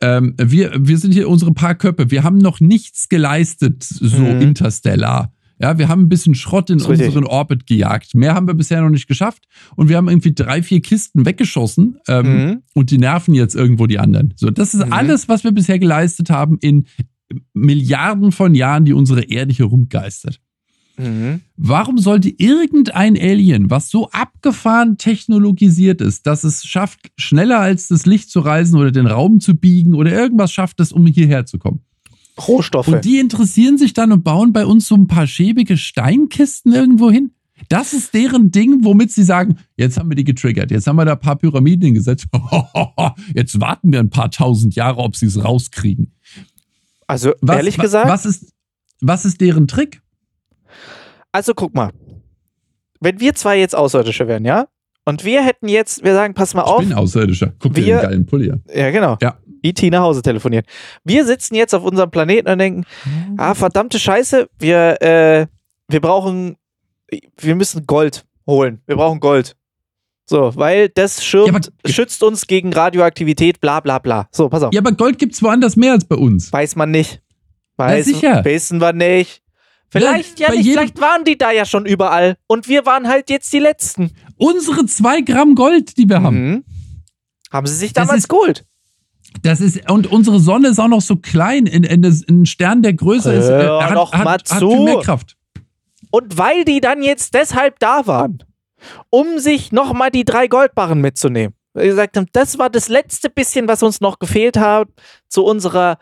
Ähm, 0.00 0.34
wir, 0.38 0.72
wir 0.78 0.96
sind 0.98 1.12
hier 1.12 1.28
unsere 1.28 1.52
paar 1.52 1.74
Köpfe. 1.74 2.10
Wir 2.10 2.22
haben 2.22 2.38
noch 2.38 2.60
nichts 2.60 3.08
geleistet, 3.08 3.82
so 3.82 4.18
Mhm. 4.20 4.40
interstellar. 4.42 5.32
Ja, 5.60 5.76
wir 5.78 5.88
haben 5.88 6.02
ein 6.02 6.08
bisschen 6.08 6.34
Schrott 6.34 6.70
in 6.70 6.76
Ist 6.78 6.88
richtig. 6.88 7.08
unseren 7.08 7.24
Orbit 7.24 7.66
gejagt. 7.66 8.14
Mehr 8.14 8.34
haben 8.34 8.46
wir 8.46 8.54
bisher 8.54 8.80
noch 8.80 8.90
nicht 8.90 9.08
geschafft. 9.08 9.44
Und 9.76 9.88
wir 9.88 9.96
haben 9.96 10.08
irgendwie 10.08 10.32
drei, 10.34 10.62
vier 10.62 10.80
Kisten 10.80 11.26
weggeschossen. 11.26 11.98
Ähm, 12.08 12.26
Mhm. 12.26 12.62
und 12.74 12.90
die 12.90 12.98
nerven 12.98 13.34
jetzt 13.34 13.54
irgendwo 13.56 13.86
die 13.86 13.98
anderen. 13.98 14.34
So, 14.36 14.50
das 14.50 14.74
ist 14.74 14.86
Mhm. 14.86 14.92
alles, 14.92 15.28
was 15.28 15.42
wir 15.44 15.52
bisher 15.52 15.78
geleistet 15.78 16.30
haben 16.30 16.58
in 16.60 16.86
Milliarden 17.54 18.32
von 18.32 18.54
Jahren, 18.54 18.84
die 18.84 18.92
unsere 18.92 19.22
Erde 19.22 19.52
hier 19.52 19.66
rumgeistert. 19.66 20.40
Mhm. 20.96 21.40
Warum 21.56 21.98
sollte 21.98 22.28
irgendein 22.28 23.16
Alien, 23.16 23.70
was 23.70 23.88
so 23.90 24.10
abgefahren 24.10 24.96
technologisiert 24.98 26.00
ist, 26.00 26.26
dass 26.26 26.42
es 26.44 26.64
schafft, 26.64 27.10
schneller 27.16 27.60
als 27.60 27.88
das 27.88 28.04
Licht 28.06 28.30
zu 28.30 28.40
reisen 28.40 28.76
oder 28.78 28.90
den 28.90 29.06
Raum 29.06 29.38
zu 29.40 29.54
biegen 29.54 29.94
oder 29.94 30.10
irgendwas 30.10 30.52
schafft 30.52 30.80
es, 30.80 30.90
um 30.90 31.06
hierher 31.06 31.46
zu 31.46 31.58
kommen? 31.58 31.80
Rohstoffe. 32.46 32.88
Und 32.88 33.04
die 33.04 33.18
interessieren 33.18 33.78
sich 33.78 33.92
dann 33.94 34.12
und 34.12 34.22
bauen 34.24 34.52
bei 34.52 34.64
uns 34.66 34.86
so 34.86 34.94
ein 34.94 35.06
paar 35.06 35.26
schäbige 35.26 35.76
Steinkisten 35.76 36.72
irgendwo 36.72 37.10
hin. 37.10 37.32
Das 37.68 37.92
ist 37.92 38.14
deren 38.14 38.52
Ding, 38.52 38.84
womit 38.84 39.10
sie 39.10 39.24
sagen, 39.24 39.58
jetzt 39.76 39.98
haben 39.98 40.08
wir 40.08 40.14
die 40.14 40.22
getriggert, 40.24 40.70
jetzt 40.70 40.86
haben 40.86 40.94
wir 40.96 41.04
da 41.04 41.14
ein 41.14 41.20
paar 41.20 41.34
Pyramiden 41.36 41.86
hingesetzt. 41.86 42.26
Jetzt 43.34 43.60
warten 43.60 43.90
wir 43.92 43.98
ein 43.98 44.10
paar 44.10 44.30
tausend 44.30 44.74
Jahre, 44.76 44.98
ob 44.98 45.16
sie 45.16 45.26
es 45.26 45.42
rauskriegen. 45.42 46.12
also 47.08 47.32
Was, 47.40 47.56
ehrlich 47.56 47.76
gesagt, 47.76 48.08
Was 48.08 48.24
ist, 48.26 48.52
was 49.00 49.24
ist 49.24 49.40
deren 49.40 49.66
Trick? 49.66 50.00
also 51.32 51.52
guck 51.54 51.74
mal. 51.74 51.90
Wenn 53.00 53.18
wir 53.20 53.34
zwei 53.34 53.58
jetzt 53.58 53.74
Außerirdische 53.74 54.28
wären, 54.28 54.44
ja? 54.44 54.68
Und 55.04 55.24
wir 55.24 55.42
hätten 55.44 55.68
jetzt, 55.68 56.04
wir 56.04 56.14
sagen, 56.14 56.34
pass 56.34 56.54
mal 56.54 56.62
Ich 56.62 56.68
auf. 56.68 56.78
bin 56.80 56.92
Außerirdischer. 56.92 57.54
Guck 57.58 57.74
dir 57.74 57.84
Wir- 57.86 57.96
den 58.00 58.02
geilen 58.10 58.26
Pulli 58.26 58.50
an. 58.50 58.62
Ja, 58.74 58.90
genau. 58.90 59.16
Ja. 59.22 59.38
IT 59.62 59.82
nach 59.84 60.02
Hause 60.02 60.22
telefonieren. 60.22 60.64
Wir 61.04 61.24
sitzen 61.24 61.54
jetzt 61.54 61.74
auf 61.74 61.82
unserem 61.84 62.10
Planeten 62.10 62.48
und 62.50 62.58
denken, 62.58 62.84
ah, 63.36 63.54
verdammte 63.54 63.98
Scheiße, 63.98 64.48
wir, 64.58 65.00
äh, 65.02 65.46
wir 65.88 66.00
brauchen, 66.00 66.56
wir 67.38 67.54
müssen 67.54 67.86
Gold 67.86 68.24
holen. 68.46 68.80
Wir 68.86 68.96
brauchen 68.96 69.20
Gold. 69.20 69.56
So, 70.26 70.54
weil 70.56 70.90
das 70.90 71.24
schirmt, 71.24 71.72
Ja, 71.86 71.90
schützt 71.90 72.22
uns 72.22 72.46
gegen 72.46 72.72
Radioaktivität, 72.72 73.60
bla 73.62 73.80
bla 73.80 73.98
bla. 73.98 74.28
So, 74.30 74.48
pass 74.50 74.62
auf. 74.62 74.74
Ja, 74.74 74.80
aber 74.80 74.92
Gold 74.92 75.18
gibt's 75.18 75.42
woanders 75.42 75.74
mehr 75.76 75.92
als 75.92 76.04
bei 76.04 76.16
uns. 76.16 76.52
Weiß 76.52 76.76
man 76.76 76.90
nicht. 76.90 77.22
Weiß, 77.78 78.04
sicher. 78.04 78.44
Wissen 78.44 78.80
wir 78.80 78.92
nicht. 78.92 79.42
Vielleicht 79.90 80.38
ja, 80.38 80.48
bei 80.48 80.56
nicht, 80.56 80.68
vielleicht 80.70 81.00
waren 81.00 81.24
die 81.24 81.38
da 81.38 81.50
ja 81.50 81.64
schon 81.64 81.86
überall 81.86 82.36
und 82.46 82.68
wir 82.68 82.84
waren 82.84 83.08
halt 83.08 83.30
jetzt 83.30 83.50
die 83.54 83.58
Letzten. 83.58 84.10
Unsere 84.36 84.84
zwei 84.84 85.22
Gramm 85.22 85.54
Gold, 85.54 85.96
die 85.96 86.06
wir 86.06 86.20
haben. 86.22 86.50
Mhm. 86.50 86.64
Haben 87.50 87.66
sie 87.66 87.76
sich 87.76 87.94
Das 87.94 88.04
damals 88.06 88.24
ist- 88.24 88.28
geholt? 88.28 88.66
Das 89.42 89.60
ist, 89.60 89.90
und 89.90 90.06
unsere 90.06 90.40
Sonne 90.40 90.68
ist 90.68 90.78
auch 90.78 90.88
noch 90.88 91.00
so 91.00 91.16
klein. 91.16 91.66
In, 91.66 91.84
in, 91.84 92.04
ein 92.04 92.46
Stern, 92.46 92.82
der 92.82 92.94
größer 92.94 93.34
ist, 93.34 93.48
äh, 93.48 93.68
hat, 93.68 93.94
doch 93.94 94.12
hat, 94.12 94.24
mal 94.24 94.38
hat 94.38 94.58
viel 94.58 94.80
mehr 94.80 95.00
Kraft. 95.00 95.36
Und 96.10 96.38
weil 96.38 96.64
die 96.64 96.80
dann 96.80 97.02
jetzt 97.02 97.34
deshalb 97.34 97.78
da 97.78 98.06
waren, 98.06 98.42
um 99.10 99.38
sich 99.38 99.72
nochmal 99.72 100.10
die 100.10 100.24
drei 100.24 100.48
Goldbarren 100.48 101.00
mitzunehmen. 101.00 101.54
Weil 101.74 101.84
die 101.84 101.88
gesagt 101.90 102.16
haben, 102.16 102.26
das 102.32 102.58
war 102.58 102.70
das 102.70 102.88
letzte 102.88 103.28
bisschen, 103.28 103.68
was 103.68 103.82
uns 103.82 104.00
noch 104.00 104.18
gefehlt 104.18 104.56
hat 104.56 104.88
zu 105.28 105.44
unserer 105.44 105.98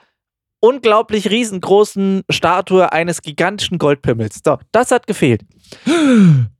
unglaublich 0.60 1.30
riesengroßen 1.30 2.22
Statue 2.30 2.92
eines 2.92 3.22
gigantischen 3.22 3.78
Goldpimmels. 3.78 4.40
So, 4.44 4.58
das 4.72 4.90
hat 4.90 5.06
gefehlt. 5.06 5.42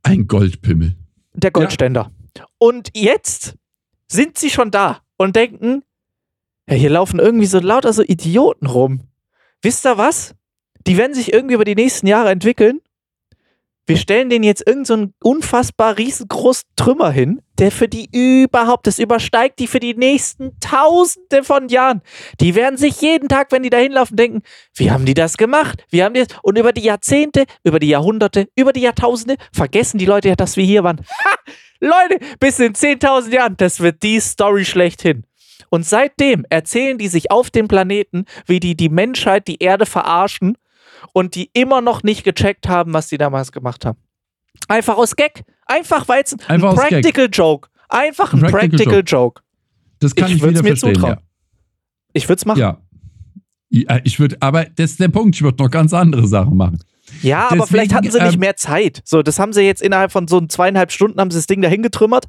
Ein 0.02 0.26
Goldpimmel. 0.26 0.96
der 1.34 1.50
Goldständer. 1.50 2.10
Ja. 2.36 2.44
Und 2.58 2.90
jetzt 2.94 3.54
sind 4.08 4.38
sie 4.38 4.50
schon 4.50 4.70
da 4.70 5.00
und 5.16 5.36
denken, 5.36 5.82
ja, 6.68 6.74
hier 6.74 6.90
laufen 6.90 7.18
irgendwie 7.18 7.46
so 7.46 7.58
lauter 7.58 7.92
so 7.92 8.02
Idioten 8.02 8.66
rum. 8.66 9.00
Wisst 9.62 9.86
ihr 9.86 9.98
was? 9.98 10.34
Die 10.86 10.96
werden 10.96 11.14
sich 11.14 11.32
irgendwie 11.32 11.54
über 11.54 11.64
die 11.64 11.74
nächsten 11.74 12.06
Jahre 12.06 12.30
entwickeln 12.30 12.80
wir 13.88 13.96
stellen 13.96 14.30
den 14.30 14.42
jetzt 14.42 14.66
irgendeinen 14.66 15.14
so 15.22 15.30
unfassbar 15.30 15.96
riesengroßen 15.96 16.68
Trümmer 16.74 17.12
hin, 17.12 17.40
der 17.58 17.70
für 17.70 17.86
die 17.86 18.08
überhaupt, 18.10 18.88
das 18.88 18.98
übersteigt 18.98 19.60
die 19.60 19.68
für 19.68 19.78
die 19.78 19.94
nächsten 19.94 20.58
Tausende 20.58 21.44
von 21.44 21.68
Jahren. 21.68 22.02
Die 22.40 22.56
werden 22.56 22.76
sich 22.76 23.00
jeden 23.00 23.28
Tag, 23.28 23.52
wenn 23.52 23.62
die 23.62 23.70
da 23.70 23.78
hinlaufen, 23.78 24.16
denken, 24.16 24.42
wie 24.74 24.90
haben 24.90 25.04
die 25.04 25.14
das 25.14 25.36
gemacht? 25.36 25.84
Wie 25.88 26.02
haben 26.02 26.14
die 26.14 26.24
das? 26.24 26.36
Und 26.42 26.58
über 26.58 26.72
die 26.72 26.82
Jahrzehnte, 26.82 27.44
über 27.62 27.78
die 27.78 27.88
Jahrhunderte, 27.88 28.48
über 28.56 28.72
die 28.72 28.80
Jahrtausende 28.80 29.36
vergessen 29.52 29.98
die 29.98 30.06
Leute 30.06 30.30
ja, 30.30 30.34
dass 30.34 30.56
wir 30.56 30.64
hier 30.64 30.82
waren. 30.82 30.98
Ha! 30.98 31.36
Leute, 31.78 32.18
bis 32.40 32.58
in 32.58 32.72
10.000 32.72 33.32
Jahren, 33.32 33.56
das 33.56 33.78
wird 33.80 34.02
die 34.02 34.18
Story 34.18 34.64
schlechthin. 34.64 35.24
Und 35.70 35.84
seitdem 35.84 36.44
erzählen 36.50 36.98
die 36.98 37.08
sich 37.08 37.30
auf 37.30 37.50
dem 37.50 37.68
Planeten, 37.68 38.24
wie 38.46 38.60
die 38.60 38.76
die 38.76 38.88
Menschheit, 38.88 39.48
die 39.48 39.62
Erde 39.62 39.86
verarschen 39.86 40.56
und 41.12 41.34
die 41.34 41.50
immer 41.52 41.80
noch 41.80 42.02
nicht 42.02 42.24
gecheckt 42.24 42.68
haben, 42.68 42.92
was 42.92 43.08
die 43.08 43.18
damals 43.18 43.52
gemacht 43.52 43.84
haben. 43.84 43.98
Einfach 44.68 44.96
aus 44.96 45.16
Gag. 45.16 45.44
Einfach 45.66 46.08
weil 46.08 46.22
es 46.22 46.32
ein 46.32 46.40
Einfach 46.48 46.74
Practical 46.74 47.28
Joke. 47.30 47.68
Einfach 47.88 48.32
ein 48.32 48.40
Practical, 48.40 48.68
Practical 48.68 48.94
Joke. 48.98 49.06
Joke. 49.06 49.42
Das 49.98 50.14
kann 50.14 50.28
ich, 50.28 50.36
ich 50.36 50.42
wieder 50.42 50.62
mir 50.62 50.68
verstehen, 50.68 50.94
zutrauen. 50.94 51.14
Ja. 51.14 51.22
Ich 52.12 52.28
würde 52.28 52.38
es 52.38 52.44
machen. 52.46 52.58
Ja. 52.58 52.80
ja 53.70 54.00
ich 54.04 54.18
würde, 54.18 54.36
aber 54.40 54.64
das 54.64 54.92
ist 54.92 55.00
der 55.00 55.08
Punkt, 55.08 55.36
ich 55.36 55.42
würde 55.42 55.62
noch 55.62 55.70
ganz 55.70 55.92
andere 55.92 56.26
Sachen 56.26 56.56
machen. 56.56 56.78
Ja, 57.22 57.44
Deswegen, 57.44 57.60
aber 57.60 57.68
vielleicht 57.68 57.94
hatten 57.94 58.10
sie 58.10 58.20
nicht 58.20 58.34
ähm, 58.34 58.40
mehr 58.40 58.56
Zeit. 58.56 59.02
So, 59.04 59.22
das 59.22 59.38
haben 59.38 59.52
sie 59.52 59.62
jetzt 59.62 59.82
innerhalb 59.82 60.12
von 60.12 60.28
so 60.28 60.40
zweieinhalb 60.40 60.92
Stunden 60.92 61.20
haben 61.20 61.30
sie 61.30 61.38
das 61.38 61.46
Ding 61.46 61.62
dahin 61.62 61.82
getrümmert 61.82 62.26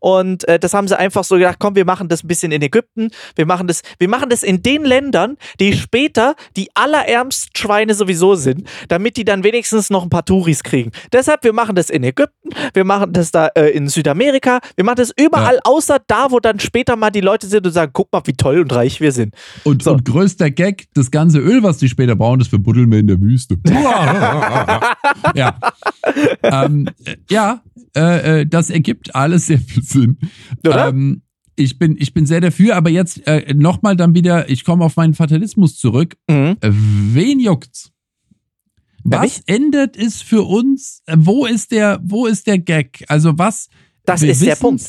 und 0.00 0.46
äh, 0.48 0.58
das 0.58 0.74
haben 0.74 0.88
sie 0.88 0.98
einfach 0.98 1.24
so 1.24 1.36
gedacht, 1.36 1.56
komm, 1.58 1.74
wir 1.74 1.84
machen 1.84 2.08
das 2.08 2.24
ein 2.24 2.28
bisschen 2.28 2.52
in 2.52 2.62
Ägypten, 2.62 3.10
wir 3.36 3.46
machen 3.46 3.66
das, 3.66 3.82
wir 3.98 4.08
machen 4.08 4.28
das 4.30 4.42
in 4.42 4.62
den 4.62 4.84
Ländern, 4.84 5.36
die 5.60 5.72
später 5.74 6.34
die 6.56 6.68
allerärmsten 6.74 7.50
Schweine 7.56 7.94
sowieso 7.94 8.34
sind, 8.34 8.68
damit 8.88 9.16
die 9.16 9.24
dann 9.24 9.44
wenigstens 9.44 9.90
noch 9.90 10.02
ein 10.02 10.10
paar 10.10 10.24
Touris 10.24 10.62
kriegen. 10.62 10.92
Deshalb, 11.12 11.44
wir 11.44 11.52
machen 11.52 11.74
das 11.74 11.90
in 11.90 12.04
Ägypten, 12.04 12.50
wir 12.74 12.84
machen 12.84 13.12
das 13.12 13.30
da 13.30 13.48
äh, 13.48 13.70
in 13.70 13.88
Südamerika, 13.88 14.60
wir 14.76 14.84
machen 14.84 14.96
das 14.96 15.12
überall, 15.18 15.56
ja. 15.56 15.60
außer 15.64 15.98
da, 16.06 16.30
wo 16.30 16.40
dann 16.40 16.60
später 16.60 16.96
mal 16.96 17.10
die 17.10 17.20
Leute 17.20 17.46
sind 17.46 17.66
und 17.66 17.72
sagen, 17.72 17.92
guck 17.92 18.12
mal, 18.12 18.22
wie 18.24 18.32
toll 18.32 18.60
und 18.60 18.72
reich 18.72 19.00
wir 19.00 19.12
sind. 19.12 19.34
Und, 19.64 19.82
so. 19.82 19.92
und 19.92 20.04
größter 20.04 20.50
Gag, 20.50 20.86
das 20.94 21.10
ganze 21.10 21.38
Öl, 21.38 21.62
was 21.62 21.78
die 21.78 21.88
später 21.88 22.16
brauchen, 22.16 22.38
das 22.38 22.48
verbuddeln 22.48 22.90
wir 22.90 22.98
in 22.98 23.06
der 23.06 23.20
Wüste. 23.20 23.56
ja. 25.34 25.58
Ähm, 26.42 26.88
ja, 27.30 27.62
äh, 27.96 28.40
äh, 28.40 28.46
das 28.46 28.70
ergibt 28.70 29.14
alles 29.14 29.46
sehr 29.46 29.58
viel 29.58 29.82
Sinn. 29.82 30.18
Oder? 30.66 30.88
Ähm, 30.88 31.22
ich 31.56 31.78
bin, 31.78 31.96
ich 31.98 32.14
bin 32.14 32.26
sehr 32.26 32.40
dafür, 32.40 32.76
aber 32.76 32.90
jetzt 32.90 33.26
äh, 33.26 33.52
nochmal 33.54 33.96
dann 33.96 34.14
wieder, 34.14 34.48
ich 34.48 34.64
komme 34.64 34.84
auf 34.84 34.96
meinen 34.96 35.14
Fatalismus 35.14 35.76
zurück. 35.76 36.16
Mhm. 36.28 36.56
Äh, 36.60 36.70
wen 36.70 37.40
juckt's? 37.40 37.92
Was 39.02 39.42
ändert 39.46 39.96
es 39.96 40.22
für 40.22 40.42
uns? 40.42 41.02
Äh, 41.06 41.16
wo 41.18 41.46
ist 41.46 41.72
der, 41.72 41.98
wo 42.02 42.26
ist 42.26 42.46
der 42.46 42.58
Gag? 42.58 43.04
Also 43.08 43.38
was? 43.38 43.68
Das 44.04 44.22
ist 44.22 44.44
der 44.44 44.56
Punkt. 44.56 44.82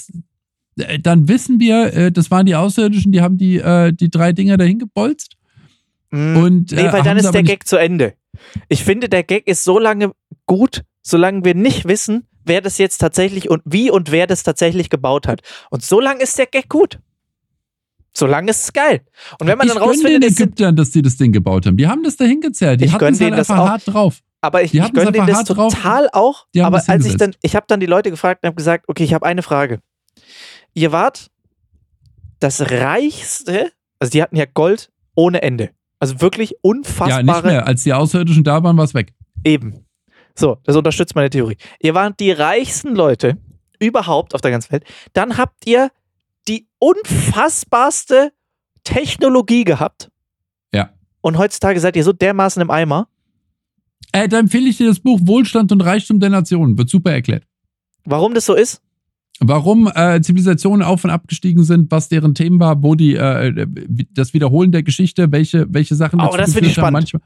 Dann 1.02 1.28
wissen 1.28 1.60
wir, 1.60 2.10
das 2.12 2.32
waren 2.32 2.46
die 2.46 2.56
Außerirdischen, 2.56 3.12
die 3.12 3.20
haben 3.20 3.38
die, 3.38 3.62
die 4.00 4.10
drei 4.10 4.32
Dinger 4.32 4.56
dahin 4.56 4.80
gebolzt. 4.80 5.36
Mhm. 6.12 6.38
Und, 6.38 6.72
nee, 6.72 6.92
weil 6.92 7.04
dann 7.04 7.18
ist 7.18 7.34
der 7.34 7.44
Gag 7.44 7.68
zu 7.68 7.76
Ende. 7.76 8.14
Ich 8.68 8.84
finde, 8.84 9.10
der 9.10 9.24
Gag 9.24 9.48
ist 9.48 9.64
so 9.64 9.80
lange 9.80 10.12
gut, 10.46 10.84
solange 11.02 11.44
wir 11.44 11.56
nicht 11.56 11.88
wissen, 11.88 12.28
wer 12.46 12.62
das 12.62 12.78
jetzt 12.78 13.00
tatsächlich 13.00 13.50
und 13.50 13.62
wie 13.66 13.92
und 13.92 14.12
wer 14.12 14.28
das 14.28 14.44
tatsächlich 14.44 14.90
gebaut 14.90 15.28
hat. 15.28 15.42
Und 15.70 15.84
so 15.84 16.00
lange 16.00 16.22
ist 16.22 16.38
der 16.38 16.46
Gag 16.46 16.70
gut. 16.70 17.00
Solange 18.14 18.50
ist 18.50 18.64
es 18.64 18.74
geil. 18.74 19.02
Und 19.40 19.48
wenn 19.48 19.58
man 19.58 19.68
ich 19.68 19.74
dann 19.74 19.84
rausfindet, 19.84 20.24
den 20.24 20.32
Ägyptern, 20.32 20.76
dass 20.76 20.92
die 20.92 21.02
das 21.02 21.18
Ding 21.18 21.32
gebaut 21.32 21.66
haben. 21.66 21.78
Die 21.78 21.88
haben 21.88 22.04
das 22.04 22.18
dahin 22.18 22.42
gezerrt. 22.42 22.82
Die 22.82 22.86
ich 22.86 22.94
hatten 22.94 23.14
es 23.14 23.22
halt 23.22 23.34
einfach 23.34 23.58
hart 23.58 23.84
drauf. 23.86 24.20
Aber 24.42 24.64
ich, 24.64 24.74
ich 24.74 24.94
gönne 24.94 25.12
denen 25.12 25.28
das 25.28 25.44
total 25.44 26.08
drauf. 26.08 26.14
auch. 26.14 26.48
Aber 26.60 26.82
als 26.88 27.06
ich 27.06 27.18
dann, 27.18 27.36
ich 27.42 27.56
habe 27.56 27.66
dann 27.68 27.80
die 27.80 27.86
Leute 27.86 28.10
gefragt 28.10 28.44
und 28.44 28.48
habe 28.48 28.56
gesagt, 28.56 28.86
okay, 28.88 29.04
ich 29.04 29.14
habe 29.14 29.26
eine 29.26 29.44
Frage. 29.44 29.80
Ihr 30.74 30.92
wart 30.92 31.30
das 32.40 32.72
reichste, 32.72 33.72
also 34.00 34.12
die 34.12 34.22
hatten 34.22 34.38
ja 34.38 34.46
Gold 34.46 34.92
ohne 35.16 35.42
Ende. 35.42 35.72
Also 36.00 36.22
wirklich 36.22 36.56
unfassbare. 36.62 37.26
Ja, 37.26 37.34
nicht 37.34 37.44
mehr. 37.44 37.68
Als 37.68 37.84
die 37.84 37.94
Außerirdischen 37.94 38.44
da 38.44 38.64
waren, 38.64 38.78
war 38.78 38.86
es 38.86 38.94
weg. 38.94 39.14
Eben. 39.44 39.86
So, 40.36 40.58
das 40.64 40.76
unterstützt 40.76 41.16
meine 41.16 41.30
Theorie. 41.30 41.58
Ihr 41.82 41.94
wart 41.94 42.20
die 42.20 42.32
reichsten 42.32 42.96
Leute 42.96 43.38
überhaupt 43.80 44.34
auf 44.36 44.42
der 44.42 44.52
ganzen 44.52 44.72
Welt. 44.72 44.86
Dann 45.14 45.38
habt 45.38 45.68
ihr 45.68 45.92
die 46.48 46.68
unfassbarste 46.80 48.32
Technologie 48.84 49.66
gehabt. 49.66 50.10
Ja. 50.74 50.92
Und 51.22 51.38
heutzutage 51.38 51.80
seid 51.80 51.96
ihr 51.96 52.04
so 52.04 52.14
dermaßen 52.14 52.62
im 52.62 52.72
Eimer. 52.72 53.08
Äh, 54.12 54.28
da 54.28 54.40
empfehle 54.40 54.70
ich 54.70 54.78
dir 54.78 54.88
das 54.88 55.00
Buch 55.00 55.20
Wohlstand 55.24 55.72
und 55.72 55.82
Reichtum 55.82 56.20
der 56.20 56.30
Nationen. 56.30 56.78
Wird 56.78 56.90
super 56.90 57.12
erklärt. 57.12 57.44
Warum 58.06 58.34
das 58.34 58.46
so 58.46 58.56
ist? 58.56 58.82
Warum 59.40 59.90
äh, 59.94 60.22
Zivilisationen 60.22 60.84
auf 60.84 61.04
und 61.04 61.10
abgestiegen 61.10 61.64
sind, 61.64 61.92
was 61.92 62.10
deren 62.10 62.36
Themen 62.36 62.60
war, 62.60 62.84
wo 62.84 62.96
die 62.96 63.16
äh, 63.16 63.68
das 64.14 64.34
Wiederholen 64.34 64.72
der 64.72 64.84
Geschichte, 64.84 65.32
welche, 65.32 65.66
welche 65.70 65.96
Sachen 65.96 66.20
dazu 66.20 66.34
oh, 66.34 66.38
das 66.38 66.54
geführt 66.54 66.78
haben. 66.78 66.94
Manchmal, 66.94 67.22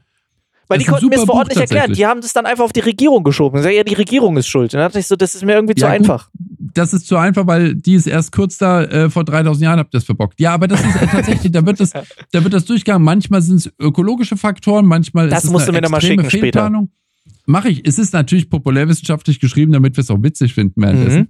Weil 0.68 0.78
die 0.78 0.84
konnten 0.84 1.08
mir 1.08 1.16
es 1.16 1.24
vor 1.24 1.34
Ort 1.34 1.48
nicht 1.48 1.60
erklären. 1.60 1.92
Die 1.92 2.06
haben 2.06 2.20
das 2.20 2.32
dann 2.32 2.46
einfach 2.46 2.64
auf 2.64 2.72
die 2.72 2.80
Regierung 2.80 3.24
geschoben. 3.24 3.62
Ja, 3.62 3.82
die 3.82 3.94
Regierung 3.94 4.36
ist 4.36 4.48
schuld. 4.48 4.72
Und 4.74 4.80
dann 4.80 4.88
dachte 4.88 5.00
ich 5.00 5.06
so, 5.06 5.16
das 5.16 5.34
ist 5.34 5.44
mir 5.44 5.54
irgendwie 5.54 5.74
ja, 5.78 5.86
zu 5.86 5.92
gut, 5.92 6.00
einfach. 6.00 6.30
Das 6.74 6.92
ist 6.92 7.06
zu 7.06 7.16
einfach, 7.16 7.46
weil 7.46 7.74
die 7.74 7.94
ist 7.94 8.06
erst 8.06 8.32
kurz 8.32 8.58
da, 8.58 8.84
äh, 8.84 9.10
vor 9.10 9.24
3000 9.24 9.62
Jahren 9.64 9.78
habt 9.78 9.94
ihr 9.94 9.98
das 9.98 10.04
verbockt. 10.04 10.40
Ja, 10.40 10.54
aber 10.54 10.68
das 10.68 10.80
ist 10.80 11.02
äh, 11.02 11.06
tatsächlich, 11.06 11.52
da 11.52 11.66
wird 11.66 11.80
das, 11.80 11.90
da 12.32 12.42
wird 12.44 12.54
das 12.54 12.64
durchgegangen. 12.64 13.04
Manchmal 13.04 13.42
sind 13.42 13.56
es 13.56 13.72
ökologische 13.78 14.36
Faktoren, 14.36 14.86
manchmal 14.86 15.28
das 15.28 15.40
ist 15.40 15.44
es 15.46 15.50
musst 15.50 15.68
eine 15.68 15.72
du 15.72 15.78
mir 15.78 15.82
nochmal 15.82 16.00
schicken 16.00 16.30
Fehlplanung. 16.30 16.84
später. 16.86 17.04
Mache 17.46 17.68
ich. 17.68 17.86
Es 17.86 17.98
ist 17.98 18.14
natürlich 18.14 18.48
populärwissenschaftlich 18.48 19.38
geschrieben, 19.38 19.72
damit 19.72 19.96
wir 19.96 20.02
es 20.02 20.10
auch 20.10 20.22
witzig 20.22 20.54
finden 20.54 20.80
währenddessen. 20.80 21.20
Mhm. 21.20 21.28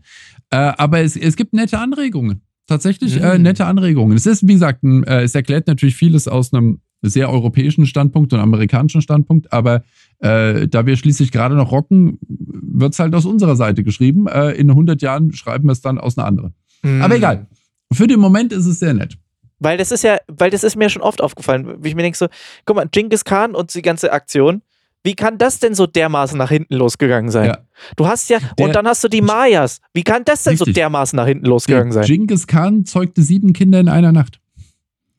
Äh, 0.50 0.56
aber 0.56 1.00
es, 1.00 1.16
es 1.16 1.36
gibt 1.36 1.52
nette 1.52 1.78
Anregungen. 1.78 2.42
Tatsächlich 2.66 3.16
äh, 3.16 3.20
mhm. 3.20 3.24
äh, 3.24 3.38
nette 3.38 3.66
Anregungen. 3.66 4.16
Es 4.16 4.26
ist, 4.26 4.46
wie 4.46 4.54
gesagt, 4.54 4.82
ein, 4.82 5.04
äh, 5.04 5.22
es 5.22 5.34
erklärt 5.34 5.66
natürlich 5.66 5.96
vieles 5.96 6.28
aus 6.28 6.52
einem 6.52 6.80
sehr 7.02 7.30
europäischen 7.30 7.84
Standpunkt 7.84 8.32
und 8.32 8.40
amerikanischen 8.40 9.02
Standpunkt, 9.02 9.52
aber 9.52 9.84
äh, 10.20 10.66
da 10.68 10.86
wir 10.86 10.96
schließlich 10.96 11.32
gerade 11.32 11.54
noch 11.54 11.70
rocken, 11.70 12.18
wird 12.20 12.94
es 12.94 12.98
halt 12.98 13.14
aus 13.14 13.26
unserer 13.26 13.56
Seite 13.56 13.84
geschrieben. 13.84 14.26
Äh, 14.26 14.52
in 14.52 14.70
100 14.70 15.02
Jahren 15.02 15.32
schreiben 15.34 15.68
wir 15.68 15.72
es 15.72 15.82
dann 15.82 15.98
aus 15.98 16.16
einer 16.16 16.26
anderen. 16.26 16.54
Mhm. 16.82 17.02
Aber 17.02 17.16
egal. 17.16 17.46
Für 17.92 18.06
den 18.06 18.20
Moment 18.20 18.52
ist 18.52 18.66
es 18.66 18.78
sehr 18.78 18.94
nett. 18.94 19.18
Weil 19.58 19.76
das 19.76 19.92
ist 19.92 20.02
ja, 20.02 20.18
weil 20.26 20.50
das 20.50 20.64
ist 20.64 20.76
mir 20.76 20.88
schon 20.88 21.02
oft 21.02 21.20
aufgefallen, 21.20 21.82
wie 21.82 21.88
ich 21.88 21.94
mir 21.94 22.02
denke 22.02 22.18
so, 22.18 22.26
guck 22.64 22.76
mal, 22.76 22.88
Genghis 22.90 23.24
Khan 23.24 23.54
und 23.54 23.74
die 23.74 23.82
ganze 23.82 24.12
Aktion, 24.12 24.62
wie 25.04 25.14
kann 25.14 25.36
das 25.36 25.58
denn 25.60 25.74
so 25.74 25.86
dermaßen 25.86 26.36
nach 26.38 26.48
hinten 26.48 26.74
losgegangen 26.74 27.30
sein? 27.30 27.48
Ja. 27.48 27.58
Du 27.96 28.06
hast 28.06 28.30
ja, 28.30 28.38
der, 28.58 28.66
und 28.66 28.74
dann 28.74 28.86
hast 28.86 29.04
du 29.04 29.08
die 29.08 29.20
Mayas. 29.20 29.80
Wie 29.92 30.02
kann 30.02 30.24
das 30.24 30.44
denn 30.44 30.52
richtig. 30.52 30.68
so 30.68 30.72
dermaßen 30.72 31.16
nach 31.16 31.26
hinten 31.26 31.44
losgegangen 31.44 31.92
der 31.92 32.02
sein? 32.02 32.06
Genghis 32.06 32.46
Khan 32.46 32.86
zeugte 32.86 33.22
sieben 33.22 33.52
Kinder 33.52 33.78
in 33.80 33.88
einer 33.88 34.12
Nacht. 34.12 34.40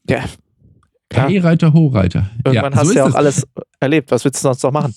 Ja. 0.10 0.26
K-Reiter, 1.10 1.72
Hochreiter. 1.72 2.32
Irgendwann 2.44 2.74
ja, 2.74 2.80
hast 2.80 2.88
so 2.88 2.94
du 2.94 2.98
ja 2.98 3.04
auch 3.04 3.10
das. 3.10 3.16
alles 3.16 3.48
erlebt. 3.80 4.10
Was 4.10 4.26
willst 4.26 4.40
du 4.40 4.48
sonst 4.48 4.64
noch 4.64 4.72
machen? 4.72 4.96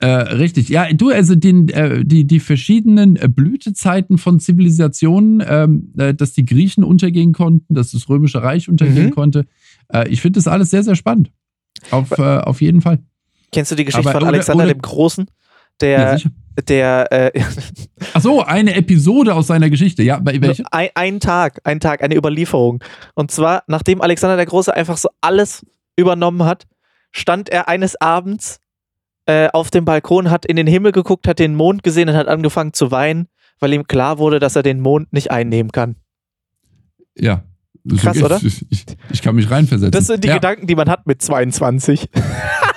Äh, 0.00 0.06
richtig, 0.06 0.68
ja, 0.68 0.92
du, 0.92 1.08
also 1.08 1.34
den, 1.34 1.70
äh, 1.70 2.04
die, 2.04 2.26
die 2.26 2.40
verschiedenen 2.40 3.16
äh, 3.16 3.26
Blütezeiten 3.26 4.18
von 4.18 4.38
Zivilisationen, 4.38 5.42
ähm, 5.48 5.92
äh, 5.96 6.12
dass 6.12 6.34
die 6.34 6.44
Griechen 6.44 6.84
untergehen 6.84 7.32
konnten, 7.32 7.74
dass 7.74 7.92
das 7.92 8.06
Römische 8.08 8.42
Reich 8.42 8.68
untergehen 8.68 9.06
mhm. 9.06 9.12
konnte. 9.12 9.46
Äh, 9.88 10.08
ich 10.10 10.20
finde 10.20 10.38
das 10.38 10.46
alles 10.46 10.70
sehr, 10.70 10.82
sehr 10.82 10.94
spannend. 10.94 11.30
Auf, 11.90 12.10
äh, 12.18 12.22
auf 12.22 12.60
jeden 12.60 12.82
Fall. 12.82 12.98
Kennst 13.54 13.70
du 13.70 13.76
die 13.76 13.84
Geschichte 13.84 14.10
Aber, 14.10 14.20
von 14.20 14.28
Alexander 14.28 14.64
oder, 14.64 14.74
dem 14.74 14.82
Großen? 14.82 15.26
Der, 15.80 16.18
ja, 16.18 16.30
der. 16.68 17.12
Äh, 17.12 17.42
Ach 18.12 18.20
so, 18.20 18.42
eine 18.42 18.74
Episode 18.74 19.34
aus 19.34 19.46
seiner 19.46 19.70
Geschichte. 19.70 20.02
Ja, 20.02 20.18
bei 20.18 20.40
welche? 20.40 20.64
Ein, 20.70 20.90
ein 20.94 21.20
Tag, 21.20 21.60
ein 21.64 21.80
Tag, 21.80 22.02
eine 22.02 22.16
Überlieferung. 22.16 22.82
Und 23.14 23.30
zwar, 23.30 23.64
nachdem 23.66 24.00
Alexander 24.00 24.36
der 24.36 24.46
Große 24.46 24.74
einfach 24.74 24.96
so 24.96 25.08
alles 25.20 25.64
übernommen 25.96 26.44
hat, 26.44 26.66
stand 27.12 27.48
er 27.48 27.68
eines 27.68 28.00
Abends 28.00 28.60
äh, 29.26 29.48
auf 29.52 29.70
dem 29.70 29.84
Balkon, 29.84 30.30
hat 30.30 30.44
in 30.44 30.56
den 30.56 30.66
Himmel 30.66 30.92
geguckt, 30.92 31.26
hat 31.26 31.38
den 31.38 31.54
Mond 31.54 31.82
gesehen 31.82 32.08
und 32.08 32.16
hat 32.16 32.28
angefangen 32.28 32.72
zu 32.72 32.90
weinen, 32.90 33.28
weil 33.58 33.72
ihm 33.72 33.86
klar 33.86 34.18
wurde, 34.18 34.38
dass 34.38 34.56
er 34.56 34.62
den 34.62 34.80
Mond 34.80 35.12
nicht 35.12 35.30
einnehmen 35.30 35.72
kann. 35.72 35.96
Ja. 37.16 37.44
Krass, 37.98 38.22
oder? 38.22 38.40
Ich, 38.42 38.64
ich, 38.70 38.84
ich, 39.10 39.22
kann 39.22 39.34
mich 39.34 39.50
reinversetzen. 39.50 39.90
Das 39.90 40.06
sind 40.06 40.24
die 40.24 40.28
ja. 40.28 40.34
Gedanken, 40.34 40.66
die 40.66 40.74
man 40.74 40.88
hat 40.88 41.06
mit 41.06 41.20
22. 41.20 42.08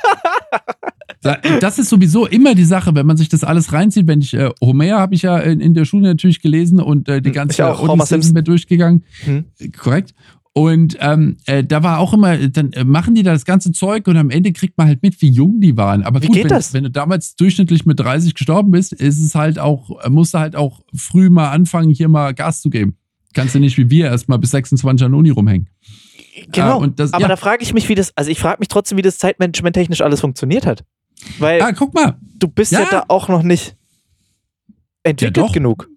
Das 1.60 1.80
ist 1.80 1.90
sowieso 1.90 2.26
immer 2.26 2.56
die 2.56 2.64
Sache, 2.64 2.96
wenn 2.96 3.06
man 3.06 3.18
sich 3.18 3.28
das 3.28 3.44
alles 3.44 3.74
reinzieht. 3.74 4.08
Wenn 4.08 4.22
ich 4.22 4.34
äh, 4.34 4.50
Homer 4.62 4.98
habe 4.98 5.16
ich 5.16 5.24
ja 5.24 5.38
in, 5.40 5.60
in, 5.60 5.74
der 5.74 5.86
Schule 5.86 6.08
natürlich 6.08 6.42
gelesen 6.42 6.80
und 6.80 7.10
äh, 7.10 7.22
die 7.22 7.30
hm, 7.30 7.36
ganze 7.36 7.64
Odyssee 7.66 8.36
wir 8.36 8.42
durchgegangen. 8.44 9.04
Hm. 9.26 9.46
Korrekt. 9.78 10.14
Und 10.58 10.98
ähm, 11.02 11.38
äh, 11.46 11.64
da 11.64 11.84
war 11.84 12.00
auch 12.00 12.14
immer, 12.14 12.36
dann 12.48 12.74
äh, 12.74 12.84
machen 12.84 13.14
die 13.14 13.22
da 13.22 13.32
das 13.32 13.46
ganze 13.46 13.74
Zeug 13.74 14.08
und 14.08 14.18
am 14.18 14.32
Ende 14.32 14.52
kriegt 14.54 14.76
man 14.76 14.88
halt 14.88 15.04
mit, 15.04 15.22
wie 15.22 15.30
jung 15.30 15.62
die 15.62 15.78
waren. 15.78 16.02
Aber 16.02 16.20
Wie 16.20 16.28
gut, 16.28 16.36
geht 16.36 16.46
wenn, 16.46 16.50
das? 16.50 16.74
wenn 16.74 16.84
du 16.84 16.90
damals 16.90 17.36
durchschnittlich 17.36 17.86
mit 17.86 18.00
30 18.00 18.34
gestorben 18.34 18.72
bist, 18.72 18.92
ist 18.92 19.22
es 19.22 19.36
halt 19.36 19.60
auch, 19.60 20.04
äh, 20.04 20.10
musst 20.10 20.34
du 20.34 20.40
halt 20.40 20.56
auch 20.56 20.82
früh 20.96 21.30
mal 21.30 21.52
anfangen, 21.52 21.92
hier 21.92 22.10
mal 22.10 22.34
Gas 22.34 22.62
zu 22.62 22.72
geben. 22.72 22.96
Kannst 23.36 23.54
du 23.54 23.60
nicht 23.60 23.78
wie 23.78 23.92
wir 23.92 24.08
erstmal 24.08 24.40
bis 24.40 24.50
26 24.50 25.06
an 25.06 25.12
der 25.12 25.20
Uni 25.20 25.30
rumhängen. 25.30 25.68
Genau. 26.52 26.80
Und 26.80 27.00
das- 27.00 27.14
aber 27.14 27.24
ja. 27.24 27.28
da 27.28 27.36
frage 27.36 27.64
ich 27.64 27.74
mich, 27.74 27.90
wie 27.90 27.96
das, 27.96 28.16
also 28.16 28.30
ich 28.32 28.40
frage 28.40 28.60
mich 28.60 28.68
trotzdem, 28.68 28.98
wie 28.98 29.02
das 29.02 29.18
Zeitmanagement 29.18 29.76
technisch 29.76 30.02
alles 30.02 30.22
funktioniert 30.22 30.66
hat. 30.66 30.84
Weil 31.40 31.62
Ah, 31.62 31.72
guck 31.74 31.94
mal. 31.94 32.18
du 32.38 32.48
bist 32.48 32.72
ja. 32.72 32.82
ja. 32.82 32.88
da 32.92 33.04
auch 33.08 33.28
noch 33.28 33.44
nicht 33.44 33.76
entwickelt 35.04 35.54
genug. 35.54 35.90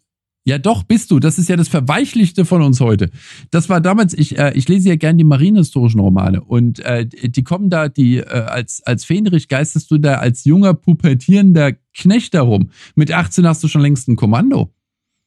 Ja, 0.44 0.56
doch, 0.56 0.84
bist 0.84 1.10
du. 1.10 1.20
Das 1.20 1.38
ist 1.38 1.48
ja 1.50 1.56
das 1.56 1.68
Verweichlichte 1.68 2.46
von 2.46 2.62
uns 2.62 2.80
heute. 2.80 3.10
Das 3.50 3.68
war 3.68 3.80
damals, 3.82 4.14
ich, 4.14 4.38
äh, 4.38 4.52
ich 4.54 4.66
lese 4.68 4.88
ja 4.88 4.96
gern 4.96 5.18
die 5.18 5.24
marinehistorischen 5.24 6.00
Romane 6.00 6.40
und 6.42 6.78
äh, 6.80 7.04
die 7.06 7.44
kommen 7.44 7.68
da, 7.68 7.88
die 7.88 8.16
äh, 8.18 8.24
als, 8.26 8.82
als 8.86 9.04
Fähnrich 9.04 9.48
geistest 9.48 9.90
du 9.90 9.98
da 9.98 10.14
als 10.14 10.44
junger, 10.46 10.72
pubertierender 10.72 11.72
Knecht 11.94 12.32
darum. 12.32 12.70
Mit 12.94 13.12
18 13.12 13.46
hast 13.46 13.62
du 13.62 13.68
schon 13.68 13.82
längst 13.82 14.08
ein 14.08 14.16
Kommando, 14.16 14.72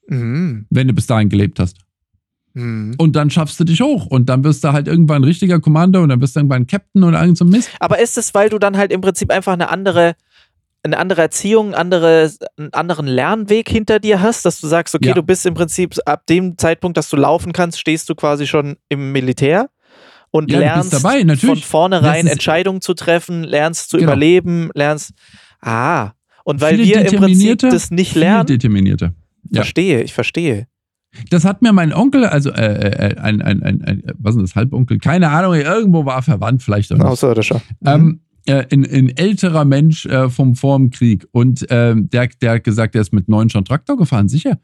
Mhm. 0.07 0.65
wenn 0.71 0.87
du 0.87 0.93
bis 0.93 1.05
dahin 1.05 1.29
gelebt 1.29 1.59
hast. 1.59 1.77
Mhm. 2.53 2.95
Und 2.97 3.15
dann 3.15 3.29
schaffst 3.29 3.59
du 3.59 3.63
dich 3.63 3.81
hoch 3.81 4.05
und 4.05 4.29
dann 4.29 4.43
wirst 4.43 4.63
du 4.63 4.73
halt 4.73 4.87
irgendwann 4.87 5.21
ein 5.21 5.23
richtiger 5.25 5.59
Kommando 5.59 6.01
und 6.03 6.09
dann 6.09 6.21
wirst 6.21 6.35
du 6.35 6.39
irgendwann 6.39 6.63
ein 6.63 6.67
Captain 6.67 7.03
oder 7.03 7.19
irgend 7.21 7.37
so 7.37 7.45
Mist. 7.45 7.69
Aber 7.79 7.99
ist 7.99 8.17
es, 8.17 8.33
weil 8.33 8.49
du 8.49 8.59
dann 8.59 8.77
halt 8.77 8.91
im 8.91 9.01
Prinzip 9.01 9.31
einfach 9.31 9.53
eine 9.53 9.69
andere, 9.69 10.13
eine 10.83 10.97
andere 10.99 11.21
Erziehung, 11.21 11.73
andere, 11.73 12.31
einen 12.57 12.71
anderen 12.73 13.07
Lernweg 13.07 13.69
hinter 13.69 13.99
dir 13.99 14.21
hast, 14.21 14.45
dass 14.45 14.61
du 14.61 14.67
sagst, 14.67 14.93
okay, 14.93 15.07
Ja. 15.09 15.13
du 15.13 15.23
bist 15.23 15.45
im 15.45 15.53
Prinzip 15.55 15.95
ab 16.05 16.27
dem 16.27 16.57
Zeitpunkt, 16.57 16.97
dass 16.97 17.09
du 17.09 17.15
laufen 17.17 17.53
kannst, 17.53 17.79
stehst 17.79 18.07
du 18.09 18.15
quasi 18.15 18.45
schon 18.45 18.75
im 18.89 19.11
Militär 19.11 19.69
und 20.29 20.51
Ja, 20.51 20.59
bist 20.59 20.91
lernst 20.91 20.93
dabei, 20.93 21.35
von 21.37 21.57
vornherein 21.57 22.27
Entscheidungen 22.27 22.81
zu 22.81 22.93
treffen, 22.93 23.43
lernst 23.43 23.89
zu 23.89 23.97
Genau. 23.97 24.11
überleben, 24.11 24.69
lernst. 24.75 25.13
Ah. 25.61 26.11
Und 26.43 26.59
weil 26.61 26.77
wir 26.77 26.83
im 26.83 26.91
Prinzip 26.91 27.11
Determinierte, 27.19 27.69
das 27.69 27.89
nicht 27.89 28.15
lernen, 28.15 28.45
determinierter. 28.47 29.13
Ja. 29.49 29.61
verstehe, 29.61 30.01
ich 30.03 30.13
verstehe. 30.13 30.67
Das 31.29 31.45
hat 31.45 31.61
mir 31.61 31.73
mein 31.73 31.93
Onkel, 31.93 32.25
also 32.25 32.49
äh, 32.51 33.11
äh, 33.11 33.17
ein, 33.17 33.41
ein, 33.41 33.63
ein, 33.63 33.83
ein, 33.83 34.03
was 34.17 34.35
ist 34.35 34.41
das, 34.41 34.55
Halbonkel? 34.55 34.97
Keine 34.99 35.29
Ahnung, 35.29 35.53
irgendwo 35.53 36.05
war 36.05 36.21
verwandt, 36.21 36.63
vielleicht 36.63 36.91
auch. 36.93 36.99
Außerirdischer. 36.99 37.61
Mhm. 37.81 37.87
Ähm, 37.87 38.19
äh, 38.45 38.65
ein, 38.71 38.85
ein 38.85 39.09
älterer 39.15 39.65
Mensch 39.65 40.05
äh, 40.05 40.29
vom 40.29 40.55
vor 40.55 40.77
dem 40.77 40.89
Krieg. 40.89 41.27
Und 41.31 41.65
ähm, 41.69 42.09
der, 42.09 42.27
der 42.41 42.53
hat 42.53 42.63
gesagt, 42.63 42.95
der 42.95 43.01
ist 43.01 43.13
mit 43.13 43.29
neun 43.29 43.49
schon 43.49 43.65
Traktor 43.65 43.97
gefahren, 43.97 44.27
sicher. 44.27 44.59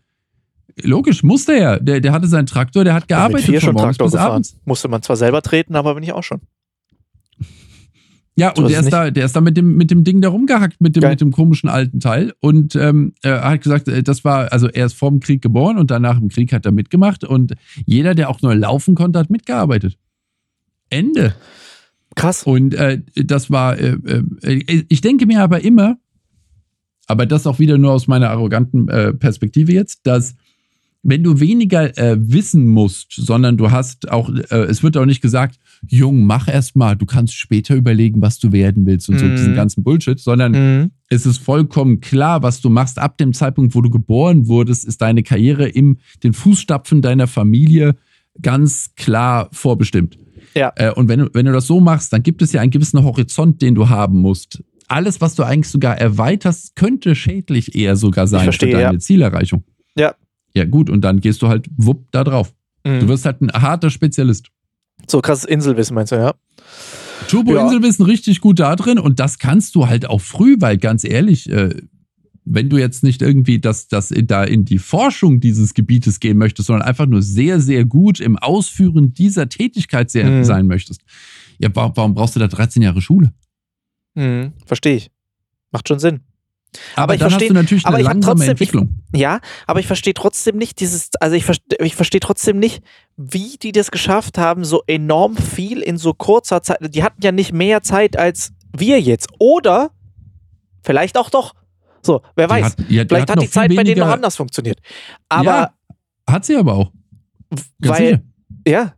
Logisch, 0.84 1.24
musste 1.24 1.54
er. 1.54 1.80
Der, 1.80 2.00
der 2.00 2.12
hatte 2.12 2.28
seinen 2.28 2.46
Traktor, 2.46 2.84
der 2.84 2.94
hat 2.94 3.04
Ich 3.04 3.08
bin 3.08 3.18
mit 3.18 3.26
gearbeitet 3.26 3.50
vier 3.50 3.62
schon 3.62 3.76
Traktor 3.76 4.10
gefahren. 4.10 4.32
abends. 4.32 4.58
Musste 4.66 4.88
man 4.88 5.02
zwar 5.02 5.16
selber 5.16 5.42
treten, 5.42 5.76
aber 5.76 5.94
bin 5.94 6.04
ich 6.04 6.14
auch 6.14 6.24
schon. 6.24 6.42
Ja, 8.40 8.52
und 8.52 8.70
der 8.70 8.80
ist, 8.80 8.92
da, 8.92 9.12
der 9.12 9.26
ist 9.26 9.36
da 9.36 9.42
mit 9.42 9.58
dem, 9.58 9.76
mit 9.76 9.92
dem 9.92 10.04
Ding 10.04 10.22
da 10.22 10.30
rumgehackt, 10.30 10.80
mit 10.82 10.96
dem, 10.96 11.02
Geil. 11.02 11.12
mit 11.12 11.22
dem 11.22 11.32
komischen 11.32 11.70
alten 11.70 12.00
Teil. 12.00 12.34
Und 12.40 12.76
ähm, 12.76 13.14
er 13.22 13.44
hat 13.44 13.62
gesagt, 13.62 13.88
äh, 13.88 14.02
das 14.02 14.24
war, 14.24 14.52
also 14.52 14.68
er 14.68 14.86
ist 14.86 14.94
vor 14.94 15.10
dem 15.10 15.20
Krieg 15.20 15.42
geboren 15.42 15.78
und 15.78 15.92
danach 15.92 16.20
im 16.20 16.30
Krieg 16.30 16.54
hat 16.54 16.66
er 16.66 16.72
mitgemacht. 16.72 17.24
Und 17.24 17.54
jeder, 17.86 18.16
der 18.16 18.30
auch 18.30 18.42
nur 18.42 18.56
laufen 18.56 18.96
konnte, 18.96 19.20
hat 19.20 19.30
mitgearbeitet. 19.30 19.98
Ende. 20.90 21.36
Krass. 22.16 22.44
Und 22.44 22.74
äh, 22.74 23.02
das 23.16 23.50
war, 23.52 23.78
äh, 23.78 23.98
äh, 24.42 24.86
ich 24.90 25.02
denke 25.02 25.26
mir 25.26 25.42
aber 25.42 25.62
immer, 25.64 25.98
aber 27.08 27.26
das 27.26 27.48
auch 27.48 27.60
wieder 27.60 27.78
nur 27.78 27.92
aus 27.92 28.08
meiner 28.08 28.30
arroganten 28.30 28.88
äh, 28.90 29.14
Perspektive 29.14 29.74
jetzt, 29.74 30.06
dass 30.06 30.36
wenn 31.02 31.24
du 31.24 31.40
weniger 31.40 31.98
äh, 31.98 32.18
wissen 32.20 32.68
musst, 32.68 33.14
sondern 33.14 33.58
du 33.58 33.72
hast 33.72 34.12
auch, 34.12 34.30
äh, 34.30 34.64
es 34.64 34.84
wird 34.84 34.98
auch 34.98 35.06
nicht 35.06 35.22
gesagt, 35.22 35.60
Jung, 35.88 36.26
mach 36.26 36.48
erst 36.48 36.76
mal, 36.76 36.96
du 36.96 37.06
kannst 37.06 37.34
später 37.36 37.76
überlegen, 37.76 38.22
was 38.22 38.38
du 38.40 38.52
werden 38.52 38.86
willst 38.86 39.10
und 39.10 39.18
so 39.20 39.26
Mhm. 39.26 39.32
diesen 39.36 39.56
ganzen 39.56 39.84
Bullshit, 39.84 40.20
sondern 40.20 40.52
Mhm. 40.52 40.92
es 41.10 41.26
ist 41.26 41.38
vollkommen 41.38 42.00
klar, 42.02 42.44
was 42.44 42.62
du 42.62 42.70
machst. 42.70 43.00
Ab 43.00 43.18
dem 43.18 43.34
Zeitpunkt, 43.34 43.76
wo 43.76 43.82
du 43.82 43.90
geboren 43.90 44.48
wurdest, 44.48 44.86
ist 44.86 45.02
deine 45.02 45.24
Karriere 45.24 45.68
in 45.68 46.00
den 46.24 46.34
Fußstapfen 46.34 47.02
deiner 47.02 47.28
Familie 47.28 47.96
ganz 48.42 48.92
klar 48.96 49.50
vorbestimmt. 49.52 50.18
Ja. 50.56 50.72
Äh, 50.76 50.92
und 50.92 51.08
wenn 51.08 51.20
du, 51.20 51.30
wenn 51.34 51.46
du 51.46 51.52
das 51.52 51.68
so 51.68 51.80
machst, 51.80 52.12
dann 52.14 52.24
gibt 52.24 52.42
es 52.42 52.52
ja 52.54 52.62
einen 52.62 52.72
gewissen 52.72 53.04
Horizont, 53.04 53.62
den 53.62 53.76
du 53.76 53.90
haben 53.90 54.20
musst. 54.20 54.64
Alles, 54.88 55.22
was 55.22 55.36
du 55.36 55.44
eigentlich 55.44 55.70
sogar 55.70 55.98
erweiterst, 56.00 56.76
könnte 56.76 57.14
schädlich 57.16 57.76
eher 57.76 57.96
sogar 57.96 58.26
sein 58.28 58.44
verstehe, 58.46 58.72
für 58.72 58.78
deine 58.82 58.94
ja. 58.94 59.00
Zielerreichung. 59.00 59.64
Ja. 59.96 60.16
Ja, 60.56 60.66
gut, 60.66 60.90
und 60.90 61.02
dann 61.02 61.20
gehst 61.20 61.42
du 61.44 61.48
halt 61.48 61.68
wupp 61.78 62.08
da 62.12 62.24
drauf. 62.24 62.54
Mhm. 62.84 63.02
Du 63.02 63.08
wirst 63.10 63.26
halt 63.26 63.42
ein 63.42 63.52
harter 63.52 63.92
Spezialist. 63.92 64.48
So 65.10 65.22
krasses 65.22 65.46
Inselwissen 65.46 65.96
meinst 65.96 66.12
du, 66.12 66.16
ja? 66.18 66.34
Turbo 67.28 67.54
Ja. 67.54 67.68
Richtig 67.68 68.42
gut 68.42 68.60
da 68.60 68.76
drin 68.76 69.00
und 69.00 69.20
das 69.20 69.40
kannst 69.40 69.76
du 69.76 69.88
halt 69.88 70.08
auch 70.08 70.22
früh, 70.22 70.56
weil 70.60 70.78
ganz 70.78 71.04
ehrlich, 71.04 71.50
äh, 71.50 71.76
wenn 72.46 72.70
du 72.70 72.78
jetzt 72.78 73.04
nicht 73.04 73.22
irgendwie 73.22 73.60
das, 73.60 73.88
das 73.88 74.10
in, 74.12 74.26
da 74.26 74.44
in 74.44 74.66
die 74.66 74.80
Forschung 74.80 75.40
dieses 75.40 75.74
Gebietes 75.74 76.20
gehen 76.20 76.38
möchtest, 76.38 76.68
sondern 76.68 76.88
einfach 76.88 77.06
nur 77.06 77.22
sehr, 77.22 77.60
sehr 77.60 77.86
gut 77.86 78.20
im 78.20 78.38
Ausführen 78.38 79.14
dieser 79.14 79.50
Tätigkeit 79.50 80.10
sehr, 80.10 80.26
Mhm. 80.26 80.44
sein 80.44 80.66
möchtest, 80.68 81.02
ja, 81.60 81.70
warum, 81.74 81.92
warum 81.96 82.14
brauchst 82.16 82.36
du 82.36 82.40
da 82.40 82.48
13 82.48 82.82
Jahre 82.82 83.02
Schule? 83.02 83.34
Mhm. 84.16 84.54
Verstehe 84.66 84.96
ich. 84.96 85.12
Macht 85.72 85.88
schon 85.88 86.00
Sinn. 86.00 86.22
Aber, 86.96 87.04
Aber 87.04 87.14
ich 87.16 87.20
dann 87.20 87.30
versteh- 87.32 87.46
hast 87.46 87.50
du 87.50 87.54
natürlich 87.54 87.86
aber 87.86 87.96
eine 87.96 88.04
ich 88.04 88.08
langsame 88.08 88.36
trotzdem- 88.36 88.44
ich- 88.46 88.50
Entwicklung. 88.62 88.96
Ja, 89.16 89.40
aber 89.68 89.80
ich 89.80 89.88
verstehe 89.88 90.14
trotzdem 90.14 90.58
nicht 90.58 90.80
dieses, 90.80 91.10
also 91.20 91.36
ich, 91.36 91.46
ich 91.80 91.96
verstehe 91.96 92.20
trotzdem 92.20 92.60
nicht, 92.60 92.84
wie 93.18 93.58
die 93.58 93.72
das 93.72 93.90
geschafft 93.92 94.38
haben, 94.38 94.64
so 94.64 94.84
enorm 94.88 95.36
viel 95.36 95.80
in 95.82 95.98
so 95.98 96.14
kurzer 96.14 96.62
Zeit. 96.62 96.78
Die 96.82 97.04
hatten 97.04 97.22
ja 97.24 97.32
nicht 97.32 97.54
mehr 97.54 97.82
Zeit 97.82 98.18
als 98.18 98.52
wir 98.78 99.02
jetzt. 99.02 99.30
Oder 99.40 99.92
vielleicht 100.84 101.18
auch 101.18 101.30
doch. 101.32 101.54
So, 102.02 102.22
wer 102.36 102.48
Die 102.48 102.54
weiß. 102.54 102.66
hat- 102.66 102.80
ja, 102.90 103.04
vielleicht 103.08 103.30
hat 103.32 103.42
die 103.42 103.50
Zeit 103.50 103.76
bei 103.76 103.84
denen 103.84 104.00
noch 104.00 104.08
anders 104.08 104.36
funktioniert. 104.36 104.80
Aber 105.28 105.44
ja, 105.44 105.74
hat 106.30 106.46
sie 106.46 106.56
aber 106.56 106.74
auch. 106.76 106.92
Ganz 107.50 108.00
weil, 108.00 108.08
sicher. 108.08 108.22
ja. 108.68 108.94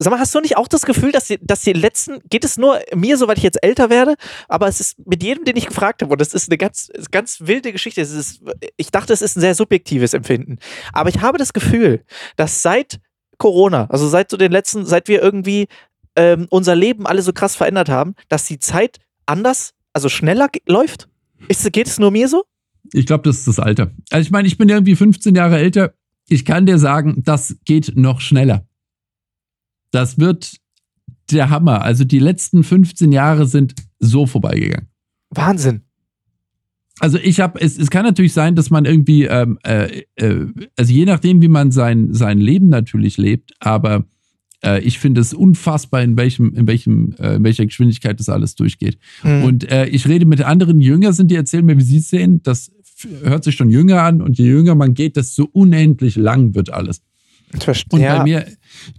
Sag 0.00 0.12
mal, 0.12 0.20
hast 0.20 0.32
du 0.34 0.40
nicht 0.40 0.56
auch 0.56 0.68
das 0.68 0.86
Gefühl, 0.86 1.10
dass 1.10 1.26
die, 1.26 1.38
dass 1.42 1.62
die 1.62 1.72
letzten, 1.72 2.20
geht 2.30 2.44
es 2.44 2.56
nur 2.56 2.78
mir, 2.94 3.16
soweit 3.16 3.38
ich 3.38 3.42
jetzt 3.42 3.62
älter 3.62 3.90
werde, 3.90 4.14
aber 4.48 4.68
es 4.68 4.78
ist 4.78 4.96
mit 5.04 5.24
jedem, 5.24 5.44
den 5.44 5.56
ich 5.56 5.66
gefragt 5.66 6.02
habe, 6.02 6.12
und 6.12 6.20
das 6.20 6.34
ist 6.34 6.48
eine 6.48 6.56
ganz, 6.56 6.88
ganz 7.10 7.40
wilde 7.40 7.72
Geschichte. 7.72 8.00
Es 8.00 8.12
ist, 8.12 8.40
ich 8.76 8.92
dachte, 8.92 9.12
es 9.12 9.22
ist 9.22 9.36
ein 9.36 9.40
sehr 9.40 9.56
subjektives 9.56 10.14
Empfinden. 10.14 10.58
Aber 10.92 11.08
ich 11.08 11.20
habe 11.20 11.36
das 11.36 11.52
Gefühl, 11.52 12.04
dass 12.36 12.62
seit 12.62 13.00
Corona, 13.38 13.86
also 13.90 14.08
seit 14.08 14.30
so 14.30 14.36
den 14.36 14.52
letzten, 14.52 14.86
seit 14.86 15.08
wir 15.08 15.20
irgendwie 15.20 15.66
ähm, 16.14 16.46
unser 16.50 16.76
Leben 16.76 17.06
alle 17.06 17.22
so 17.22 17.32
krass 17.32 17.56
verändert 17.56 17.88
haben, 17.88 18.14
dass 18.28 18.44
die 18.44 18.60
Zeit 18.60 18.98
anders, 19.26 19.74
also 19.92 20.08
schneller 20.08 20.48
läuft. 20.66 21.08
Ist, 21.48 21.72
geht 21.72 21.88
es 21.88 21.98
nur 21.98 22.12
mir 22.12 22.28
so? 22.28 22.44
Ich 22.92 23.06
glaube, 23.06 23.24
das 23.24 23.38
ist 23.38 23.48
das 23.48 23.58
Alter. 23.58 23.92
Also 24.10 24.22
ich 24.22 24.30
meine, 24.30 24.46
ich 24.46 24.58
bin 24.58 24.68
irgendwie 24.68 24.96
15 24.96 25.34
Jahre 25.34 25.58
älter. 25.58 25.94
Ich 26.28 26.44
kann 26.44 26.66
dir 26.66 26.78
sagen, 26.78 27.22
das 27.24 27.56
geht 27.64 27.96
noch 27.96 28.20
schneller. 28.20 28.67
Das 29.90 30.18
wird 30.18 30.56
der 31.30 31.50
Hammer. 31.50 31.82
Also 31.82 32.04
die 32.04 32.18
letzten 32.18 32.64
15 32.64 33.12
Jahre 33.12 33.46
sind 33.46 33.74
so 33.98 34.26
vorbeigegangen. 34.26 34.88
Wahnsinn. 35.30 35.82
Also 37.00 37.18
ich 37.18 37.40
habe, 37.40 37.60
es, 37.60 37.78
es 37.78 37.90
kann 37.90 38.04
natürlich 38.04 38.32
sein, 38.32 38.56
dass 38.56 38.70
man 38.70 38.84
irgendwie, 38.84 39.24
ähm, 39.24 39.58
äh, 39.62 40.02
äh, 40.16 40.46
also 40.76 40.92
je 40.92 41.04
nachdem, 41.04 41.40
wie 41.42 41.48
man 41.48 41.70
sein, 41.70 42.12
sein 42.12 42.38
Leben 42.38 42.68
natürlich 42.70 43.18
lebt, 43.18 43.52
aber 43.60 44.04
äh, 44.64 44.80
ich 44.82 44.98
finde 44.98 45.20
es 45.20 45.32
unfassbar, 45.32 46.02
in 46.02 46.16
welchem, 46.16 46.54
in 46.54 46.66
welchem, 46.66 47.14
äh, 47.18 47.36
in 47.36 47.44
welcher 47.44 47.66
Geschwindigkeit 47.66 48.18
das 48.18 48.28
alles 48.28 48.56
durchgeht. 48.56 48.98
Hm. 49.22 49.44
Und 49.44 49.70
äh, 49.70 49.86
ich 49.86 50.08
rede 50.08 50.26
mit 50.26 50.42
anderen, 50.42 50.80
die 50.80 50.86
jünger 50.86 51.12
sind, 51.12 51.30
die 51.30 51.36
erzählen 51.36 51.64
mir, 51.64 51.78
wie 51.78 51.82
sie 51.82 51.98
es 51.98 52.10
sehen. 52.10 52.42
Das 52.42 52.72
hört 53.22 53.44
sich 53.44 53.54
schon 53.54 53.70
jünger 53.70 54.02
an 54.02 54.20
und 54.20 54.38
je 54.38 54.46
jünger 54.46 54.74
man 54.74 54.94
geht, 54.94 55.16
desto 55.16 55.44
unendlich 55.44 56.16
lang 56.16 56.56
wird 56.56 56.70
alles. 56.70 57.02
Ich 57.54 57.64
verstehe. 57.64 57.98
Und 57.98 58.18
bei 58.18 58.24
mir, 58.24 58.46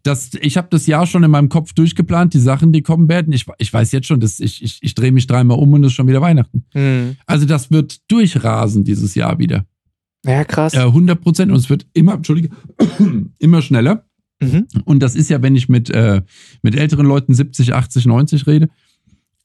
das, 0.04 0.32
ich 0.42 0.58
habe 0.58 0.68
das 0.72 0.88
Jahr 0.88 1.06
schon 1.06 1.24
in 1.24 1.32
meinem 1.32 1.50
Kopf 1.50 1.74
durchgeplant, 1.74 2.34
die 2.34 2.40
Sachen, 2.40 2.72
die 2.72 2.82
kommen 2.82 3.08
werden. 3.10 3.32
Ich, 3.34 3.46
ich 3.58 3.72
weiß 3.72 3.92
jetzt 3.92 4.08
schon, 4.08 4.20
dass 4.20 4.40
ich, 4.40 4.64
ich, 4.64 4.80
ich 4.82 4.96
drehe 4.96 5.12
mich 5.12 5.28
dreimal 5.28 5.60
um 5.60 5.74
und 5.74 5.84
es 5.84 5.92
ist 5.92 5.96
schon 5.96 6.08
wieder 6.08 6.22
Weihnachten. 6.22 6.66
hm. 6.72 7.16
Also 7.26 7.46
das 7.46 7.72
wird 7.72 8.00
durchrasen 8.10 8.84
dieses 8.84 9.16
Jahr 9.16 9.40
wieder. 9.40 9.66
ja 10.26 10.44
krass. 10.44 10.74
Äh, 10.74 10.80
100 10.80 11.22
Prozent 11.22 11.52
und 11.52 11.58
es 11.58 11.70
wird 11.70 11.86
immer, 11.94 12.16
Entschuldige, 12.16 12.50
immer 13.40 13.62
schneller. 13.62 14.06
Mhm. 14.42 14.68
Und 14.86 15.04
das 15.04 15.16
ist 15.16 15.30
ja, 15.30 15.42
wenn 15.42 15.56
ich 15.56 15.70
mit, 15.70 15.90
äh, 15.90 16.22
mit 16.62 16.76
älteren 16.76 17.06
Leuten 17.06 17.34
70, 17.34 17.74
80, 17.74 18.06
90 18.06 18.48
rede 18.48 18.70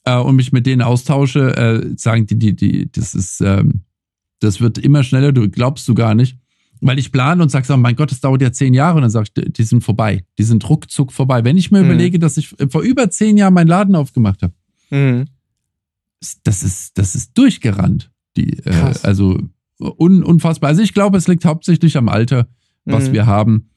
äh, 0.05 0.17
und 0.17 0.35
mich 0.35 0.51
mit 0.51 0.65
denen 0.65 0.81
austausche, 0.81 1.55
äh, 1.57 1.93
sagen 1.97 2.27
die, 2.27 2.37
die, 2.37 2.55
die, 2.55 2.91
das 2.91 3.13
ist, 3.13 3.41
ähm, 3.41 3.81
das 4.39 4.61
wird 4.61 4.77
immer 4.77 5.03
schneller, 5.03 5.31
du 5.31 5.49
glaubst 5.49 5.87
du 5.87 5.93
gar 5.93 6.15
nicht. 6.15 6.37
Weil 6.87 6.99
ich 6.99 7.11
plane 7.11 7.41
und 7.41 7.49
sage, 7.49 7.75
mein 7.77 7.95
Gott, 7.95 8.11
das 8.11 8.21
dauert 8.21 8.41
ja 8.43 8.51
zehn 8.51 8.73
Jahre 8.73 8.95
und 8.97 9.01
dann 9.01 9.09
sag 9.09 9.23
ich, 9.23 9.33
die- 9.33 9.63
sind 9.63 9.83
vorbei. 9.83 10.23
Die 10.37 10.43
sind 10.43 10.69
ruckzuck 10.69 11.11
vorbei. 11.11 11.43
Wenn 11.43 11.57
ich 11.57 11.71
mir 11.71 11.79
Mhm. 11.79 11.85
überlege, 11.85 12.19
dass 12.19 12.37
ich 12.37 12.49
vor 12.69 12.81
über 12.81 13.09
zehn 13.09 13.37
Jahren 13.37 13.53
meinen 13.55 13.67
Laden 13.67 13.95
aufgemacht 13.95 14.43
habe, 14.43 14.53
Mhm. 14.91 15.25
das 16.43 16.63
ist, 16.63 16.97
das 16.97 17.15
ist 17.15 17.37
durchgerannt. 17.37 18.11
Die, 18.37 18.59
äh, 18.65 18.93
also 19.03 19.39
un, 19.79 20.23
unfassbar. 20.23 20.69
Also 20.69 20.81
ich 20.81 20.93
glaube, 20.93 21.17
es 21.17 21.27
liegt 21.27 21.45
hauptsächlich 21.45 21.97
am 21.97 22.07
Alter, 22.09 22.47
was 22.85 23.09
Mhm. 23.09 23.13
wir 23.13 23.25
haben. 23.25 23.69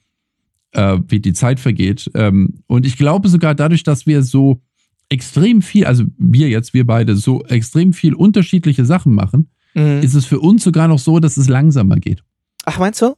äh, 0.72 0.98
wie 1.08 1.18
die 1.20 1.32
Zeit 1.32 1.60
vergeht. 1.60 2.10
Ähm, 2.14 2.56
und 2.66 2.84
ich 2.84 2.98
glaube 2.98 3.30
sogar 3.30 3.54
dadurch, 3.54 3.84
dass 3.84 4.06
wir 4.06 4.22
so 4.22 4.60
extrem 5.08 5.62
viel, 5.62 5.86
also 5.86 6.04
wir 6.18 6.50
jetzt, 6.50 6.74
wir 6.74 6.86
beide, 6.86 7.16
so 7.16 7.42
extrem 7.46 7.94
viel 7.94 8.12
unterschiedliche 8.12 8.84
Sachen 8.84 9.14
machen, 9.14 9.48
mhm. 9.74 10.02
ist 10.02 10.12
es 10.12 10.26
für 10.26 10.40
uns 10.40 10.62
sogar 10.62 10.86
noch 10.86 10.98
so, 10.98 11.20
dass 11.20 11.38
es 11.38 11.48
langsamer 11.48 11.96
geht. 11.96 12.22
Ach, 12.68 12.78
meinst 12.78 13.00
du? 13.00 13.16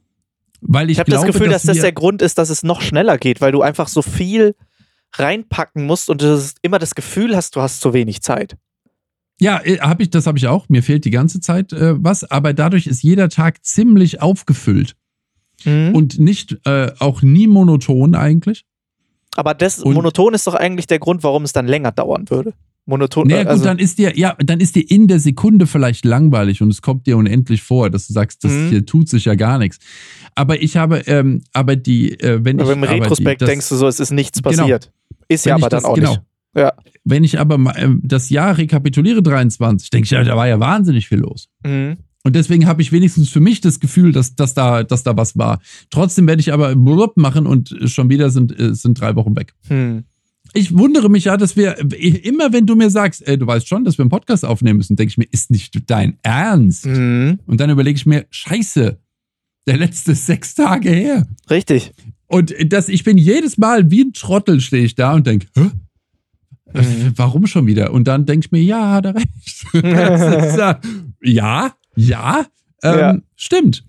Weil 0.61 0.91
ich, 0.91 0.93
ich 0.93 1.01
habe 1.01 1.11
das 1.11 1.25
Gefühl, 1.25 1.49
dass, 1.49 1.63
dass 1.63 1.75
das 1.77 1.83
der 1.83 1.91
Grund 1.91 2.23
ist, 2.23 2.39
dass 2.39 2.51
es 2.51 2.63
noch 2.63 2.83
schneller 2.83 3.19
geht, 3.19 3.41
weil 3.41 3.51
du 3.51 3.63
einfach 3.63 3.89
so 3.89 4.01
viel 4.01 4.55
reinpacken 5.15 5.87
musst 5.87 6.09
und 6.09 6.23
du 6.23 6.41
immer 6.63 6.79
das 6.79 6.95
Gefühl 6.95 7.35
hast, 7.35 7.57
du 7.57 7.61
hast 7.61 7.81
zu 7.81 7.93
wenig 7.93 8.23
Zeit. 8.23 8.57
Ja, 9.41 9.61
äh, 9.65 9.81
hab 9.81 10.01
ich, 10.01 10.11
das 10.11 10.29
habe 10.29 10.39
ich 10.39 10.47
auch. 10.47 10.69
Mir 10.69 10.85
fehlt 10.85 11.05
die 11.05 11.11
ganze 11.11 11.41
Zeit 11.41 11.73
äh, 11.73 11.95
was, 12.01 12.23
aber 12.31 12.55
dadurch 12.55 12.87
ist 12.87 13.03
jeder 13.03 13.29
Tag 13.29 13.65
ziemlich 13.65 14.23
aufgefüllt. 14.23 14.95
Mhm. 15.65 15.97
Und 15.97 16.21
nicht, 16.21 16.57
äh, 16.65 16.93
auch 17.01 17.23
nie 17.23 17.49
monoton 17.49 18.15
eigentlich. 18.15 18.65
Aber 19.35 19.55
das 19.55 19.81
und 19.81 19.95
monoton 19.95 20.35
ist 20.35 20.47
doch 20.47 20.55
eigentlich 20.55 20.87
der 20.87 21.01
Grund, 21.01 21.25
warum 21.25 21.43
es 21.43 21.53
dann 21.53 21.67
länger 21.67 21.91
dauern 21.91 22.31
würde. 22.31 22.53
Monoton. 22.91 23.29
Naja, 23.29 23.45
gut, 23.45 23.53
also 23.53 23.65
dann 23.65 23.79
ist 23.79 23.99
dir, 23.99 24.19
ja, 24.19 24.37
dann 24.39 24.61
ist 24.61 24.77
dir 24.77 24.89
in 24.89 25.09
der 25.09 25.19
Sekunde 25.19 25.67
vielleicht 25.67 26.05
langweilig 26.05 26.61
und 26.61 26.71
es 26.71 26.83
kommt 26.83 27.07
dir 27.07 27.17
unendlich 27.17 27.63
vor, 27.63 27.89
dass 27.89 28.07
du 28.07 28.13
sagst, 28.13 28.45
das 28.45 28.53
mhm. 28.53 28.69
hier 28.69 28.87
tut 28.87 29.09
sich 29.09 29.25
ja 29.25 29.35
gar 29.35 29.59
nichts. 29.59 29.79
Aber 30.35 30.63
ich 30.63 30.77
habe, 30.77 30.99
ähm, 31.07 31.43
aber 31.53 31.77
die, 31.77 32.13
äh, 32.21 32.41
wenn 32.45 32.61
aber 32.61 32.73
ich. 32.73 32.79
Aber 32.79 32.93
im 32.93 33.01
Retrospekt 33.03 33.41
die, 33.41 33.45
das, 33.45 33.51
denkst 33.51 33.69
du 33.71 33.77
so, 33.77 33.89
es 33.89 33.99
ist 33.99 34.11
nichts 34.11 34.43
genau. 34.43 34.57
passiert. 34.57 34.93
Ist 35.29 35.47
ja 35.47 35.55
aber 35.55 35.69
dann 35.69 35.79
das, 35.79 35.85
auch 35.85 35.95
genau. 35.95 36.11
nicht. 36.11 36.23
Ja. 36.57 36.73
Wenn 37.05 37.25
ich 37.25 37.39
aber 37.39 37.59
mal, 37.59 37.77
äh, 37.77 37.89
das 38.03 38.29
Jahr 38.29 38.59
rekapituliere 38.59 39.23
23, 39.23 39.91
denke 39.91 40.05
ich, 40.05 40.11
ja, 40.11 40.23
da 40.23 40.37
war 40.37 40.49
ja 40.49 40.61
wahnsinnig 40.61 41.09
viel 41.09 41.19
los. 41.19 41.49
Mhm. 41.65 41.99
Und 42.23 42.37
deswegen 42.37 42.67
habe 42.67 42.83
ich 42.83 42.93
wenigstens 42.93 43.31
für 43.31 43.41
mich 43.41 43.63
das 43.63 43.81
Gefühl, 43.81 44.13
dass, 44.13 44.35
dass, 44.35 44.53
da, 44.53 44.83
dass 44.83 45.03
da 45.03 45.17
was 45.17 45.39
war. 45.39 45.61
Trotzdem 45.89 46.27
werde 46.27 46.41
ich 46.41 46.53
aber 46.53 46.75
blub 46.77 47.17
machen 47.17 47.47
und 47.47 47.75
schon 47.87 48.11
wieder 48.11 48.31
sind, 48.31 48.59
äh, 48.59 48.75
sind 48.75 49.01
drei 49.01 49.17
Wochen 49.17 49.37
weg. 49.37 49.55
Hm. 49.69 50.05
Ich 50.53 50.77
wundere 50.77 51.09
mich 51.09 51.25
ja, 51.25 51.37
dass 51.37 51.57
wir, 51.57 51.79
immer 51.79 52.53
wenn 52.53 52.67
du 52.67 52.75
mir 52.75 52.91
sagst, 52.91 53.27
ey, 53.27 53.39
du 53.39 53.47
weißt 53.47 53.69
schon, 53.69 53.85
dass 53.85 53.99
wir 53.99 54.03
einen 54.03 54.11
Podcast 54.11 54.45
aufnehmen 54.45 54.79
müssen, 54.79 54.97
denke 54.97 55.11
ich 55.11 55.19
mir, 55.19 55.29
ist 55.31 55.51
nicht 55.51 55.91
dein 55.91 56.19
Ernst? 56.23 56.87
Mhm. 56.87 57.41
Und 57.47 57.61
dann 57.61 57.71
überlege 57.71 57.97
ich 57.97 58.07
mir, 58.07 58.27
scheiße, 58.31 58.99
der 59.67 59.77
letzte 59.77 60.15
sechs 60.15 60.55
Tage 60.55 60.91
her. 60.91 61.27
Richtig. 61.49 61.93
Und 62.27 62.55
das, 62.73 62.89
ich 62.89 63.05
bin 63.05 63.19
jedes 63.19 63.59
Mal 63.59 63.91
wie 63.91 64.03
ein 64.03 64.13
Trottel, 64.13 64.61
stehe 64.61 64.85
ich 64.85 64.95
da 64.95 65.15
und 65.15 65.27
denke, 65.27 65.47
hä? 65.55 65.71
Mhm. 66.73 67.13
Warum 67.17 67.47
schon 67.47 67.67
wieder? 67.67 67.93
Und 67.93 68.07
dann 68.07 68.27
denke 68.27 68.47
ich 68.47 68.53
mir, 68.53 68.63
ja, 68.63 68.93
hat 68.93 69.07
er 69.07 69.15
recht. 69.17 69.67
ja, 71.23 71.75
ja, 71.97 72.47
ähm, 72.83 72.99
ja. 72.99 73.19
stimmt. 73.37 73.85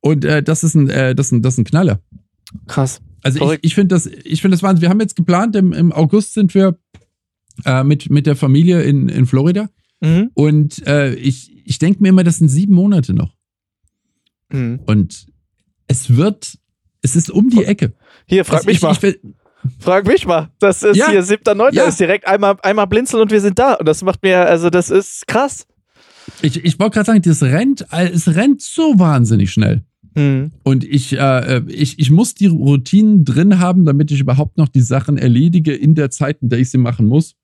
Und 0.00 0.24
äh, 0.24 0.42
das, 0.42 0.64
ist 0.64 0.74
ein, 0.74 0.88
äh, 0.88 1.14
das, 1.14 1.26
ist 1.26 1.32
ein, 1.32 1.42
das 1.42 1.54
ist 1.54 1.58
ein 1.58 1.64
Knaller. 1.64 2.00
Krass. 2.66 3.00
Also 3.22 3.38
Verrückt. 3.38 3.60
ich, 3.62 3.70
ich 3.70 3.74
finde 3.74 3.94
das, 3.94 4.06
ich 4.06 4.40
finde 4.40 4.56
das 4.56 4.62
Wahnsinn. 4.62 4.82
Wir 4.82 4.88
haben 4.88 5.00
jetzt 5.00 5.16
geplant, 5.16 5.56
im, 5.56 5.72
im 5.72 5.92
August 5.92 6.34
sind 6.34 6.54
wir 6.54 6.78
äh, 7.64 7.84
mit, 7.84 8.10
mit 8.10 8.26
der 8.26 8.36
Familie 8.36 8.82
in, 8.82 9.08
in 9.08 9.26
Florida. 9.26 9.68
Mhm. 10.00 10.30
Und 10.34 10.86
äh, 10.86 11.14
ich, 11.14 11.66
ich 11.66 11.78
denke 11.78 12.02
mir 12.02 12.08
immer, 12.08 12.24
das 12.24 12.38
sind 12.38 12.48
sieben 12.48 12.74
Monate 12.74 13.12
noch. 13.12 13.34
Mhm. 14.50 14.80
Und 14.86 15.26
es 15.86 16.16
wird, 16.16 16.58
es 17.02 17.16
ist 17.16 17.30
um 17.30 17.50
die 17.50 17.64
Ecke. 17.64 17.92
Hier, 18.26 18.44
frag 18.44 18.58
also 18.58 18.66
mich 18.66 18.76
ich, 18.76 18.82
mal. 18.82 18.96
Ich, 19.02 19.18
Frag 19.78 20.06
mich 20.06 20.26
mal. 20.26 20.50
Das 20.58 20.82
ist 20.82 20.96
ja, 20.96 21.10
hier 21.10 21.22
7.9. 21.22 21.74
Ja. 21.74 21.84
ist 21.84 22.00
direkt 22.00 22.26
einmal, 22.26 22.56
einmal 22.62 22.86
blinzeln 22.86 23.22
und 23.22 23.30
wir 23.30 23.40
sind 23.40 23.58
da. 23.58 23.74
Und 23.74 23.86
das 23.86 24.02
macht 24.02 24.22
mir, 24.22 24.46
also 24.46 24.70
das 24.70 24.90
ist 24.90 25.26
krass. 25.26 25.66
Ich, 26.42 26.64
ich 26.64 26.78
wollte 26.78 26.94
gerade 26.94 27.06
sagen, 27.06 27.22
das 27.22 27.42
rennt, 27.42 27.86
es 27.90 28.34
rennt 28.34 28.62
so 28.62 28.98
wahnsinnig 28.98 29.52
schnell. 29.52 29.84
Mhm. 30.14 30.52
Und 30.62 30.84
ich, 30.84 31.16
äh, 31.16 31.62
ich, 31.68 31.98
ich 31.98 32.10
muss 32.10 32.34
die 32.34 32.46
Routinen 32.46 33.24
drin 33.24 33.58
haben, 33.58 33.84
damit 33.84 34.10
ich 34.10 34.20
überhaupt 34.20 34.58
noch 34.58 34.68
die 34.68 34.80
Sachen 34.80 35.16
erledige 35.18 35.72
in 35.72 35.94
der 35.94 36.10
Zeit, 36.10 36.42
in 36.42 36.48
der 36.48 36.58
ich 36.58 36.70
sie 36.70 36.78
machen 36.78 37.06
muss. 37.06 37.36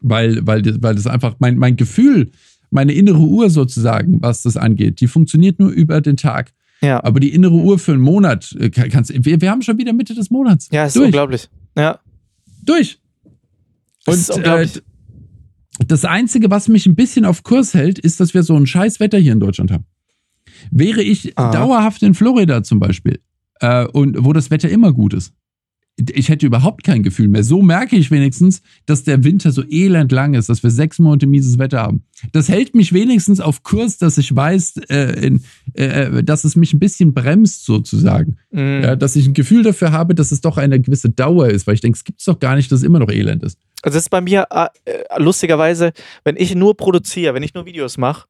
Weil, 0.00 0.46
weil, 0.46 0.62
weil 0.82 0.94
das 0.94 1.06
einfach 1.06 1.36
mein, 1.38 1.58
mein 1.58 1.76
Gefühl, 1.76 2.30
meine 2.70 2.92
innere 2.92 3.18
Uhr 3.18 3.50
sozusagen, 3.50 4.20
was 4.22 4.42
das 4.42 4.56
angeht, 4.56 5.00
die 5.00 5.06
funktioniert 5.06 5.58
nur 5.58 5.70
über 5.70 6.00
den 6.00 6.16
Tag. 6.16 6.52
Ja. 6.82 7.02
Aber 7.02 7.20
die 7.20 7.32
innere 7.32 7.54
Uhr 7.54 7.78
für 7.78 7.92
einen 7.92 8.02
Monat, 8.02 8.54
äh, 8.58 8.70
kannst, 8.70 9.12
wir, 9.24 9.40
wir 9.40 9.50
haben 9.50 9.62
schon 9.62 9.78
wieder 9.78 9.92
Mitte 9.92 10.14
des 10.14 10.30
Monats. 10.30 10.68
Ja, 10.72 10.86
ist 10.86 10.96
Durch. 10.96 11.06
unglaublich. 11.06 11.48
Ja. 11.76 12.00
Durch. 12.64 12.98
Und 14.06 14.28
äh, 14.44 14.68
das 15.86 16.04
Einzige, 16.04 16.50
was 16.50 16.68
mich 16.68 16.86
ein 16.86 16.94
bisschen 16.94 17.24
auf 17.24 17.42
Kurs 17.42 17.74
hält, 17.74 17.98
ist, 17.98 18.20
dass 18.20 18.34
wir 18.34 18.42
so 18.42 18.56
ein 18.56 18.66
scheiß 18.66 19.00
Wetter 19.00 19.18
hier 19.18 19.32
in 19.32 19.40
Deutschland 19.40 19.70
haben. 19.70 19.84
Wäre 20.70 21.02
ich 21.02 21.36
Aha. 21.38 21.50
dauerhaft 21.50 22.02
in 22.02 22.14
Florida 22.14 22.62
zum 22.62 22.80
Beispiel, 22.80 23.20
äh, 23.60 23.86
und 23.86 24.24
wo 24.24 24.32
das 24.32 24.50
Wetter 24.50 24.68
immer 24.68 24.92
gut 24.92 25.14
ist, 25.14 25.32
ich 25.98 26.28
hätte 26.28 26.44
überhaupt 26.44 26.84
kein 26.84 27.02
Gefühl 27.02 27.28
mehr. 27.28 27.42
So 27.42 27.62
merke 27.62 27.96
ich 27.96 28.10
wenigstens, 28.10 28.60
dass 28.84 29.04
der 29.04 29.24
Winter 29.24 29.50
so 29.50 29.62
elend 29.66 30.12
lang 30.12 30.34
ist, 30.34 30.48
dass 30.48 30.62
wir 30.62 30.70
sechs 30.70 30.98
Monate 30.98 31.26
mieses 31.26 31.58
Wetter 31.58 31.80
haben. 31.80 32.04
Das 32.32 32.48
hält 32.50 32.74
mich 32.74 32.92
wenigstens 32.92 33.40
auf 33.40 33.62
Kurs, 33.62 33.96
dass 33.96 34.18
ich 34.18 34.34
weiß, 34.34 34.76
äh, 34.90 35.26
in, 35.26 35.42
äh, 35.72 36.22
dass 36.22 36.44
es 36.44 36.54
mich 36.54 36.74
ein 36.74 36.78
bisschen 36.78 37.14
bremst 37.14 37.64
sozusagen. 37.64 38.36
Mhm. 38.50 38.82
Ja, 38.82 38.96
dass 38.96 39.16
ich 39.16 39.26
ein 39.26 39.32
Gefühl 39.32 39.62
dafür 39.62 39.90
habe, 39.90 40.14
dass 40.14 40.32
es 40.32 40.42
doch 40.42 40.58
eine 40.58 40.78
gewisse 40.80 41.08
Dauer 41.08 41.48
ist, 41.48 41.66
weil 41.66 41.74
ich 41.74 41.80
denke, 41.80 41.96
es 41.96 42.04
gibt 42.04 42.20
es 42.20 42.26
doch 42.26 42.38
gar 42.38 42.56
nicht, 42.56 42.70
dass 42.70 42.80
es 42.80 42.84
immer 42.84 42.98
noch 42.98 43.10
elend 43.10 43.42
ist. 43.42 43.58
Also 43.82 43.96
das 43.96 44.04
ist 44.04 44.10
bei 44.10 44.20
mir 44.20 44.46
äh, 44.50 44.68
lustigerweise, 45.16 45.92
wenn 46.24 46.36
ich 46.36 46.54
nur 46.54 46.76
produziere, 46.76 47.32
wenn 47.32 47.42
ich 47.42 47.54
nur 47.54 47.64
Videos 47.64 47.96
mache, 47.96 48.26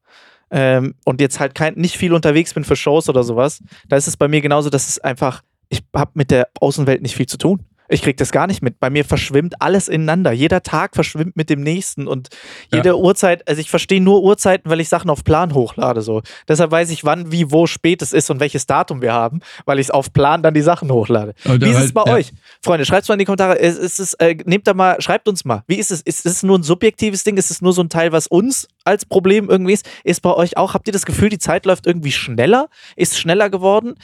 ähm, 0.51 0.95
und 1.05 1.21
jetzt 1.21 1.39
halt 1.39 1.55
kein, 1.55 1.75
nicht 1.75 1.97
viel 1.97 2.13
unterwegs 2.13 2.53
bin 2.53 2.63
für 2.63 2.75
Shows 2.75 3.09
oder 3.09 3.23
sowas, 3.23 3.61
da 3.87 3.95
ist 3.95 4.07
es 4.07 4.17
bei 4.17 4.27
mir 4.27 4.41
genauso, 4.41 4.69
dass 4.69 4.87
es 4.87 4.99
einfach 4.99 5.41
ich 5.69 5.83
habe 5.95 6.11
mit 6.13 6.31
der 6.31 6.49
Außenwelt 6.59 7.01
nicht 7.01 7.15
viel 7.15 7.27
zu 7.27 7.37
tun. 7.37 7.65
Ich 7.89 8.01
kriege 8.01 8.15
das 8.15 8.31
gar 8.31 8.47
nicht 8.47 8.61
mit. 8.61 8.79
Bei 8.79 8.89
mir 8.89 9.05
verschwimmt 9.05 9.61
alles 9.61 9.87
ineinander. 9.87 10.31
Jeder 10.31 10.63
Tag 10.63 10.95
verschwimmt 10.95 11.35
mit 11.35 11.49
dem 11.49 11.61
nächsten 11.61 12.07
und 12.07 12.29
jede 12.73 12.89
ja. 12.89 12.95
Uhrzeit, 12.95 13.47
also 13.47 13.61
ich 13.61 13.69
verstehe 13.69 14.01
nur 14.01 14.23
Uhrzeiten, 14.23 14.69
weil 14.69 14.79
ich 14.79 14.89
Sachen 14.89 15.09
auf 15.09 15.23
Plan 15.23 15.53
hochlade. 15.53 16.01
So. 16.01 16.21
Deshalb 16.47 16.71
weiß 16.71 16.89
ich, 16.91 17.03
wann, 17.03 17.31
wie, 17.31 17.51
wo 17.51 17.67
spät 17.67 18.01
es 18.01 18.13
ist 18.13 18.29
und 18.29 18.39
welches 18.39 18.65
Datum 18.65 19.01
wir 19.01 19.13
haben, 19.13 19.39
weil 19.65 19.79
ich 19.79 19.87
es 19.87 19.91
auf 19.91 20.11
Plan 20.13 20.43
dann 20.43 20.53
die 20.53 20.61
Sachen 20.61 20.91
hochlade. 20.91 21.33
Wie 21.43 21.69
ist 21.69 21.75
halt, 21.75 21.85
es 21.85 21.93
bei 21.93 22.03
ja. 22.05 22.13
euch? 22.13 22.31
Freunde, 22.61 22.85
schreibt 22.85 23.03
es 23.03 23.09
mal 23.09 23.15
in 23.15 23.19
die 23.19 23.25
Kommentare. 23.25 23.55
Ist, 23.55 23.77
ist 23.77 23.99
es, 23.99 24.13
äh, 24.15 24.35
nehmt 24.45 24.67
da 24.67 24.73
mal, 24.73 25.01
schreibt 25.01 25.27
uns 25.27 25.45
mal. 25.45 25.63
Wie 25.67 25.75
ist 25.75 25.91
es? 25.91 26.01
Ist 26.01 26.25
es 26.25 26.43
nur 26.43 26.57
ein 26.57 26.63
subjektives 26.63 27.23
Ding? 27.23 27.37
Ist 27.37 27.51
es 27.51 27.61
nur 27.61 27.73
so 27.73 27.81
ein 27.81 27.89
Teil, 27.89 28.11
was 28.11 28.27
uns 28.27 28.67
als 28.83 29.05
Problem 29.05 29.49
irgendwie 29.49 29.73
ist? 29.73 29.87
Ist 30.03 30.21
bei 30.21 30.33
euch 30.33 30.57
auch, 30.57 30.73
habt 30.73 30.87
ihr 30.87 30.93
das 30.93 31.05
Gefühl, 31.05 31.29
die 31.29 31.39
Zeit 31.39 31.65
läuft 31.65 31.87
irgendwie 31.87 32.11
schneller? 32.11 32.69
Ist 32.95 33.17
schneller 33.17 33.49
geworden? 33.49 33.95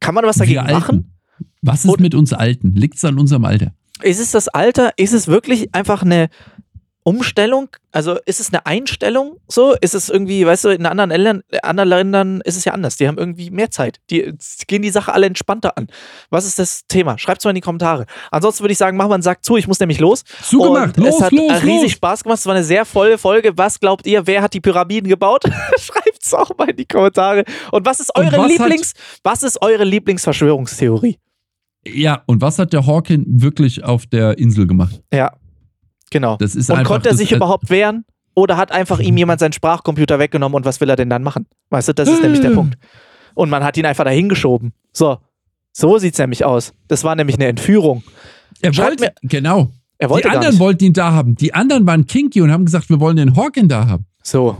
Kann 0.00 0.14
man 0.14 0.24
was 0.24 0.36
dagegen 0.36 0.64
machen? 0.64 1.12
Was 1.62 1.84
ist 1.84 1.90
Und 1.90 2.00
mit 2.00 2.14
uns 2.14 2.32
Alten? 2.32 2.74
Liegt 2.74 2.96
es 2.96 3.04
an 3.04 3.18
unserem 3.18 3.44
Alter? 3.44 3.72
Ist 4.02 4.20
es 4.20 4.32
das 4.32 4.48
Alter? 4.48 4.92
Ist 4.96 5.12
es 5.12 5.28
wirklich 5.28 5.74
einfach 5.74 6.02
eine 6.02 6.28
Umstellung? 7.04 7.68
Also 7.90 8.18
ist 8.26 8.40
es 8.40 8.52
eine 8.52 8.64
Einstellung 8.64 9.36
so? 9.48 9.74
Ist 9.80 9.94
es 9.94 10.08
irgendwie, 10.08 10.46
weißt 10.46 10.64
du, 10.64 10.68
in 10.70 10.86
anderen 10.86 11.10
Ländern, 11.10 11.42
anderen 11.62 11.88
Ländern 11.88 12.40
ist 12.44 12.56
es 12.56 12.64
ja 12.64 12.72
anders. 12.72 12.96
Die 12.96 13.08
haben 13.08 13.18
irgendwie 13.18 13.50
mehr 13.50 13.70
Zeit. 13.70 13.98
Die 14.10 14.34
gehen 14.66 14.82
die 14.82 14.90
Sache 14.90 15.12
alle 15.12 15.26
entspannter 15.26 15.76
an. 15.76 15.88
Was 16.30 16.46
ist 16.46 16.58
das 16.58 16.86
Thema? 16.86 17.18
Schreibt 17.18 17.40
es 17.40 17.44
mal 17.44 17.50
in 17.50 17.56
die 17.56 17.60
Kommentare. 17.60 18.06
Ansonsten 18.30 18.62
würde 18.62 18.72
ich 18.72 18.78
sagen, 18.78 18.96
machen 18.96 19.10
wir 19.10 19.14
einen 19.14 19.22
Sack 19.22 19.44
zu. 19.44 19.56
Ich 19.56 19.66
muss 19.66 19.80
nämlich 19.80 20.00
los. 20.00 20.24
Zugemacht. 20.42 20.96
Und 20.96 21.04
los, 21.04 21.16
es 21.16 21.22
hat 21.22 21.32
los, 21.32 21.62
riesig 21.62 21.82
los. 21.82 21.92
Spaß 21.92 22.22
gemacht. 22.22 22.38
Es 22.38 22.46
war 22.46 22.54
eine 22.54 22.64
sehr 22.64 22.84
volle 22.84 23.18
Folge. 23.18 23.52
Was 23.56 23.80
glaubt 23.80 24.06
ihr? 24.06 24.26
Wer 24.26 24.42
hat 24.42 24.54
die 24.54 24.60
Pyramiden 24.60 25.08
gebaut? 25.08 25.44
Schreibt 25.78 26.22
es 26.22 26.32
auch 26.34 26.56
mal 26.56 26.70
in 26.70 26.76
die 26.76 26.86
Kommentare. 26.86 27.44
Und 27.72 27.84
was 27.84 28.00
ist 28.00 28.14
eure 28.16 28.36
was 28.36 28.48
Lieblings, 28.48 28.92
was 29.22 29.42
ist 29.42 29.60
eure 29.60 29.84
Lieblingsverschwörungstheorie? 29.84 31.18
Ja, 31.86 32.22
und 32.26 32.40
was 32.40 32.58
hat 32.58 32.72
der 32.72 32.86
Hawkin 32.86 33.24
wirklich 33.26 33.84
auf 33.84 34.06
der 34.06 34.38
Insel 34.38 34.66
gemacht? 34.66 35.02
Ja, 35.12 35.32
genau. 36.10 36.36
Das 36.36 36.54
ist 36.54 36.70
und 36.70 36.84
konnte 36.84 37.08
er 37.08 37.16
sich 37.16 37.32
überhaupt 37.32 37.70
wehren? 37.70 38.04
Oder 38.34 38.56
hat 38.56 38.72
einfach 38.72 38.98
ihm 38.98 39.16
jemand 39.16 39.40
seinen 39.40 39.52
Sprachcomputer 39.52 40.18
weggenommen 40.18 40.56
und 40.56 40.64
was 40.64 40.80
will 40.80 40.88
er 40.88 40.96
denn 40.96 41.10
dann 41.10 41.22
machen? 41.22 41.46
Weißt 41.68 41.88
du, 41.88 41.92
das 41.92 42.08
ist 42.08 42.22
nämlich 42.22 42.40
der 42.40 42.50
Punkt. 42.50 42.78
Und 43.34 43.50
man 43.50 43.62
hat 43.62 43.76
ihn 43.76 43.84
einfach 43.84 44.04
dahin 44.04 44.28
geschoben. 44.28 44.72
So, 44.92 45.18
so 45.72 45.98
sieht 45.98 46.14
es 46.14 46.18
nämlich 46.18 46.44
aus. 46.44 46.72
Das 46.88 47.04
war 47.04 47.14
nämlich 47.14 47.36
eine 47.36 47.46
Entführung. 47.46 48.02
Er 48.60 48.72
Schreibt 48.72 49.00
wollte, 49.00 49.14
mir, 49.22 49.28
genau. 49.28 49.70
Er 49.98 50.10
wollte 50.10 50.28
die 50.28 50.34
anderen 50.34 50.58
wollten 50.58 50.84
ihn 50.84 50.92
da 50.92 51.12
haben. 51.12 51.34
Die 51.34 51.54
anderen 51.54 51.86
waren 51.86 52.06
kinky 52.06 52.40
und 52.40 52.50
haben 52.50 52.64
gesagt, 52.64 52.88
wir 52.88 53.00
wollen 53.00 53.16
den 53.16 53.36
Hawkin 53.36 53.68
da 53.68 53.86
haben. 53.86 54.06
So. 54.22 54.56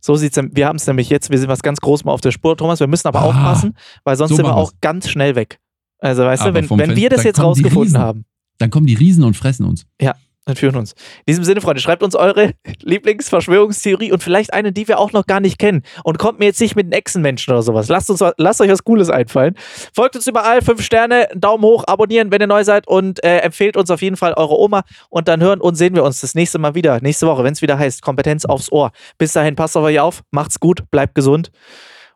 So 0.00 0.16
sieht's, 0.16 0.38
wir 0.38 0.66
haben 0.66 0.76
es 0.76 0.86
nämlich 0.86 1.08
jetzt, 1.08 1.30
wir 1.30 1.38
sind 1.38 1.48
was 1.48 1.62
ganz 1.62 1.80
Großes 1.80 2.04
mal 2.04 2.12
auf 2.12 2.20
der 2.20 2.30
Spur, 2.30 2.56
Thomas. 2.56 2.78
Wir 2.78 2.86
müssen 2.86 3.08
aber 3.08 3.20
ah, 3.20 3.24
aufpassen, 3.24 3.76
weil 4.04 4.16
sonst 4.16 4.30
so 4.30 4.36
sind 4.36 4.46
wir 4.46 4.54
auch 4.54 4.72
ganz 4.80 5.08
schnell 5.08 5.34
weg. 5.34 5.58
Also 6.04 6.22
weißt 6.22 6.42
Aber 6.42 6.60
du, 6.60 6.70
wenn, 6.70 6.78
wenn 6.78 6.96
wir 6.96 7.08
das 7.08 7.24
jetzt 7.24 7.42
rausgefunden 7.42 7.96
haben. 7.96 8.26
Dann 8.58 8.68
kommen 8.68 8.86
die 8.86 8.94
Riesen 8.94 9.24
und 9.24 9.38
fressen 9.38 9.64
uns. 9.64 9.86
Ja, 9.98 10.14
entführen 10.44 10.76
uns. 10.76 10.92
In 10.92 11.32
diesem 11.32 11.44
Sinne, 11.44 11.62
Freunde, 11.62 11.80
schreibt 11.80 12.02
uns 12.02 12.14
eure 12.14 12.52
Lieblingsverschwörungstheorie 12.82 14.12
und 14.12 14.22
vielleicht 14.22 14.52
eine, 14.52 14.70
die 14.70 14.86
wir 14.86 14.98
auch 14.98 15.12
noch 15.12 15.24
gar 15.26 15.40
nicht 15.40 15.58
kennen. 15.58 15.82
Und 16.04 16.18
kommt 16.18 16.40
mir 16.40 16.44
jetzt 16.44 16.60
nicht 16.60 16.76
mit 16.76 16.84
den 16.84 16.92
Echsenmenschen 16.92 17.54
oder 17.54 17.62
sowas. 17.62 17.88
Lasst, 17.88 18.10
uns, 18.10 18.22
lasst 18.36 18.60
euch 18.60 18.68
was 18.68 18.84
Cooles 18.84 19.08
einfallen. 19.08 19.54
Folgt 19.94 20.14
uns 20.14 20.26
überall, 20.26 20.60
fünf 20.60 20.82
Sterne, 20.82 21.26
Daumen 21.34 21.64
hoch, 21.64 21.84
abonnieren, 21.86 22.30
wenn 22.30 22.42
ihr 22.42 22.48
neu 22.48 22.64
seid 22.64 22.86
und 22.86 23.24
äh, 23.24 23.38
empfehlt 23.38 23.78
uns 23.78 23.90
auf 23.90 24.02
jeden 24.02 24.18
Fall 24.18 24.34
eure 24.34 24.58
Oma. 24.58 24.82
Und 25.08 25.26
dann 25.26 25.42
hören 25.42 25.62
und 25.62 25.76
sehen 25.76 25.94
wir 25.94 26.04
uns 26.04 26.20
das 26.20 26.34
nächste 26.34 26.58
Mal 26.58 26.74
wieder, 26.74 27.00
nächste 27.00 27.26
Woche, 27.26 27.44
wenn 27.44 27.54
es 27.54 27.62
wieder 27.62 27.78
heißt, 27.78 28.02
Kompetenz 28.02 28.44
aufs 28.44 28.70
Ohr. 28.70 28.92
Bis 29.16 29.32
dahin, 29.32 29.56
passt 29.56 29.74
auf 29.74 29.84
euch 29.84 30.00
auf, 30.00 30.22
macht's 30.30 30.60
gut, 30.60 30.90
bleibt 30.90 31.14
gesund 31.14 31.50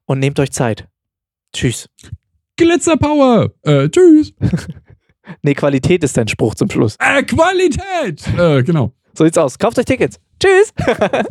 und 0.05 0.19
nehmt 0.19 0.39
euch 0.39 0.53
Zeit. 0.53 0.87
Tschüss. 1.55 1.89
Glitzerpower. 2.59 3.51
Äh, 3.63 3.89
tschüss. 3.89 4.35
nee, 5.43 5.55
Qualität 5.55 6.05
ist 6.05 6.17
dein 6.17 6.29
Spruch 6.29 6.55
zum 6.55 6.69
Schluss. 6.71 6.97
Äh, 7.01 7.23
Qualität. 7.23 8.23
Äh, 8.37 8.63
genau. 8.63 8.93
So 9.17 9.25
sieht's 9.25 9.39
aus. 9.39 9.59
Kauft 9.59 9.79
euch 9.79 9.87
Tickets. 9.87 10.21
Tschüss. 10.39 10.75